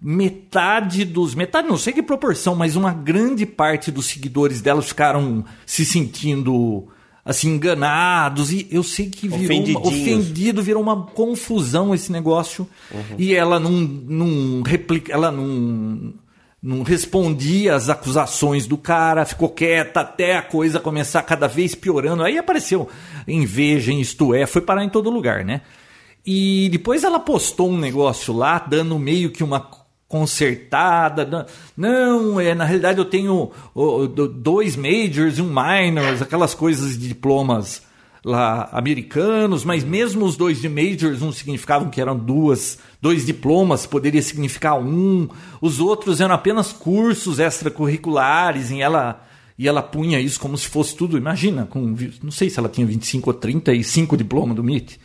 Metade 0.00 1.04
dos. 1.04 1.32
Metade, 1.32 1.68
não 1.68 1.76
sei 1.76 1.92
que 1.92 2.02
proporção, 2.02 2.56
mas 2.56 2.74
uma 2.74 2.92
grande 2.92 3.46
parte 3.46 3.92
dos 3.92 4.06
seguidores 4.06 4.60
dela 4.60 4.82
ficaram 4.82 5.44
se 5.64 5.84
sentindo 5.84 6.88
assim 7.24 7.50
enganados 7.50 8.50
e 8.50 8.66
eu 8.68 8.82
sei 8.82 9.08
que 9.08 9.28
virou 9.28 9.64
uma, 9.64 9.86
ofendido 9.86 10.60
virou 10.60 10.82
uma 10.82 11.06
confusão 11.06 11.94
esse 11.94 12.10
negócio 12.10 12.68
uhum. 12.92 13.16
e 13.16 13.32
ela 13.32 13.60
não, 13.60 13.70
não 13.70 14.62
replica 14.62 15.12
ela 15.12 15.30
não 15.30 16.12
não 16.62 16.82
respondia 16.82 17.74
às 17.74 17.88
acusações 17.88 18.66
do 18.68 18.78
cara, 18.78 19.24
ficou 19.24 19.48
quieta 19.48 20.00
até 20.00 20.36
a 20.36 20.42
coisa 20.42 20.78
começar 20.78 21.22
cada 21.22 21.48
vez 21.48 21.74
piorando. 21.74 22.22
Aí 22.22 22.38
apareceu 22.38 22.88
inveja, 23.26 23.92
isto 23.92 24.32
é, 24.32 24.46
foi 24.46 24.62
parar 24.62 24.84
em 24.84 24.88
todo 24.88 25.10
lugar, 25.10 25.44
né? 25.44 25.62
E 26.24 26.68
depois 26.70 27.02
ela 27.02 27.18
postou 27.18 27.68
um 27.68 27.76
negócio 27.76 28.32
lá, 28.32 28.60
dando 28.60 28.96
meio 28.96 29.32
que 29.32 29.42
uma 29.42 29.68
consertada. 30.06 31.46
Não, 31.76 32.38
é, 32.38 32.54
na 32.54 32.64
realidade 32.64 32.98
eu 32.98 33.04
tenho 33.06 33.50
dois 34.36 34.76
majors 34.76 35.38
e 35.38 35.42
um 35.42 35.52
minors, 35.52 36.22
aquelas 36.22 36.54
coisas 36.54 36.96
de 36.96 37.08
diplomas 37.08 37.82
lá 38.24 38.68
americanos, 38.72 39.64
mas 39.64 39.82
mesmo 39.82 40.24
os 40.24 40.36
dois 40.36 40.60
de 40.60 40.68
majors 40.68 41.20
não 41.20 41.32
significavam 41.32 41.90
que 41.90 42.00
eram 42.00 42.16
duas, 42.16 42.78
dois 43.00 43.26
diplomas, 43.26 43.86
poderia 43.86 44.22
significar 44.22 44.78
um. 44.78 45.28
Os 45.60 45.80
outros 45.80 46.20
eram 46.20 46.34
apenas 46.34 46.72
cursos 46.72 47.38
extracurriculares 47.38 48.70
e 48.70 48.80
ela 48.80 49.26
e 49.58 49.68
ela 49.68 49.82
punha 49.82 50.18
isso 50.18 50.40
como 50.40 50.56
se 50.56 50.66
fosse 50.66 50.96
tudo. 50.96 51.16
Imagina, 51.16 51.66
com 51.66 51.94
não 52.22 52.30
sei 52.30 52.48
se 52.48 52.58
ela 52.58 52.68
tinha 52.68 52.86
25 52.86 53.30
ou 53.30 53.34
35 53.34 54.16
diplomas 54.16 54.56
do 54.56 54.62
MIT. 54.62 54.98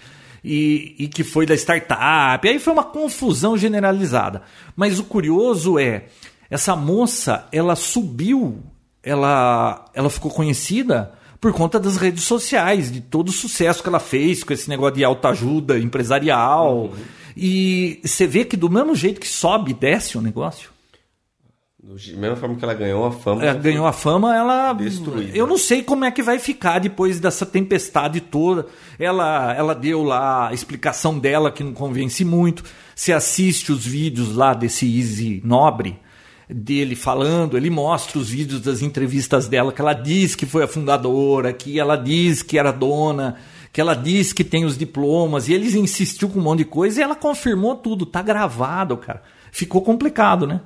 E, 0.44 0.96
e 0.98 1.08
que 1.08 1.24
foi 1.24 1.46
da 1.46 1.54
startup. 1.56 2.46
E 2.46 2.50
aí 2.50 2.60
foi 2.60 2.72
uma 2.72 2.84
confusão 2.84 3.58
generalizada. 3.58 4.44
Mas 4.76 4.98
o 4.98 5.04
curioso 5.04 5.78
é, 5.78 6.06
essa 6.50 6.76
moça, 6.76 7.48
ela 7.52 7.76
subiu, 7.76 8.64
ela, 9.04 9.86
ela 9.94 10.10
ficou 10.10 10.32
conhecida 10.32 11.17
por 11.40 11.54
conta 11.54 11.80
das 11.80 11.98
redes 11.98 12.24
sociais, 12.24 12.92
de 12.92 13.02
todo 13.02 13.30
o 13.30 13.32
sucesso 13.32 13.82
que 13.82 13.90
ela 13.90 14.00
fez 14.00 14.44
com 14.44 14.54
esse 14.54 14.70
negócio 14.70 14.96
de 14.96 15.04
autoajuda 15.04 15.78
empresarial. 15.80 16.86
Uhum. 16.86 16.92
E 17.36 18.00
você 18.04 18.26
vê 18.26 18.44
que 18.44 18.58
do 18.58 18.70
mesmo 18.70 18.96
jeito 18.96 19.22
que 19.22 19.28
sobe 19.28 19.72
e 19.72 19.74
desce 19.74 20.18
o 20.18 20.22
negócio. 20.22 20.72
Da 21.82 21.94
mesma 22.20 22.36
forma 22.36 22.56
que 22.56 22.66
ela 22.66 22.74
ganhou 22.74 23.06
a 23.06 23.12
fama. 23.12 23.46
Ela 23.46 23.60
ganhou 23.60 23.86
a 23.86 23.94
fama, 23.94 24.36
ela. 24.36 24.74
Destruída. 24.74 25.38
Eu 25.38 25.48
não 25.48 25.58
sei 25.58 25.84
como 25.84 26.04
é 26.04 26.12
que 26.12 26.22
vai 26.22 26.38
ficar 26.38 26.80
depois 26.80 27.20
dessa 27.20 27.46
tempestade 27.46 28.20
toda. 28.20 28.66
Ela, 29.00 29.54
ela 29.54 29.74
deu 29.74 30.04
lá 30.04 30.50
a 30.50 30.54
explicação 30.54 31.18
dela 31.18 31.52
que 31.52 31.64
não 31.64 31.74
convence 31.74 32.26
muito. 32.26 32.64
Você 32.94 33.14
assiste 33.14 33.72
os 33.72 33.86
vídeos 33.86 34.36
lá 34.36 34.54
desse 34.54 34.86
Easy 34.86 35.42
Nobre 35.46 35.98
dele 36.50 36.96
falando, 36.96 37.58
ele 37.58 37.70
mostra 37.70 38.18
os 38.18 38.30
vídeos 38.30 38.62
das 38.62 38.82
entrevistas 38.82 39.48
dela, 39.48 39.72
que 39.72 39.82
ela 39.82 39.94
diz 39.94 40.36
que 40.36 40.46
foi 40.46 40.64
a 40.64 40.68
fundadora, 40.68 41.52
que 41.52 41.80
ela 41.80 41.96
diz 41.96 42.42
que 42.42 42.58
era 42.58 42.72
dona, 42.72 43.36
que 43.74 43.82
ela 43.82 43.94
diz 43.94 44.32
que 44.32 44.44
tem 44.44 44.64
os 44.64 44.78
diplomas, 44.78 45.48
e 45.48 45.54
ele 45.54 45.68
insistiu 45.78 46.30
com 46.30 46.40
um 46.40 46.44
monte 46.44 46.60
de 46.60 46.66
coisa 46.66 47.00
e 47.00 47.04
ela 47.04 47.16
confirmou 47.16 47.76
tudo, 47.76 48.06
tá 48.06 48.22
gravado, 48.22 48.98
cara. 48.98 49.22
Ficou 49.52 49.82
complicado, 49.82 50.48
né? 50.48 50.62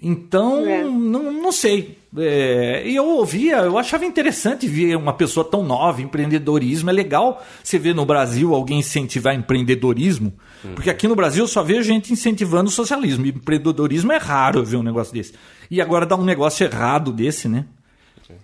Então, 0.00 0.66
é. 0.66 0.84
não, 0.84 1.32
não 1.32 1.52
sei. 1.52 1.98
É, 2.18 2.82
eu 2.88 3.06
ouvia, 3.06 3.58
eu 3.58 3.76
achava 3.76 4.06
interessante 4.06 4.66
ver 4.66 4.96
uma 4.96 5.12
pessoa 5.12 5.44
tão 5.44 5.62
nova, 5.62 6.00
empreendedorismo. 6.00 6.88
É 6.88 6.92
legal 6.92 7.44
você 7.62 7.78
ver 7.78 7.94
no 7.94 8.06
Brasil 8.06 8.54
alguém 8.54 8.78
incentivar 8.78 9.34
empreendedorismo, 9.34 10.32
uhum. 10.64 10.74
porque 10.74 10.88
aqui 10.88 11.06
no 11.06 11.14
Brasil 11.14 11.44
eu 11.44 11.48
só 11.48 11.62
vejo 11.62 11.82
gente 11.82 12.12
incentivando 12.12 12.68
o 12.68 12.72
socialismo. 12.72 13.26
empreendedorismo 13.26 14.12
é 14.12 14.18
raro 14.18 14.64
ver 14.64 14.76
um 14.76 14.82
negócio 14.82 15.12
desse. 15.12 15.34
E 15.70 15.80
agora 15.80 16.06
dá 16.06 16.16
um 16.16 16.24
negócio 16.24 16.64
errado 16.64 17.12
desse, 17.12 17.48
né? 17.48 17.66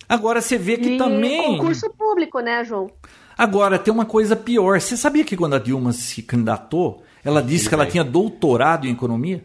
Agora 0.08 0.40
você 0.40 0.58
vê 0.58 0.76
que 0.76 0.94
e 0.94 0.98
também. 0.98 1.56
Concurso 1.56 1.90
público, 1.90 2.40
né, 2.40 2.64
João? 2.64 2.90
Agora, 3.36 3.78
tem 3.78 3.92
uma 3.92 4.04
coisa 4.04 4.36
pior. 4.36 4.80
Você 4.80 4.96
sabia 4.96 5.24
que 5.24 5.36
quando 5.36 5.54
a 5.54 5.58
Dilma 5.58 5.92
se 5.92 6.22
candidatou, 6.22 7.02
ela 7.24 7.42
disse 7.42 7.68
que 7.68 7.74
ela 7.74 7.86
tinha 7.86 8.04
doutorado 8.04 8.86
em 8.86 8.92
economia? 8.92 9.44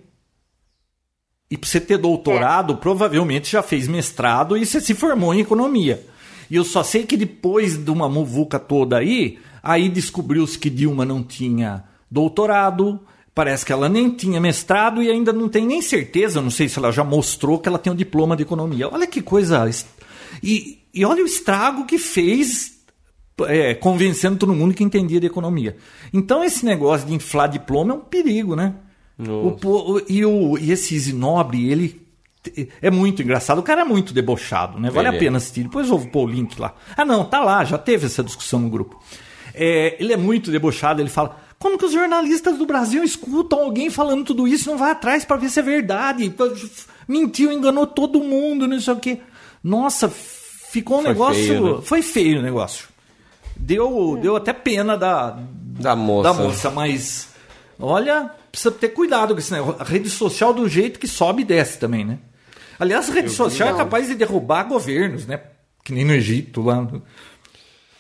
E 1.50 1.58
para 1.58 1.70
você 1.70 1.80
ter 1.80 1.98
doutorado, 1.98 2.74
é. 2.74 2.76
provavelmente 2.78 3.52
já 3.52 3.64
fez 3.64 3.88
mestrado 3.88 4.58
e 4.58 4.66
você 4.66 4.82
se 4.82 4.94
formou 4.94 5.34
em 5.34 5.40
economia. 5.40 6.06
E 6.50 6.56
eu 6.56 6.64
só 6.64 6.84
sei 6.84 7.06
que 7.06 7.16
depois 7.16 7.78
de 7.78 7.90
uma 7.90 8.10
muvuca 8.10 8.60
toda 8.60 8.98
aí, 8.98 9.40
aí 9.64 9.90
descobriu-se 9.90 10.58
que 10.58 10.70
Dilma 10.70 11.06
não 11.06 11.24
tinha 11.24 11.84
doutorado, 12.10 13.00
parece 13.34 13.66
que 13.66 13.72
ela 13.72 13.88
nem 13.88 14.10
tinha 14.10 14.42
mestrado 14.42 15.02
e 15.02 15.10
ainda 15.10 15.32
não 15.32 15.48
tem 15.48 15.66
nem 15.66 15.82
certeza, 15.82 16.42
não 16.42 16.50
sei 16.50 16.68
se 16.68 16.80
ela 16.80 16.92
já 16.92 17.04
mostrou 17.04 17.60
que 17.60 17.70
ela 17.70 17.80
tem 17.80 17.92
um 17.94 17.96
diploma 17.96 18.36
de 18.36 18.44
economia. 18.44 18.90
Olha 18.90 19.08
que 19.08 19.22
coisa. 19.22 19.70
E, 20.42 20.80
e 20.94 21.06
olha 21.06 21.24
o 21.24 21.28
estrago 21.28 21.86
que 21.86 21.98
fez 21.98 22.78
é, 23.46 23.74
convencendo 23.76 24.38
todo 24.38 24.54
mundo 24.54 24.74
que 24.74 24.84
entendia 24.84 25.20
de 25.20 25.28
economia. 25.28 25.78
Então 26.12 26.44
esse 26.44 26.66
negócio 26.66 27.08
de 27.08 27.14
inflar 27.14 27.48
diploma 27.48 27.94
é 27.94 27.98
um 27.98 28.02
perigo, 28.02 28.56
né? 28.56 28.74
O, 29.20 30.02
e, 30.08 30.24
o, 30.26 30.58
e 30.58 30.72
esse 30.72 30.94
Easy 30.96 31.14
Nobre, 31.14 31.70
ele 31.70 32.02
é 32.82 32.92
muito 32.92 33.22
engraçado. 33.22 33.60
O 33.60 33.64
cara 33.64 33.82
é 33.82 33.84
muito 33.84 34.14
debochado, 34.14 34.80
né? 34.80 34.90
Vale 34.90 35.08
Ele 35.08 35.16
a 35.16 35.18
é. 35.18 35.20
pena 35.20 35.38
assistir. 35.38 35.64
Depois 35.64 35.90
eu 35.90 35.98
vou 35.98 36.08
pôr 36.10 36.28
o 36.28 36.32
link 36.32 36.60
lá. 36.60 36.74
Ah, 36.96 37.04
não, 37.04 37.26
tá 37.26 37.42
lá, 37.42 37.64
já 37.66 37.78
teve 37.78 38.06
essa 38.06 38.24
discussão 38.24 38.60
no 38.60 38.70
grupo. 38.70 39.02
É, 39.54 39.96
ele 40.00 40.14
é 40.14 40.18
muito 40.18 40.52
debochado, 40.52 41.02
ele 41.02 41.10
fala. 41.10 41.36
Como 41.60 41.78
que 41.78 41.86
os 41.86 41.92
jornalistas 41.92 42.58
do 42.58 42.68
Brasil 42.68 43.04
escutam 43.04 43.60
alguém 43.60 43.90
falando 43.90 44.24
tudo 44.24 44.48
isso 44.48 44.70
e 44.70 44.72
não 44.72 44.78
vai 44.78 44.92
atrás 44.92 45.26
para 45.26 45.38
ver 45.38 45.50
se 45.50 45.60
é 45.60 45.64
verdade? 45.64 46.32
Mentiu, 47.08 47.52
enganou 47.52 47.88
todo 47.88 48.20
mundo, 48.20 48.68
não 48.68 48.80
sei 48.80 48.94
o 48.94 48.98
quê. 49.00 49.20
Nossa, 49.64 50.08
ficou 50.08 51.00
um 51.00 51.02
Foi 51.02 51.10
negócio. 51.10 51.44
feio, 51.44 51.76
né? 51.78 51.82
Foi 51.82 52.02
feio 52.04 52.40
o 52.40 52.44
negócio. 52.44 52.88
Deu, 53.56 54.20
deu 54.22 54.36
até 54.36 54.54
pena 54.54 54.96
da, 54.96 55.40
Da 55.80 55.96
moça. 55.96 56.30
da 56.32 56.34
moça, 56.44 56.70
mas 56.70 57.30
olha, 57.80 58.30
precisa 58.52 58.72
ter 58.72 58.90
cuidado 58.90 59.34
com 59.34 59.40
esse 59.40 59.52
negócio. 59.52 59.82
A 59.82 59.84
rede 59.84 60.10
social 60.10 60.54
do 60.54 60.68
jeito 60.68 61.00
que 61.00 61.08
sobe 61.08 61.42
e 61.42 61.46
desce 61.46 61.78
também, 61.80 62.04
né? 62.06 62.20
Aliás, 62.80 63.10
a 63.10 63.14
rede 63.14 63.30
social 63.30 63.70
é 63.70 63.78
capaz 63.78 64.08
de 64.08 64.16
derrubar 64.16 64.64
governos, 64.64 65.26
né? 65.26 65.40
Que 65.84 65.94
nem 65.94 66.06
no 66.06 66.14
Egito 66.14 66.62
lá. 66.62 66.82
no- 66.82 67.02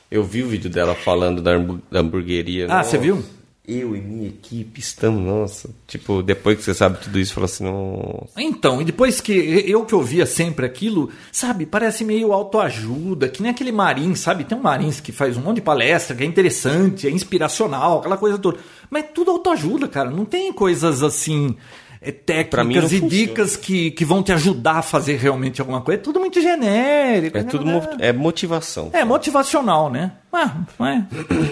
Eu 0.09 0.23
vi 0.23 0.43
o 0.43 0.47
vídeo 0.47 0.69
dela 0.69 0.93
falando 0.95 1.41
da 1.41 1.99
hamburgueria. 1.99 2.65
Ah, 2.65 2.77
Nossa, 2.77 2.91
você 2.91 2.97
viu? 2.97 3.23
Eu 3.67 3.97
e 3.97 3.99
minha 4.01 4.29
equipe 4.29 4.79
estamos, 4.79 5.21
nossa. 5.21 5.69
Tipo, 5.85 6.23
depois 6.23 6.57
que 6.57 6.63
você 6.63 6.73
sabe 6.73 6.99
tudo 7.01 7.19
isso, 7.19 7.33
fala 7.33 7.45
assim, 7.47 7.65
nossa. 7.65 8.31
Então, 8.41 8.81
e 8.81 8.85
depois 8.85 9.19
que 9.19 9.33
eu 9.67 9.83
que 9.85 9.93
ouvia 9.93 10.25
sempre 10.25 10.65
aquilo, 10.65 11.09
sabe, 11.33 11.65
parece 11.65 12.05
meio 12.05 12.31
autoajuda, 12.31 13.27
que 13.27 13.41
nem 13.41 13.51
aquele 13.51 13.73
Marins, 13.73 14.19
sabe? 14.19 14.45
Tem 14.45 14.57
um 14.57 14.61
Marins 14.61 15.01
que 15.01 15.11
faz 15.11 15.35
um 15.35 15.41
monte 15.41 15.55
de 15.57 15.61
palestra, 15.63 16.15
que 16.15 16.23
é 16.23 16.25
interessante, 16.25 17.07
é 17.07 17.11
inspiracional, 17.11 17.99
aquela 17.99 18.15
coisa 18.17 18.37
toda. 18.37 18.57
Mas 18.89 19.03
é 19.03 19.07
tudo 19.07 19.31
autoajuda, 19.31 19.87
cara. 19.89 20.09
Não 20.09 20.23
tem 20.23 20.53
coisas 20.53 21.03
assim, 21.03 21.53
é, 22.01 22.09
técnicas 22.09 22.89
não 22.91 22.97
e 22.97 23.01
funciona. 23.01 23.09
dicas 23.09 23.57
que, 23.57 23.91
que 23.91 24.05
vão 24.05 24.23
te 24.23 24.31
ajudar 24.31 24.77
a 24.77 24.81
fazer 24.81 25.17
realmente 25.17 25.59
alguma 25.59 25.81
coisa. 25.81 25.99
É 25.99 26.03
tudo 26.03 26.21
muito 26.21 26.39
genérico. 26.39 27.37
É 27.37 27.43
né? 27.43 27.49
tudo 27.49 27.65
mo- 27.65 27.83
é 27.99 28.13
motivação. 28.13 28.91
É 28.93 29.03
motivacional, 29.03 29.89
né? 29.91 30.13
Ah, 30.31 30.55
é. 30.81 31.03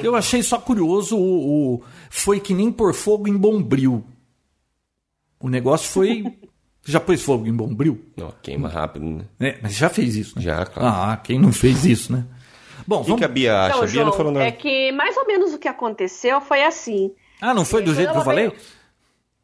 Eu 0.01 0.15
achei 0.15 0.41
só 0.43 0.57
curioso 0.59 1.17
o, 1.17 1.73
o- 1.75 1.83
Foi 2.09 2.39
que 2.39 2.53
nem 2.53 2.71
pôr 2.71 2.93
fogo 2.93 3.27
em 3.27 3.37
bombril. 3.37 4.03
O 5.39 5.49
negócio 5.49 5.89
foi. 5.89 6.23
Já 6.87 6.99
pôs 6.99 7.23
fogo 7.23 7.47
em 7.47 7.51
bombril? 7.53 8.05
Não, 8.15 8.31
queima 8.43 8.69
rápido, 8.69 9.03
né? 9.05 9.25
É, 9.39 9.57
mas 9.59 9.73
já 9.73 9.89
fez 9.89 10.15
isso, 10.15 10.35
né? 10.35 10.43
Já, 10.43 10.63
claro. 10.67 11.11
Ah, 11.11 11.17
quem 11.17 11.39
não 11.39 11.51
fez 11.51 11.83
isso, 11.83 12.13
né? 12.13 12.23
Bom, 12.85 12.97
O 12.97 12.99
que, 12.99 13.05
vamos... 13.07 13.19
que 13.21 13.25
a 13.25 13.27
Bia 13.27 13.59
acha? 13.59 13.69
Então, 13.69 13.83
a 13.83 13.87
Bia 13.87 13.95
não 14.01 14.05
João, 14.09 14.17
falou 14.17 14.31
nada. 14.31 14.45
é 14.45 14.51
que 14.51 14.91
mais 14.91 15.17
ou 15.17 15.25
menos 15.25 15.51
o 15.51 15.57
que 15.57 15.67
aconteceu 15.67 16.39
foi 16.41 16.61
assim. 16.63 17.11
Ah, 17.41 17.55
não 17.55 17.65
foi 17.65 17.81
do 17.81 17.91
jeito 17.95 18.11
que 18.11 18.17
eu 18.19 18.23
falei? 18.23 18.49
veio- 18.49 18.61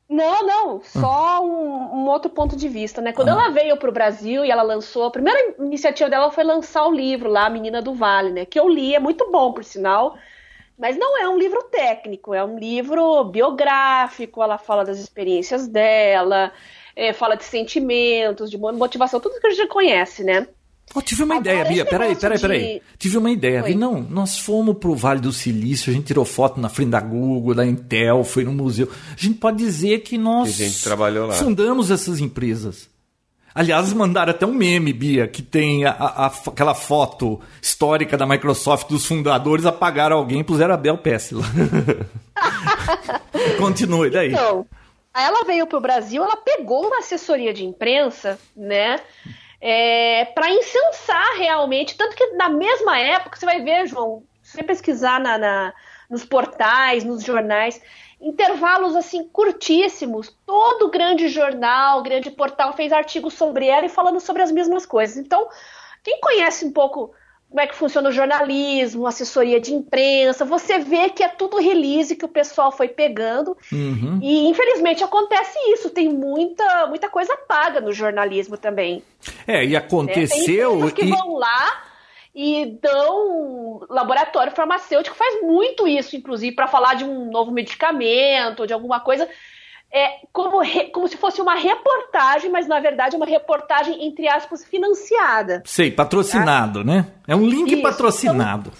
Não, 0.08 0.46
não, 0.46 0.82
só 0.84 1.44
um, 1.44 2.02
um 2.04 2.06
outro 2.10 2.30
ponto 2.30 2.56
de 2.56 2.70
vista, 2.70 3.02
né? 3.02 3.12
Quando 3.12 3.30
ela 3.30 3.50
veio 3.50 3.76
pro 3.78 3.92
Brasil 3.92 4.46
e 4.46 4.52
ela 4.52 4.62
lançou, 4.62 5.06
a 5.06 5.12
primeira 5.12 5.56
iniciativa 5.58 6.12
dela 6.12 6.30
foi 6.32 6.44
lançar 6.44 6.86
o 6.86 6.92
livro 6.94 7.28
lá, 7.28 7.48
A 7.48 7.50
Menina 7.50 7.82
do 7.82 7.96
Vale, 7.96 8.32
né? 8.32 8.46
Que 8.46 8.60
eu 8.60 8.70
li, 8.70 8.94
é 8.94 9.00
muito 9.00 9.32
bom, 9.32 9.52
por 9.52 9.64
sinal, 9.64 10.16
mas 10.82 10.98
não 10.98 11.18
é 11.22 11.30
um 11.30 11.38
livro 11.38 11.62
técnico, 11.72 12.34
é 12.34 12.44
um 12.44 12.58
livro 12.58 13.24
biográfico, 13.26 14.42
ela 14.42 14.58
fala 14.58 14.84
das 14.84 14.98
experiências 15.00 15.68
dela, 15.68 16.52
é, 16.96 17.14
fala 17.14 17.36
de 17.36 17.44
sentimentos, 17.46 18.50
de 18.50 18.58
motivação, 18.58 19.20
tudo 19.20 19.40
que 19.40 19.48
a 19.48 19.52
gente 19.52 19.68
conhece, 19.68 20.24
né? 20.24 20.48
Oh, 20.94 21.02
tive 21.02 21.24
uma 21.24 21.36
Agora, 21.36 21.54
ideia, 21.54 21.66
Bia. 21.70 21.86
Peraí, 21.86 22.16
peraí, 22.18 22.36
de- 22.38 22.42
peraí. 22.42 22.82
Tive 22.98 23.18
uma 23.18 23.32
ideia. 23.32 23.64
Vi, 23.64 23.76
não, 23.76 24.02
nós 24.02 24.38
fomos 24.38 24.76
pro 24.78 24.94
Vale 24.94 25.22
do 25.22 25.32
Silício, 25.32 25.90
a 25.90 25.94
gente 25.94 26.08
tirou 26.08 26.26
foto 26.26 26.60
na 26.60 26.68
frente 26.68 26.90
da 26.90 27.00
Google, 27.00 27.56
da 27.56 27.66
Intel, 27.66 28.26
foi 28.26 28.44
no 28.44 28.52
museu. 28.52 28.90
A 29.10 29.16
gente 29.18 29.36
pode 29.36 29.56
dizer 29.58 30.00
que 30.00 30.18
nós 30.18 30.58
Que 30.58 30.64
a 30.64 30.68
gente 30.68 30.84
trabalhou 30.84 31.28
lá. 31.28 31.34
fundamos 31.36 31.90
essas 31.92 32.20
empresas. 32.20 32.90
Aliás, 33.54 33.92
mandaram 33.94 34.32
até 34.32 34.46
um 34.46 34.54
meme, 34.54 34.94
Bia, 34.94 35.28
que 35.28 35.42
tem 35.42 35.86
a- 35.86 35.92
a- 35.92 36.32
aquela 36.48 36.74
foto 36.74 37.40
histórica 37.62 38.18
da 38.18 38.26
Microsoft 38.26 38.88
dos 38.90 39.06
fundadores, 39.06 39.66
apagaram 39.66 40.18
alguém 40.18 40.40
e 40.42 40.44
puseram 40.44 40.74
a 40.74 40.78
Bel 40.78 40.98
Pesce 40.98 41.36
lá. 41.36 41.44
Continue, 43.58 44.10
daí. 44.10 44.32
Então, 44.32 44.66
ela 45.14 45.44
veio 45.46 45.68
pro 45.68 45.80
Brasil, 45.82 46.24
ela 46.24 46.38
pegou 46.38 46.88
uma 46.88 47.00
assessoria 47.00 47.54
de 47.54 47.66
imprensa, 47.66 48.40
né? 48.56 49.00
É, 49.60 50.26
para 50.34 50.50
incensar 50.50 51.36
realmente, 51.38 51.96
tanto 51.96 52.16
que 52.16 52.28
na 52.32 52.50
mesma 52.50 52.98
época, 53.00 53.38
você 53.38 53.46
vai 53.46 53.62
ver, 53.62 53.86
João, 53.88 54.24
se 54.42 54.54
você 54.54 54.64
pesquisar 54.64 55.20
na, 55.20 55.38
na- 55.38 55.74
nos 56.10 56.26
portais, 56.26 57.04
nos 57.04 57.24
jornais, 57.24 57.80
intervalos 58.22 58.96
assim 58.96 59.24
curtíssimos, 59.24 60.36
todo 60.46 60.92
grande 60.92 61.28
jornal, 61.28 62.04
grande 62.04 62.30
portal 62.30 62.74
fez 62.74 62.92
artigos 62.92 63.34
sobre 63.34 63.68
ela 63.68 63.86
e 63.86 63.90
falando 63.90 64.20
sobre 64.20 64.42
as 64.44 64.52
mesmas 64.52 64.86
coisas. 64.86 65.18
Então, 65.18 65.48
quem 66.04 66.20
conhece 66.20 66.66
um 66.66 66.72
pouco 66.72 67.14
como 67.52 67.60
é 67.60 67.68
que 67.68 67.76
funciona 67.76 68.08
o 68.08 68.14
jornalismo, 68.14 69.06
assessoria 69.06 69.60
de 69.60 69.74
imprensa, 69.74 70.46
você 70.46 70.80
vê 70.80 71.10
que 71.10 71.22
é 71.22 71.28
tudo 71.28 71.58
release 71.60 72.16
que 72.16 72.24
o 72.24 72.30
pessoal 72.30 72.72
foi 72.72 72.88
pegando. 72.88 73.58
Uhum. 73.70 74.20
E 74.24 74.48
infelizmente 74.48 75.04
acontece 75.04 75.60
isso, 75.74 75.90
tem 75.90 76.08
muita, 76.08 76.88
muita 76.88 77.10
coisa 77.10 77.36
paga 77.36 77.82
no 77.82 77.92
jornalismo 77.92 78.56
também. 78.56 79.04
É, 79.46 79.66
e 79.66 79.72
né? 79.72 79.76
aconteceu. 79.76 80.70
Tem 80.70 80.78
empresas 80.78 80.94
que 80.94 81.04
e- 81.04 81.10
vão 81.10 81.36
lá 81.36 81.91
e 82.34 82.78
dão 82.82 83.82
laboratório 83.90 84.54
farmacêutico 84.54 85.16
faz 85.16 85.42
muito 85.42 85.88
isso, 85.88 86.16
inclusive 86.16 86.56
para 86.56 86.68
falar 86.68 86.94
de 86.96 87.04
um 87.04 87.30
novo 87.30 87.52
medicamento, 87.52 88.66
de 88.66 88.74
alguma 88.74 89.00
coisa, 89.02 89.28
é 89.92 90.20
como, 90.32 90.60
re- 90.62 90.86
como 90.86 91.08
se 91.10 91.18
fosse 91.18 91.42
uma 91.42 91.56
reportagem, 91.56 92.50
mas 92.50 92.68
na 92.68 92.80
verdade 92.80 93.16
é 93.16 93.18
uma 93.18 93.26
reportagem 93.26 94.06
entre 94.08 94.28
aspas 94.30 94.64
financiada. 94.64 95.62
Sei, 95.66 95.92
patrocinado, 95.92 96.84
né? 96.84 97.08
É 97.28 97.36
um 97.36 97.46
link 97.46 97.74
Isso, 97.74 97.82
patrocinado. 97.82 98.72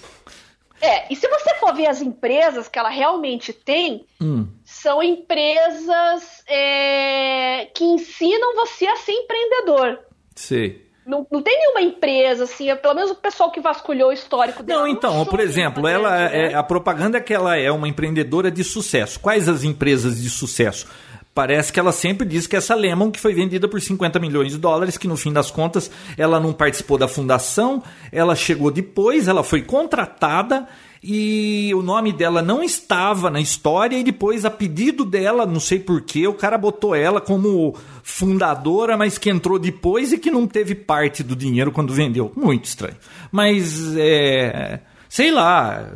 É, 0.80 1.12
e 1.12 1.14
se 1.14 1.28
você 1.28 1.54
for 1.56 1.72
ver 1.74 1.86
as 1.86 2.00
empresas 2.02 2.66
que 2.66 2.76
ela 2.78 2.88
realmente 2.88 3.52
tem, 3.52 4.04
Hum. 4.20 4.48
são 4.64 5.00
empresas 5.02 6.42
é, 6.48 7.66
que 7.74 7.84
ensinam 7.84 8.54
você 8.56 8.86
a 8.86 8.96
ser 8.96 9.12
empreendedor. 9.12 9.98
Sei. 10.34 10.81
Não, 11.04 11.26
não 11.30 11.42
tem 11.42 11.58
nenhuma 11.58 11.82
empresa, 11.82 12.44
assim, 12.44 12.70
é 12.70 12.76
pelo 12.76 12.94
menos 12.94 13.10
o 13.10 13.14
pessoal 13.16 13.50
que 13.50 13.60
vasculhou 13.60 14.10
o 14.10 14.12
histórico 14.12 14.62
dela. 14.62 14.82
Não, 14.82 14.88
então, 14.88 15.12
achou 15.12 15.26
por 15.26 15.40
exemplo, 15.40 15.88
ela 15.88 16.30
é, 16.30 16.50
né? 16.50 16.54
a 16.54 16.62
propaganda 16.62 17.18
é 17.18 17.20
que 17.20 17.34
ela 17.34 17.56
é 17.56 17.70
uma 17.72 17.88
empreendedora 17.88 18.50
de 18.50 18.62
sucesso. 18.62 19.18
Quais 19.18 19.48
as 19.48 19.64
empresas 19.64 20.22
de 20.22 20.30
sucesso? 20.30 20.86
Parece 21.34 21.72
que 21.72 21.80
ela 21.80 21.92
sempre 21.92 22.26
diz 22.26 22.46
que 22.46 22.54
essa 22.54 22.74
Lemon, 22.74 23.10
que 23.10 23.18
foi 23.18 23.32
vendida 23.32 23.66
por 23.66 23.80
50 23.80 24.20
milhões 24.20 24.52
de 24.52 24.58
dólares, 24.58 24.98
que 24.98 25.08
no 25.08 25.16
fim 25.16 25.32
das 25.32 25.50
contas 25.50 25.90
ela 26.16 26.38
não 26.38 26.52
participou 26.52 26.98
da 26.98 27.08
fundação, 27.08 27.82
ela 28.12 28.36
chegou 28.36 28.70
depois, 28.70 29.28
ela 29.28 29.42
foi 29.42 29.62
contratada 29.62 30.68
e 31.02 31.72
o 31.74 31.82
nome 31.82 32.12
dela 32.12 32.40
não 32.40 32.62
estava 32.62 33.28
na 33.28 33.40
história 33.40 33.96
e 33.96 34.04
depois 34.04 34.44
a 34.44 34.50
pedido 34.50 35.04
dela, 35.04 35.44
não 35.44 35.58
sei 35.58 35.80
porquê, 35.80 36.28
o 36.28 36.34
cara 36.34 36.56
botou 36.56 36.94
ela 36.94 37.20
como 37.20 37.74
fundadora, 38.02 38.96
mas 38.96 39.18
que 39.18 39.28
entrou 39.28 39.58
depois 39.58 40.12
e 40.12 40.18
que 40.18 40.30
não 40.30 40.46
teve 40.46 40.74
parte 40.74 41.22
do 41.22 41.34
dinheiro 41.34 41.72
quando 41.72 41.92
vendeu. 41.92 42.30
Muito 42.36 42.66
estranho. 42.66 42.96
Mas 43.32 43.96
é 43.96 44.80
sei 45.12 45.30
lá, 45.30 45.90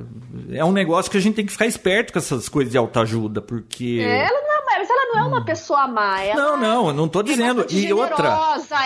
é 0.51 0.62
um 0.62 0.73
negócio 0.73 1.11
que 1.11 1.16
a 1.16 1.20
gente 1.20 1.37
tem 1.37 1.47
que 1.47 1.53
ficar 1.53 1.65
esperto 1.65 2.12
com 2.12 2.19
essas 2.19 2.51
coisas 2.51 2.70
de 2.70 2.77
autoajuda, 2.77 3.41
porque. 3.41 4.01
É, 4.03 4.27
Ela 4.27 4.43
não 4.43 4.56
mas 4.87 4.91
ela 4.91 5.13
não 5.15 5.21
é 5.21 5.25
uma 5.29 5.45
pessoa 5.45 5.87
má. 5.89 6.23
Ela 6.23 6.43
Não, 6.43 6.57
não, 6.57 6.87
eu 6.89 6.93
não 6.95 7.09
tô 7.09 7.21
é 7.21 7.23
dizendo. 7.25 7.63
bastante 7.63 7.87
E 7.87 7.93
outra. 7.93 8.29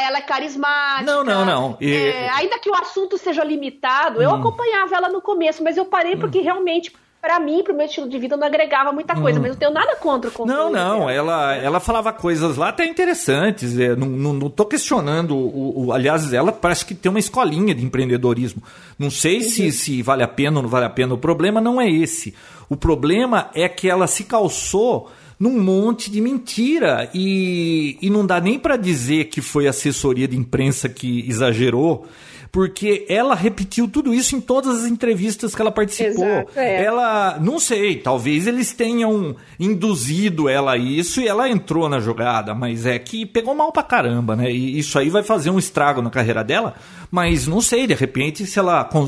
ela 0.06 0.18
é 0.18 0.22
carismática. 0.22 1.02
Não, 1.04 1.22
não, 1.24 1.44
não. 1.44 1.76
E- 1.80 1.92
É, 1.94 2.30
ainda 2.30 2.58
que 2.58 2.70
o 2.70 2.74
assunto 2.74 3.18
seja 3.18 3.44
limitado, 3.44 4.22
eu 4.22 4.34
acompanhava 4.34 4.96
ela 4.96 5.08
no 5.08 5.20
começo, 5.20 5.62
mas 5.62 5.76
eu 5.76 5.84
parei 5.84 6.16
porque 6.16 6.40
realmente, 6.40 6.92
pra 7.20 7.38
mim, 7.38 7.62
pro 7.62 7.74
meu 7.74 7.84
estilo 7.86 8.08
de 8.08 8.18
vida, 8.18 8.36
não 8.36 8.46
agregava 8.46 8.92
muita 8.92 9.14
coisa. 9.14 9.38
Mas 9.38 9.50
não 9.50 9.58
tenho 9.58 9.72
nada 9.72 9.94
contra 9.96 10.30
o 10.30 10.32
conteúdo 10.32 10.56
Não, 10.58 10.70
não, 10.72 10.98
dela. 11.06 11.12
ela, 11.12 11.54
ela 11.56 11.80
falava 11.80 12.12
coisas 12.12 12.56
lá 12.56 12.68
até 12.70 12.84
interessantes. 12.86 13.78
é, 13.78 13.94
não, 13.94 14.06
não, 14.06 14.32
não 14.32 14.50
tô 14.50 14.64
questionando. 14.64 15.36
O, 15.36 15.86
o- 15.88 15.92
aliás, 15.92 16.32
ela 16.32 16.50
parece 16.52 16.84
que 16.86 16.94
tem 16.94 17.10
uma 17.10 17.18
escolinha 17.18 17.74
de 17.74 17.84
empreendedorismo. 17.84 18.62
Não 18.98 19.10
sei 19.10 19.42
se, 19.42 19.70
se 19.72 20.02
vale 20.02 20.22
a 20.22 20.28
pena 20.28 20.56
ou 20.58 20.62
não 20.62 20.70
vale 20.70 20.86
a 20.86 20.90
pena. 20.90 21.14
O 21.14 21.18
problema 21.18 21.60
não 21.60 21.80
é 21.80 21.90
esse. 21.90 22.34
O 22.68 22.76
problema 22.76 23.50
é 23.54 23.68
que 23.68 23.88
ela 23.90 24.06
se 24.06 24.24
calçou 24.24 25.10
num 25.40 25.58
monte 25.58 26.10
de 26.10 26.20
mentira. 26.20 27.10
E, 27.14 27.96
e 28.02 28.10
não 28.10 28.24
dá 28.26 28.38
nem 28.40 28.58
para 28.58 28.76
dizer 28.76 29.24
que 29.24 29.40
foi 29.40 29.66
a 29.66 29.70
assessoria 29.70 30.28
de 30.28 30.36
imprensa 30.36 30.88
que 30.88 31.24
exagerou. 31.28 32.06
Porque 32.52 33.06
ela 33.08 33.36
repetiu 33.36 33.86
tudo 33.86 34.12
isso 34.12 34.34
em 34.34 34.40
todas 34.40 34.82
as 34.82 34.90
entrevistas 34.90 35.54
que 35.54 35.62
ela 35.62 35.70
participou. 35.70 36.24
Exato, 36.26 36.58
é. 36.58 36.84
Ela, 36.84 37.38
não 37.40 37.60
sei, 37.60 37.94
talvez 37.98 38.48
eles 38.48 38.72
tenham 38.72 39.36
induzido 39.56 40.48
ela 40.48 40.72
a 40.72 40.76
isso 40.76 41.20
e 41.20 41.28
ela 41.28 41.48
entrou 41.48 41.88
na 41.88 42.00
jogada, 42.00 42.52
mas 42.52 42.86
é 42.86 42.98
que 42.98 43.24
pegou 43.24 43.54
mal 43.54 43.70
pra 43.70 43.84
caramba, 43.84 44.34
né? 44.34 44.50
E 44.50 44.80
isso 44.80 44.98
aí 44.98 45.08
vai 45.08 45.22
fazer 45.22 45.50
um 45.50 45.60
estrago 45.60 46.02
na 46.02 46.10
carreira 46.10 46.42
dela, 46.42 46.74
mas 47.08 47.46
não 47.46 47.60
sei, 47.60 47.86
de 47.86 47.94
repente, 47.94 48.44
se 48.44 48.58
ela 48.58 48.82
con- 48.82 49.06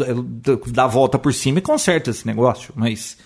dá 0.68 0.84
a 0.84 0.86
volta 0.86 1.18
por 1.18 1.34
cima 1.34 1.58
e 1.58 1.62
conserta 1.62 2.10
esse 2.10 2.24
negócio, 2.24 2.72
mas. 2.76 3.18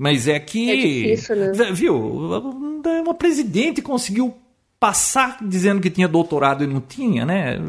Mas 0.00 0.26
é 0.26 0.40
que. 0.40 0.70
É 0.70 0.76
difícil, 0.76 1.36
né? 1.36 1.52
Viu? 1.74 1.94
Uma 1.94 3.12
presidente 3.12 3.82
conseguiu 3.82 4.34
passar 4.78 5.36
dizendo 5.42 5.78
que 5.78 5.90
tinha 5.90 6.08
doutorado 6.08 6.64
e 6.64 6.66
não 6.66 6.80
tinha, 6.80 7.26
né? 7.26 7.60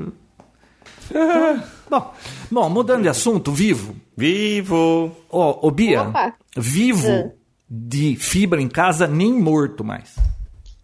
bom, 1.89 2.13
bom, 2.49 2.69
mudando 2.69 3.01
de 3.01 3.09
assunto, 3.09 3.51
vivo. 3.51 3.97
Vivo! 4.15 5.11
Ó, 5.29 5.67
ô 5.67 5.71
Bia, 5.71 6.03
Opa. 6.03 6.33
vivo 6.55 7.09
Hum. 7.09 7.31
de 7.69 8.15
fibra 8.15 8.61
em 8.61 8.69
casa, 8.69 9.07
nem 9.07 9.33
morto 9.33 9.83
mais. 9.83 10.15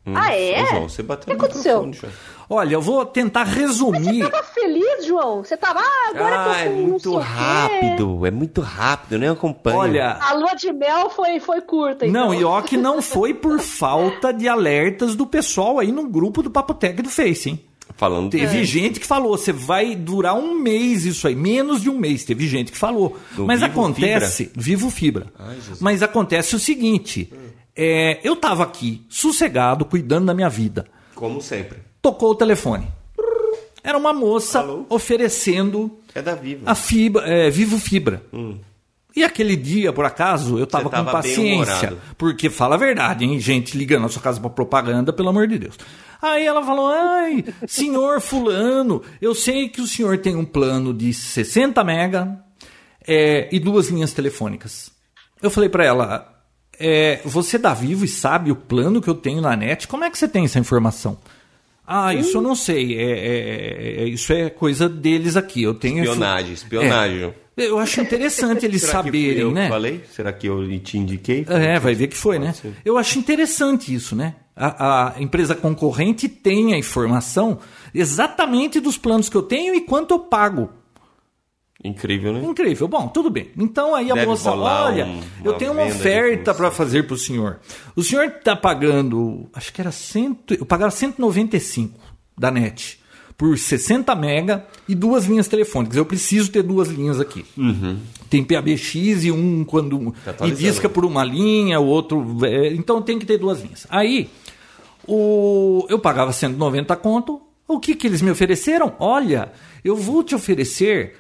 Ah, 0.05 0.35
é? 0.35 0.63
Ô, 0.63 0.65
João, 0.65 0.89
você 0.89 1.01
bateu 1.01 1.33
O 1.33 1.37
que 1.37 1.41
no 1.41 1.45
aconteceu? 1.45 1.91
Olha, 2.49 2.75
eu 2.75 2.81
vou 2.81 3.05
tentar 3.05 3.43
resumir. 3.43 4.23
Você 4.23 4.29
tava 4.29 4.43
feliz, 4.43 5.05
João? 5.05 5.43
Você 5.43 5.57
tava, 5.57 5.79
ah, 5.79 6.09
agora 6.09 6.35
Ah, 6.53 6.59
é 6.59 6.63
com 6.65 6.69
não 6.69 6.75
sei 6.75 6.87
muito 6.87 7.17
rápido, 7.17 8.25
é 8.25 8.31
muito 8.31 8.61
rápido, 8.61 9.13
eu 9.13 9.19
nem 9.19 9.29
acompanho. 9.29 9.77
Olha, 9.77 10.13
A 10.21 10.33
lua 10.33 10.53
de 10.53 10.71
mel 10.71 11.09
foi, 11.09 11.39
foi 11.41 11.59
curta, 11.61 12.05
então. 12.05 12.27
não, 12.27 12.33
e 12.33 12.43
ó 12.45 12.61
que 12.61 12.77
não 12.77 13.01
foi 13.01 13.33
por 13.33 13.59
falta 13.59 14.31
de 14.31 14.47
alertas 14.47 15.13
do 15.15 15.27
pessoal 15.27 15.77
aí 15.79 15.91
no 15.91 16.07
grupo 16.07 16.41
do 16.41 16.49
Papotec 16.49 17.01
do 17.01 17.09
Face, 17.09 17.49
hein? 17.49 17.63
Falando 17.95 18.29
Teve 18.29 18.63
gente 18.63 18.99
que 18.99 19.07
falou, 19.07 19.35
você 19.37 19.51
vai 19.51 19.95
durar 19.95 20.35
um 20.35 20.53
mês 20.53 21.03
isso 21.03 21.27
aí, 21.27 21.35
menos 21.35 21.81
de 21.81 21.89
um 21.89 21.97
mês. 21.97 22.23
Teve 22.23 22.45
gente 22.47 22.71
que 22.71 22.77
falou. 22.77 23.17
Do 23.31 23.45
Mas 23.47 23.61
Vivo 23.61 23.71
acontece, 23.71 24.51
vivo 24.55 24.89
fibra. 24.91 25.27
Ai. 25.39 25.57
Mas 25.79 26.03
acontece 26.03 26.55
o 26.55 26.59
seguinte: 26.59 27.33
é, 27.75 28.19
eu 28.23 28.35
tava 28.35 28.63
aqui, 28.63 29.03
sossegado, 29.09 29.83
cuidando 29.83 30.27
da 30.27 30.33
minha 30.33 30.49
vida. 30.49 30.85
Como 31.15 31.41
sempre. 31.41 31.79
Tocou 32.01 32.31
o 32.31 32.35
telefone. 32.35 32.87
Era 33.83 33.97
uma 33.97 34.11
moça 34.13 34.59
Alô? 34.59 34.85
oferecendo 34.89 35.97
É 36.13 36.21
da 36.21 36.35
Viva. 36.35 36.69
a 36.69 36.75
fibra, 36.75 37.23
é, 37.25 37.49
Vivo 37.49 37.79
Fibra. 37.79 38.21
E 39.15 39.23
aquele 39.23 39.55
dia, 39.55 39.91
por 39.91 40.05
acaso, 40.05 40.59
eu 40.59 40.67
tava, 40.67 40.89
com 40.89 41.05
paciência. 41.05 41.97
Porque 42.17 42.49
fala 42.49 42.75
a 42.75 42.77
verdade, 42.77 43.25
hein? 43.25 43.39
Gente 43.39 43.77
ligando 43.77 44.03
na 44.03 44.09
sua 44.09 44.21
casa 44.21 44.39
pra 44.39 44.49
propaganda, 44.49 45.11
pelo 45.11 45.29
amor 45.29 45.47
de 45.47 45.57
Deus. 45.57 45.75
Aí 46.21 46.45
ela 46.45 46.63
falou: 46.63 46.87
ai, 46.87 47.45
senhor 47.67 48.21
Fulano, 48.21 49.01
eu 49.21 49.33
sei 49.33 49.69
que 49.69 49.81
o 49.81 49.87
senhor 49.87 50.17
tem 50.19 50.35
um 50.35 50.45
plano 50.45 50.93
de 50.93 51.13
60 51.13 51.83
mega 51.83 52.43
é, 53.07 53.47
e 53.51 53.59
duas 53.59 53.87
linhas 53.87 54.13
telefônicas. 54.13 54.91
Eu 55.41 55.49
falei 55.49 55.69
pra 55.69 55.85
ela: 55.85 56.43
é, 56.79 57.21
você 57.25 57.57
dá 57.57 57.73
vivo 57.73 58.05
e 58.05 58.07
sabe 58.07 58.51
o 58.51 58.55
plano 58.55 59.01
que 59.01 59.09
eu 59.09 59.15
tenho 59.15 59.41
na 59.41 59.55
net? 59.55 59.87
Como 59.87 60.03
é 60.03 60.11
que 60.11 60.17
você 60.17 60.27
tem 60.27 60.45
essa 60.45 60.59
informação? 60.59 61.17
Ah, 61.87 62.13
isso 62.13 62.37
eu 62.37 62.41
não 62.41 62.53
sei. 62.53 62.97
É, 62.97 63.01
é- 63.11 64.03
é- 64.03 64.07
isso 64.09 64.33
é 64.33 64.49
coisa 64.49 64.89
deles 64.89 65.37
aqui. 65.37 65.63
Eu 65.63 65.73
tenho 65.73 66.03
Espionagem, 66.03 66.51
espionagem. 66.53 67.33
É, 67.55 67.65
eu 67.69 67.79
acho 67.79 68.01
interessante 68.01 68.65
eles 68.67 68.81
Será 68.81 69.01
saberem, 69.03 69.39
eu 69.39 69.51
né? 69.51 69.69
falei? 69.69 70.03
Será 70.11 70.33
que 70.33 70.47
eu 70.47 70.67
te 70.79 70.97
indiquei? 70.97 71.45
É, 71.47 71.79
vai 71.79 71.95
ver 71.95 72.07
que 72.07 72.17
foi, 72.17 72.37
né? 72.37 72.51
Ser. 72.51 72.73
Eu 72.83 72.97
acho 72.97 73.17
interessante 73.17 73.93
isso, 73.95 74.15
né? 74.15 74.35
A, 74.55 75.15
a 75.15 75.21
empresa 75.21 75.55
concorrente 75.55 76.27
tem 76.27 76.73
a 76.73 76.77
informação 76.77 77.59
exatamente 77.93 78.79
dos 78.79 78.97
planos 78.97 79.29
que 79.29 79.37
eu 79.37 79.43
tenho 79.43 79.73
e 79.73 79.81
quanto 79.81 80.13
eu 80.13 80.19
pago. 80.19 80.69
Incrível, 81.83 82.33
né? 82.33 82.43
Incrível. 82.43 82.87
Bom, 82.87 83.07
tudo 83.07 83.29
bem. 83.29 83.49
Então 83.57 83.93
aí 83.93 84.09
a 84.11 84.15
Deve 84.15 84.25
moça, 84.27 84.51
olha, 84.51 85.05
um- 85.05 85.21
eu 85.45 85.53
tenho 85.53 85.71
uma 85.73 85.83
oferta 85.85 86.53
para 86.53 86.71
fazer 86.71 87.03
para 87.05 87.13
o 87.13 87.17
senhor. 87.17 87.59
O 87.95 88.03
senhor 88.03 88.25
está 88.25 88.55
pagando, 88.55 89.47
acho 89.53 89.71
que 89.71 89.79
era 89.79 89.91
cento, 89.91 90.53
eu 90.55 90.65
pagava 90.65 90.89
195 90.91 91.99
da 92.37 92.49
net 92.49 92.99
por 93.37 93.55
60 93.55 94.15
mega 94.15 94.65
e 94.89 94.95
duas 94.95 95.25
linhas 95.25 95.47
telefônicas. 95.47 95.95
Eu 95.95 96.05
preciso 96.05 96.49
ter 96.51 96.63
duas 96.63 96.87
linhas 96.89 97.19
aqui. 97.19 97.45
Tem 98.27 98.43
PABX 98.43 98.95
e 99.25 99.31
um 99.31 99.63
quando 99.63 99.95
Uhum. 99.97 100.11
Tá 100.25 100.47
e 100.47 100.51
disca 100.51 100.89
por 100.89 101.05
uma 101.05 101.23
linha, 101.23 101.79
o 101.79 101.85
outro, 101.85 102.25
é, 102.43 102.73
então 102.73 102.99
tem 103.03 103.19
que 103.19 103.25
ter 103.27 103.37
duas 103.37 103.61
linhas. 103.61 103.85
Aí 103.91 104.27
o, 105.07 105.85
eu 105.89 105.99
pagava 105.99 106.31
190 106.33 106.95
conto. 106.95 107.41
O 107.67 107.79
que, 107.79 107.93
que 107.95 108.07
eles 108.07 108.21
me 108.21 108.31
ofereceram? 108.31 108.93
Olha, 108.97 109.51
eu 109.83 109.95
vou 109.95 110.23
te 110.23 110.33
oferecer 110.33 111.15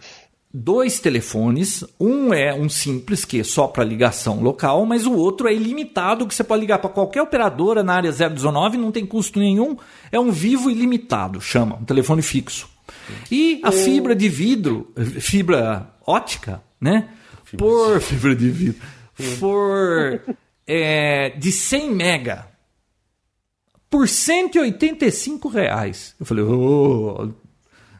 dois 0.57 0.99
telefones. 0.99 1.83
Um 1.99 2.33
é 2.33 2.53
um 2.53 2.67
simples, 2.67 3.23
que 3.23 3.39
é 3.39 3.43
só 3.43 3.67
para 3.67 3.83
ligação 3.83 4.41
local, 4.41 4.85
mas 4.85 5.05
o 5.05 5.13
outro 5.13 5.47
é 5.47 5.53
ilimitado, 5.53 6.27
que 6.27 6.33
você 6.33 6.43
pode 6.43 6.61
ligar 6.61 6.79
para 6.79 6.89
qualquer 6.89 7.21
operadora 7.21 7.83
na 7.83 7.93
área 7.93 8.11
019, 8.11 8.77
não 8.77 8.91
tem 8.91 9.05
custo 9.05 9.39
nenhum. 9.39 9.77
É 10.11 10.19
um 10.19 10.31
vivo 10.31 10.69
ilimitado, 10.69 11.39
chama, 11.39 11.77
um 11.77 11.85
telefone 11.85 12.21
fixo. 12.21 12.69
E 13.31 13.61
a 13.63 13.71
fibra 13.71 14.15
de 14.15 14.27
vidro, 14.27 14.93
fibra 15.19 15.93
ótica, 16.05 16.61
né? 16.79 17.09
Por 17.57 18.01
fibra 18.01 18.35
de 18.35 18.49
vidro, 18.49 18.81
por 19.39 20.21
é, 20.65 21.29
de 21.37 21.51
100 21.51 21.91
mega 21.91 22.57
por 23.89 24.07
185 24.07 25.47
reais. 25.47 26.15
Eu 26.19 26.25
falei, 26.25 26.43
ô. 26.43 27.33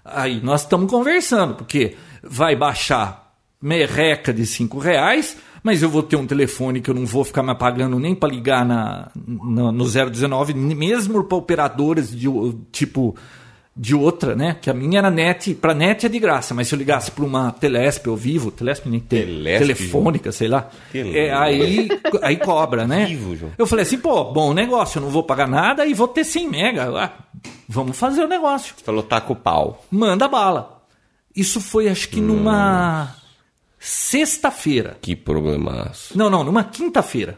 Aí 0.03 0.41
nós 0.41 0.61
estamos 0.61 0.89
conversando, 0.89 1.55
porque 1.55 1.97
vai 2.29 2.55
baixar 2.55 3.33
merreca 3.61 4.33
de 4.33 4.45
5 4.45 4.77
reais, 4.79 5.37
mas 5.63 5.81
eu 5.81 5.89
vou 5.89 6.03
ter 6.03 6.15
um 6.15 6.27
telefone 6.27 6.79
que 6.81 6.89
eu 6.89 6.93
não 6.93 7.05
vou 7.05 7.23
ficar 7.23 7.41
me 7.43 7.53
pagando 7.55 7.99
nem 7.99 8.13
para 8.15 8.29
ligar 8.29 8.63
na, 8.65 9.09
na- 9.15 9.71
no 9.71 9.85
019, 9.85 10.53
mesmo 10.53 11.23
para 11.23 11.37
operadoras 11.37 12.11
de 12.15 12.27
tipo 12.71 13.15
de 13.79 13.93
outra, 13.95 14.35
né? 14.35 14.57
Que 14.59 14.71
a 14.71 14.73
minha 14.73 14.97
era 14.99 15.11
net, 15.11 15.53
para 15.53 15.71
net 15.73 16.03
é 16.05 16.09
de 16.09 16.17
graça, 16.17 16.51
mas 16.53 16.67
se 16.67 16.73
eu 16.73 16.79
ligasse 16.79 17.11
para 17.11 17.23
uma 17.23 17.51
Telesp 17.51 18.07
ou 18.09 18.15
Vivo, 18.17 18.49
Telesp 18.49 18.87
nem 18.89 18.99
tem, 18.99 19.21
Telesp, 19.25 19.59
telefônica, 19.59 20.31
sei 20.31 20.47
lá, 20.47 20.67
Telesp. 20.91 21.15
é, 21.17 21.31
aí, 21.33 21.87
aí 22.23 22.37
cobra, 22.37 22.87
né? 22.87 23.05
Vivo, 23.05 23.35
João. 23.35 23.51
Eu 23.57 23.67
falei 23.67 23.83
assim, 23.83 23.99
pô, 23.99 24.23
bom 24.31 24.51
negócio, 24.53 24.97
eu 24.97 25.03
não 25.03 25.09
vou 25.09 25.21
pagar 25.23 25.47
nada 25.47 25.85
e 25.85 25.93
vou 25.93 26.07
ter 26.07 26.23
100 26.23 26.49
mega. 26.49 26.89
Ah, 27.03 27.11
vamos 27.69 27.95
fazer 27.97 28.23
o 28.23 28.27
negócio. 28.27 28.73
Você 28.75 28.83
falou 28.83 29.05
o 29.29 29.35
pau. 29.35 29.85
Manda 29.91 30.27
bala. 30.27 30.76
Isso 31.37 31.61
foi, 31.61 31.87
acho 31.87 32.09
que 32.09 32.19
numa 32.19 33.15
sexta-feira. 33.79 34.97
Que 35.01 35.15
problemaço. 35.15 36.17
Não, 36.17 36.29
não, 36.29 36.43
numa 36.43 36.63
quinta-feira. 36.63 37.37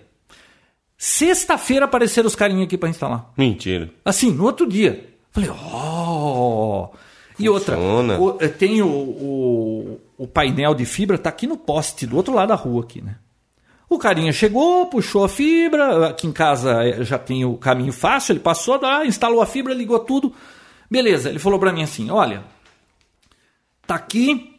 Sexta-feira 0.98 1.86
apareceram 1.86 2.28
os 2.28 2.36
carinhos 2.36 2.64
aqui 2.66 2.78
para 2.78 2.90
instalar. 2.90 3.32
Mentira. 3.38 3.90
Assim, 4.04 4.32
no 4.32 4.44
outro 4.46 4.68
dia. 4.68 5.10
Falei, 5.32 5.50
ó. 5.50 6.90
E 7.38 7.48
outra, 7.48 7.76
Funciona. 7.78 8.20
o- 8.20 8.38
eh, 8.42 8.50
tem 8.50 8.82
o, 8.82 8.88
o, 8.88 10.00
o 10.18 10.28
painel 10.28 10.74
de 10.74 10.84
fibra, 10.86 11.18
tá 11.18 11.30
aqui 11.30 11.48
no 11.48 11.56
poste, 11.56 12.06
do 12.06 12.18
outro 12.18 12.34
lado 12.34 12.50
da 12.50 12.56
rua 12.56 12.84
aqui, 12.84 13.02
né? 13.02 13.16
O 13.90 13.98
carinha 13.98 14.32
chegou, 14.34 14.86
puxou 14.88 15.24
a 15.24 15.30
fibra, 15.30 16.10
aqui 16.10 16.28
em 16.28 16.34
casa 16.34 16.84
eh, 16.86 17.04
já 17.06 17.18
tem 17.18 17.46
o 17.46 17.56
caminho 17.56 17.94
fácil, 17.94 18.34
ele 18.34 18.40
passou, 18.42 18.80
lá, 18.82 19.06
instalou 19.06 19.42
a 19.42 19.46
fibra, 19.46 19.74
ligou 19.74 20.00
tudo. 20.00 20.34
Beleza, 20.92 21.30
ele 21.30 21.40
falou 21.40 21.58
pra 21.60 21.72
mim 21.72 21.82
assim, 21.84 22.10
olha, 22.12 22.44
tá 23.90 23.96
aqui, 23.96 24.56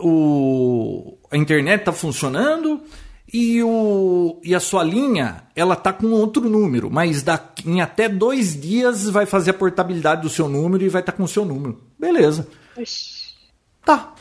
o, 0.00 1.18
a 1.30 1.36
internet 1.36 1.84
tá 1.84 1.92
funcionando 1.92 2.82
e, 3.30 3.62
o, 3.62 4.40
e 4.42 4.54
a 4.54 4.60
sua 4.60 4.82
linha, 4.82 5.42
ela 5.54 5.76
tá 5.76 5.92
com 5.92 6.06
outro 6.12 6.48
número, 6.48 6.90
mas 6.90 7.22
daqui, 7.22 7.68
em 7.68 7.82
até 7.82 8.08
dois 8.08 8.58
dias 8.58 9.06
vai 9.10 9.26
fazer 9.26 9.50
a 9.50 9.54
portabilidade 9.54 10.22
do 10.22 10.30
seu 10.30 10.48
número 10.48 10.82
e 10.82 10.88
vai 10.88 11.02
estar 11.02 11.12
com 11.12 11.24
o 11.24 11.28
seu 11.28 11.44
número. 11.44 11.78
Beleza. 11.98 12.48
Tá. 13.84 14.14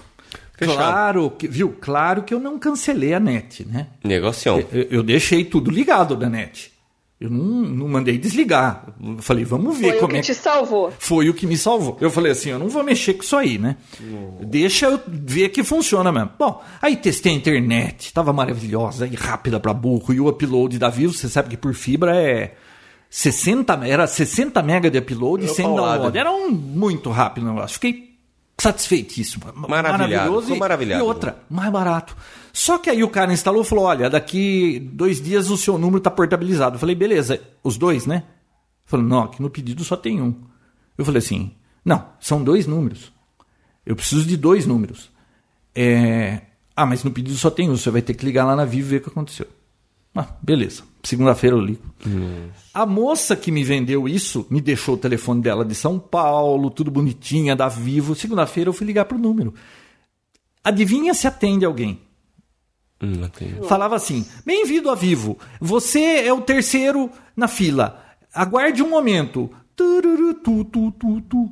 Fechado. 0.58 0.78
Claro, 0.78 1.32
que, 1.32 1.48
viu? 1.48 1.78
Claro 1.80 2.24
que 2.24 2.34
eu 2.34 2.40
não 2.40 2.60
cancelei 2.60 3.14
a 3.14 3.20
net, 3.20 3.66
né? 3.66 3.88
Negocião. 4.04 4.60
Eu, 4.74 4.84
eu 4.92 5.04
deixei 5.04 5.46
tudo 5.46 5.72
ligado 5.72 6.18
da 6.18 6.30
net. 6.30 6.70
Eu 7.22 7.30
não, 7.30 7.44
não 7.70 7.88
mandei 7.88 8.18
desligar. 8.18 8.84
Eu 9.00 9.20
falei, 9.20 9.46
vamos 9.46 9.78
ver 9.78 9.90
Foi 9.90 9.98
o 9.98 10.00
como 10.00 10.14
que 10.14 10.18
é 10.18 10.22
te 10.22 10.34
salvou. 10.34 10.92
foi 10.98 11.30
o 11.30 11.36
que 11.36 11.46
me 11.46 11.56
salvou. 11.56 11.96
Eu 12.02 12.10
falei 12.10 12.32
assim, 12.32 12.50
eu 12.50 12.58
não 12.58 12.68
vou 12.68 12.84
mexer 12.84 13.14
com 13.14 13.22
isso 13.22 13.38
aí, 13.38 13.60
né? 13.60 13.78
Deixa 14.42 14.88
eu 14.88 15.00
ver 15.08 15.50
que 15.50 15.64
funciona 15.64 16.12
mesmo. 16.12 16.32
Bom, 16.40 16.60
aí 16.82 16.96
testei 16.98 17.32
a 17.32 17.36
internet, 17.36 18.08
estava 18.08 18.34
maravilhosa 18.34 19.06
e 19.06 19.16
rápida 19.16 19.60
para 19.60 19.72
burro. 19.72 20.12
E 20.12 20.20
o 20.20 20.28
upload 20.30 20.80
da 20.80 20.90
Vivo, 20.90 21.14
você 21.14 21.30
sabe 21.30 21.50
que 21.50 21.58
por 21.58 21.76
fibra 21.76 22.16
é 22.20 22.56
60, 23.08 23.88
era 23.88 24.08
60 24.08 24.64
mega 24.64 24.90
de 24.90 24.98
upload 24.98 25.44
e 25.44 25.46
Meu 25.46 25.54
100 25.56 25.66
paulada. 25.66 25.94
download. 25.98 26.18
Era 26.18 26.32
um 26.32 26.50
muito 26.50 27.12
rápido 27.12 27.44
o 27.46 27.54
negócio. 27.54 27.76
Fiquei 27.76 28.11
satisfeitíssimo. 28.62 29.46
Maravilhoso. 29.68 30.54
E, 30.54 30.60
maravilhado. 30.60 31.04
e 31.04 31.06
outra, 31.06 31.42
mais 31.50 31.72
barato. 31.72 32.16
Só 32.54 32.78
que 32.78 32.90
aí 32.90 33.04
o 33.04 33.10
cara 33.10 33.34
instalou 33.34 33.62
e 33.64 33.66
falou: 33.66 33.86
olha, 33.86 34.10
daqui 34.10 34.80
dois 34.94 35.22
dias 35.22 35.50
o 35.50 35.58
seu 35.58 35.78
número 35.78 35.98
está 35.98 36.12
portabilizado. 36.12 36.76
Eu 36.76 36.80
falei, 36.80 36.96
beleza, 36.96 37.42
os 37.64 37.78
dois, 37.78 38.06
né? 38.06 38.24
Falou, 38.86 39.06
não, 39.06 39.24
aqui 39.24 39.42
no 39.42 39.50
pedido 39.50 39.84
só 39.84 39.96
tem 39.96 40.22
um. 40.22 40.36
Eu 40.98 41.06
falei 41.06 41.20
assim, 41.20 41.52
não, 41.84 42.06
são 42.20 42.44
dois 42.44 42.68
números. 42.68 43.12
Eu 43.86 43.96
preciso 43.96 44.26
de 44.26 44.38
dois 44.38 44.66
números. 44.68 45.10
É, 45.74 46.42
Ah, 46.76 46.86
mas 46.86 47.04
no 47.04 47.12
pedido 47.12 47.38
só 47.38 47.50
tem 47.50 47.70
um, 47.70 47.78
você 47.78 47.90
vai 47.90 48.02
ter 48.02 48.14
que 48.14 48.26
ligar 48.26 48.46
lá 48.46 48.56
na 48.56 48.66
Vivo 48.66 48.88
e 48.88 48.92
ver 48.92 48.98
o 48.98 49.02
que 49.02 49.10
aconteceu. 49.10 49.48
Ah, 50.14 50.28
beleza. 50.42 50.84
Segunda-feira 51.04 51.56
eu 51.56 51.62
ligo. 51.62 51.82
A 52.74 52.86
moça 52.86 53.36
que 53.36 53.52
me 53.52 53.64
vendeu 53.64 54.08
isso 54.08 54.46
me 54.50 54.62
deixou 54.62 54.96
o 54.96 54.98
telefone 54.98 55.42
dela 55.42 55.66
de 55.66 55.74
São 55.74 56.00
Paulo, 56.00 56.70
tudo 56.70 56.92
bonitinha, 56.92 57.56
da 57.56 57.68
Vivo. 57.68 58.16
Segunda-feira 58.16 58.70
eu 58.70 58.74
fui 58.74 58.86
ligar 58.86 59.06
pro 59.06 59.18
número. 59.18 59.54
Adivinha 60.64 61.14
se 61.14 61.28
atende 61.28 61.66
alguém? 61.66 62.00
Hum. 63.02 63.24
Falava 63.68 63.96
assim: 63.96 64.26
Bem-vindo 64.46 64.90
a 64.90 64.96
Vivo. 64.96 65.38
Você 65.60 66.00
é 66.00 66.32
o 66.32 66.42
terceiro 66.42 67.10
na 67.36 67.48
fila. 67.48 68.04
Aguarde 68.34 68.84
um 68.84 68.90
momento. 68.90 69.50
Tururu, 69.76 70.36
tu, 70.36 70.64
tu, 70.66 70.92
tu, 70.92 71.22
tu. 71.22 71.52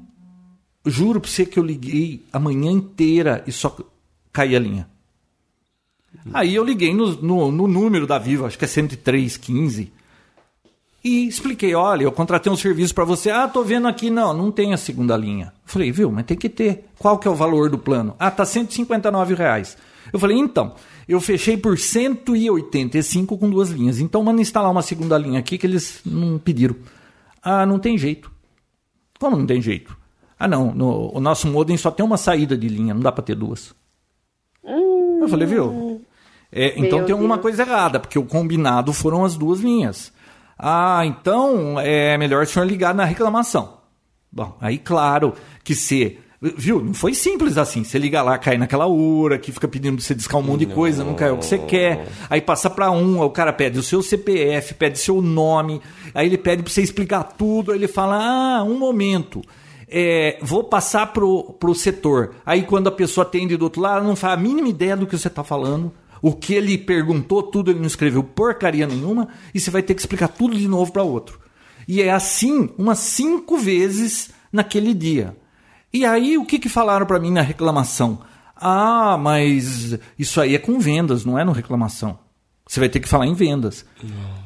Juro 0.86 1.20
pra 1.20 1.30
você 1.30 1.46
que 1.46 1.58
eu 1.58 1.64
liguei 1.64 2.26
a 2.32 2.40
manhã 2.40 2.72
inteira 2.72 3.44
e 3.48 3.52
só 3.52 3.76
caía 4.32 4.58
a 4.58 4.62
linha. 4.62 4.89
Aí 6.34 6.56
eu 6.56 6.64
liguei 6.64 6.94
no, 6.94 7.14
no, 7.22 7.52
no 7.52 7.68
número 7.68 8.06
da 8.06 8.18
Vivo, 8.18 8.46
acho 8.46 8.58
que 8.58 8.66
é 8.66 8.68
10315. 8.68 9.92
E 11.04 11.28
expliquei, 11.28 11.74
olha, 11.74 12.04
eu 12.04 12.12
contratei 12.12 12.52
um 12.52 12.58
serviço 12.58 12.94
para 12.94 13.06
você. 13.06 13.30
Ah, 13.30 13.48
tô 13.48 13.64
vendo 13.64 13.88
aqui, 13.88 14.10
não, 14.10 14.34
não 14.34 14.52
tem 14.52 14.74
a 14.74 14.78
segunda 14.78 15.16
linha. 15.16 15.54
Falei, 15.66 15.92
viu, 15.92 16.12
mas 16.12 16.26
tem 16.26 16.36
que 16.36 16.50
ter. 16.50 16.86
Qual 16.98 17.18
que 17.18 17.28
é 17.28 17.32
o 17.32 17.36
valor 17.36 17.70
do 17.70 17.78
plano? 17.78 18.16
Ah, 18.20 18.30
tá 18.30 18.44
159 18.44 19.34
reais. 19.34 19.78
Eu 20.12 20.20
falei, 20.20 20.38
então, 20.38 20.76
eu 21.08 21.22
fechei 21.22 21.56
por 21.56 21.78
185 21.78 23.38
com 23.38 23.50
duas 23.50 23.70
linhas. 23.70 24.00
Então 24.00 24.24
manda 24.24 24.42
instalar 24.42 24.72
uma 24.72 24.82
segunda 24.82 25.18
linha 25.18 25.40
aqui 25.40 25.58
que 25.58 25.66
eles 25.66 26.02
não 26.06 26.38
pediram. 26.38 26.76
Ah, 27.42 27.66
não 27.66 27.80
tem 27.80 27.98
jeito. 27.98 28.30
Como 29.18 29.38
não 29.38 29.46
tem 29.46 29.62
jeito? 29.62 29.98
Ah, 30.38 30.48
não, 30.48 30.74
no, 30.74 31.16
o 31.16 31.20
nosso 31.20 31.48
modem 31.48 31.78
só 31.78 31.92
tem 31.92 32.06
uma 32.06 32.18
saída 32.18 32.58
de 32.58 32.68
linha, 32.68 32.94
não 32.94 33.02
dá 33.02 33.12
para 33.12 33.24
ter 33.24 33.36
duas. 33.36 33.74
Eu 34.64 35.28
falei, 35.28 35.48
viu? 35.48 35.89
É, 36.52 36.74
então 36.78 37.00
Meu 37.00 37.06
tem 37.06 37.14
alguma 37.14 37.36
Deus. 37.36 37.42
coisa 37.44 37.62
errada, 37.64 38.00
porque 38.00 38.18
o 38.18 38.26
combinado 38.26 38.92
foram 38.92 39.24
as 39.24 39.36
duas 39.36 39.60
linhas. 39.60 40.12
Ah, 40.58 41.06
então 41.06 41.80
é 41.80 42.18
melhor 42.18 42.44
o 42.44 42.46
senhor 42.46 42.66
ligar 42.66 42.94
na 42.94 43.06
reclamação. 43.06 43.78
Bom, 44.32 44.58
aí 44.60 44.78
claro 44.78 45.34
que 45.64 45.74
se. 45.74 46.20
Viu? 46.42 46.82
Não 46.82 46.94
foi 46.94 47.14
simples 47.14 47.58
assim. 47.58 47.84
Você 47.84 47.98
liga 47.98 48.22
lá, 48.22 48.38
cai 48.38 48.58
naquela 48.58 48.88
hora, 48.88 49.38
que 49.38 49.52
fica 49.52 49.68
pedindo 49.68 49.98
pra 49.98 50.06
você 50.06 50.16
discar 50.16 50.40
um 50.40 50.44
monte 50.44 50.66
de 50.66 50.74
coisa, 50.74 51.04
não 51.04 51.14
cai 51.14 51.32
o 51.32 51.38
que 51.38 51.46
você 51.46 51.58
quer. 51.58 52.08
Aí 52.30 52.42
passa 52.42 52.70
pra 52.70 52.90
um, 52.92 53.22
o 53.22 53.30
cara 53.30 53.52
pede 53.52 53.78
o 53.78 53.84
seu 53.84 54.02
CPF, 54.02 54.74
pede 54.76 55.00
seu 55.00 55.22
nome, 55.22 55.82
aí 56.14 56.28
ele 56.28 56.38
pede 56.38 56.64
pra 56.64 56.72
você 56.72 56.82
explicar 56.82 57.24
tudo, 57.24 57.72
aí 57.72 57.78
ele 57.78 57.88
fala: 57.88 58.18
ah, 58.60 58.64
um 58.64 58.78
momento. 58.78 59.42
É, 59.92 60.38
vou 60.42 60.64
passar 60.64 61.08
pro, 61.08 61.56
pro 61.60 61.74
setor. 61.74 62.36
Aí 62.46 62.62
quando 62.64 62.88
a 62.88 62.92
pessoa 62.92 63.26
atende 63.26 63.58
do 63.58 63.64
outro 63.64 63.82
lado, 63.82 63.98
ela 63.98 64.08
não 64.08 64.16
faz 64.16 64.34
a 64.34 64.38
mínima 64.38 64.68
ideia 64.68 64.96
do 64.96 65.08
que 65.08 65.18
você 65.18 65.28
está 65.28 65.44
falando. 65.44 65.92
O 66.22 66.34
que 66.34 66.54
ele 66.54 66.78
perguntou, 66.78 67.44
tudo 67.44 67.72
ele 67.72 67.80
não 67.80 67.88
escreveu 67.88 68.24
porcaria 68.24 68.86
nenhuma, 68.86 69.30
e 69.54 69.60
você 69.60 69.72
vai 69.72 69.82
ter 69.82 69.94
que 69.94 70.02
explicar 70.02 70.28
tudo 70.28 70.58
de 70.58 70.68
novo 70.68 70.92
para 70.92 71.04
outro. 71.04 71.40
E 71.88 72.02
é 72.02 72.12
assim 72.12 72.70
umas 72.78 73.00
cinco 73.00 73.58
vezes 73.58 74.32
naquele 74.52 74.94
dia. 74.94 75.36
E 75.92 76.06
aí 76.06 76.38
o 76.38 76.46
que, 76.46 76.60
que 76.60 76.70
falaram 76.70 77.06
para 77.06 77.20
mim 77.20 77.32
na 77.32 77.42
reclamação? 77.42 78.20
Ah, 78.56 79.18
mas 79.18 79.98
isso 80.18 80.40
aí 80.40 80.54
é 80.54 80.60
com 80.60 80.80
vendas, 80.80 81.26
não 81.26 81.40
é 81.40 81.44
no 81.44 81.52
reclamação. 81.52 82.20
Você 82.68 82.80
vai 82.80 82.90
ter 82.90 83.00
que 83.00 83.08
falar 83.08 83.26
em 83.26 83.34
vendas. 83.34 83.84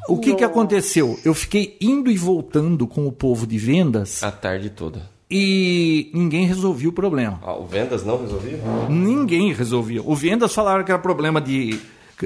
O 0.07 0.17
que, 0.17 0.33
que 0.35 0.43
aconteceu? 0.45 1.19
Eu 1.25 1.33
fiquei 1.33 1.77
indo 1.81 2.09
e 2.09 2.15
voltando 2.15 2.87
com 2.87 3.05
o 3.05 3.11
povo 3.11 3.45
de 3.45 3.57
vendas 3.57 4.23
A 4.23 4.31
tarde 4.31 4.69
toda. 4.69 5.12
E 5.35 6.11
ninguém 6.13 6.45
resolvia 6.45 6.87
o 6.87 6.93
problema. 6.93 7.39
Ah, 7.41 7.55
o 7.55 7.65
vendas 7.65 8.05
não 8.05 8.21
resolvia? 8.21 8.59
Ninguém 8.87 9.51
resolvia. 9.51 9.99
O 10.03 10.15
vendas 10.15 10.53
falaram 10.53 10.83
que 10.83 10.91
era 10.91 11.01
problema 11.01 11.41
de, 11.41 11.79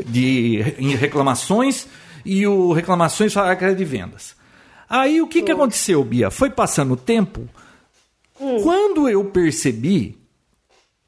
de 0.05 0.75
em 0.77 0.93
reclamações 0.93 1.87
e 2.25 2.45
o 2.45 2.73
reclamações 2.73 3.31
falaram 3.31 3.55
que 3.55 3.63
era 3.63 3.73
de 3.73 3.85
vendas. 3.85 4.35
Aí 4.89 5.21
o 5.21 5.27
que, 5.27 5.41
que 5.41 5.51
aconteceu, 5.53 6.03
Bia? 6.03 6.29
Foi 6.29 6.49
passando 6.49 6.95
o 6.95 6.97
tempo. 6.97 7.47
Quando 8.61 9.07
eu 9.07 9.23
percebi, 9.23 10.17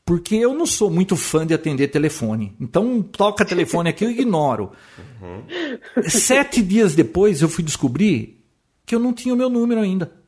porque 0.06 0.36
eu 0.36 0.54
não 0.54 0.66
sou 0.66 0.90
muito 0.90 1.18
fã 1.18 1.46
de 1.46 1.54
atender 1.54 1.90
telefone, 1.90 2.56
então 2.62 3.02
toca 3.02 3.44
telefone 3.44 3.90
aqui 3.90 4.06
eu 4.06 4.10
ignoro. 4.10 4.72
Sete 6.08 6.62
dias 6.62 6.96
depois 6.96 7.42
eu 7.42 7.50
fui 7.50 7.64
descobrir 7.64 8.42
que 8.86 8.96
eu 8.96 9.00
não 9.00 9.12
tinha 9.12 9.34
o 9.34 9.38
meu 9.38 9.50
número 9.50 9.82
ainda. 9.82 10.19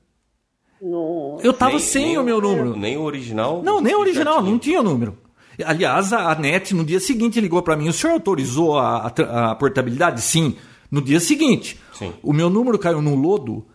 Nossa. 0.82 1.46
Eu 1.46 1.54
tava 1.54 1.72
Nem- 1.74 1.80
sem 1.80 2.06
nem 2.08 2.18
o 2.18 2.24
meu 2.24 2.42
número. 2.42 2.76
Nem 2.76 2.98
o 2.98 3.02
original? 3.02 3.62
Não, 3.64 3.80
nem 3.82 3.94
Já 3.94 4.00
original, 4.00 4.40
tinha. 4.40 4.52
não 4.52 4.60
tinha 4.60 4.80
o 4.80 4.84
número. 4.84 5.18
Aliás, 5.64 6.12
a 6.12 6.32
a 6.32 6.36
NET 6.36 6.74
no 6.74 6.84
dia 6.84 7.00
seguinte 7.00 7.40
ligou 7.40 7.62
para 7.62 7.76
mim. 7.78 7.88
O 7.90 7.94
senhor 7.94 8.14
autorizou 8.14 8.78
a, 8.80 9.08
a 9.08 9.52
a 9.52 9.56
portabilidade? 9.56 10.22
Sim. 10.22 10.56
No 10.90 11.02
dia 11.02 11.20
seguinte. 11.20 11.80
Sim. 11.94 12.14
O 12.24 12.34
meu 12.34 12.50
número 12.50 12.80
caiu 12.80 13.02
no 13.02 13.16
lodo. 13.16 13.66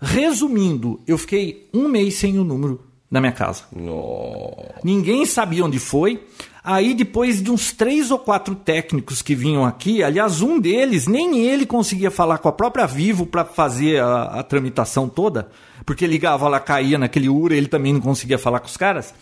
Resumindo, 0.00 1.00
eu 1.06 1.16
fiquei 1.16 1.68
um 1.72 1.88
mês 1.88 2.14
sem 2.14 2.38
o 2.38 2.44
número 2.44 2.80
na 3.10 3.20
minha 3.20 3.32
casa. 3.32 3.62
Nossa. 3.74 4.74
Ninguém 4.84 5.24
sabia 5.24 5.64
onde 5.64 5.78
foi. 5.78 6.22
Aí, 6.62 6.94
depois 6.94 7.40
de 7.42 7.50
uns 7.50 7.70
três 7.72 8.10
ou 8.10 8.18
quatro 8.18 8.54
técnicos 8.56 9.22
que 9.22 9.34
vinham 9.36 9.64
aqui, 9.64 10.02
aliás, 10.02 10.42
um 10.42 10.58
deles, 10.58 11.06
nem 11.06 11.38
ele 11.46 11.64
conseguia 11.64 12.10
falar 12.10 12.38
com 12.38 12.48
a 12.48 12.52
própria 12.52 12.86
Vivo 12.86 13.24
para 13.24 13.44
fazer 13.44 14.00
a, 14.02 14.24
a 14.40 14.42
tramitação 14.42 15.08
toda, 15.08 15.48
porque 15.86 16.06
ligava 16.06 16.48
lá, 16.48 16.58
caía 16.58 16.98
naquele 16.98 17.28
URA, 17.28 17.54
ele 17.54 17.68
também 17.68 17.92
não 17.92 18.00
conseguia 18.00 18.36
falar 18.36 18.58
com 18.58 18.66
os 18.66 18.76
caras. 18.76 19.14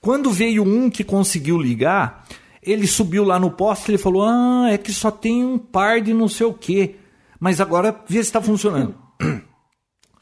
Quando 0.00 0.30
veio 0.30 0.62
um 0.62 0.88
que 0.88 1.02
conseguiu 1.02 1.58
ligar, 1.58 2.24
ele 2.62 2.86
subiu 2.86 3.24
lá 3.24 3.38
no 3.38 3.50
poste 3.50 3.90
e 3.90 3.90
ele 3.92 3.98
falou: 3.98 4.22
Ah, 4.22 4.68
é 4.70 4.78
que 4.78 4.92
só 4.92 5.10
tem 5.10 5.44
um 5.44 5.58
par 5.58 6.00
de 6.00 6.14
não 6.14 6.28
sei 6.28 6.46
o 6.46 6.54
quê. 6.54 6.96
Mas 7.40 7.60
agora 7.60 8.00
vê 8.08 8.18
se 8.22 8.28
está 8.28 8.40
funcionando. 8.40 8.94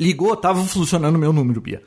Ligou, 0.00 0.32
estava 0.32 0.64
funcionando 0.64 1.16
o 1.16 1.18
meu 1.18 1.32
número, 1.32 1.60
Bia. 1.60 1.82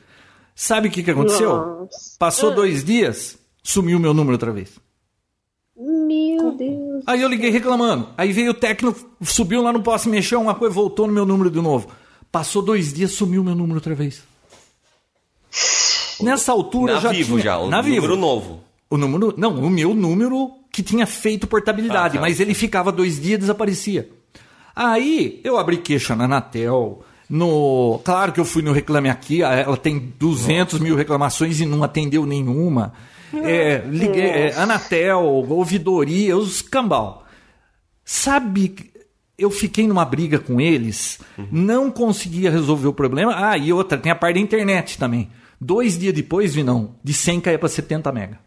Sabe 0.54 0.88
o 0.88 0.92
que, 0.92 1.04
que 1.04 1.12
aconteceu? 1.12 1.50
Nossa. 1.50 2.16
Passou 2.18 2.54
dois 2.54 2.84
dias, 2.86 3.38
sumiu 3.62 4.00
meu 4.00 4.14
número 4.14 4.34
outra 4.34 4.54
vez. 4.54 4.80
Meu 5.76 6.52
Deus. 6.56 7.04
Aí 7.06 7.22
eu 7.22 7.28
liguei 7.28 7.50
reclamando. 7.50 8.10
Aí 8.18 8.32
veio 8.32 8.52
o 8.52 8.54
técnico, 8.54 8.98
subiu 9.22 9.62
lá 9.62 9.74
no 9.74 9.82
poste, 9.82 10.08
mexeu 10.08 10.40
uma 10.40 10.56
coisa, 10.56 10.74
voltou 10.74 11.08
no 11.08 11.14
meu 11.14 11.26
número 11.26 11.50
de 11.50 11.60
novo. 11.60 11.90
Passou 12.36 12.62
dois 12.62 12.92
dias, 12.92 13.14
sumiu 13.14 13.42
meu 13.46 13.56
número 13.56 13.76
outra 13.76 13.96
vez. 13.96 14.22
Nessa 16.22 16.52
altura 16.52 16.96
Na 16.96 17.00
já 17.00 17.10
Vivo 17.10 17.30
tinha, 17.36 17.44
já, 17.44 17.58
o 17.60 17.70
na 17.70 17.82
número 17.82 18.02
Vivo. 18.02 18.16
novo. 18.18 18.60
O 18.90 18.98
número, 18.98 19.34
não, 19.38 19.58
o 19.58 19.70
meu 19.70 19.94
número 19.94 20.52
que 20.70 20.84
tinha 20.84 21.08
feito 21.08 21.48
portabilidade, 21.48 22.18
Ah, 22.18 22.20
tá. 22.20 22.28
mas 22.28 22.42
ele 22.42 22.54
ficava 22.54 22.92
dois 22.92 23.22
dias 23.22 23.36
e 23.38 23.38
desaparecia. 23.38 24.10
Aí 24.76 25.40
eu 25.46 25.58
abri 25.58 25.78
queixa 25.78 26.14
na 26.14 26.26
Anatel. 26.26 27.06
No, 27.30 28.02
claro 28.04 28.34
que 28.34 28.40
eu 28.42 28.44
fui 28.46 28.62
no 28.62 28.74
Reclame 28.74 29.08
Aqui, 29.10 29.42
ela 29.42 29.78
tem 29.78 29.98
200 30.20 30.82
mil 30.82 30.98
reclamações 30.98 31.62
e 31.62 31.66
não 31.66 31.86
atendeu 31.86 32.26
nenhuma. 32.26 32.92
É, 33.34 33.78
liguei, 33.88 34.26
é, 34.26 34.56
Anatel, 34.58 35.22
ouvidoria, 35.24 36.36
os 36.36 36.62
cambal. 36.62 37.26
Sabe, 38.04 38.92
eu 39.38 39.52
fiquei 39.52 39.88
numa 39.88 40.06
briga 40.06 40.40
com 40.40 40.62
eles, 40.62 41.20
não 41.52 41.92
conseguia 41.92 42.50
resolver 42.50 42.88
o 42.88 42.94
problema. 42.94 43.34
Ah, 43.36 43.58
e 43.58 43.74
outra, 43.74 43.98
tem 43.98 44.12
a 44.12 44.16
parte 44.16 44.36
da 44.36 44.40
internet 44.40 44.98
também. 44.98 45.30
Dois 45.60 45.98
dias 45.98 46.14
depois, 46.14 46.54
Vinão, 46.56 46.96
de 47.04 47.14
100 47.14 47.42
caía 47.42 47.60
para 47.60 47.70
70 47.70 48.12
mega. 48.12 48.40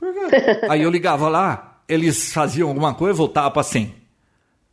Aí 0.68 0.82
eu 0.82 0.90
ligava 0.90 1.28
lá, 1.28 1.82
eles 1.88 2.32
faziam 2.32 2.68
alguma 2.68 2.94
coisa, 2.94 3.14
voltava 3.14 3.50
para 3.50 3.62
100. 3.62 4.02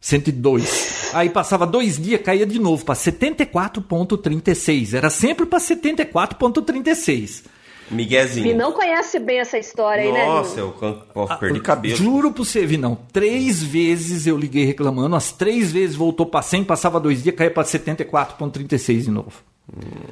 102. 0.01 1.11
Aí 1.13 1.29
passava 1.29 1.67
dois 1.67 1.97
dias, 2.01 2.21
caía 2.21 2.45
de 2.45 2.57
novo 2.59 2.85
para 2.85 2.95
74.36. 2.95 4.93
Era 4.93 5.09
sempre 5.09 5.45
para 5.45 5.59
74.36. 5.59 7.43
Miguezinho. 7.91 8.47
E 8.47 8.53
não 8.53 8.71
conhece 8.71 9.17
bem 9.19 9.39
essa 9.39 9.57
história 9.57 10.03
aí, 10.03 10.11
né? 10.11 10.25
Nossa, 10.25 10.59
eu 10.59 10.71
can- 10.73 11.01
ó, 11.15 11.25
perdi 11.37 11.59
cabelo. 11.59 11.95
Juro 11.95 12.31
pra 12.31 12.43
você, 12.43 12.65
Vinão. 12.65 12.97
Três 13.11 13.61
vezes 13.63 14.27
eu 14.27 14.37
liguei 14.37 14.65
reclamando, 14.65 15.15
as 15.15 15.31
três 15.31 15.71
vezes 15.71 15.95
voltou 15.95 16.25
para 16.25 16.41
100, 16.41 16.63
passava 16.63 16.99
dois 16.99 17.23
dias, 17.23 17.35
caía 17.35 17.49
para 17.51 17.63
74.36 17.63 19.03
de 19.05 19.11
novo. 19.11 19.31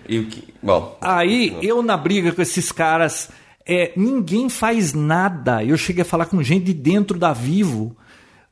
E 0.08 0.20
o 0.20 0.26
que... 0.28 0.54
Bom, 0.62 0.98
Aí, 1.02 1.58
eu 1.62 1.82
na 1.82 1.98
briga 1.98 2.32
com 2.32 2.42
esses 2.42 2.72
caras, 2.72 3.30
é, 3.66 3.92
ninguém 3.96 4.50
faz 4.50 4.94
nada. 4.94 5.64
Eu 5.64 5.78
cheguei 5.78 6.02
a 6.04 6.06
falar 6.06 6.26
com 6.28 6.42
gente 6.44 6.66
de 6.66 6.74
dentro 6.74 7.18
da 7.18 7.34
Vivo. 7.34 7.96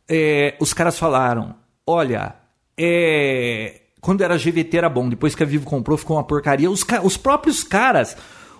É, 0.10 0.56
os 0.60 0.74
caras 0.74 0.98
falaram: 1.00 1.56
olha, 1.86 2.36
é, 2.78 3.82
quando 4.02 4.22
era 4.22 4.38
GVT 4.38 4.78
era 4.78 4.90
bom, 4.90 5.08
depois 5.10 5.34
que 5.36 5.44
a 5.44 5.46
Vivo 5.46 5.66
comprou 5.66 5.98
ficou 5.98 6.18
uma 6.18 6.24
porcaria. 6.24 6.70
Os, 6.70 6.84
ca- 6.84 7.02
os 7.02 7.18
próprios 7.18 7.64
caras. 7.64 8.16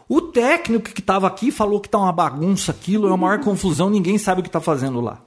O 0.08 0.22
técnico 0.22 0.92
que 0.92 1.00
estava 1.00 1.26
aqui 1.28 1.52
falou 1.52 1.80
que 1.80 1.90
tá 1.90 1.98
uma 1.98 2.12
bagunça 2.12 2.72
aquilo, 2.72 3.08
é 3.08 3.10
uma 3.10 3.18
maior 3.18 3.40
confusão, 3.40 3.90
ninguém 3.90 4.18
sabe 4.18 4.42
o 4.42 4.44
que 4.44 4.50
tá 4.50 4.62
fazendo 4.62 5.02
lá. 5.02 5.22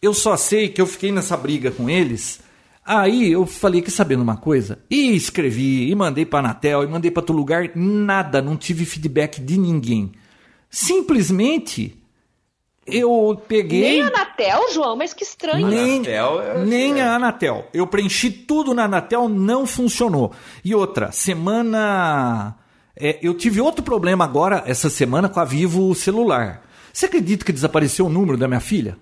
Eu 0.00 0.12
só 0.12 0.36
sei 0.36 0.68
que 0.68 0.80
eu 0.80 0.86
fiquei 0.86 1.10
nessa 1.10 1.36
briga 1.36 1.70
com 1.70 1.88
eles. 1.88 2.40
Aí 2.84 3.32
eu 3.32 3.46
falei, 3.46 3.82
quer 3.82 3.90
saber 3.90 4.16
uma 4.16 4.36
coisa? 4.36 4.78
E 4.90 5.16
escrevi, 5.16 5.90
e 5.90 5.94
mandei 5.94 6.24
pra 6.24 6.38
Anatel, 6.38 6.84
e 6.84 6.86
mandei 6.86 7.10
pra 7.10 7.22
outro 7.22 7.34
lugar, 7.34 7.70
nada, 7.74 8.40
não 8.42 8.56
tive 8.56 8.84
feedback 8.84 9.40
de 9.40 9.58
ninguém. 9.58 10.12
Simplesmente 10.70 12.00
eu 12.86 13.42
peguei. 13.48 13.80
Nem 13.80 14.02
a 14.02 14.06
Anatel, 14.06 14.72
João, 14.72 14.94
mas 14.94 15.12
que 15.12 15.24
estranho. 15.24 15.66
Nem, 15.66 15.96
Anatel 15.96 16.40
é- 16.42 16.64
nem 16.64 17.00
é. 17.00 17.02
a 17.02 17.16
Anatel. 17.16 17.66
Eu 17.74 17.86
preenchi 17.86 18.30
tudo 18.30 18.72
na 18.72 18.84
Anatel, 18.84 19.28
não 19.28 19.66
funcionou. 19.66 20.30
E 20.64 20.74
outra, 20.74 21.10
semana. 21.10 22.54
É, 22.98 23.18
eu 23.22 23.34
tive 23.34 23.60
outro 23.60 23.82
problema 23.82 24.24
agora, 24.24 24.62
essa 24.66 24.88
semana, 24.88 25.28
com 25.28 25.38
a 25.38 25.44
Vivo 25.44 25.94
celular. 25.94 26.62
Você 26.92 27.06
acredita 27.06 27.44
que 27.44 27.52
desapareceu 27.52 28.06
o 28.06 28.08
número 28.08 28.38
da 28.38 28.48
minha 28.48 28.60
filha? 28.60 28.96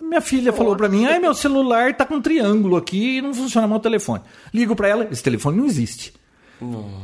Minha 0.00 0.20
filha 0.20 0.52
falou 0.52 0.76
para 0.76 0.88
mim: 0.88 1.06
ai, 1.06 1.18
meu 1.18 1.32
celular 1.32 1.94
tá 1.96 2.04
com 2.04 2.16
um 2.16 2.20
triângulo 2.20 2.76
aqui 2.76 3.18
e 3.18 3.22
não 3.22 3.32
funciona 3.32 3.66
meu 3.66 3.78
telefone. 3.78 4.22
Ligo 4.52 4.76
para 4.76 4.88
ela, 4.88 5.08
esse 5.10 5.22
telefone 5.22 5.56
não 5.56 5.64
existe. 5.64 6.12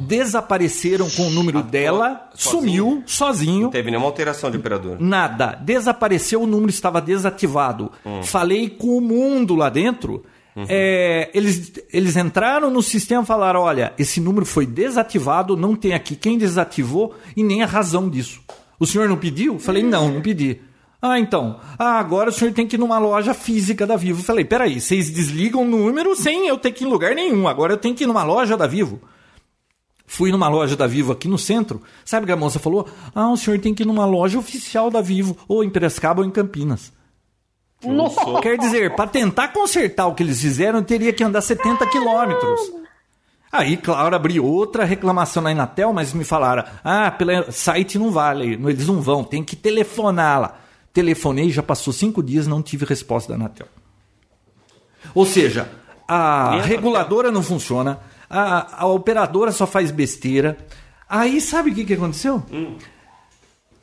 Desapareceram 0.01 1.09
com 1.11 1.27
o 1.27 1.31
número 1.31 1.63
dela, 1.63 2.31
sozinho? 2.35 2.61
sumiu 2.61 3.03
sozinho. 3.07 3.63
Não 3.63 3.71
teve 3.71 3.91
nenhuma 3.91 4.07
alteração 4.07 4.51
de 4.51 4.57
operador. 4.57 4.99
Nada. 5.01 5.59
Desapareceu, 5.63 6.43
o 6.43 6.47
número 6.47 6.71
estava 6.71 7.01
desativado. 7.01 7.91
Falei 8.25 8.69
com 8.69 8.99
o 8.99 9.01
mundo 9.01 9.55
lá 9.57 9.69
dentro. 9.69 10.25
É, 10.69 11.31
eles, 11.35 11.73
eles 11.93 12.17
entraram 12.17 12.71
no 12.71 12.83
sistema 12.83 13.23
e 13.23 13.27
falaram: 13.27 13.61
olha, 13.61 13.93
esse 13.99 14.21
número 14.21 14.47
foi 14.47 14.67
desativado, 14.67 15.57
não 15.57 15.77
tem 15.77 15.95
aqui 15.95 16.17
quem 16.17 16.39
desativou 16.39 17.15
e 17.37 17.43
nem 17.43 17.63
a 17.63 17.67
razão 17.67 18.09
disso. 18.09 18.41
O 18.81 18.87
senhor 18.87 19.09
não 19.09 19.17
pediu? 19.17 19.59
Falei: 19.59 19.83
não, 19.83 20.11
não 20.11 20.23
pedi. 20.23 20.61
Ah, 21.01 21.19
então. 21.19 21.61
Ah, 21.79 21.99
agora 21.99 22.31
o 22.31 22.33
senhor 22.33 22.53
tem 22.53 22.67
que 22.67 22.77
ir 22.77 22.79
numa 22.79 22.99
loja 22.99 23.33
física 23.33 23.87
da 23.87 23.97
Vivo. 23.97 24.23
Falei: 24.23 24.45
peraí, 24.45 24.81
vocês 24.81 25.11
desligam 25.11 25.63
o 25.63 25.65
número 25.65 26.17
sem 26.17 26.49
eu 26.49 26.59
ter 26.59 26.73
que 26.73 26.85
ir 26.85 26.87
em 26.87 26.91
lugar 26.91 27.15
nenhum. 27.15 27.47
Agora 27.47 27.75
eu 27.75 27.79
tenho 27.79 27.95
que 27.95 28.05
ir 28.05 28.07
numa 28.07 28.25
loja 28.25 28.57
da 28.57 28.67
Vivo. 28.67 29.01
Fui 30.07 30.33
numa 30.33 30.49
loja 30.49 30.75
da 30.75 30.87
Vivo 30.87 31.13
aqui 31.13 31.29
no 31.29 31.39
centro. 31.39 31.83
Sabe 32.05 32.25
o 32.25 32.27
que 32.27 32.33
a 32.33 32.37
moça 32.37 32.59
falou? 32.59 32.89
Ah, 33.15 33.31
o 33.31 33.37
senhor 33.37 33.61
tem 33.61 33.75
que 33.75 33.83
ir 33.83 33.87
numa 33.87 34.07
loja 34.07 34.39
oficial 34.39 34.91
da 34.91 35.03
Vivo, 35.03 35.37
ou 35.47 35.63
em 35.63 35.69
Piracicaba 35.69 36.23
ou 36.23 36.27
em 36.27 36.31
Campinas. 36.31 36.93
Nossa. 37.85 38.41
Quer 38.41 38.59
dizer, 38.59 38.97
para 38.97 39.09
tentar 39.09 39.49
consertar 39.49 40.07
o 40.07 40.15
que 40.15 40.23
eles 40.23 40.41
fizeram, 40.41 40.81
eu 40.81 40.85
teria 40.85 41.13
que 41.13 41.23
andar 41.23 41.41
70 41.41 41.87
quilômetros. 41.87 42.61
Aí, 43.51 43.77
claro, 43.77 44.15
abri 44.15 44.39
outra 44.39 44.85
reclamação 44.85 45.43
na 45.43 45.53
Inatel, 45.53 45.93
mas 45.93 46.13
me 46.13 46.25
falaram: 46.25 46.65
ah, 46.85 47.11
pelo 47.11 47.51
site 47.51 47.99
não 47.99 48.11
vale, 48.11 48.55
eles 48.55 48.87
não 48.87 49.01
vão, 49.01 49.25
tem 49.25 49.43
que 49.43 49.57
telefonar 49.57 50.41
lá. 50.41 50.59
Telefonei, 50.93 51.51
já 51.51 51.63
passou 51.63 51.93
cinco 51.93 52.23
dias, 52.23 52.47
não 52.47 52.63
tive 52.63 52.85
resposta 52.85 53.29
da 53.31 53.37
Anatel. 53.37 53.69
Ou 55.15 55.25
seja, 55.25 55.71
a 56.07 56.61
reguladora 56.61 57.31
não 57.31 57.43
funciona, 57.43 58.01
a, 58.29 58.83
a 58.83 58.87
operadora 58.87 59.53
só 59.53 59.67
faz 59.67 59.91
besteira. 59.91 60.59
Aí, 61.09 61.41
sabe 61.41 61.71
o 61.71 61.75
que, 61.75 61.85
que 61.85 61.95
aconteceu? 61.95 62.43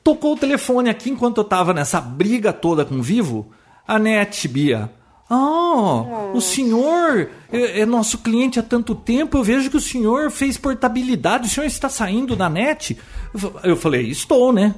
Tocou 0.04 0.34
o 0.34 0.38
telefone 0.38 0.90
aqui 0.90 1.10
enquanto 1.10 1.38
eu 1.38 1.44
tava 1.44 1.74
nessa 1.74 2.00
briga 2.00 2.54
toda 2.54 2.86
com 2.86 2.96
o 2.96 3.02
Vivo. 3.02 3.52
A 3.88 4.00
NET, 4.00 4.48
Bia. 4.48 4.90
Ah, 5.30 6.32
o 6.34 6.40
senhor 6.42 7.30
é, 7.52 7.82
é 7.82 7.86
nosso 7.86 8.20
cliente 8.20 8.60
há 8.60 8.64
tanto 8.64 8.94
tempo. 8.94 9.38
Eu 9.38 9.44
vejo 9.44 9.70
que 9.72 9.78
o 9.78 9.82
senhor 9.82 10.30
fez 10.30 10.58
portabilidade. 10.58 11.48
O 11.48 11.50
senhor 11.50 11.66
está 11.66 11.90
saindo 11.90 12.36
da 12.36 12.48
NET? 12.50 12.98
Eu 13.34 13.40
fa- 13.40 13.60
Eu 13.64 13.76
falei, 13.76 14.08
estou, 14.10 14.54
né? 14.54 14.76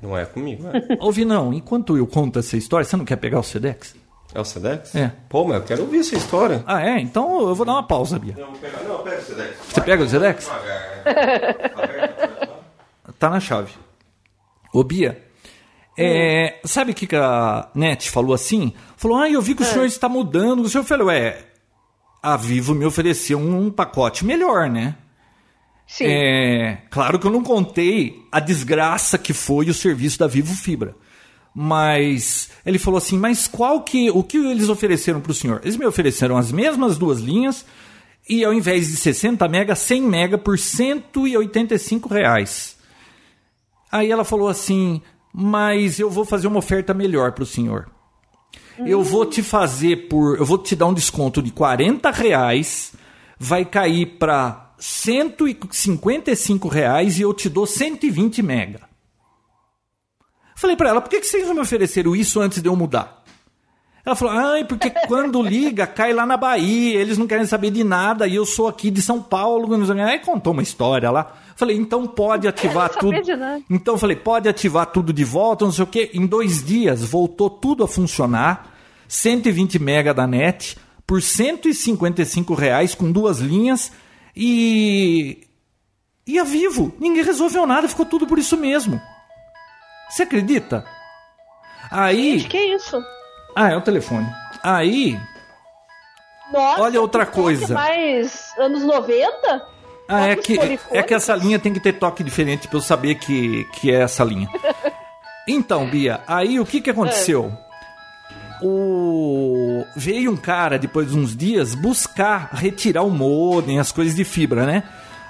Não 0.00 0.16
é 0.16 0.24
comigo, 0.24 0.64
é. 0.68 0.96
Ouvi, 1.04 1.24
não. 1.24 1.52
Enquanto 1.52 1.96
eu 1.96 2.06
conto 2.06 2.38
essa 2.38 2.56
história, 2.56 2.84
você 2.84 2.96
não 2.96 3.04
quer 3.04 3.16
pegar 3.16 3.38
o 3.40 3.42
Sedex? 3.42 3.94
É 4.34 4.40
o 4.40 4.44
Sedex? 4.44 4.94
É. 4.96 5.12
Pô, 5.28 5.44
mas 5.44 5.56
eu 5.56 5.62
quero 5.64 5.82
ouvir 5.82 5.98
essa 5.98 6.16
história. 6.16 6.62
Ah, 6.66 6.80
é? 6.80 6.98
Então 7.00 7.48
eu 7.48 7.54
vou 7.54 7.66
dar 7.66 7.72
uma 7.72 7.82
pausa, 7.86 8.18
Bia. 8.18 8.34
Não, 8.38 8.52
pega, 8.54 8.78
não 8.84 8.98
pega 9.02 9.18
o 9.18 9.22
Sedex. 9.24 9.56
Você 9.68 9.80
pega 9.80 10.02
o 10.04 10.08
Sedex? 10.08 10.50
Tá 13.18 13.28
na 13.30 13.40
chave. 13.40 13.72
Ô, 14.72 14.82
Bia, 14.82 15.22
é, 15.96 16.60
sabe 16.64 16.92
o 16.92 16.94
que, 16.94 17.06
que 17.06 17.16
a 17.16 17.68
NET 17.74 18.10
falou 18.10 18.34
assim? 18.34 18.72
Falou, 18.96 19.18
ah, 19.18 19.30
eu 19.30 19.42
vi 19.42 19.54
que 19.54 19.62
o 19.62 19.66
senhor 19.66 19.84
está 19.84 20.08
mudando. 20.08 20.60
O 20.60 20.68
senhor 20.68 20.84
falou, 20.84 21.08
ué, 21.08 21.44
a 22.22 22.36
Vivo 22.36 22.74
me 22.74 22.84
ofereceu 22.84 23.38
um 23.38 23.70
pacote 23.70 24.24
melhor, 24.24 24.70
né? 24.70 24.96
Sim. 25.86 26.04
É, 26.06 26.78
claro 26.90 27.18
que 27.18 27.26
eu 27.26 27.30
não 27.30 27.42
contei 27.42 28.24
a 28.30 28.40
desgraça 28.40 29.18
que 29.18 29.32
foi 29.32 29.68
o 29.68 29.74
serviço 29.74 30.18
da 30.18 30.26
Vivo 30.26 30.54
Fibra. 30.54 30.94
Mas 31.54 32.50
ele 32.64 32.78
falou 32.78 32.96
assim: 32.96 33.18
mas 33.18 33.46
qual 33.46 33.82
que. 33.82 34.10
O 34.10 34.22
que 34.22 34.38
eles 34.38 34.70
ofereceram 34.70 35.20
para 35.20 35.32
o 35.32 35.34
senhor? 35.34 35.60
Eles 35.62 35.76
me 35.76 35.84
ofereceram 35.84 36.38
as 36.38 36.50
mesmas 36.50 36.96
duas 36.96 37.20
linhas 37.20 37.66
e 38.26 38.44
ao 38.44 38.54
invés 38.54 38.88
de 38.88 38.96
60 38.96 39.46
mega, 39.48 39.74
100 39.74 40.02
mega 40.02 40.38
por 40.38 40.58
185 40.58 42.08
reais. 42.08 42.76
Aí 43.90 44.10
ela 44.10 44.24
falou 44.24 44.48
assim: 44.48 45.02
mas 45.32 45.98
eu 45.98 46.10
vou 46.10 46.24
fazer 46.24 46.46
uma 46.46 46.58
oferta 46.58 46.92
melhor 46.92 47.32
para 47.32 47.44
o 47.44 47.46
senhor. 47.46 47.90
Eu 48.78 49.02
vou 49.02 49.24
te 49.24 49.42
fazer 49.42 50.08
por. 50.08 50.38
Eu 50.38 50.44
vou 50.44 50.58
te 50.58 50.74
dar 50.74 50.86
um 50.86 50.94
desconto 50.94 51.42
de 51.42 51.50
40 51.50 52.10
reais, 52.10 52.92
vai 53.38 53.64
cair 53.64 54.18
para 54.18 54.72
155 54.78 56.68
reais 56.68 57.18
e 57.18 57.22
eu 57.22 57.32
te 57.32 57.48
dou 57.48 57.66
120 57.66 58.42
mega. 58.42 58.80
Falei 60.56 60.76
para 60.76 60.90
ela, 60.90 61.00
por 61.00 61.08
que, 61.08 61.20
que 61.20 61.26
vocês 61.26 61.46
não 61.46 61.54
me 61.54 61.60
ofereceram 61.60 62.14
isso 62.14 62.40
antes 62.40 62.62
de 62.62 62.68
eu 62.68 62.76
mudar? 62.76 63.22
Ela 64.04 64.16
falou, 64.16 64.34
ai, 64.34 64.64
porque 64.64 64.90
quando 65.06 65.42
liga, 65.42 65.86
cai 65.86 66.12
lá 66.12 66.26
na 66.26 66.36
Bahia, 66.36 67.00
eles 67.00 67.18
não 67.18 67.26
querem 67.26 67.46
saber 67.46 67.70
de 67.70 67.84
nada, 67.84 68.26
e 68.26 68.34
eu 68.34 68.44
sou 68.44 68.68
aqui 68.68 68.90
de 68.90 69.00
São 69.00 69.22
Paulo. 69.22 69.68
Aí 70.04 70.18
contou 70.18 70.52
uma 70.52 70.62
história 70.62 71.10
lá. 71.10 71.36
Falei, 71.56 71.76
então 71.76 72.06
pode 72.06 72.46
ativar 72.48 72.88
tudo. 72.98 73.36
nada. 73.36 73.62
Então 73.70 73.96
falei, 73.98 74.16
pode 74.16 74.48
ativar 74.48 74.86
tudo 74.86 75.12
de 75.12 75.24
volta, 75.24 75.64
não 75.64 75.72
sei 75.72 75.84
o 75.84 75.86
quê. 75.86 76.10
Em 76.14 76.26
dois 76.26 76.64
dias 76.64 77.02
voltou 77.04 77.48
tudo 77.50 77.84
a 77.84 77.88
funcionar. 77.88 78.70
120 79.08 79.78
mega 79.78 80.14
da 80.14 80.26
net 80.26 80.76
por 81.06 81.20
155 81.20 82.54
reais 82.54 82.94
com 82.94 83.12
duas 83.12 83.38
linhas 83.40 83.92
e 84.34 85.46
e 86.26 86.38
a 86.38 86.44
Vivo 86.44 86.94
ninguém 86.98 87.22
resolveu 87.22 87.66
nada, 87.66 87.88
ficou 87.88 88.06
tudo 88.06 88.26
por 88.26 88.38
isso 88.38 88.56
mesmo. 88.56 88.98
Você 90.08 90.22
acredita? 90.22 90.84
Aí, 91.90 92.38
Gente, 92.38 92.48
que 92.48 92.58
isso? 92.58 93.02
ah, 93.54 93.70
é 93.70 93.76
o 93.76 93.82
telefone. 93.82 94.26
Aí, 94.62 95.18
Nossa, 96.50 96.80
Olha 96.82 97.00
outra 97.00 97.26
coisa. 97.26 97.74
Mais 97.74 98.50
anos 98.58 98.82
90? 98.82 99.66
Ah, 100.08 100.28
é 100.28 100.36
que 100.36 100.58
é 100.90 101.02
que 101.02 101.14
essa 101.14 101.34
linha 101.34 101.58
tem 101.58 101.72
que 101.72 101.80
ter 101.80 101.94
toque 101.94 102.22
diferente 102.22 102.68
para 102.68 102.78
eu 102.78 102.82
saber 102.82 103.16
que 103.16 103.64
que 103.72 103.90
é 103.90 104.02
essa 104.02 104.24
linha. 104.24 104.48
Então, 105.46 105.88
Bia, 105.88 106.20
aí 106.26 106.60
o 106.60 106.64
que 106.64 106.80
que 106.80 106.90
aconteceu? 106.90 107.52
O... 108.62 109.84
Veio 109.96 110.30
um 110.30 110.36
cara, 110.36 110.78
depois 110.78 111.10
de 111.10 111.18
uns 111.18 111.36
dias, 111.36 111.74
buscar 111.74 112.50
retirar 112.52 113.02
o 113.02 113.10
modem, 113.10 113.80
as 113.80 113.90
coisas 113.90 114.14
de 114.14 114.22
fibra, 114.22 114.64
né? 114.64 114.84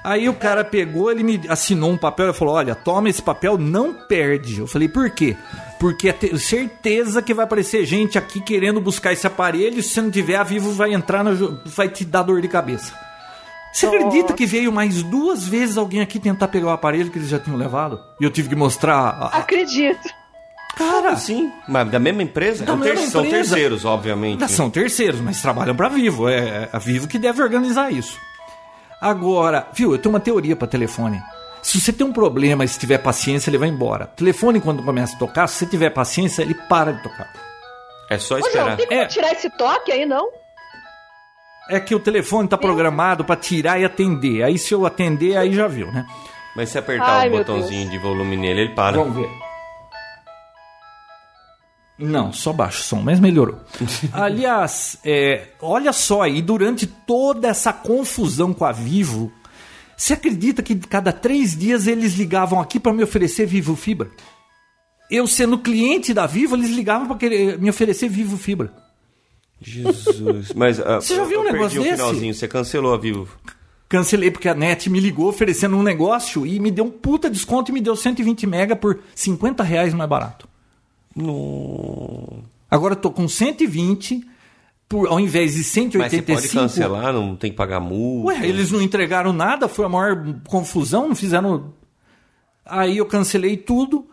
Aí 0.05 0.29
o 0.29 0.35
cara 0.35 0.65
pegou, 0.65 1.11
ele 1.11 1.23
me 1.23 1.41
assinou 1.49 1.91
um 1.91 1.97
papel 1.97 2.31
e 2.31 2.35
falou: 2.35 2.55
Olha, 2.55 2.75
toma 2.75 3.09
esse 3.09 3.23
papel, 3.23 3.57
não 3.57 3.95
perde. 3.95 4.59
Eu 4.61 4.67
falei: 4.67 4.89
Por 4.89 5.09
quê? 5.11 5.37
Porque 5.79 6.09
eu 6.09 6.13
tenho 6.13 6.39
certeza 6.39 7.23
que 7.23 7.33
vai 7.33 7.45
aparecer 7.45 7.87
gente 7.87 8.19
aqui 8.19 8.41
querendo 8.41 8.81
buscar 8.81 9.13
esse 9.13 9.27
aparelho. 9.27 9.79
E 9.79 9.83
se 9.83 10.01
não 10.01 10.11
tiver, 10.11 10.37
a 10.37 10.43
Vivo 10.43 10.73
vai 10.73 10.93
entrar, 10.93 11.23
no... 11.23 11.61
vai 11.65 11.89
te 11.89 12.05
dar 12.05 12.25
dor 12.25 12.43
de 12.43 12.49
cabeça. 12.49 12.93
Você 13.73 13.87
acredita 13.87 14.35
que 14.35 14.45
veio 14.45 14.71
mais 14.71 15.03
duas 15.03 15.47
vezes 15.49 15.79
alguém 15.79 16.01
aqui 16.03 16.19
tentar 16.19 16.49
pegar 16.49 16.67
o 16.67 16.71
aparelho 16.71 17.11
que 17.11 17.19
eles 17.19 17.29
já 17.29 17.39
tinham 17.39 17.57
levado? 17.57 17.99
E 18.21 18.25
eu 18.25 18.31
tive 18.31 18.51
que 18.51 18.55
mostrar. 18.55 18.99
a- 18.99 19.39
Acredito. 19.39 20.09
Cara, 20.77 21.17
Sim, 21.17 21.51
mas 21.69 21.91
da 21.91 21.99
mesma 21.99 22.23
empresa? 22.23 22.65
Da 22.65 22.73
São 22.73 22.81
ter- 22.81 22.95
mesma 22.95 23.11
São 23.11 23.25
empresa. 23.25 23.51
terceiros, 23.51 23.85
obviamente. 23.85 24.51
São 24.51 24.71
terceiros, 24.71 25.21
mas 25.21 25.41
trabalham 25.41 25.75
pra 25.77 25.89
Vivo. 25.89 26.29
É 26.29 26.69
a 26.73 26.79
Vivo 26.79 27.07
que 27.09 27.19
deve 27.19 27.43
organizar 27.43 27.91
isso. 27.93 28.19
Agora, 29.01 29.67
viu, 29.73 29.93
eu 29.93 29.99
tenho 29.99 30.15
uma 30.15 30.21
teoria 30.21 30.55
pra 30.57 30.67
telefone. 30.69 31.21
Se 31.63 31.81
você 31.81 31.93
tem 31.93 32.07
um 32.07 32.13
problema 32.13 32.65
e 32.65 32.69
se 32.69 32.79
tiver 32.79 32.99
paciência, 32.99 33.51
ele 33.51 33.59
vai 33.59 33.69
embora. 33.69 34.07
Telefone, 34.07 34.61
quando 34.61 34.83
começa 34.83 35.15
a 35.15 35.19
tocar, 35.19 35.47
se 35.47 35.57
você 35.59 35.67
tiver 35.67 35.91
paciência, 35.91 36.43
ele 36.43 36.55
para 36.55 36.93
de 36.93 37.03
tocar. 37.03 37.29
É 38.11 38.19
só 38.19 38.35
Ô, 38.35 38.39
João, 38.39 38.49
esperar. 38.49 38.77
tem 38.77 38.87
como 38.87 39.01
É. 39.01 39.07
tirar 39.07 39.33
esse 39.33 39.49
toque 39.51 39.93
aí, 39.93 40.05
não? 40.07 40.29
É 41.71 41.81
que 41.81 41.95
o 41.95 42.01
telefone 42.01 42.49
tá 42.49 42.59
programado 42.59 43.25
pra 43.25 43.37
tirar 43.37 43.81
e 43.81 43.85
atender. 43.85 44.43
Aí 44.43 44.59
se 44.59 44.75
eu 44.75 44.85
atender, 44.85 45.37
aí 45.37 45.53
já 45.55 45.69
viu, 45.69 45.91
né? 45.93 46.07
Mas 46.55 46.69
se 46.71 46.79
apertar 46.79 47.21
Ai, 47.21 47.29
o 47.29 47.33
botãozinho 47.33 47.89
de 47.91 47.99
volume 47.99 48.37
nele, 48.37 48.63
ele 48.63 48.75
para. 48.75 48.97
Vamos 48.97 49.15
ver. 49.17 49.31
Não, 51.99 52.33
só 52.33 52.53
baixo 52.53 52.81
o 52.81 52.85
som, 52.85 53.01
mas 53.01 53.21
melhorou. 53.21 53.61
Aliás, 54.13 54.99
é, 55.05 55.49
olha 55.61 55.93
só 55.93 56.23
aí, 56.23 56.43
durante 56.43 56.87
toda 56.87 57.49
essa 57.49 57.73
confusão 57.73 58.53
com 58.53 58.65
a 58.65 58.73
Vivo, 58.73 59.33
você 59.97 60.15
acredita 60.15 60.63
que 60.63 60.75
cada 60.75 61.13
três 61.13 61.57
dias 61.57 61.87
eles 61.87 62.15
ligavam 62.15 62.61
aqui 62.61 62.81
para 62.81 62.93
me 62.93 63.05
oferecer 63.05 63.47
Vivo 63.47 63.77
Fibra? 63.77 64.11
Eu 65.11 65.27
sendo 65.27 65.59
cliente 65.59 66.13
da 66.13 66.27
Vivo, 66.27 66.57
eles 66.57 66.71
ligavam 66.71 67.07
para 67.07 67.29
me 67.59 67.71
oferecer 67.71 68.09
Vivo 68.09 68.37
Fibra. 68.37 68.73
Jesus. 69.71 70.53
Mas 70.57 70.81
ah, 70.81 71.01
Você 71.01 71.17
já 71.17 71.25
viu 71.25 71.41
um 71.41 71.45
negócio 71.45 71.83
desse? 71.83 71.97
finalzinho, 71.97 72.35
você 72.35 72.49
cancelou 72.49 72.95
a 72.95 72.99
Vivo. 72.99 73.29
Cancelei 73.89 74.31
porque 74.31 74.49
a 74.49 74.55
NET 74.55 74.89
me 74.89 75.01
ligou 75.01 75.29
oferecendo 75.29 75.77
um 75.77 75.83
negócio 75.83 76.47
e 76.47 76.59
me 76.59 76.71
deu 76.71 76.87
um 76.87 76.91
puta 76.91 77.29
desconto 77.29 77.71
e 77.71 77.75
me 77.75 77.81
deu 77.81 77.95
120 77.95 78.47
mega 78.47 78.75
por 78.75 79.01
50 79.15 79.63
reais 79.63 79.93
mais 79.93 80.09
barato. 80.09 80.49
No... 81.15 82.43
Agora 82.71 82.95
eu 82.95 82.99
tô 82.99 83.11
com 83.11 83.29
120 83.29 84.27
por, 84.89 85.09
ao 85.09 85.21
invés 85.21 85.53
de 85.53 85.59
Mas 85.59 85.67
você 85.67 85.73
185. 85.73 86.33
pode 86.35 86.49
cancelar, 86.49 87.13
não 87.13 87.37
tem 87.37 87.51
que 87.51 87.57
pagar 87.57 87.81
multa. 87.81 88.29
Ué, 88.29 88.47
eles 88.47 88.71
não 88.71 88.81
entregaram 88.81 89.33
nada, 89.33 89.69
foi 89.69 89.87
a 89.87 89.89
maior 89.89 90.23
confusão, 90.47 91.09
não 91.09 91.15
fizeram. 91.15 91.73
Aí 92.65 92.99
eu 92.99 93.07
cancelei 93.07 93.57
tudo. 93.57 94.07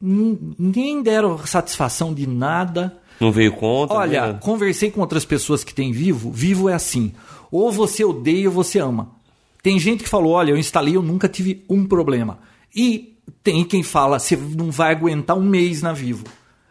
Nem 0.00 1.02
deram 1.02 1.38
satisfação 1.46 2.14
de 2.14 2.26
nada. 2.26 2.98
Não 3.20 3.32
veio 3.32 3.52
conta? 3.52 3.94
Olha, 3.94 4.32
né? 4.32 4.38
conversei 4.40 4.90
com 4.90 5.00
outras 5.00 5.24
pessoas 5.24 5.64
que 5.64 5.74
têm 5.74 5.92
Vivo. 5.92 6.30
Vivo 6.30 6.68
é 6.68 6.74
assim: 6.74 7.12
ou 7.50 7.72
você 7.72 8.04
odeia 8.04 8.48
ou 8.48 8.54
você 8.54 8.78
ama. 8.78 9.10
Tem 9.62 9.78
gente 9.78 10.04
que 10.04 10.08
falou: 10.08 10.32
olha, 10.32 10.50
eu 10.50 10.56
instalei, 10.56 10.96
eu 10.96 11.02
nunca 11.02 11.28
tive 11.28 11.64
um 11.68 11.86
problema. 11.86 12.38
E 12.74 13.16
tem 13.42 13.64
quem 13.64 13.82
fala: 13.82 14.18
você 14.18 14.36
não 14.36 14.70
vai 14.70 14.92
aguentar 14.92 15.36
um 15.36 15.42
mês 15.42 15.82
na 15.82 15.92
Vivo. 15.92 16.24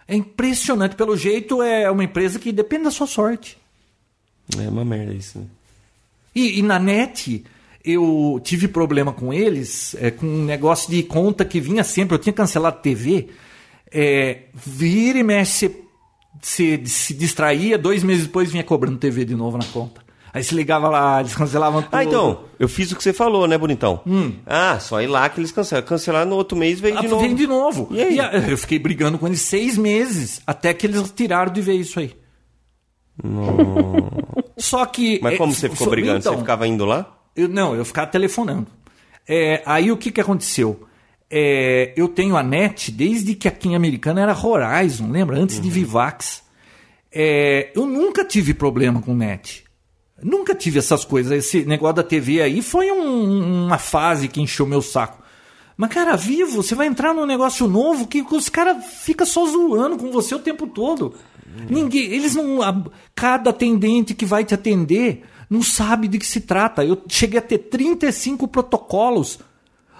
É 0.07 0.15
impressionante. 0.15 0.95
Pelo 0.95 1.17
jeito, 1.17 1.61
é 1.61 1.89
uma 1.91 2.03
empresa 2.03 2.39
que 2.39 2.51
depende 2.51 2.85
da 2.85 2.91
sua 2.91 3.07
sorte. 3.07 3.57
É 4.57 4.69
uma 4.69 4.85
merda 4.85 5.13
isso, 5.13 5.39
né? 5.39 5.45
E, 6.33 6.59
e 6.59 6.61
na 6.61 6.79
net, 6.79 7.43
eu 7.83 8.39
tive 8.43 8.67
problema 8.67 9.11
com 9.11 9.33
eles, 9.33 9.95
é, 9.99 10.11
com 10.11 10.25
um 10.25 10.45
negócio 10.45 10.89
de 10.89 11.03
conta 11.03 11.43
que 11.43 11.59
vinha 11.59 11.83
sempre. 11.83 12.15
Eu 12.15 12.19
tinha 12.19 12.31
cancelado 12.31 12.81
TV. 12.81 13.29
É, 13.91 14.43
vira 14.53 15.19
e 15.19 15.23
mexe, 15.23 15.73
se, 16.41 16.81
se 16.85 17.13
distraía, 17.13 17.77
dois 17.77 18.03
meses 18.03 18.25
depois 18.27 18.51
vinha 18.51 18.63
cobrando 18.63 18.97
TV 18.97 19.25
de 19.25 19.35
novo 19.35 19.57
na 19.57 19.65
conta. 19.65 20.01
Aí 20.33 20.43
se 20.43 20.53
ligava 20.53 20.87
lá, 20.89 21.19
eles 21.19 21.33
cancelavam 21.33 21.81
tudo. 21.81 21.95
Ah, 21.95 22.03
então, 22.03 22.41
eu 22.59 22.67
fiz 22.69 22.91
o 22.91 22.95
que 22.95 23.01
você 23.01 23.11
falou, 23.13 23.47
né, 23.47 23.57
bonitão? 23.57 24.01
Ah, 24.45 24.77
só 24.79 25.01
ir 25.01 25.07
lá 25.07 25.27
que 25.29 25.39
eles 25.39 25.51
cancelaram. 25.51 25.87
Cancelaram 25.87 26.29
no 26.29 26.35
outro 26.35 26.55
mês 26.57 26.79
veio 26.79 26.97
Ah, 26.97 27.01
de 27.01 27.07
novo. 27.07 27.21
Vem 27.23 27.33
de 27.33 27.47
novo. 27.47 27.87
E 27.91 28.01
aí? 28.01 28.19
a- 28.19 28.33
eu 28.47 28.57
fiquei 28.57 28.77
brigando 28.77 29.17
com 29.17 29.25
eles 29.25 29.41
seis 29.41 29.77
meses, 29.77 30.39
até 30.45 30.73
que 30.73 30.85
eles 30.85 31.11
tiraram 31.15 31.51
de 31.51 31.61
vez 31.61 31.87
isso 31.87 31.99
aí. 31.99 32.13
Só 34.57 34.85
que. 34.85 35.19
Mas 35.21 35.33
é, 35.33 35.37
como 35.37 35.53
você 35.53 35.69
ficou 35.69 35.85
so- 35.85 35.91
brigando? 35.91 36.19
então, 36.19 36.33
você 36.33 36.39
ficava 36.39 36.67
indo 36.67 36.85
lá? 36.85 37.17
Eu, 37.35 37.47
não, 37.47 37.75
eu 37.75 37.85
ficava 37.85 38.07
telefonando. 38.07 38.67
É, 39.27 39.61
aí 39.65 39.91
o 39.91 39.97
que, 39.97 40.11
que 40.11 40.21
aconteceu? 40.21 40.87
É, 41.29 41.93
eu 41.97 42.07
tenho 42.07 42.37
a 42.37 42.43
net 42.43 42.91
desde 42.91 43.35
que 43.35 43.47
aqui 43.47 43.67
em 43.69 43.75
Americana 43.75 44.21
era 44.21 44.37
Horizon, 44.37 45.11
lembra? 45.11 45.37
Antes 45.37 45.59
de 45.59 45.69
Vivax. 45.69 46.43
É, 47.11 47.71
eu 47.75 47.85
nunca 47.85 48.23
tive 48.23 48.53
problema 48.53 49.01
com 49.01 49.13
net. 49.13 49.63
Nunca 50.21 50.55
tive 50.55 50.79
essas 50.79 51.03
coisas. 51.05 51.31
Esse 51.31 51.65
negócio 51.65 51.95
da 51.97 52.03
TV 52.03 52.41
aí 52.41 52.61
foi 52.61 52.91
um- 52.91 53.65
uma 53.65 53.77
fase 53.77 54.27
que 54.27 54.41
encheu 54.41 54.65
meu 54.65 54.81
saco. 54.81 55.21
Mas, 55.75 55.91
cara, 55.91 56.15
vivo, 56.15 56.63
você 56.63 56.73
vai 56.73 56.87
entrar 56.87 57.13
num 57.13 57.25
negócio 57.25 57.67
novo 57.67 58.07
que 58.07 58.25
os 58.31 58.49
caras 58.49 58.83
ficam 59.03 59.27
só 59.27 59.45
zoando 59.45 59.97
com 59.97 60.11
você 60.11 60.33
o 60.33 60.39
tempo 60.39 60.65
todo. 60.65 61.13
Ninguém, 61.69 62.03
eles 62.13 62.35
não. 62.35 62.61
a- 62.61 62.83
Cada 63.15 63.49
atendente 63.51 64.13
que 64.13 64.25
vai 64.25 64.43
te 64.43 64.53
atender 64.53 65.23
não 65.49 65.61
sabe 65.61 66.07
de 66.07 66.17
que 66.19 66.25
se 66.25 66.41
trata. 66.41 66.83
Eu 66.83 67.01
cheguei 67.07 67.39
a 67.39 67.41
ter 67.41 67.57
35 67.59 68.47
protocolos. 68.47 69.39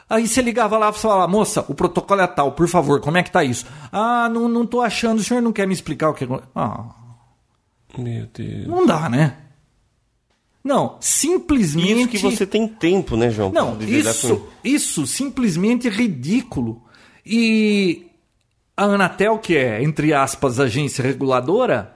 Aí 0.10 0.28
você 0.28 0.42
ligava 0.42 0.78
lá 0.78 0.90
e 0.90 0.94
falava, 0.94 1.28
moça, 1.28 1.66
o 1.68 1.76
protocolo 1.76 2.22
é 2.22 2.28
tal, 2.28 2.54
por 2.54 2.68
favor, 2.70 3.02
como 3.02 3.18
é 3.18 3.24
que 3.24 3.32
tá 3.32 3.44
isso? 3.44 3.66
Ah, 3.92 4.30
não, 4.30 4.48
não 4.48 4.66
tô 4.66 4.82
achando, 4.82 5.20
o 5.20 5.24
senhor 5.24 5.42
não 5.42 5.52
quer 5.52 5.68
me 5.68 5.74
explicar 5.74 6.10
o 6.10 6.14
que. 6.14 6.24
acon-" 6.24 6.42
Ah, 6.56 6.86
Meu 7.98 8.26
Deus. 8.34 8.68
não 8.68 8.86
dá, 8.86 9.10
né? 9.10 9.36
Não, 10.64 10.98
simplesmente. 11.00 11.92
Isso 12.02 12.08
que 12.10 12.18
você 12.20 12.46
tem 12.46 12.68
tempo, 12.68 13.16
né, 13.16 13.30
João? 13.30 13.52
Não, 13.52 13.78
isso, 13.82 14.38
com- 14.38 14.48
isso 14.64 15.08
simplesmente 15.08 15.88
é 15.88 15.92
ridículo. 15.92 16.84
E 17.26 18.08
a 18.76 18.84
Anatel, 18.86 19.40
que 19.40 19.56
é, 19.58 19.82
entre 19.84 20.14
aspas, 20.14 20.60
agência 20.60 21.02
reguladora, 21.04 21.96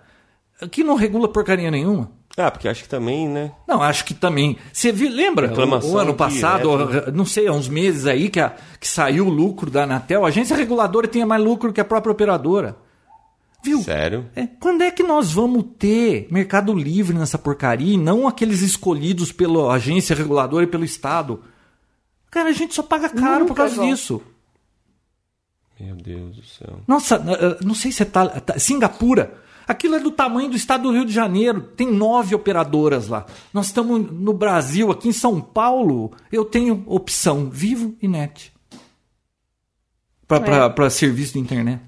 que 0.72 0.84
não 0.84 0.96
regula 0.96 1.28
porcaria 1.28 1.70
nenhuma. 1.72 2.12
Ah, 2.38 2.49
porque 2.49 2.68
acho 2.68 2.84
que 2.84 2.90
também, 2.90 3.28
né? 3.28 3.52
Não, 3.68 3.82
acho 3.84 4.06
que 4.06 4.14
também. 4.14 4.58
Você 4.72 4.91
viu, 4.91 5.10
lembra? 5.12 5.48
Reclamação 5.48 5.91
O, 5.91 5.94
o 5.95 5.98
ano 5.98 6.14
passado, 6.14 6.88
direta, 6.88 7.12
não 7.12 7.26
sei, 7.26 7.48
há 7.48 7.52
uns 7.52 7.68
meses 7.68 8.06
aí 8.06 8.30
que, 8.30 8.40
a- 8.40 8.56
que 8.80 8.88
saiu 8.88 9.28
o 9.28 9.30
lucro 9.30 9.70
da 9.70 9.84
Anatel. 9.84 10.24
A 10.26 10.30
agência 10.30 10.56
reguladora 10.56 11.08
tinha 11.08 11.26
mais 11.26 11.44
lucro 11.44 11.74
que 11.74 11.82
a 11.82 11.86
própria 11.86 12.12
operadora. 12.12 12.78
Viu? 13.64 13.82
Sério? 13.84 14.26
É, 14.36 14.48
quando 14.48 14.82
é 14.82 14.90
que 14.90 15.03
nós 15.03 15.32
vamos 15.34 15.64
ter 15.78 16.28
mercado 16.32 16.74
livre 16.74 17.16
nessa 17.16 17.38
porcaria 17.38 17.94
e 17.94 17.98
não 17.98 18.28
aqueles 18.28 18.62
escolhidos 18.62 19.32
pela 19.32 19.72
agência 19.74 20.16
reguladora 20.16 20.64
e 20.64 20.68
pelo 20.68 20.86
Estado? 20.86 21.44
Cara, 22.32 22.49
a 22.49 22.53
gente 22.53 22.74
só 22.74 22.82
paga 22.82 23.10
caro 23.10 23.41
Nunca, 23.41 23.45
por 23.48 23.56
causa 23.56 23.82
disso. 23.84 24.22
Meu 25.80 25.95
Deus 25.95 26.36
do 26.38 26.44
céu. 26.45 26.80
Nossa, 26.88 27.16
eh, 27.16 27.64
não 27.64 27.74
sei 27.76 27.91
se 27.91 28.03
é 28.03 28.06
tá, 28.06 28.28
tá- 28.40 28.58
Singapura. 28.58 29.34
Aquilo 29.72 29.95
é 29.95 29.99
do 30.02 30.11
tamanho 30.11 30.49
do 30.49 30.57
estado 30.57 30.84
do 30.84 30.91
Rio 30.91 31.06
de 31.06 31.14
Janeiro. 31.14 31.61
Tem 31.61 31.89
nove 31.89 32.35
operadoras 32.35 33.07
lá. 33.07 33.26
Nós 33.53 33.68
estamos 33.68 34.11
no 34.11 34.34
Brasil, 34.34 34.91
aqui 34.91 35.07
em 35.07 35.14
São 35.14 35.39
Paulo. 35.39 36.11
Eu 36.30 36.43
tenho 36.43 36.84
opção 36.88 37.49
Vivo 37.49 37.95
e 38.02 38.06
Net. 38.06 38.52
Para 40.27 40.89
serviço 40.89 41.34
de 41.34 41.39
internet. 41.39 41.81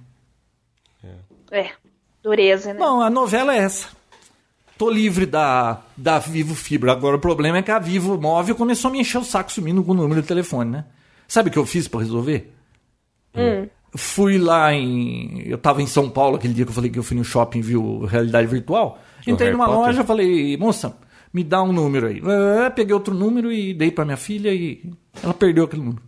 É, 1.52 1.72
dureza, 2.24 2.74
né? 2.74 2.80
Não, 2.80 3.02
a 3.02 3.10
novela 3.10 3.54
é 3.54 3.58
essa. 3.58 3.90
Tô 4.78 4.90
livre 4.90 5.26
da, 5.26 5.82
da 5.98 6.20
Vivo 6.20 6.56
Fibra. 6.56 6.94
Agora 6.94 7.18
o 7.18 7.20
problema 7.20 7.58
é 7.58 7.62
que 7.62 7.70
a 7.70 7.80
Vivo 7.80 8.18
Móvel 8.18 8.56
começou 8.56 8.88
a 8.88 8.92
me 8.94 9.02
encher 9.02 9.18
o 9.18 9.26
saco 9.26 9.52
sumindo 9.52 9.84
com 9.84 9.92
o 9.92 9.96
número 9.96 10.22
de 10.22 10.28
telefone, 10.30 10.72
né? 10.72 10.86
Sabe 11.28 11.50
o 11.50 11.52
que 11.52 11.60
eu 11.60 11.66
fiz 11.66 11.86
para 11.90 12.00
resolver? 12.00 12.50
Fui 13.96 14.38
lá 14.38 14.74
em. 14.74 15.44
Eu 15.46 15.58
tava 15.58 15.82
em 15.82 15.88
São 15.88 16.10
Paulo 16.10 16.36
aquele 16.38 16.54
dia 16.54 16.66
que 16.66 16.72
eu 16.72 16.76
falei 16.76 16.90
que 16.90 16.98
eu 16.98 17.04
fui 17.04 17.16
no 17.16 17.24
shopping 17.24 17.60
e 17.60 17.62
viu 17.62 18.00
realidade 18.06 18.48
virtual. 18.48 19.00
Entrei 19.28 19.52
numa 19.52 19.66
Potter? 19.66 19.82
loja 19.82 20.04
falei, 20.04 20.58
moça, 20.58 20.98
me 21.32 21.44
dá 21.44 21.62
um 21.62 21.72
número 21.72 22.08
aí. 22.08 22.20
Eh, 22.26 22.70
Peguei 22.72 22.94
outro 22.94 23.14
número 23.14 23.52
e 23.52 23.74
dei 23.74 23.92
para 23.92 24.04
minha 24.04 24.18
filha 24.18 24.52
e 24.54 24.92
ela 25.22 25.34
perdeu 25.34 25.66
aquele 25.66 25.84
número. 25.84 26.02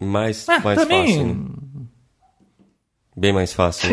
Mais, 0.00 0.48
Ah, 0.48 0.60
mais 0.60 0.78
também. 0.80 1.06
fácil. 1.08 1.26
né? 1.26 1.34
Bem 3.16 3.32
mais 3.32 3.52
fácil. 3.52 3.90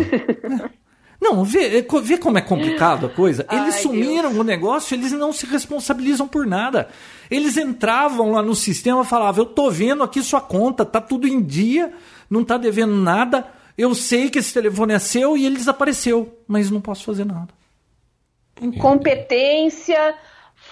né? 0.49 0.69
Não, 1.21 1.43
vê, 1.43 1.85
vê 2.01 2.17
como 2.17 2.37
é 2.37 2.41
complicado 2.41 3.05
a 3.07 3.09
coisa. 3.09 3.45
Eles 3.51 3.75
Ai, 3.75 3.81
sumiram 3.81 4.39
o 4.39 4.43
negócio, 4.43 4.95
eles 4.95 5.11
não 5.11 5.33
se 5.33 5.45
responsabilizam 5.45 6.25
por 6.25 6.47
nada. 6.47 6.87
Eles 7.29 7.57
entravam 7.57 8.31
lá 8.31 8.41
no 8.41 8.55
sistema 8.55 9.01
e 9.01 9.05
falavam: 9.05 9.43
Eu 9.43 9.49
tô 9.49 9.69
vendo 9.69 10.01
aqui 10.01 10.23
sua 10.23 10.39
conta, 10.39 10.85
tá 10.85 11.01
tudo 11.01 11.27
em 11.27 11.41
dia, 11.43 11.91
não 12.29 12.43
tá 12.43 12.57
devendo 12.57 12.93
nada. 12.93 13.47
Eu 13.77 13.95
sei 13.95 14.29
que 14.29 14.39
esse 14.39 14.53
telefone 14.53 14.93
é 14.93 14.99
seu 14.99 15.37
e 15.37 15.45
ele 15.45 15.57
desapareceu, 15.57 16.37
mas 16.47 16.69
não 16.69 16.81
posso 16.81 17.05
fazer 17.05 17.25
nada. 17.25 17.49
Incompetência, 18.61 20.15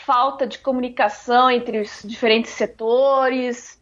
falta 0.06 0.46
de 0.46 0.60
comunicação 0.60 1.50
entre 1.50 1.80
os 1.80 2.02
diferentes 2.04 2.52
setores, 2.52 3.80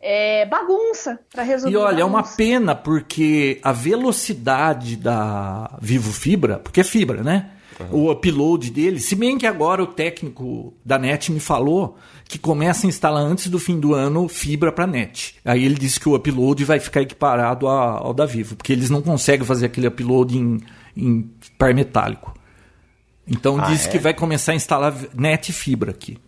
é, 0.00 0.46
bagunça 0.46 1.20
para 1.30 1.42
resolver. 1.42 1.76
E 1.76 1.78
olha, 1.78 2.02
é 2.02 2.04
uma 2.04 2.22
bagunça. 2.22 2.36
pena 2.36 2.74
porque 2.74 3.60
a 3.62 3.72
velocidade 3.72 4.96
da 4.96 5.78
Vivo 5.80 6.12
Fibra, 6.12 6.58
porque 6.58 6.80
é 6.80 6.84
fibra, 6.84 7.22
né? 7.22 7.50
O 7.90 8.10
upload 8.10 8.70
dele, 8.70 9.00
se 9.00 9.16
bem 9.16 9.36
que 9.36 9.46
agora 9.46 9.82
o 9.82 9.86
técnico 9.86 10.72
da 10.84 10.98
NET 10.98 11.32
me 11.32 11.40
falou 11.40 11.96
que 12.24 12.38
começa 12.38 12.86
a 12.86 12.88
instalar 12.88 13.22
antes 13.22 13.48
do 13.48 13.58
fim 13.58 13.78
do 13.78 13.94
ano 13.94 14.28
fibra 14.28 14.72
para 14.72 14.86
NET. 14.86 15.36
Aí 15.44 15.64
ele 15.64 15.74
disse 15.74 16.00
que 16.00 16.08
o 16.08 16.14
upload 16.14 16.64
vai 16.64 16.80
ficar 16.80 17.02
equiparado 17.02 17.68
ao 17.68 18.14
da 18.14 18.24
Vivo, 18.26 18.56
porque 18.56 18.72
eles 18.72 18.90
não 18.90 19.02
conseguem 19.02 19.46
fazer 19.46 19.66
aquele 19.66 19.86
upload 19.86 20.36
em, 20.38 20.60
em 20.96 21.30
par 21.58 21.74
metálico. 21.74 22.34
Então 23.26 23.58
Ah, 23.60 23.66
disse 23.66 23.88
é? 23.88 23.90
que 23.90 23.98
vai 23.98 24.14
começar 24.14 24.52
a 24.52 24.54
instalar 24.54 24.94
NET 25.14 25.52
fibra 25.52 25.90
aqui. 25.90 26.18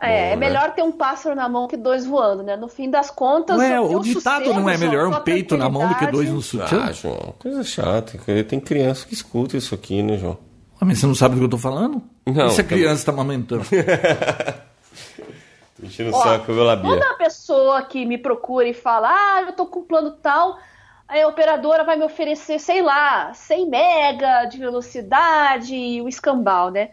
É, 0.00 0.30
é 0.30 0.30
Bom, 0.30 0.30
né? 0.30 0.36
melhor 0.36 0.74
ter 0.74 0.82
um 0.82 0.92
pássaro 0.92 1.34
na 1.34 1.48
mão 1.48 1.68
que 1.68 1.76
dois 1.76 2.04
voando, 2.06 2.42
né? 2.42 2.56
No 2.56 2.68
fim 2.68 2.90
das 2.90 3.10
contas. 3.10 3.56
Ué, 3.58 3.68
teu 3.70 3.98
o 3.98 4.02
ditado 4.02 4.44
sossego, 4.44 4.60
não 4.60 4.68
é 4.68 4.76
melhor 4.76 5.08
um 5.08 5.20
peito 5.20 5.56
na 5.56 5.68
mão 5.68 5.88
do 5.88 5.94
que 5.96 6.06
dois 6.06 6.30
no 6.30 6.42
sutiã? 6.42 6.84
ah, 6.84 6.92
João, 6.92 7.34
coisa 7.38 7.62
chata. 7.62 8.18
Tem 8.44 8.60
criança 8.60 9.06
que 9.06 9.14
escuta 9.14 9.56
isso 9.56 9.74
aqui, 9.74 10.02
né, 10.02 10.16
João? 10.18 10.38
Mas 10.80 10.98
você 10.98 11.06
não 11.06 11.14
sabe 11.14 11.34
do 11.34 11.40
que 11.40 11.44
eu 11.46 11.50
tô 11.50 11.58
falando? 11.58 12.02
Não, 12.26 12.46
E 12.46 12.50
se 12.50 12.60
a 12.60 12.64
tá 12.64 12.68
criança 12.68 12.94
está 12.94 13.12
amamentando? 13.12 13.64
Tô 15.78 15.86
enchendo 15.86 16.10
o 16.10 16.20
saco, 16.20 16.52
meu 16.52 16.64
labia. 16.64 16.90
Quando 16.90 17.02
a 17.04 17.14
pessoa 17.14 17.82
que 17.82 18.04
me 18.04 18.18
procura 18.18 18.66
e 18.66 18.74
fala, 18.74 19.10
ah, 19.10 19.42
eu 19.42 19.52
tô 19.52 19.64
com 19.66 19.80
um 19.80 19.84
plano 19.84 20.10
tal, 20.10 20.58
a 21.06 21.26
operadora 21.28 21.84
vai 21.84 21.96
me 21.96 22.04
oferecer, 22.04 22.58
sei 22.58 22.82
lá, 22.82 23.32
100 23.32 23.70
mega 23.70 24.44
de 24.46 24.58
velocidade 24.58 25.74
e 25.76 26.02
o 26.02 26.08
escambau, 26.08 26.70
né? 26.70 26.90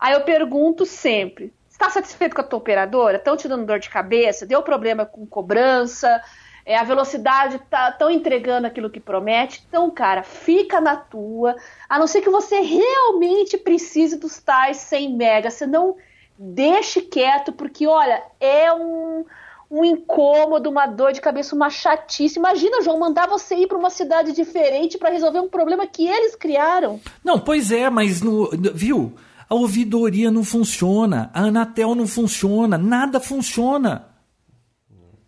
Aí 0.00 0.14
eu 0.14 0.22
pergunto 0.22 0.86
sempre, 0.86 1.52
está 1.70 1.90
satisfeito 1.90 2.34
com 2.34 2.40
a 2.40 2.44
tua 2.44 2.58
operadora? 2.58 3.18
Estão 3.18 3.36
te 3.36 3.46
dando 3.46 3.66
dor 3.66 3.78
de 3.78 3.90
cabeça? 3.90 4.46
Deu 4.46 4.62
problema 4.62 5.04
com 5.04 5.26
cobrança? 5.26 6.20
É, 6.64 6.76
a 6.76 6.84
velocidade 6.84 7.58
tá 7.70 7.90
tão 7.90 8.10
entregando 8.10 8.66
aquilo 8.66 8.90
que 8.90 9.00
promete? 9.00 9.64
Então, 9.68 9.90
cara, 9.90 10.22
fica 10.22 10.80
na 10.80 10.96
tua, 10.96 11.56
a 11.88 11.98
não 11.98 12.06
ser 12.06 12.20
que 12.20 12.30
você 12.30 12.60
realmente 12.60 13.56
precise 13.56 14.16
dos 14.16 14.38
tais 14.38 14.76
100 14.76 15.16
mega, 15.16 15.50
senão 15.50 15.96
deixe 16.38 17.02
quieto, 17.02 17.52
porque 17.52 17.86
olha, 17.86 18.22
é 18.40 18.72
um, 18.72 19.24
um 19.70 19.84
incômodo, 19.84 20.70
uma 20.70 20.86
dor 20.86 21.12
de 21.12 21.20
cabeça, 21.20 21.54
uma 21.54 21.70
chatice. 21.70 22.38
Imagina, 22.38 22.82
João, 22.82 22.98
mandar 22.98 23.26
você 23.26 23.54
ir 23.56 23.66
para 23.66 23.78
uma 23.78 23.90
cidade 23.90 24.32
diferente 24.32 24.98
para 24.98 25.10
resolver 25.10 25.40
um 25.40 25.48
problema 25.48 25.86
que 25.86 26.06
eles 26.06 26.36
criaram. 26.36 27.00
Não, 27.24 27.38
pois 27.38 27.72
é, 27.72 27.88
mas 27.90 28.22
no, 28.22 28.50
viu? 28.74 29.12
A 29.48 29.54
ouvidoria 29.54 30.30
não 30.30 30.44
funciona, 30.44 31.30
a 31.34 31.42
Anatel 31.42 31.94
não 31.94 32.06
funciona, 32.06 32.78
nada 32.78 33.20
funciona. 33.20 34.08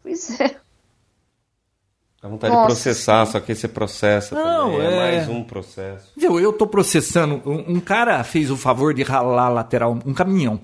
Pois 0.02 0.40
é. 0.40 0.63
Dá 2.24 2.30
vontade 2.30 2.54
Nossa. 2.54 2.68
de 2.68 2.72
processar, 2.72 3.26
só 3.26 3.38
que 3.38 3.54
você 3.54 3.68
processa 3.68 4.34
não, 4.34 4.70
também. 4.72 4.86
É... 4.86 4.92
é 4.94 4.96
mais 4.96 5.28
um 5.28 5.44
processo. 5.44 6.10
Viu, 6.16 6.40
eu 6.40 6.54
tô 6.54 6.66
processando. 6.66 7.42
Um, 7.44 7.74
um, 7.74 7.80
cara 7.80 8.24
fez 8.24 8.50
o 8.50 8.56
favor 8.56 8.94
de 8.94 9.02
ralar 9.02 9.44
a 9.44 9.48
lateral, 9.50 9.98
um 10.06 10.14
caminhão. 10.14 10.58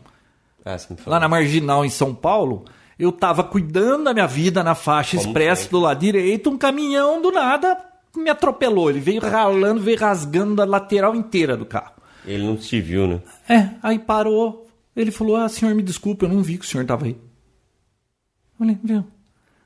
Ah, 0.64 0.78
lá 1.04 1.20
na 1.20 1.28
Marginal, 1.28 1.84
em 1.84 1.90
São 1.90 2.14
Paulo. 2.14 2.64
Eu 2.98 3.12
tava 3.12 3.44
cuidando 3.44 4.04
da 4.04 4.14
minha 4.14 4.26
vida 4.26 4.64
na 4.64 4.74
faixa 4.74 5.18
Como 5.18 5.28
expressa 5.28 5.68
do 5.68 5.80
lado 5.80 6.00
direito, 6.00 6.48
um 6.48 6.56
caminhão 6.56 7.20
do 7.20 7.30
nada 7.30 7.76
me 8.16 8.30
atropelou. 8.30 8.88
Ele 8.88 9.00
veio 9.00 9.20
ralando, 9.20 9.82
veio 9.82 9.98
rasgando 9.98 10.62
a 10.62 10.64
lateral 10.64 11.14
inteira 11.14 11.58
do 11.58 11.66
carro. 11.66 11.92
Ele 12.24 12.42
não 12.42 12.56
te 12.56 12.80
viu, 12.80 13.06
né? 13.06 13.20
É, 13.46 13.68
aí 13.82 13.98
parou. 13.98 14.66
Ele 14.96 15.10
falou: 15.10 15.36
Ah, 15.36 15.46
senhor, 15.46 15.74
me 15.74 15.82
desculpe, 15.82 16.24
eu 16.24 16.28
não 16.30 16.42
vi 16.42 16.56
que 16.56 16.64
o 16.64 16.68
senhor 16.68 16.86
tava 16.86 17.04
aí. 17.04 17.12
Eu 17.12 18.58
falei, 18.58 18.78
viu? 18.82 19.04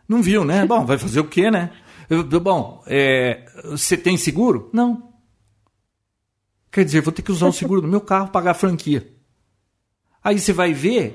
Não 0.09 0.21
viu, 0.21 0.45
né? 0.45 0.65
Bom, 0.67 0.85
vai 0.85 0.99
fazer 0.99 1.21
o 1.21 1.25
quê, 1.25 1.53
né? 1.53 1.71
Bom, 2.43 2.83
é, 2.87 3.45
você 3.65 3.97
tem 3.97 4.17
seguro? 4.17 4.71
Não. 4.73 5.15
Quer 6.71 6.85
dizer, 6.85 7.01
vou 7.01 7.13
ter 7.13 7.23
que 7.23 7.33
usar 7.33 7.47
o 7.47 7.53
seguro 7.53 7.81
do 7.81 7.89
meu 7.89 8.01
carro, 8.01 8.29
pagar 8.29 8.51
a 8.51 8.55
franquia. 8.55 9.09
Aí 10.23 10.39
você 10.39 10.53
vai 10.53 10.73
ver, 10.73 11.13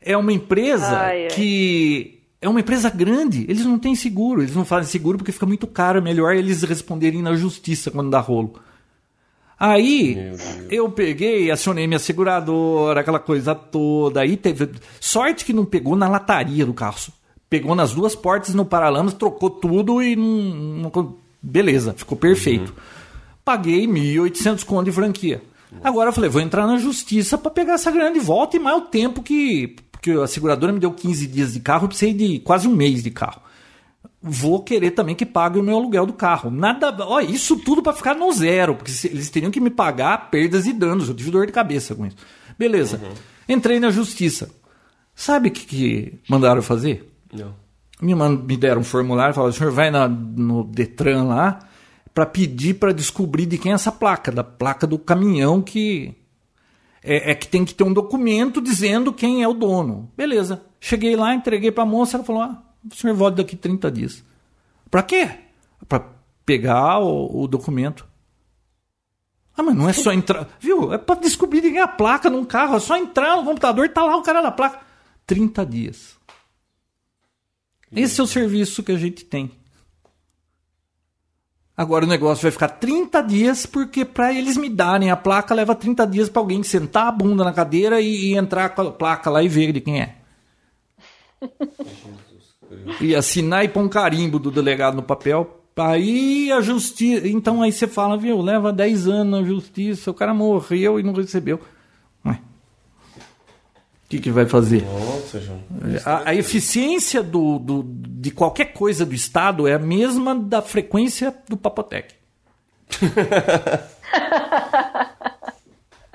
é 0.00 0.16
uma 0.16 0.32
empresa 0.32 0.98
ai, 0.98 1.24
ai. 1.24 1.28
que. 1.28 2.12
É 2.40 2.48
uma 2.48 2.60
empresa 2.60 2.90
grande, 2.90 3.46
eles 3.48 3.64
não 3.64 3.78
têm 3.78 3.96
seguro, 3.96 4.42
eles 4.42 4.54
não 4.54 4.64
fazem 4.64 4.90
seguro 4.90 5.16
porque 5.16 5.32
fica 5.32 5.46
muito 5.46 5.66
caro, 5.66 5.98
é 5.98 6.02
melhor 6.02 6.34
eles 6.34 6.62
responderem 6.62 7.22
na 7.22 7.34
justiça 7.34 7.90
quando 7.90 8.10
dá 8.10 8.20
rolo. 8.20 8.60
Aí 9.58 10.32
eu 10.70 10.90
peguei, 10.90 11.50
acionei 11.50 11.86
minha 11.86 11.98
seguradora, 11.98 13.00
aquela 13.00 13.18
coisa 13.18 13.54
toda. 13.54 14.20
Aí 14.20 14.36
teve. 14.36 14.70
Sorte 15.00 15.44
que 15.44 15.52
não 15.52 15.64
pegou 15.64 15.96
na 15.96 16.08
lataria 16.08 16.66
do 16.66 16.74
carro 16.74 16.98
pegou 17.48 17.74
nas 17.74 17.92
duas 17.92 18.14
portas 18.14 18.54
no 18.54 18.64
paralamas, 18.64 19.14
trocou 19.14 19.50
tudo 19.50 20.02
e 20.02 20.16
não, 20.16 20.90
não 20.92 21.16
beleza, 21.42 21.94
ficou 21.96 22.16
perfeito. 22.16 22.70
Uhum. 22.70 22.76
Paguei 23.44 23.86
1.800 23.86 24.64
conto 24.64 24.86
de 24.86 24.92
franquia. 24.92 25.42
Agora 25.82 26.08
eu 26.08 26.12
falei, 26.12 26.30
vou 26.30 26.40
entrar 26.40 26.66
na 26.66 26.78
justiça 26.78 27.36
para 27.36 27.50
pegar 27.50 27.74
essa 27.74 27.90
grana 27.90 28.12
de 28.12 28.20
volta 28.20 28.56
e 28.56 28.60
mais 28.60 28.78
o 28.78 28.82
tempo 28.82 29.22
que 29.22 29.76
porque 30.06 30.10
a 30.12 30.26
seguradora 30.26 30.72
me 30.72 30.78
deu 30.78 30.92
15 30.92 31.26
dias 31.26 31.52
de 31.54 31.60
carro, 31.60 31.84
eu 31.84 31.88
precisei 31.88 32.14
de 32.14 32.38
quase 32.40 32.68
um 32.68 32.74
mês 32.74 33.02
de 33.02 33.10
carro. 33.10 33.40
Vou 34.22 34.62
querer 34.62 34.92
também 34.92 35.14
que 35.14 35.26
pague 35.26 35.58
o 35.58 35.62
meu 35.62 35.76
aluguel 35.76 36.06
do 36.06 36.12
carro. 36.12 36.50
Nada, 36.50 36.94
ó, 37.00 37.20
isso 37.20 37.56
tudo 37.56 37.82
para 37.82 37.92
ficar 37.92 38.14
no 38.14 38.30
zero, 38.32 38.74
porque 38.74 38.92
eles 39.06 39.30
teriam 39.30 39.50
que 39.50 39.60
me 39.60 39.70
pagar 39.70 40.30
perdas 40.30 40.66
e 40.66 40.72
danos. 40.72 41.08
Eu 41.08 41.14
tive 41.14 41.30
dor 41.30 41.46
de 41.46 41.52
cabeça 41.52 41.94
com 41.94 42.06
isso. 42.06 42.16
Beleza. 42.58 43.00
Uhum. 43.02 43.14
Entrei 43.56 43.80
na 43.80 43.90
justiça. 43.90 44.50
Sabe 45.14 45.48
o 45.48 45.52
que, 45.52 45.64
que 45.64 46.14
mandaram 46.28 46.62
fazer? 46.62 47.15
Não. 47.36 47.54
Me, 48.00 48.14
me 48.14 48.56
deram 48.56 48.82
um 48.82 48.84
formulário 48.84 49.32
e 49.32 49.34
falaram: 49.34 49.52
o 49.52 49.56
senhor 49.56 49.72
vai 49.72 49.90
na, 49.90 50.08
no 50.08 50.64
Detran 50.64 51.24
lá 51.24 51.60
para 52.16 52.24
pedir 52.24 52.74
para 52.74 52.92
descobrir 52.92 53.44
de 53.44 53.58
quem 53.58 53.72
é 53.72 53.74
essa 53.74 53.92
placa, 53.92 54.32
da 54.32 54.42
placa 54.42 54.86
do 54.86 54.98
caminhão 54.98 55.60
que. 55.60 56.14
É, 57.02 57.30
é, 57.30 57.34
que 57.34 57.46
tem 57.46 57.64
que 57.64 57.74
ter 57.74 57.84
um 57.84 57.92
documento 57.92 58.60
dizendo 58.60 59.12
quem 59.12 59.42
é 59.42 59.46
o 59.46 59.54
dono. 59.54 60.10
Beleza. 60.16 60.62
Cheguei 60.80 61.14
lá, 61.14 61.34
entreguei 61.34 61.70
para 61.70 61.82
a 61.84 61.86
moça, 61.86 62.16
ela 62.16 62.24
falou: 62.24 62.42
ah, 62.42 62.62
o 62.90 62.94
senhor 62.94 63.14
volta 63.14 63.36
daqui 63.36 63.54
30 63.54 63.90
dias. 63.90 64.24
Para 64.90 65.02
quê? 65.02 65.28
Para 65.86 66.04
pegar 66.44 67.00
o, 67.00 67.42
o 67.42 67.46
documento. 67.46 68.06
Ah, 69.56 69.62
mas 69.62 69.74
não 69.74 69.88
é 69.88 69.92
só 69.92 70.12
entrar. 70.12 70.48
Viu? 70.58 70.92
É 70.92 70.98
para 70.98 71.20
descobrir 71.20 71.60
quem 71.60 71.78
é 71.78 71.82
a 71.82 71.88
placa 71.88 72.28
num 72.30 72.44
carro. 72.44 72.76
É 72.76 72.80
só 72.80 72.96
entrar 72.96 73.36
no 73.36 73.44
computador 73.44 73.84
e 73.84 73.88
tá 73.88 74.02
lá 74.02 74.16
o 74.16 74.22
cara 74.22 74.40
da 74.40 74.50
placa. 74.50 74.80
30 75.26 75.66
dias. 75.66 76.15
Esse 77.96 78.20
é 78.20 78.24
o 78.24 78.26
serviço 78.26 78.82
que 78.82 78.92
a 78.92 78.98
gente 78.98 79.24
tem. 79.24 79.50
Agora 81.74 82.04
o 82.04 82.08
negócio 82.08 82.42
vai 82.42 82.50
ficar 82.50 82.68
30 82.68 83.22
dias, 83.22 83.64
porque 83.64 84.04
para 84.04 84.34
eles 84.34 84.58
me 84.58 84.68
darem 84.68 85.10
a 85.10 85.16
placa, 85.16 85.54
leva 85.54 85.74
30 85.74 86.06
dias 86.06 86.28
para 86.28 86.40
alguém 86.40 86.62
sentar 86.62 87.06
a 87.06 87.12
bunda 87.12 87.42
na 87.42 87.54
cadeira 87.54 88.00
e, 88.00 88.32
e, 88.32 88.36
entrar 88.36 88.70
com 88.70 88.82
a 88.82 88.92
placa 88.92 89.30
lá 89.30 89.42
e 89.42 89.48
ver 89.48 89.72
de 89.72 89.80
quem 89.80 90.00
é. 90.00 90.16
e 93.00 93.14
assinar 93.14 93.64
e 93.64 93.68
pôr 93.68 93.80
um 93.80 93.88
carimbo 93.88 94.38
do 94.38 94.50
delegado 94.50 94.94
no 94.94 95.02
papel. 95.02 95.64
Aí 95.76 96.50
a 96.52 96.60
justiça. 96.60 97.28
Então 97.28 97.62
aí 97.62 97.72
você 97.72 97.86
fala, 97.86 98.16
viu, 98.16 98.40
leva 98.40 98.72
10 98.72 99.08
anos 99.08 99.40
na 99.40 99.46
justiça, 99.46 100.10
o 100.10 100.14
cara 100.14 100.32
morreu 100.32 101.00
e 101.00 101.02
não 101.02 101.12
recebeu. 101.12 101.60
O 104.06 104.08
que, 104.08 104.20
que 104.20 104.30
vai 104.30 104.46
fazer? 104.46 104.84
Nossa, 104.84 105.40
João. 105.40 105.60
A, 106.04 106.30
a 106.30 106.34
eficiência 106.34 107.24
do, 107.24 107.58
do, 107.58 107.84
de 107.84 108.30
qualquer 108.30 108.66
coisa 108.66 109.04
do 109.04 109.12
Estado 109.12 109.66
é 109.66 109.74
a 109.74 109.80
mesma 109.80 110.32
da 110.32 110.62
frequência 110.62 111.34
do 111.48 111.56
Papotec. 111.56 112.14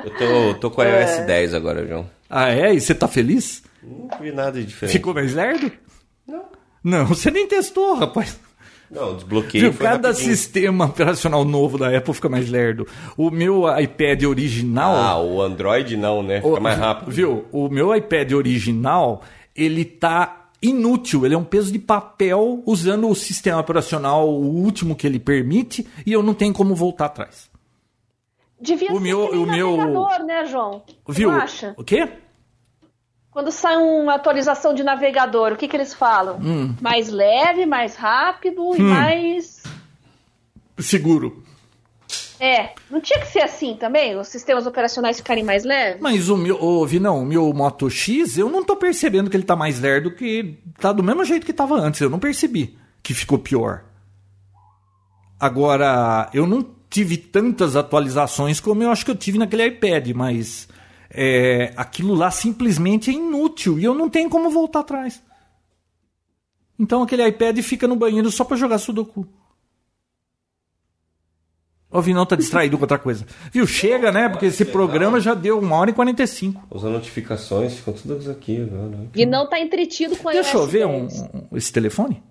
Eu 0.03 0.18
tô, 0.18 0.53
tô 0.55 0.72
com 0.72 0.81
a 0.81 0.85
iOS 0.85 1.09
é. 1.11 1.26
10 1.26 1.53
agora, 1.53 1.85
João. 1.85 2.09
Ah, 2.30 2.49
é? 2.49 2.73
E 2.73 2.80
você 2.80 2.95
tá 2.95 3.09
feliz? 3.09 3.61
Não 3.84 4.09
vi 4.19 4.31
nada 4.31 4.53
de 4.53 4.65
diferente. 4.65 4.93
Ficou 4.93 5.13
mais 5.13 5.34
lerdo? 5.34 5.69
Não. 6.26 6.45
Não, 6.81 7.05
você 7.05 7.30
nem 7.30 7.45
testou, 7.45 7.95
rapaz. 7.95 8.39
Não, 8.91 9.15
desbloqueio. 9.15 9.73
Cada 9.73 10.09
rapidinho. 10.09 10.35
sistema 10.35 10.85
operacional 10.85 11.45
novo 11.45 11.77
da 11.77 11.95
Apple 11.95 12.13
fica 12.13 12.27
mais 12.27 12.49
lerdo. 12.49 12.85
O 13.15 13.31
meu 13.31 13.63
iPad 13.80 14.23
original. 14.23 14.95
Ah, 14.95 15.22
o 15.22 15.41
Android 15.41 15.95
não, 15.95 16.22
né? 16.22 16.41
Fica 16.41 16.59
o, 16.59 16.61
mais 16.61 16.77
rápido. 16.77 17.09
Viu? 17.09 17.45
O 17.51 17.69
meu 17.69 17.95
iPad 17.95 18.34
original, 18.34 19.23
ele 19.55 19.85
tá 19.85 20.49
inútil, 20.61 21.26
ele 21.26 21.34
é 21.34 21.38
um 21.38 21.43
peso 21.43 21.72
de 21.72 21.80
papel 21.80 22.61
usando 22.65 23.09
o 23.09 23.15
sistema 23.15 23.59
operacional 23.59 24.30
o 24.30 24.45
último 24.45 24.95
que 24.95 25.07
ele 25.07 25.19
permite 25.19 25.88
e 26.05 26.11
eu 26.11 26.22
não 26.22 26.35
tenho 26.35 26.53
como 26.53 26.76
voltar 26.76 27.05
atrás. 27.05 27.49
Devia 28.59 28.91
o 28.91 28.97
ser 28.97 29.01
meu, 29.01 29.26
o 29.26 29.45
meu 29.47 29.77
né, 30.23 30.45
João? 30.45 30.84
Viu? 31.09 31.31
Acha? 31.31 31.73
O 31.77 31.84
quê? 31.84 32.07
Quando 33.31 33.49
sai 33.49 33.77
uma 33.77 34.15
atualização 34.15 34.73
de 34.73 34.83
navegador, 34.83 35.53
o 35.53 35.55
que, 35.55 35.67
que 35.67 35.75
eles 35.75 35.93
falam? 35.93 36.37
Hum. 36.37 36.75
Mais 36.81 37.09
leve, 37.09 37.65
mais 37.65 37.95
rápido 37.95 38.61
hum. 38.61 38.75
e 38.75 38.81
mais. 38.81 39.63
Seguro. 40.77 41.41
É, 42.37 42.73
não 42.89 42.99
tinha 42.99 43.19
que 43.19 43.27
ser 43.27 43.41
assim 43.41 43.77
também? 43.79 44.17
Os 44.17 44.27
sistemas 44.27 44.65
operacionais 44.65 45.17
ficarem 45.17 45.43
mais 45.43 45.63
leves? 45.63 46.01
Mas 46.01 46.27
o 46.27 46.35
meu, 46.35 46.57
oh, 46.59 46.87
não, 46.99 47.21
o 47.21 47.25
meu 47.25 47.53
Moto 47.53 47.89
X, 47.89 48.37
eu 48.37 48.49
não 48.49 48.65
tô 48.65 48.75
percebendo 48.75 49.29
que 49.29 49.37
ele 49.37 49.43
tá 49.43 49.55
mais 49.55 49.79
lerdo 49.79 50.11
que 50.11 50.57
tá 50.79 50.91
do 50.91 51.03
mesmo 51.03 51.23
jeito 51.23 51.45
que 51.45 51.53
tava 51.53 51.75
antes. 51.75 52.01
Eu 52.01 52.09
não 52.09 52.19
percebi 52.19 52.75
que 53.03 53.13
ficou 53.13 53.37
pior. 53.37 53.83
Agora, 55.39 56.29
eu 56.33 56.45
não 56.45 56.67
tive 56.89 57.15
tantas 57.15 57.75
atualizações 57.75 58.59
como 58.59 58.83
eu 58.83 58.91
acho 58.91 59.05
que 59.05 59.11
eu 59.11 59.15
tive 59.15 59.37
naquele 59.37 59.67
iPad, 59.67 60.09
mas 60.09 60.67
é, 61.13 61.73
aquilo 61.75 62.15
lá 62.15 62.31
simplesmente 62.31 63.09
é 63.09 63.13
inútil 63.13 63.77
e 63.77 63.83
eu 63.83 63.93
não 63.93 64.09
tenho 64.09 64.29
como 64.29 64.49
voltar 64.49 64.79
atrás. 64.79 65.21
Então 66.79 67.03
aquele 67.03 67.27
iPad 67.27 67.59
fica 67.59 67.88
no 67.88 67.95
banheiro 67.95 68.31
só 68.31 68.43
para 68.43 68.57
jogar 68.57 68.77
Sudoku. 68.77 69.27
O 71.91 72.01
Vinão 72.01 72.25
tá 72.25 72.38
distraído 72.38 72.77
com 72.77 72.83
outra 72.83 72.97
coisa. 72.97 73.25
Viu? 73.51 73.67
Chega, 73.67 74.13
né? 74.13 74.29
Porque 74.29 74.45
esse 74.45 74.63
programa 74.63 75.19
já 75.19 75.33
deu 75.33 75.59
uma 75.59 75.75
hora 75.75 75.89
e 75.89 75.93
45. 75.93 76.67
As 76.73 76.83
notificações 76.83 77.73
ficam 77.73 77.93
todas 77.93 78.29
aqui 78.29 78.61
agora. 78.61 78.88
Né? 78.88 79.07
E 79.13 79.25
não 79.25 79.47
tá 79.49 79.59
entretido 79.59 80.15
com 80.15 80.29
a 80.29 80.31
Deixa 80.31 80.55
eu 80.55 80.65
ver 80.65 80.85
um, 80.85 81.07
um, 81.07 81.57
esse 81.57 81.71
telefone. 81.71 82.23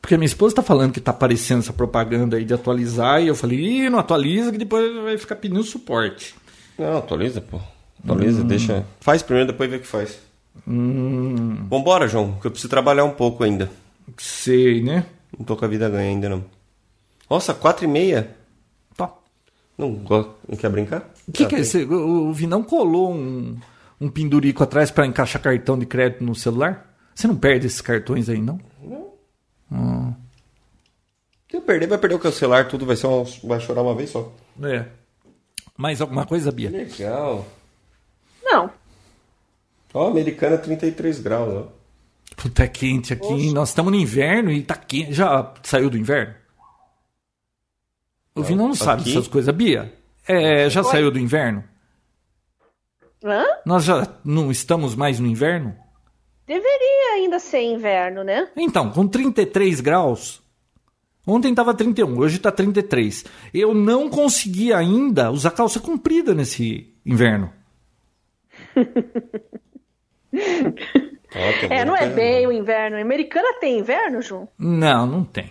Porque 0.00 0.14
a 0.14 0.18
minha 0.18 0.26
esposa 0.26 0.54
tá 0.54 0.62
falando 0.62 0.92
que 0.92 1.00
tá 1.00 1.10
aparecendo 1.10 1.58
essa 1.58 1.72
propaganda 1.72 2.36
aí 2.36 2.44
de 2.44 2.54
atualizar. 2.54 3.20
E 3.20 3.26
eu 3.26 3.34
falei, 3.34 3.58
ih, 3.58 3.90
não 3.90 3.98
atualiza 3.98 4.52
que 4.52 4.58
depois 4.58 4.94
vai 5.02 5.18
ficar 5.18 5.34
pedindo 5.34 5.64
suporte. 5.64 6.36
Não, 6.78 6.96
atualiza, 6.96 7.40
pô. 7.40 7.60
Atualiza, 8.04 8.42
hum. 8.42 8.46
deixa. 8.46 8.86
Faz 9.00 9.22
primeiro, 9.22 9.52
depois 9.52 9.70
vê 9.70 9.76
o 9.76 9.80
que 9.80 9.86
faz. 9.86 10.18
Hum. 10.66 11.66
Vambora, 11.68 12.08
João, 12.08 12.38
que 12.40 12.46
eu 12.46 12.50
preciso 12.50 12.70
trabalhar 12.70 13.04
um 13.04 13.12
pouco 13.12 13.44
ainda. 13.44 13.70
Sei, 14.18 14.82
né? 14.82 15.06
Não 15.38 15.44
tô 15.44 15.56
com 15.56 15.64
a 15.64 15.68
vida 15.68 15.88
ganha 15.88 16.10
ainda, 16.10 16.28
não. 16.28 16.44
Nossa, 17.28 17.54
quatro 17.54 17.84
e 17.84 17.88
meia? 17.88 18.36
Tá. 18.96 19.12
Não, 19.78 19.90
não 19.90 20.56
quer 20.58 20.68
brincar? 20.68 21.08
O 21.28 21.32
que, 21.32 21.46
que 21.46 21.54
é 21.54 21.60
isso? 21.60 21.78
O 21.78 22.32
Vinão 22.32 22.62
colou 22.62 23.12
um, 23.12 23.56
um 24.00 24.08
pendurico 24.08 24.64
atrás 24.64 24.90
para 24.90 25.06
encaixar 25.06 25.40
cartão 25.40 25.78
de 25.78 25.86
crédito 25.86 26.24
no 26.24 26.34
celular? 26.34 26.96
Você 27.14 27.28
não 27.28 27.36
perde 27.36 27.66
esses 27.66 27.80
cartões 27.80 28.28
aí, 28.28 28.40
não? 28.40 28.58
Não. 28.82 29.10
Hum. 29.70 30.14
Se 31.48 31.56
eu 31.56 31.62
perder, 31.62 31.86
vai 31.86 31.98
perder 31.98 32.14
o 32.16 32.32
celular, 32.32 32.68
tudo 32.68 32.86
vai, 32.86 32.96
ser 32.96 33.06
uma, 33.06 33.24
vai 33.44 33.60
chorar 33.60 33.82
uma 33.82 33.94
vez 33.94 34.10
só. 34.10 34.32
É. 34.62 34.86
Mais 35.76 36.00
alguma 36.00 36.26
coisa, 36.26 36.50
Bia? 36.52 36.70
Legal. 36.70 37.46
Não. 38.50 38.70
Ó, 39.94 40.08
americana 40.08 40.58
33 40.58 41.20
graus, 41.20 41.54
ó. 41.54 41.80
Puta, 42.36 42.64
é 42.64 42.68
quente 42.68 43.12
aqui. 43.12 43.26
Poxa. 43.26 43.52
Nós 43.52 43.68
estamos 43.68 43.92
no 43.92 43.98
inverno 43.98 44.50
e 44.50 44.62
tá 44.62 44.74
quente. 44.74 45.12
Já 45.12 45.52
saiu 45.62 45.90
do 45.90 45.98
inverno? 45.98 46.34
O 48.34 48.42
Vinão 48.42 48.68
não 48.68 48.74
sabe 48.74 49.10
essas 49.10 49.28
coisas. 49.28 49.54
Bia, 49.54 49.92
é, 50.26 50.70
já 50.70 50.80
Oi? 50.80 50.90
saiu 50.90 51.10
do 51.10 51.18
inverno? 51.18 51.64
Hã? 53.22 53.44
Nós 53.66 53.84
já 53.84 54.06
não 54.24 54.50
estamos 54.50 54.94
mais 54.94 55.20
no 55.20 55.26
inverno? 55.26 55.76
Deveria 56.46 57.14
ainda 57.14 57.38
ser 57.38 57.62
inverno, 57.62 58.24
né? 58.24 58.48
Então, 58.56 58.90
com 58.90 59.06
33 59.06 59.80
graus, 59.80 60.40
Ontem 61.26 61.50
estava 61.50 61.74
31, 61.74 62.18
hoje 62.18 62.36
está 62.36 62.50
33. 62.50 63.24
Eu 63.52 63.74
não 63.74 64.08
consegui 64.08 64.72
ainda 64.72 65.30
usar 65.30 65.50
calça 65.50 65.78
comprida 65.78 66.34
nesse 66.34 66.92
inverno. 67.04 67.52
É, 71.68 71.84
não 71.84 71.96
é 71.96 72.08
bem 72.08 72.46
o 72.46 72.52
inverno. 72.52 73.00
Americana 73.00 73.58
tem 73.60 73.78
inverno, 73.78 74.22
João? 74.22 74.48
Não, 74.58 75.06
não 75.06 75.24
tem. 75.24 75.50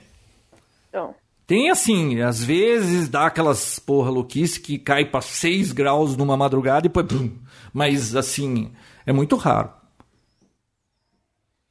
Então. 0.90 1.14
Tem 1.46 1.72
assim, 1.72 2.22
às 2.22 2.44
vezes 2.44 3.10
dá 3.10 3.26
aquelas 3.26 3.80
porra 3.80 4.12
louquice 4.12 4.60
que 4.60 4.78
cai 4.78 5.04
para 5.06 5.22
6 5.22 5.72
graus 5.72 6.16
numa 6.16 6.38
madrugada 6.38 6.82
e 6.86 6.90
depois. 6.90 7.08
Brum. 7.08 7.32
Mas 7.74 8.16
assim, 8.16 8.72
é 9.06 9.12
muito 9.12 9.36
raro. 9.36 9.72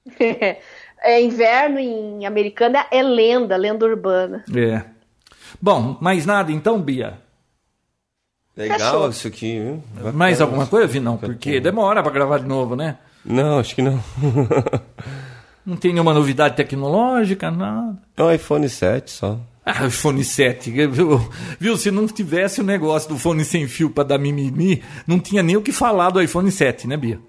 é, 1.01 1.23
inverno 1.23 1.79
em 1.79 2.27
Americana 2.27 2.87
é 2.91 3.03
lenda, 3.03 3.57
lenda 3.57 3.87
urbana. 3.87 4.45
É. 4.55 4.85
Bom, 5.61 5.97
mais 6.01 6.27
nada 6.27 6.51
então, 6.51 6.81
Bia? 6.81 7.19
Legal 8.59 8.79
Fechou. 8.79 9.11
isso 9.11 9.29
aqui, 9.29 9.61
viu? 9.61 10.13
Mais 10.13 10.41
alguma 10.41 10.67
coisa, 10.67 10.89
Vi? 10.89 10.99
Não, 10.99 11.17
porque 11.17 11.61
demora 11.61 12.03
para 12.03 12.11
gravar 12.11 12.39
de 12.39 12.47
novo, 12.47 12.75
né? 12.75 12.99
Não, 13.25 13.61
acho 13.61 13.73
que 13.73 13.83
não. 13.83 14.03
não 15.65 15.77
tem 15.77 15.93
nenhuma 15.93 16.13
novidade 16.13 16.57
tecnológica, 16.57 17.53
nada. 17.53 17.97
É 18.17 18.23
o 18.23 18.33
iPhone 18.33 18.69
7 18.69 19.13
só. 19.13 19.39
Ah, 19.65 19.85
o 19.85 19.87
iPhone 19.87 20.25
7. 20.25 20.73
Viu? 20.89 21.31
viu? 21.61 21.77
Se 21.77 21.93
não 21.93 22.09
tivesse 22.09 22.61
o 22.61 22.65
negócio 22.65 23.09
do 23.09 23.17
fone 23.17 23.45
sem 23.45 23.69
fio 23.69 23.91
para 23.91 24.03
dar 24.03 24.19
mimimi, 24.19 24.83
não 25.07 25.21
tinha 25.21 25.41
nem 25.41 25.57
o 25.57 25.63
que 25.63 25.71
falar 25.71 26.11
do 26.11 26.21
iPhone 26.21 26.51
7, 26.51 26.89
né, 26.89 26.97
Bia? 26.97 27.21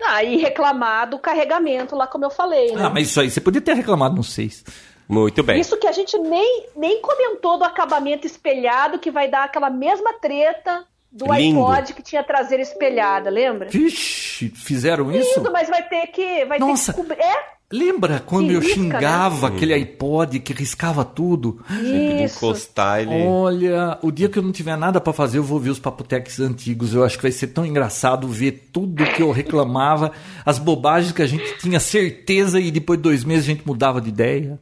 Ah, 0.00 0.22
e 0.22 0.36
reclamar 0.36 1.10
do 1.10 1.18
carregamento 1.18 1.96
lá, 1.96 2.06
como 2.06 2.24
eu 2.24 2.30
falei, 2.30 2.76
né? 2.76 2.84
Ah, 2.84 2.90
mas 2.90 3.08
isso 3.08 3.20
aí 3.20 3.28
você 3.28 3.40
podia 3.40 3.60
ter 3.60 3.74
reclamado 3.74 4.14
no 4.14 4.22
6. 4.22 4.64
Muito 5.08 5.42
bem. 5.42 5.60
Isso 5.60 5.78
que 5.78 5.86
a 5.86 5.92
gente 5.92 6.18
nem, 6.18 6.66
nem 6.76 7.00
comentou 7.00 7.58
do 7.58 7.64
acabamento 7.64 8.26
espelhado, 8.26 8.98
que 8.98 9.10
vai 9.10 9.28
dar 9.28 9.44
aquela 9.44 9.70
mesma 9.70 10.12
treta 10.14 10.84
do 11.10 11.32
Lindo. 11.32 11.60
iPod 11.60 11.94
que 11.94 12.02
tinha 12.02 12.22
traseira 12.22 12.62
espelhada, 12.62 13.30
lembra? 13.30 13.70
Vixe, 13.70 14.50
fizeram 14.50 15.10
Lindo, 15.10 15.24
isso? 15.24 15.50
mas 15.50 15.68
vai 15.68 15.82
ter 15.88 16.06
que. 16.08 16.44
Vai 16.44 16.58
Nossa. 16.58 16.92
Ter 16.92 17.04
que 17.04 17.12
é? 17.22 17.58
Lembra 17.70 18.20
quando 18.24 18.50
eu 18.50 18.60
risca, 18.60 18.80
né? 18.80 18.84
xingava 18.84 19.50
né? 19.50 19.54
aquele 19.54 19.74
iPod 19.74 20.40
que 20.40 20.54
riscava 20.54 21.04
tudo? 21.04 21.62
Isso. 21.70 22.38
encostar 22.38 23.00
ele. 23.00 23.26
Olha, 23.26 23.98
o 24.00 24.10
dia 24.10 24.26
que 24.26 24.38
eu 24.38 24.42
não 24.42 24.52
tiver 24.52 24.74
nada 24.74 24.98
para 25.02 25.12
fazer, 25.12 25.36
eu 25.36 25.42
vou 25.42 25.60
ver 25.60 25.68
os 25.68 25.78
papotex 25.78 26.40
antigos. 26.40 26.94
Eu 26.94 27.04
acho 27.04 27.16
que 27.16 27.24
vai 27.24 27.32
ser 27.32 27.48
tão 27.48 27.66
engraçado 27.66 28.26
ver 28.26 28.70
tudo 28.72 29.04
que 29.04 29.22
eu 29.22 29.30
reclamava, 29.30 30.12
as 30.46 30.58
bobagens 30.58 31.12
que 31.12 31.20
a 31.20 31.26
gente 31.26 31.58
tinha 31.58 31.78
certeza 31.78 32.58
e 32.58 32.70
depois 32.70 32.98
de 32.98 33.02
dois 33.02 33.22
meses 33.22 33.44
a 33.44 33.48
gente 33.48 33.66
mudava 33.66 34.00
de 34.00 34.08
ideia. 34.08 34.58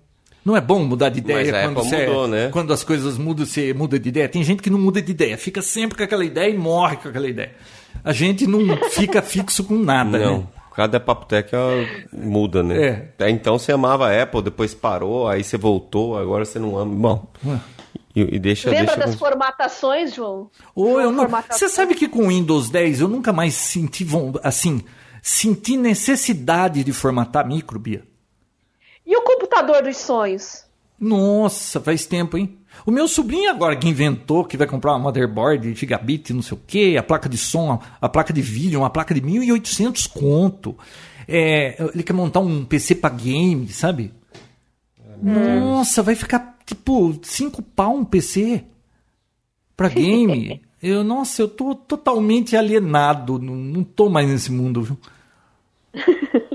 Não 0.46 0.56
é 0.56 0.60
bom 0.60 0.84
mudar 0.84 1.08
de 1.08 1.18
ideia 1.18 1.50
Mas 1.50 1.64
quando, 1.64 1.74
você, 1.74 2.06
mudou, 2.06 2.28
né? 2.28 2.48
quando 2.52 2.72
as 2.72 2.84
coisas 2.84 3.18
mudam, 3.18 3.44
você 3.44 3.74
muda 3.74 3.98
de 3.98 4.08
ideia. 4.10 4.28
Tem 4.28 4.44
gente 4.44 4.62
que 4.62 4.70
não 4.70 4.78
muda 4.78 5.02
de 5.02 5.10
ideia, 5.10 5.36
fica 5.36 5.60
sempre 5.60 5.98
com 5.98 6.04
aquela 6.04 6.24
ideia 6.24 6.48
e 6.48 6.56
morre 6.56 6.98
com 6.98 7.08
aquela 7.08 7.26
ideia. 7.26 7.50
A 8.04 8.12
gente 8.12 8.46
não 8.46 8.60
fica 8.90 9.20
fixo 9.20 9.64
com 9.64 9.74
nada, 9.74 10.16
não. 10.20 10.38
né? 10.38 10.46
Cada 10.72 11.00
papoteca 11.00 11.58
muda, 12.12 12.62
né? 12.62 13.10
É. 13.18 13.28
Então 13.28 13.58
você 13.58 13.72
amava 13.72 14.08
a 14.08 14.22
Apple, 14.22 14.40
depois 14.40 14.72
parou, 14.72 15.26
aí 15.26 15.42
você 15.42 15.56
voltou, 15.56 16.16
agora 16.16 16.44
você 16.44 16.60
não 16.60 16.78
ama. 16.78 16.94
Bom. 16.94 17.26
E, 18.14 18.36
e 18.36 18.38
deixa, 18.38 18.70
Lembra 18.70 18.94
deixa 18.94 19.00
das 19.00 19.16
formatações, 19.16 20.14
João? 20.14 20.48
Ou 20.76 21.00
eu 21.00 21.10
não... 21.10 21.26
Você 21.50 21.68
sabe 21.68 21.96
que 21.96 22.06
com 22.06 22.26
o 22.26 22.28
Windows 22.28 22.70
10 22.70 23.00
eu 23.00 23.08
nunca 23.08 23.32
mais 23.32 23.54
senti 23.54 24.06
assim, 24.44 24.80
senti 25.20 25.76
necessidade 25.76 26.84
de 26.84 26.92
formatar 26.92 27.44
micro, 27.44 27.80
Bia. 27.80 28.04
E 29.06 29.16
o 29.16 29.22
computador 29.22 29.82
dos 29.82 29.96
sonhos? 29.96 30.64
Nossa, 30.98 31.80
faz 31.80 32.06
tempo, 32.06 32.36
hein? 32.36 32.58
O 32.84 32.90
meu 32.90 33.06
sobrinho 33.06 33.50
agora 33.50 33.76
que 33.76 33.88
inventou 33.88 34.44
que 34.44 34.56
vai 34.56 34.66
comprar 34.66 34.92
uma 34.92 34.98
motherboard 34.98 35.74
gigabit, 35.74 36.32
não 36.32 36.42
sei 36.42 36.56
o 36.56 36.60
quê, 36.66 36.96
a 36.98 37.02
placa 37.02 37.28
de 37.28 37.38
som, 37.38 37.80
a 38.00 38.08
placa 38.08 38.32
de 38.32 38.42
vídeo, 38.42 38.80
uma 38.80 38.90
placa 38.90 39.14
de 39.14 39.20
1.800 39.20 40.08
conto. 40.08 40.76
É, 41.28 41.76
ele 41.94 42.02
quer 42.02 42.12
montar 42.12 42.40
um 42.40 42.64
PC 42.64 42.96
para 42.96 43.14
game, 43.14 43.68
sabe? 43.68 44.12
Nossa, 45.22 46.02
vai 46.02 46.14
ficar 46.14 46.58
tipo 46.66 47.18
5 47.22 47.62
pau 47.62 47.94
um 47.96 48.04
PC 48.04 48.64
para 49.76 49.88
game. 49.88 50.60
eu, 50.82 51.02
nossa, 51.02 51.42
eu 51.42 51.48
tô 51.48 51.74
totalmente 51.74 52.56
alienado, 52.56 53.38
não, 53.38 53.54
não 53.54 53.84
tô 53.84 54.08
mais 54.08 54.28
nesse 54.28 54.52
mundo, 54.52 54.82
viu? 54.82 54.98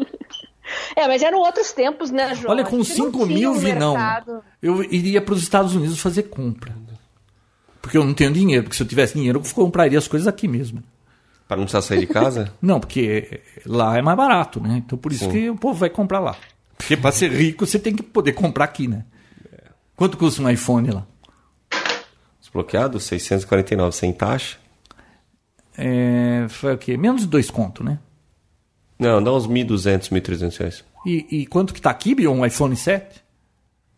É, 0.95 1.07
mas 1.07 1.21
eram 1.21 1.39
outros 1.39 1.71
tempos, 1.71 2.11
né, 2.11 2.35
João? 2.35 2.53
Olha, 2.53 2.63
com 2.63 2.83
5 2.83 3.25
mil, 3.25 3.53
vi 3.53 3.73
não. 3.73 3.95
Eu 4.61 4.83
iria 4.83 5.21
para 5.21 5.33
os 5.33 5.41
Estados 5.41 5.75
Unidos 5.75 5.99
fazer 5.99 6.23
compra. 6.23 6.75
Porque 7.81 7.97
eu 7.97 8.05
não 8.05 8.13
tenho 8.13 8.31
dinheiro. 8.31 8.63
Porque 8.63 8.77
se 8.77 8.83
eu 8.83 8.87
tivesse 8.87 9.15
dinheiro, 9.15 9.41
eu 9.43 9.53
compraria 9.53 9.97
as 9.97 10.07
coisas 10.07 10.27
aqui 10.27 10.47
mesmo. 10.47 10.83
Para 11.47 11.57
não 11.57 11.65
precisar 11.65 11.81
sair 11.81 11.99
de 11.99 12.07
casa? 12.07 12.53
não, 12.61 12.79
porque 12.79 13.41
lá 13.65 13.97
é 13.97 14.01
mais 14.01 14.15
barato, 14.15 14.61
né? 14.61 14.81
Então 14.85 14.97
por 14.97 15.11
isso 15.11 15.25
Sim. 15.25 15.31
que 15.31 15.49
o 15.49 15.55
povo 15.57 15.77
vai 15.77 15.89
comprar 15.89 16.19
lá. 16.19 16.35
Porque 16.77 16.95
para 16.95 17.11
ser 17.11 17.31
rico, 17.31 17.65
você 17.65 17.77
tem 17.77 17.93
que 17.93 18.03
poder 18.03 18.33
comprar 18.33 18.65
aqui, 18.65 18.87
né? 18.87 19.05
Quanto 19.95 20.17
custa 20.17 20.41
um 20.41 20.49
iPhone 20.49 20.89
lá? 20.91 21.05
Desbloqueado? 22.39 22.99
649 22.99 23.95
sem 23.95 24.11
taxa? 24.13 24.57
É, 25.77 26.47
foi 26.49 26.73
o 26.73 26.77
quê? 26.77 26.97
Menos 26.97 27.21
de 27.21 27.27
dois 27.27 27.51
contos, 27.51 27.85
né? 27.85 27.99
Não, 29.01 29.21
dá 29.21 29.33
uns 29.33 29.47
1.200, 29.47 30.11
1.300 30.11 30.57
reais. 30.59 30.83
E, 31.03 31.25
e 31.41 31.47
quanto 31.47 31.73
que 31.73 31.81
tá 31.81 31.89
aqui, 31.89 32.13
Bion, 32.13 32.35
um 32.35 32.45
iPhone 32.45 32.75
7? 32.75 33.19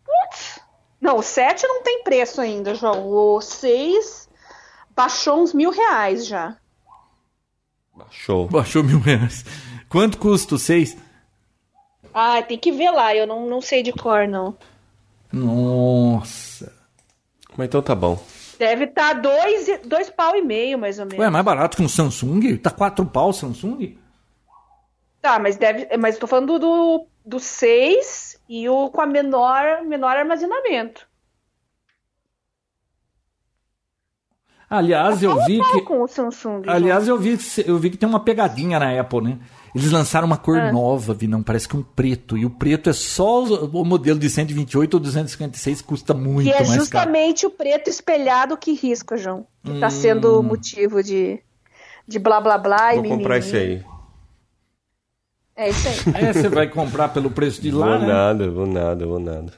Putz! 0.02 0.58
Não, 0.98 1.18
o 1.18 1.22
7 1.22 1.66
não 1.66 1.82
tem 1.82 2.02
preço 2.02 2.40
ainda, 2.40 2.74
João. 2.74 3.06
O 3.06 3.38
6 3.38 4.30
baixou 4.96 5.42
uns 5.42 5.52
mil 5.52 5.70
reais 5.70 6.26
já. 6.26 6.56
Baixou. 7.94 8.48
Baixou 8.48 8.82
mil 8.82 8.98
reais. 8.98 9.44
Quanto 9.90 10.16
custa 10.16 10.54
o 10.54 10.58
6? 10.58 10.96
Ah, 12.14 12.40
tem 12.40 12.56
que 12.56 12.72
ver 12.72 12.90
lá, 12.90 13.14
eu 13.14 13.26
não, 13.26 13.46
não 13.46 13.60
sei 13.60 13.82
de 13.82 13.92
cor, 13.92 14.26
não. 14.26 14.56
Nossa. 15.30 16.72
Mas 17.58 17.66
então 17.66 17.82
tá 17.82 17.94
bom. 17.94 18.18
Deve 18.58 18.84
estar 18.84 19.16
tá 19.16 19.20
dois, 19.20 19.80
dois 19.84 20.08
pau 20.08 20.34
e 20.34 20.40
meio, 20.40 20.78
mais 20.78 20.98
ou 20.98 21.04
menos. 21.04 21.18
Ué, 21.18 21.28
mais 21.28 21.44
barato 21.44 21.76
que 21.76 21.82
um 21.82 21.88
Samsung? 21.88 22.56
Tá 22.56 22.70
quatro 22.70 23.04
pau 23.04 23.34
Samsung? 23.34 23.98
Tá, 25.24 25.38
mas 25.38 25.56
deve. 25.56 25.88
Mas 25.96 26.18
tô 26.18 26.26
falando 26.26 26.58
do, 26.58 27.06
do 27.24 27.40
6 27.40 28.38
e 28.46 28.68
o 28.68 28.90
com 28.90 29.00
a 29.00 29.06
menor, 29.06 29.82
menor 29.82 30.14
armazenamento. 30.14 31.08
Aliás, 34.68 35.22
eu 35.22 35.42
vi 35.46 35.62
que. 35.72 35.80
Com 35.80 36.02
o 36.02 36.06
Samsung, 36.06 36.64
aliás, 36.66 37.08
eu 37.08 37.16
vi, 37.16 37.38
eu 37.64 37.78
vi 37.78 37.88
que 37.88 37.96
tem 37.96 38.06
uma 38.06 38.20
pegadinha 38.20 38.78
na 38.78 39.00
Apple, 39.00 39.22
né? 39.22 39.38
Eles 39.74 39.90
lançaram 39.90 40.26
uma 40.26 40.36
cor 40.36 40.58
ah. 40.58 40.70
nova, 40.70 41.14
vi 41.14 41.26
não 41.26 41.42
parece 41.42 41.66
que 41.66 41.74
um 41.74 41.82
preto. 41.82 42.36
E 42.36 42.44
o 42.44 42.50
preto 42.50 42.90
é 42.90 42.92
só 42.92 43.44
o 43.44 43.82
modelo 43.82 44.18
de 44.18 44.28
128 44.28 44.92
ou 44.92 45.00
256, 45.00 45.80
custa 45.80 46.12
muito 46.12 46.48
mais 46.48 46.58
caro. 46.58 46.68
E 46.68 46.70
é 46.70 46.74
justamente 46.78 47.42
caro. 47.44 47.54
o 47.54 47.56
preto 47.56 47.88
espelhado 47.88 48.58
que 48.58 48.74
risca, 48.74 49.16
João. 49.16 49.46
Que 49.64 49.70
tá 49.70 49.76
hum. 49.76 49.80
tá 49.80 49.88
sendo 49.88 50.42
motivo 50.42 51.02
de, 51.02 51.40
de 52.06 52.18
blá 52.18 52.42
blá 52.42 52.58
blá 52.58 52.90
Vou 52.90 52.98
e 52.98 53.02
mimimi. 53.02 53.22
comprar 53.22 53.38
esse 53.38 53.56
aí. 53.56 53.93
É 55.56 55.68
isso 55.68 55.88
aí. 55.88 56.24
É, 56.24 56.32
você 56.32 56.48
vai 56.48 56.68
comprar 56.68 57.08
pelo 57.08 57.30
preço 57.30 57.62
de 57.62 57.70
lá, 57.70 57.98
vou 57.98 57.98
né? 58.00 58.06
nada, 58.06 58.50
vou 58.50 58.66
nada, 58.66 59.06
vou 59.06 59.20
nada. 59.20 59.52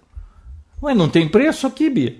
Ué, 0.82 0.94
não 0.94 1.08
tem 1.08 1.28
preço 1.28 1.66
aqui, 1.66 1.88
Bia? 1.88 2.16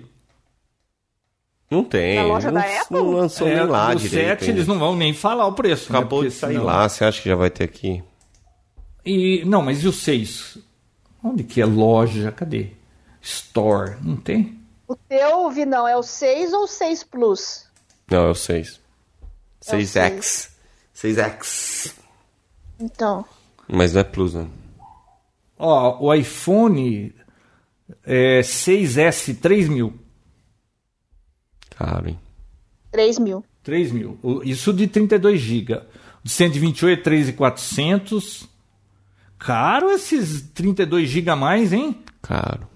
Não 1.69 1.83
tem. 1.83 2.15
Na 2.15 2.23
loja 2.23 2.51
não, 2.51 2.61
da 2.61 2.81
Apple? 2.81 2.97
Não 2.97 3.11
lançou 3.11 3.47
é, 3.47 3.55
nem 3.55 3.65
lá 3.65 3.93
direito. 3.93 4.39
7 4.39 4.49
eles 4.49 4.67
não 4.67 4.79
vão 4.79 4.95
nem 4.95 5.13
falar 5.13 5.45
o 5.47 5.53
preço. 5.53 5.91
Né? 5.91 5.99
Acabou 5.99 6.23
né? 6.23 6.29
de 6.29 6.33
sair 6.33 6.53
senão... 6.53 6.65
lá, 6.65 6.87
você 6.87 7.05
acha 7.05 7.21
que 7.21 7.29
já 7.29 7.35
vai 7.35 7.49
ter 7.49 7.65
aqui? 7.65 8.03
E, 9.05 9.43
não, 9.45 9.61
mas 9.61 9.83
e 9.83 9.87
o 9.87 9.93
6? 9.93 10.57
Onde 11.23 11.43
que 11.43 11.61
é 11.61 11.65
loja? 11.65 12.31
Cadê? 12.31 12.71
Store, 13.21 13.97
não 14.01 14.15
tem? 14.15 14.57
O 14.87 14.95
teu, 14.95 15.49
Vinão, 15.51 15.85
é 15.87 15.97
o 15.97 16.03
6 16.03 16.53
ou 16.53 16.63
o 16.63 16.67
6 16.67 17.03
Plus? 17.03 17.65
Não, 18.09 18.27
é 18.27 18.29
o 18.29 18.35
6. 18.35 18.79
6X. 19.61 20.49
6X. 20.95 21.93
Então. 22.79 23.25
Mas 23.67 23.93
não 23.93 24.01
é 24.01 24.03
Plus, 24.03 24.33
não. 24.33 24.49
Ó, 25.57 26.05
o 26.05 26.13
iPhone 26.13 27.13
é 28.03 28.41
6S 28.41 29.39
3 29.39 29.67
mil. 29.67 29.93
Caro, 31.77 32.09
hein? 32.09 32.19
3 32.91 33.19
mil. 33.19 33.43
3 33.63 33.91
mil. 33.91 34.19
Isso 34.43 34.73
de 34.73 34.87
32 34.87 35.39
GB. 35.39 35.81
De 36.23 36.31
128 36.31 36.99
é 36.99 37.03
3,400. 37.03 38.49
Caro 39.37 39.91
esses 39.91 40.41
32 40.53 41.09
GB 41.09 41.29
a 41.29 41.35
mais, 41.35 41.73
hein? 41.73 42.03
Caro. 42.21 42.67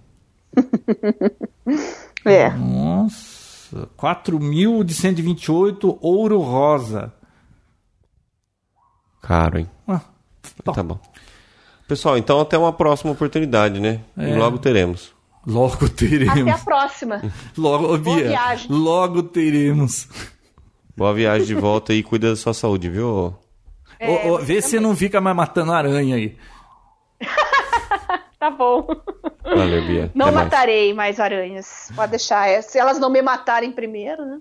é. 2.25 2.49
Nossa. 2.51 3.87
4 3.95 4.39
mil 4.39 4.83
de 4.83 4.93
128 4.93 5.97
ouro 6.01 6.39
rosa. 6.39 7.13
Caro, 9.21 9.59
hein? 9.59 9.69
Ah, 9.87 10.01
Tá 10.63 10.83
bom. 10.83 10.99
Pessoal, 11.87 12.17
então 12.17 12.39
até 12.39 12.57
uma 12.57 12.71
próxima 12.71 13.11
oportunidade, 13.11 13.79
né? 13.79 13.99
É. 14.17 14.35
Logo 14.35 14.57
teremos. 14.59 15.13
Logo 15.45 15.89
teremos. 15.89 16.39
Até 16.39 16.51
a 16.51 16.57
próxima. 16.57 17.21
Logo, 17.57 17.97
Boa 17.97 18.15
Bia, 18.17 18.27
viagem. 18.29 18.67
logo 18.69 19.23
teremos. 19.23 20.07
Boa 20.95 21.13
viagem 21.13 21.47
de 21.47 21.55
volta 21.55 21.93
e 21.93 22.03
cuida 22.03 22.29
da 22.29 22.35
sua 22.35 22.53
saúde, 22.53 22.89
viu? 22.89 23.35
É, 23.99 24.09
Ô, 24.29 24.33
ô, 24.35 24.37
você 24.39 24.45
vê 24.45 24.61
se 24.61 24.79
não 24.79 24.95
fica 24.95 25.19
mais 25.19 25.35
matando 25.35 25.71
aranha 25.73 26.15
aí. 26.15 26.37
Tá 28.39 28.49
bom. 28.49 28.87
Valeu, 29.43 29.85
Bia. 29.85 30.11
Não 30.15 30.25
Até 30.25 30.35
mais. 30.35 30.45
matarei 30.49 30.93
mais 30.95 31.19
aranhas. 31.19 31.91
Pode 31.95 32.09
deixar. 32.09 32.47
É, 32.49 32.59
Se 32.63 32.79
elas 32.79 32.97
não 32.97 33.07
me 33.07 33.21
matarem 33.21 33.71
primeiro, 33.71 34.25
né? 34.25 34.39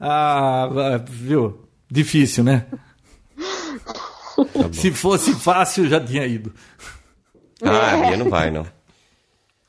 Ah, 0.00 0.64
ah, 0.64 0.98
viu? 1.06 1.68
Difícil, 1.90 2.42
né? 2.42 2.64
Tá 4.36 4.72
Se 4.72 4.90
fosse 4.90 5.34
fácil, 5.34 5.88
já 5.88 6.00
tinha 6.00 6.26
ido. 6.26 6.52
Ah, 7.62 7.92
a 7.92 7.96
Bia 8.08 8.16
não 8.16 8.28
vai, 8.30 8.50
não. 8.50 8.66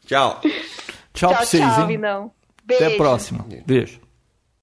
Tchau. 0.05 0.41
Tchau, 1.13 1.29
pra 1.29 1.37
tchau, 1.37 1.45
vocês, 1.45 1.63
tchau, 1.63 1.81
hein? 1.81 1.87
Vinão. 1.87 2.31
Até 2.63 2.75
a 2.75 2.79
Beijo. 2.87 2.97
próxima. 2.97 3.45
Beijo. 3.65 3.99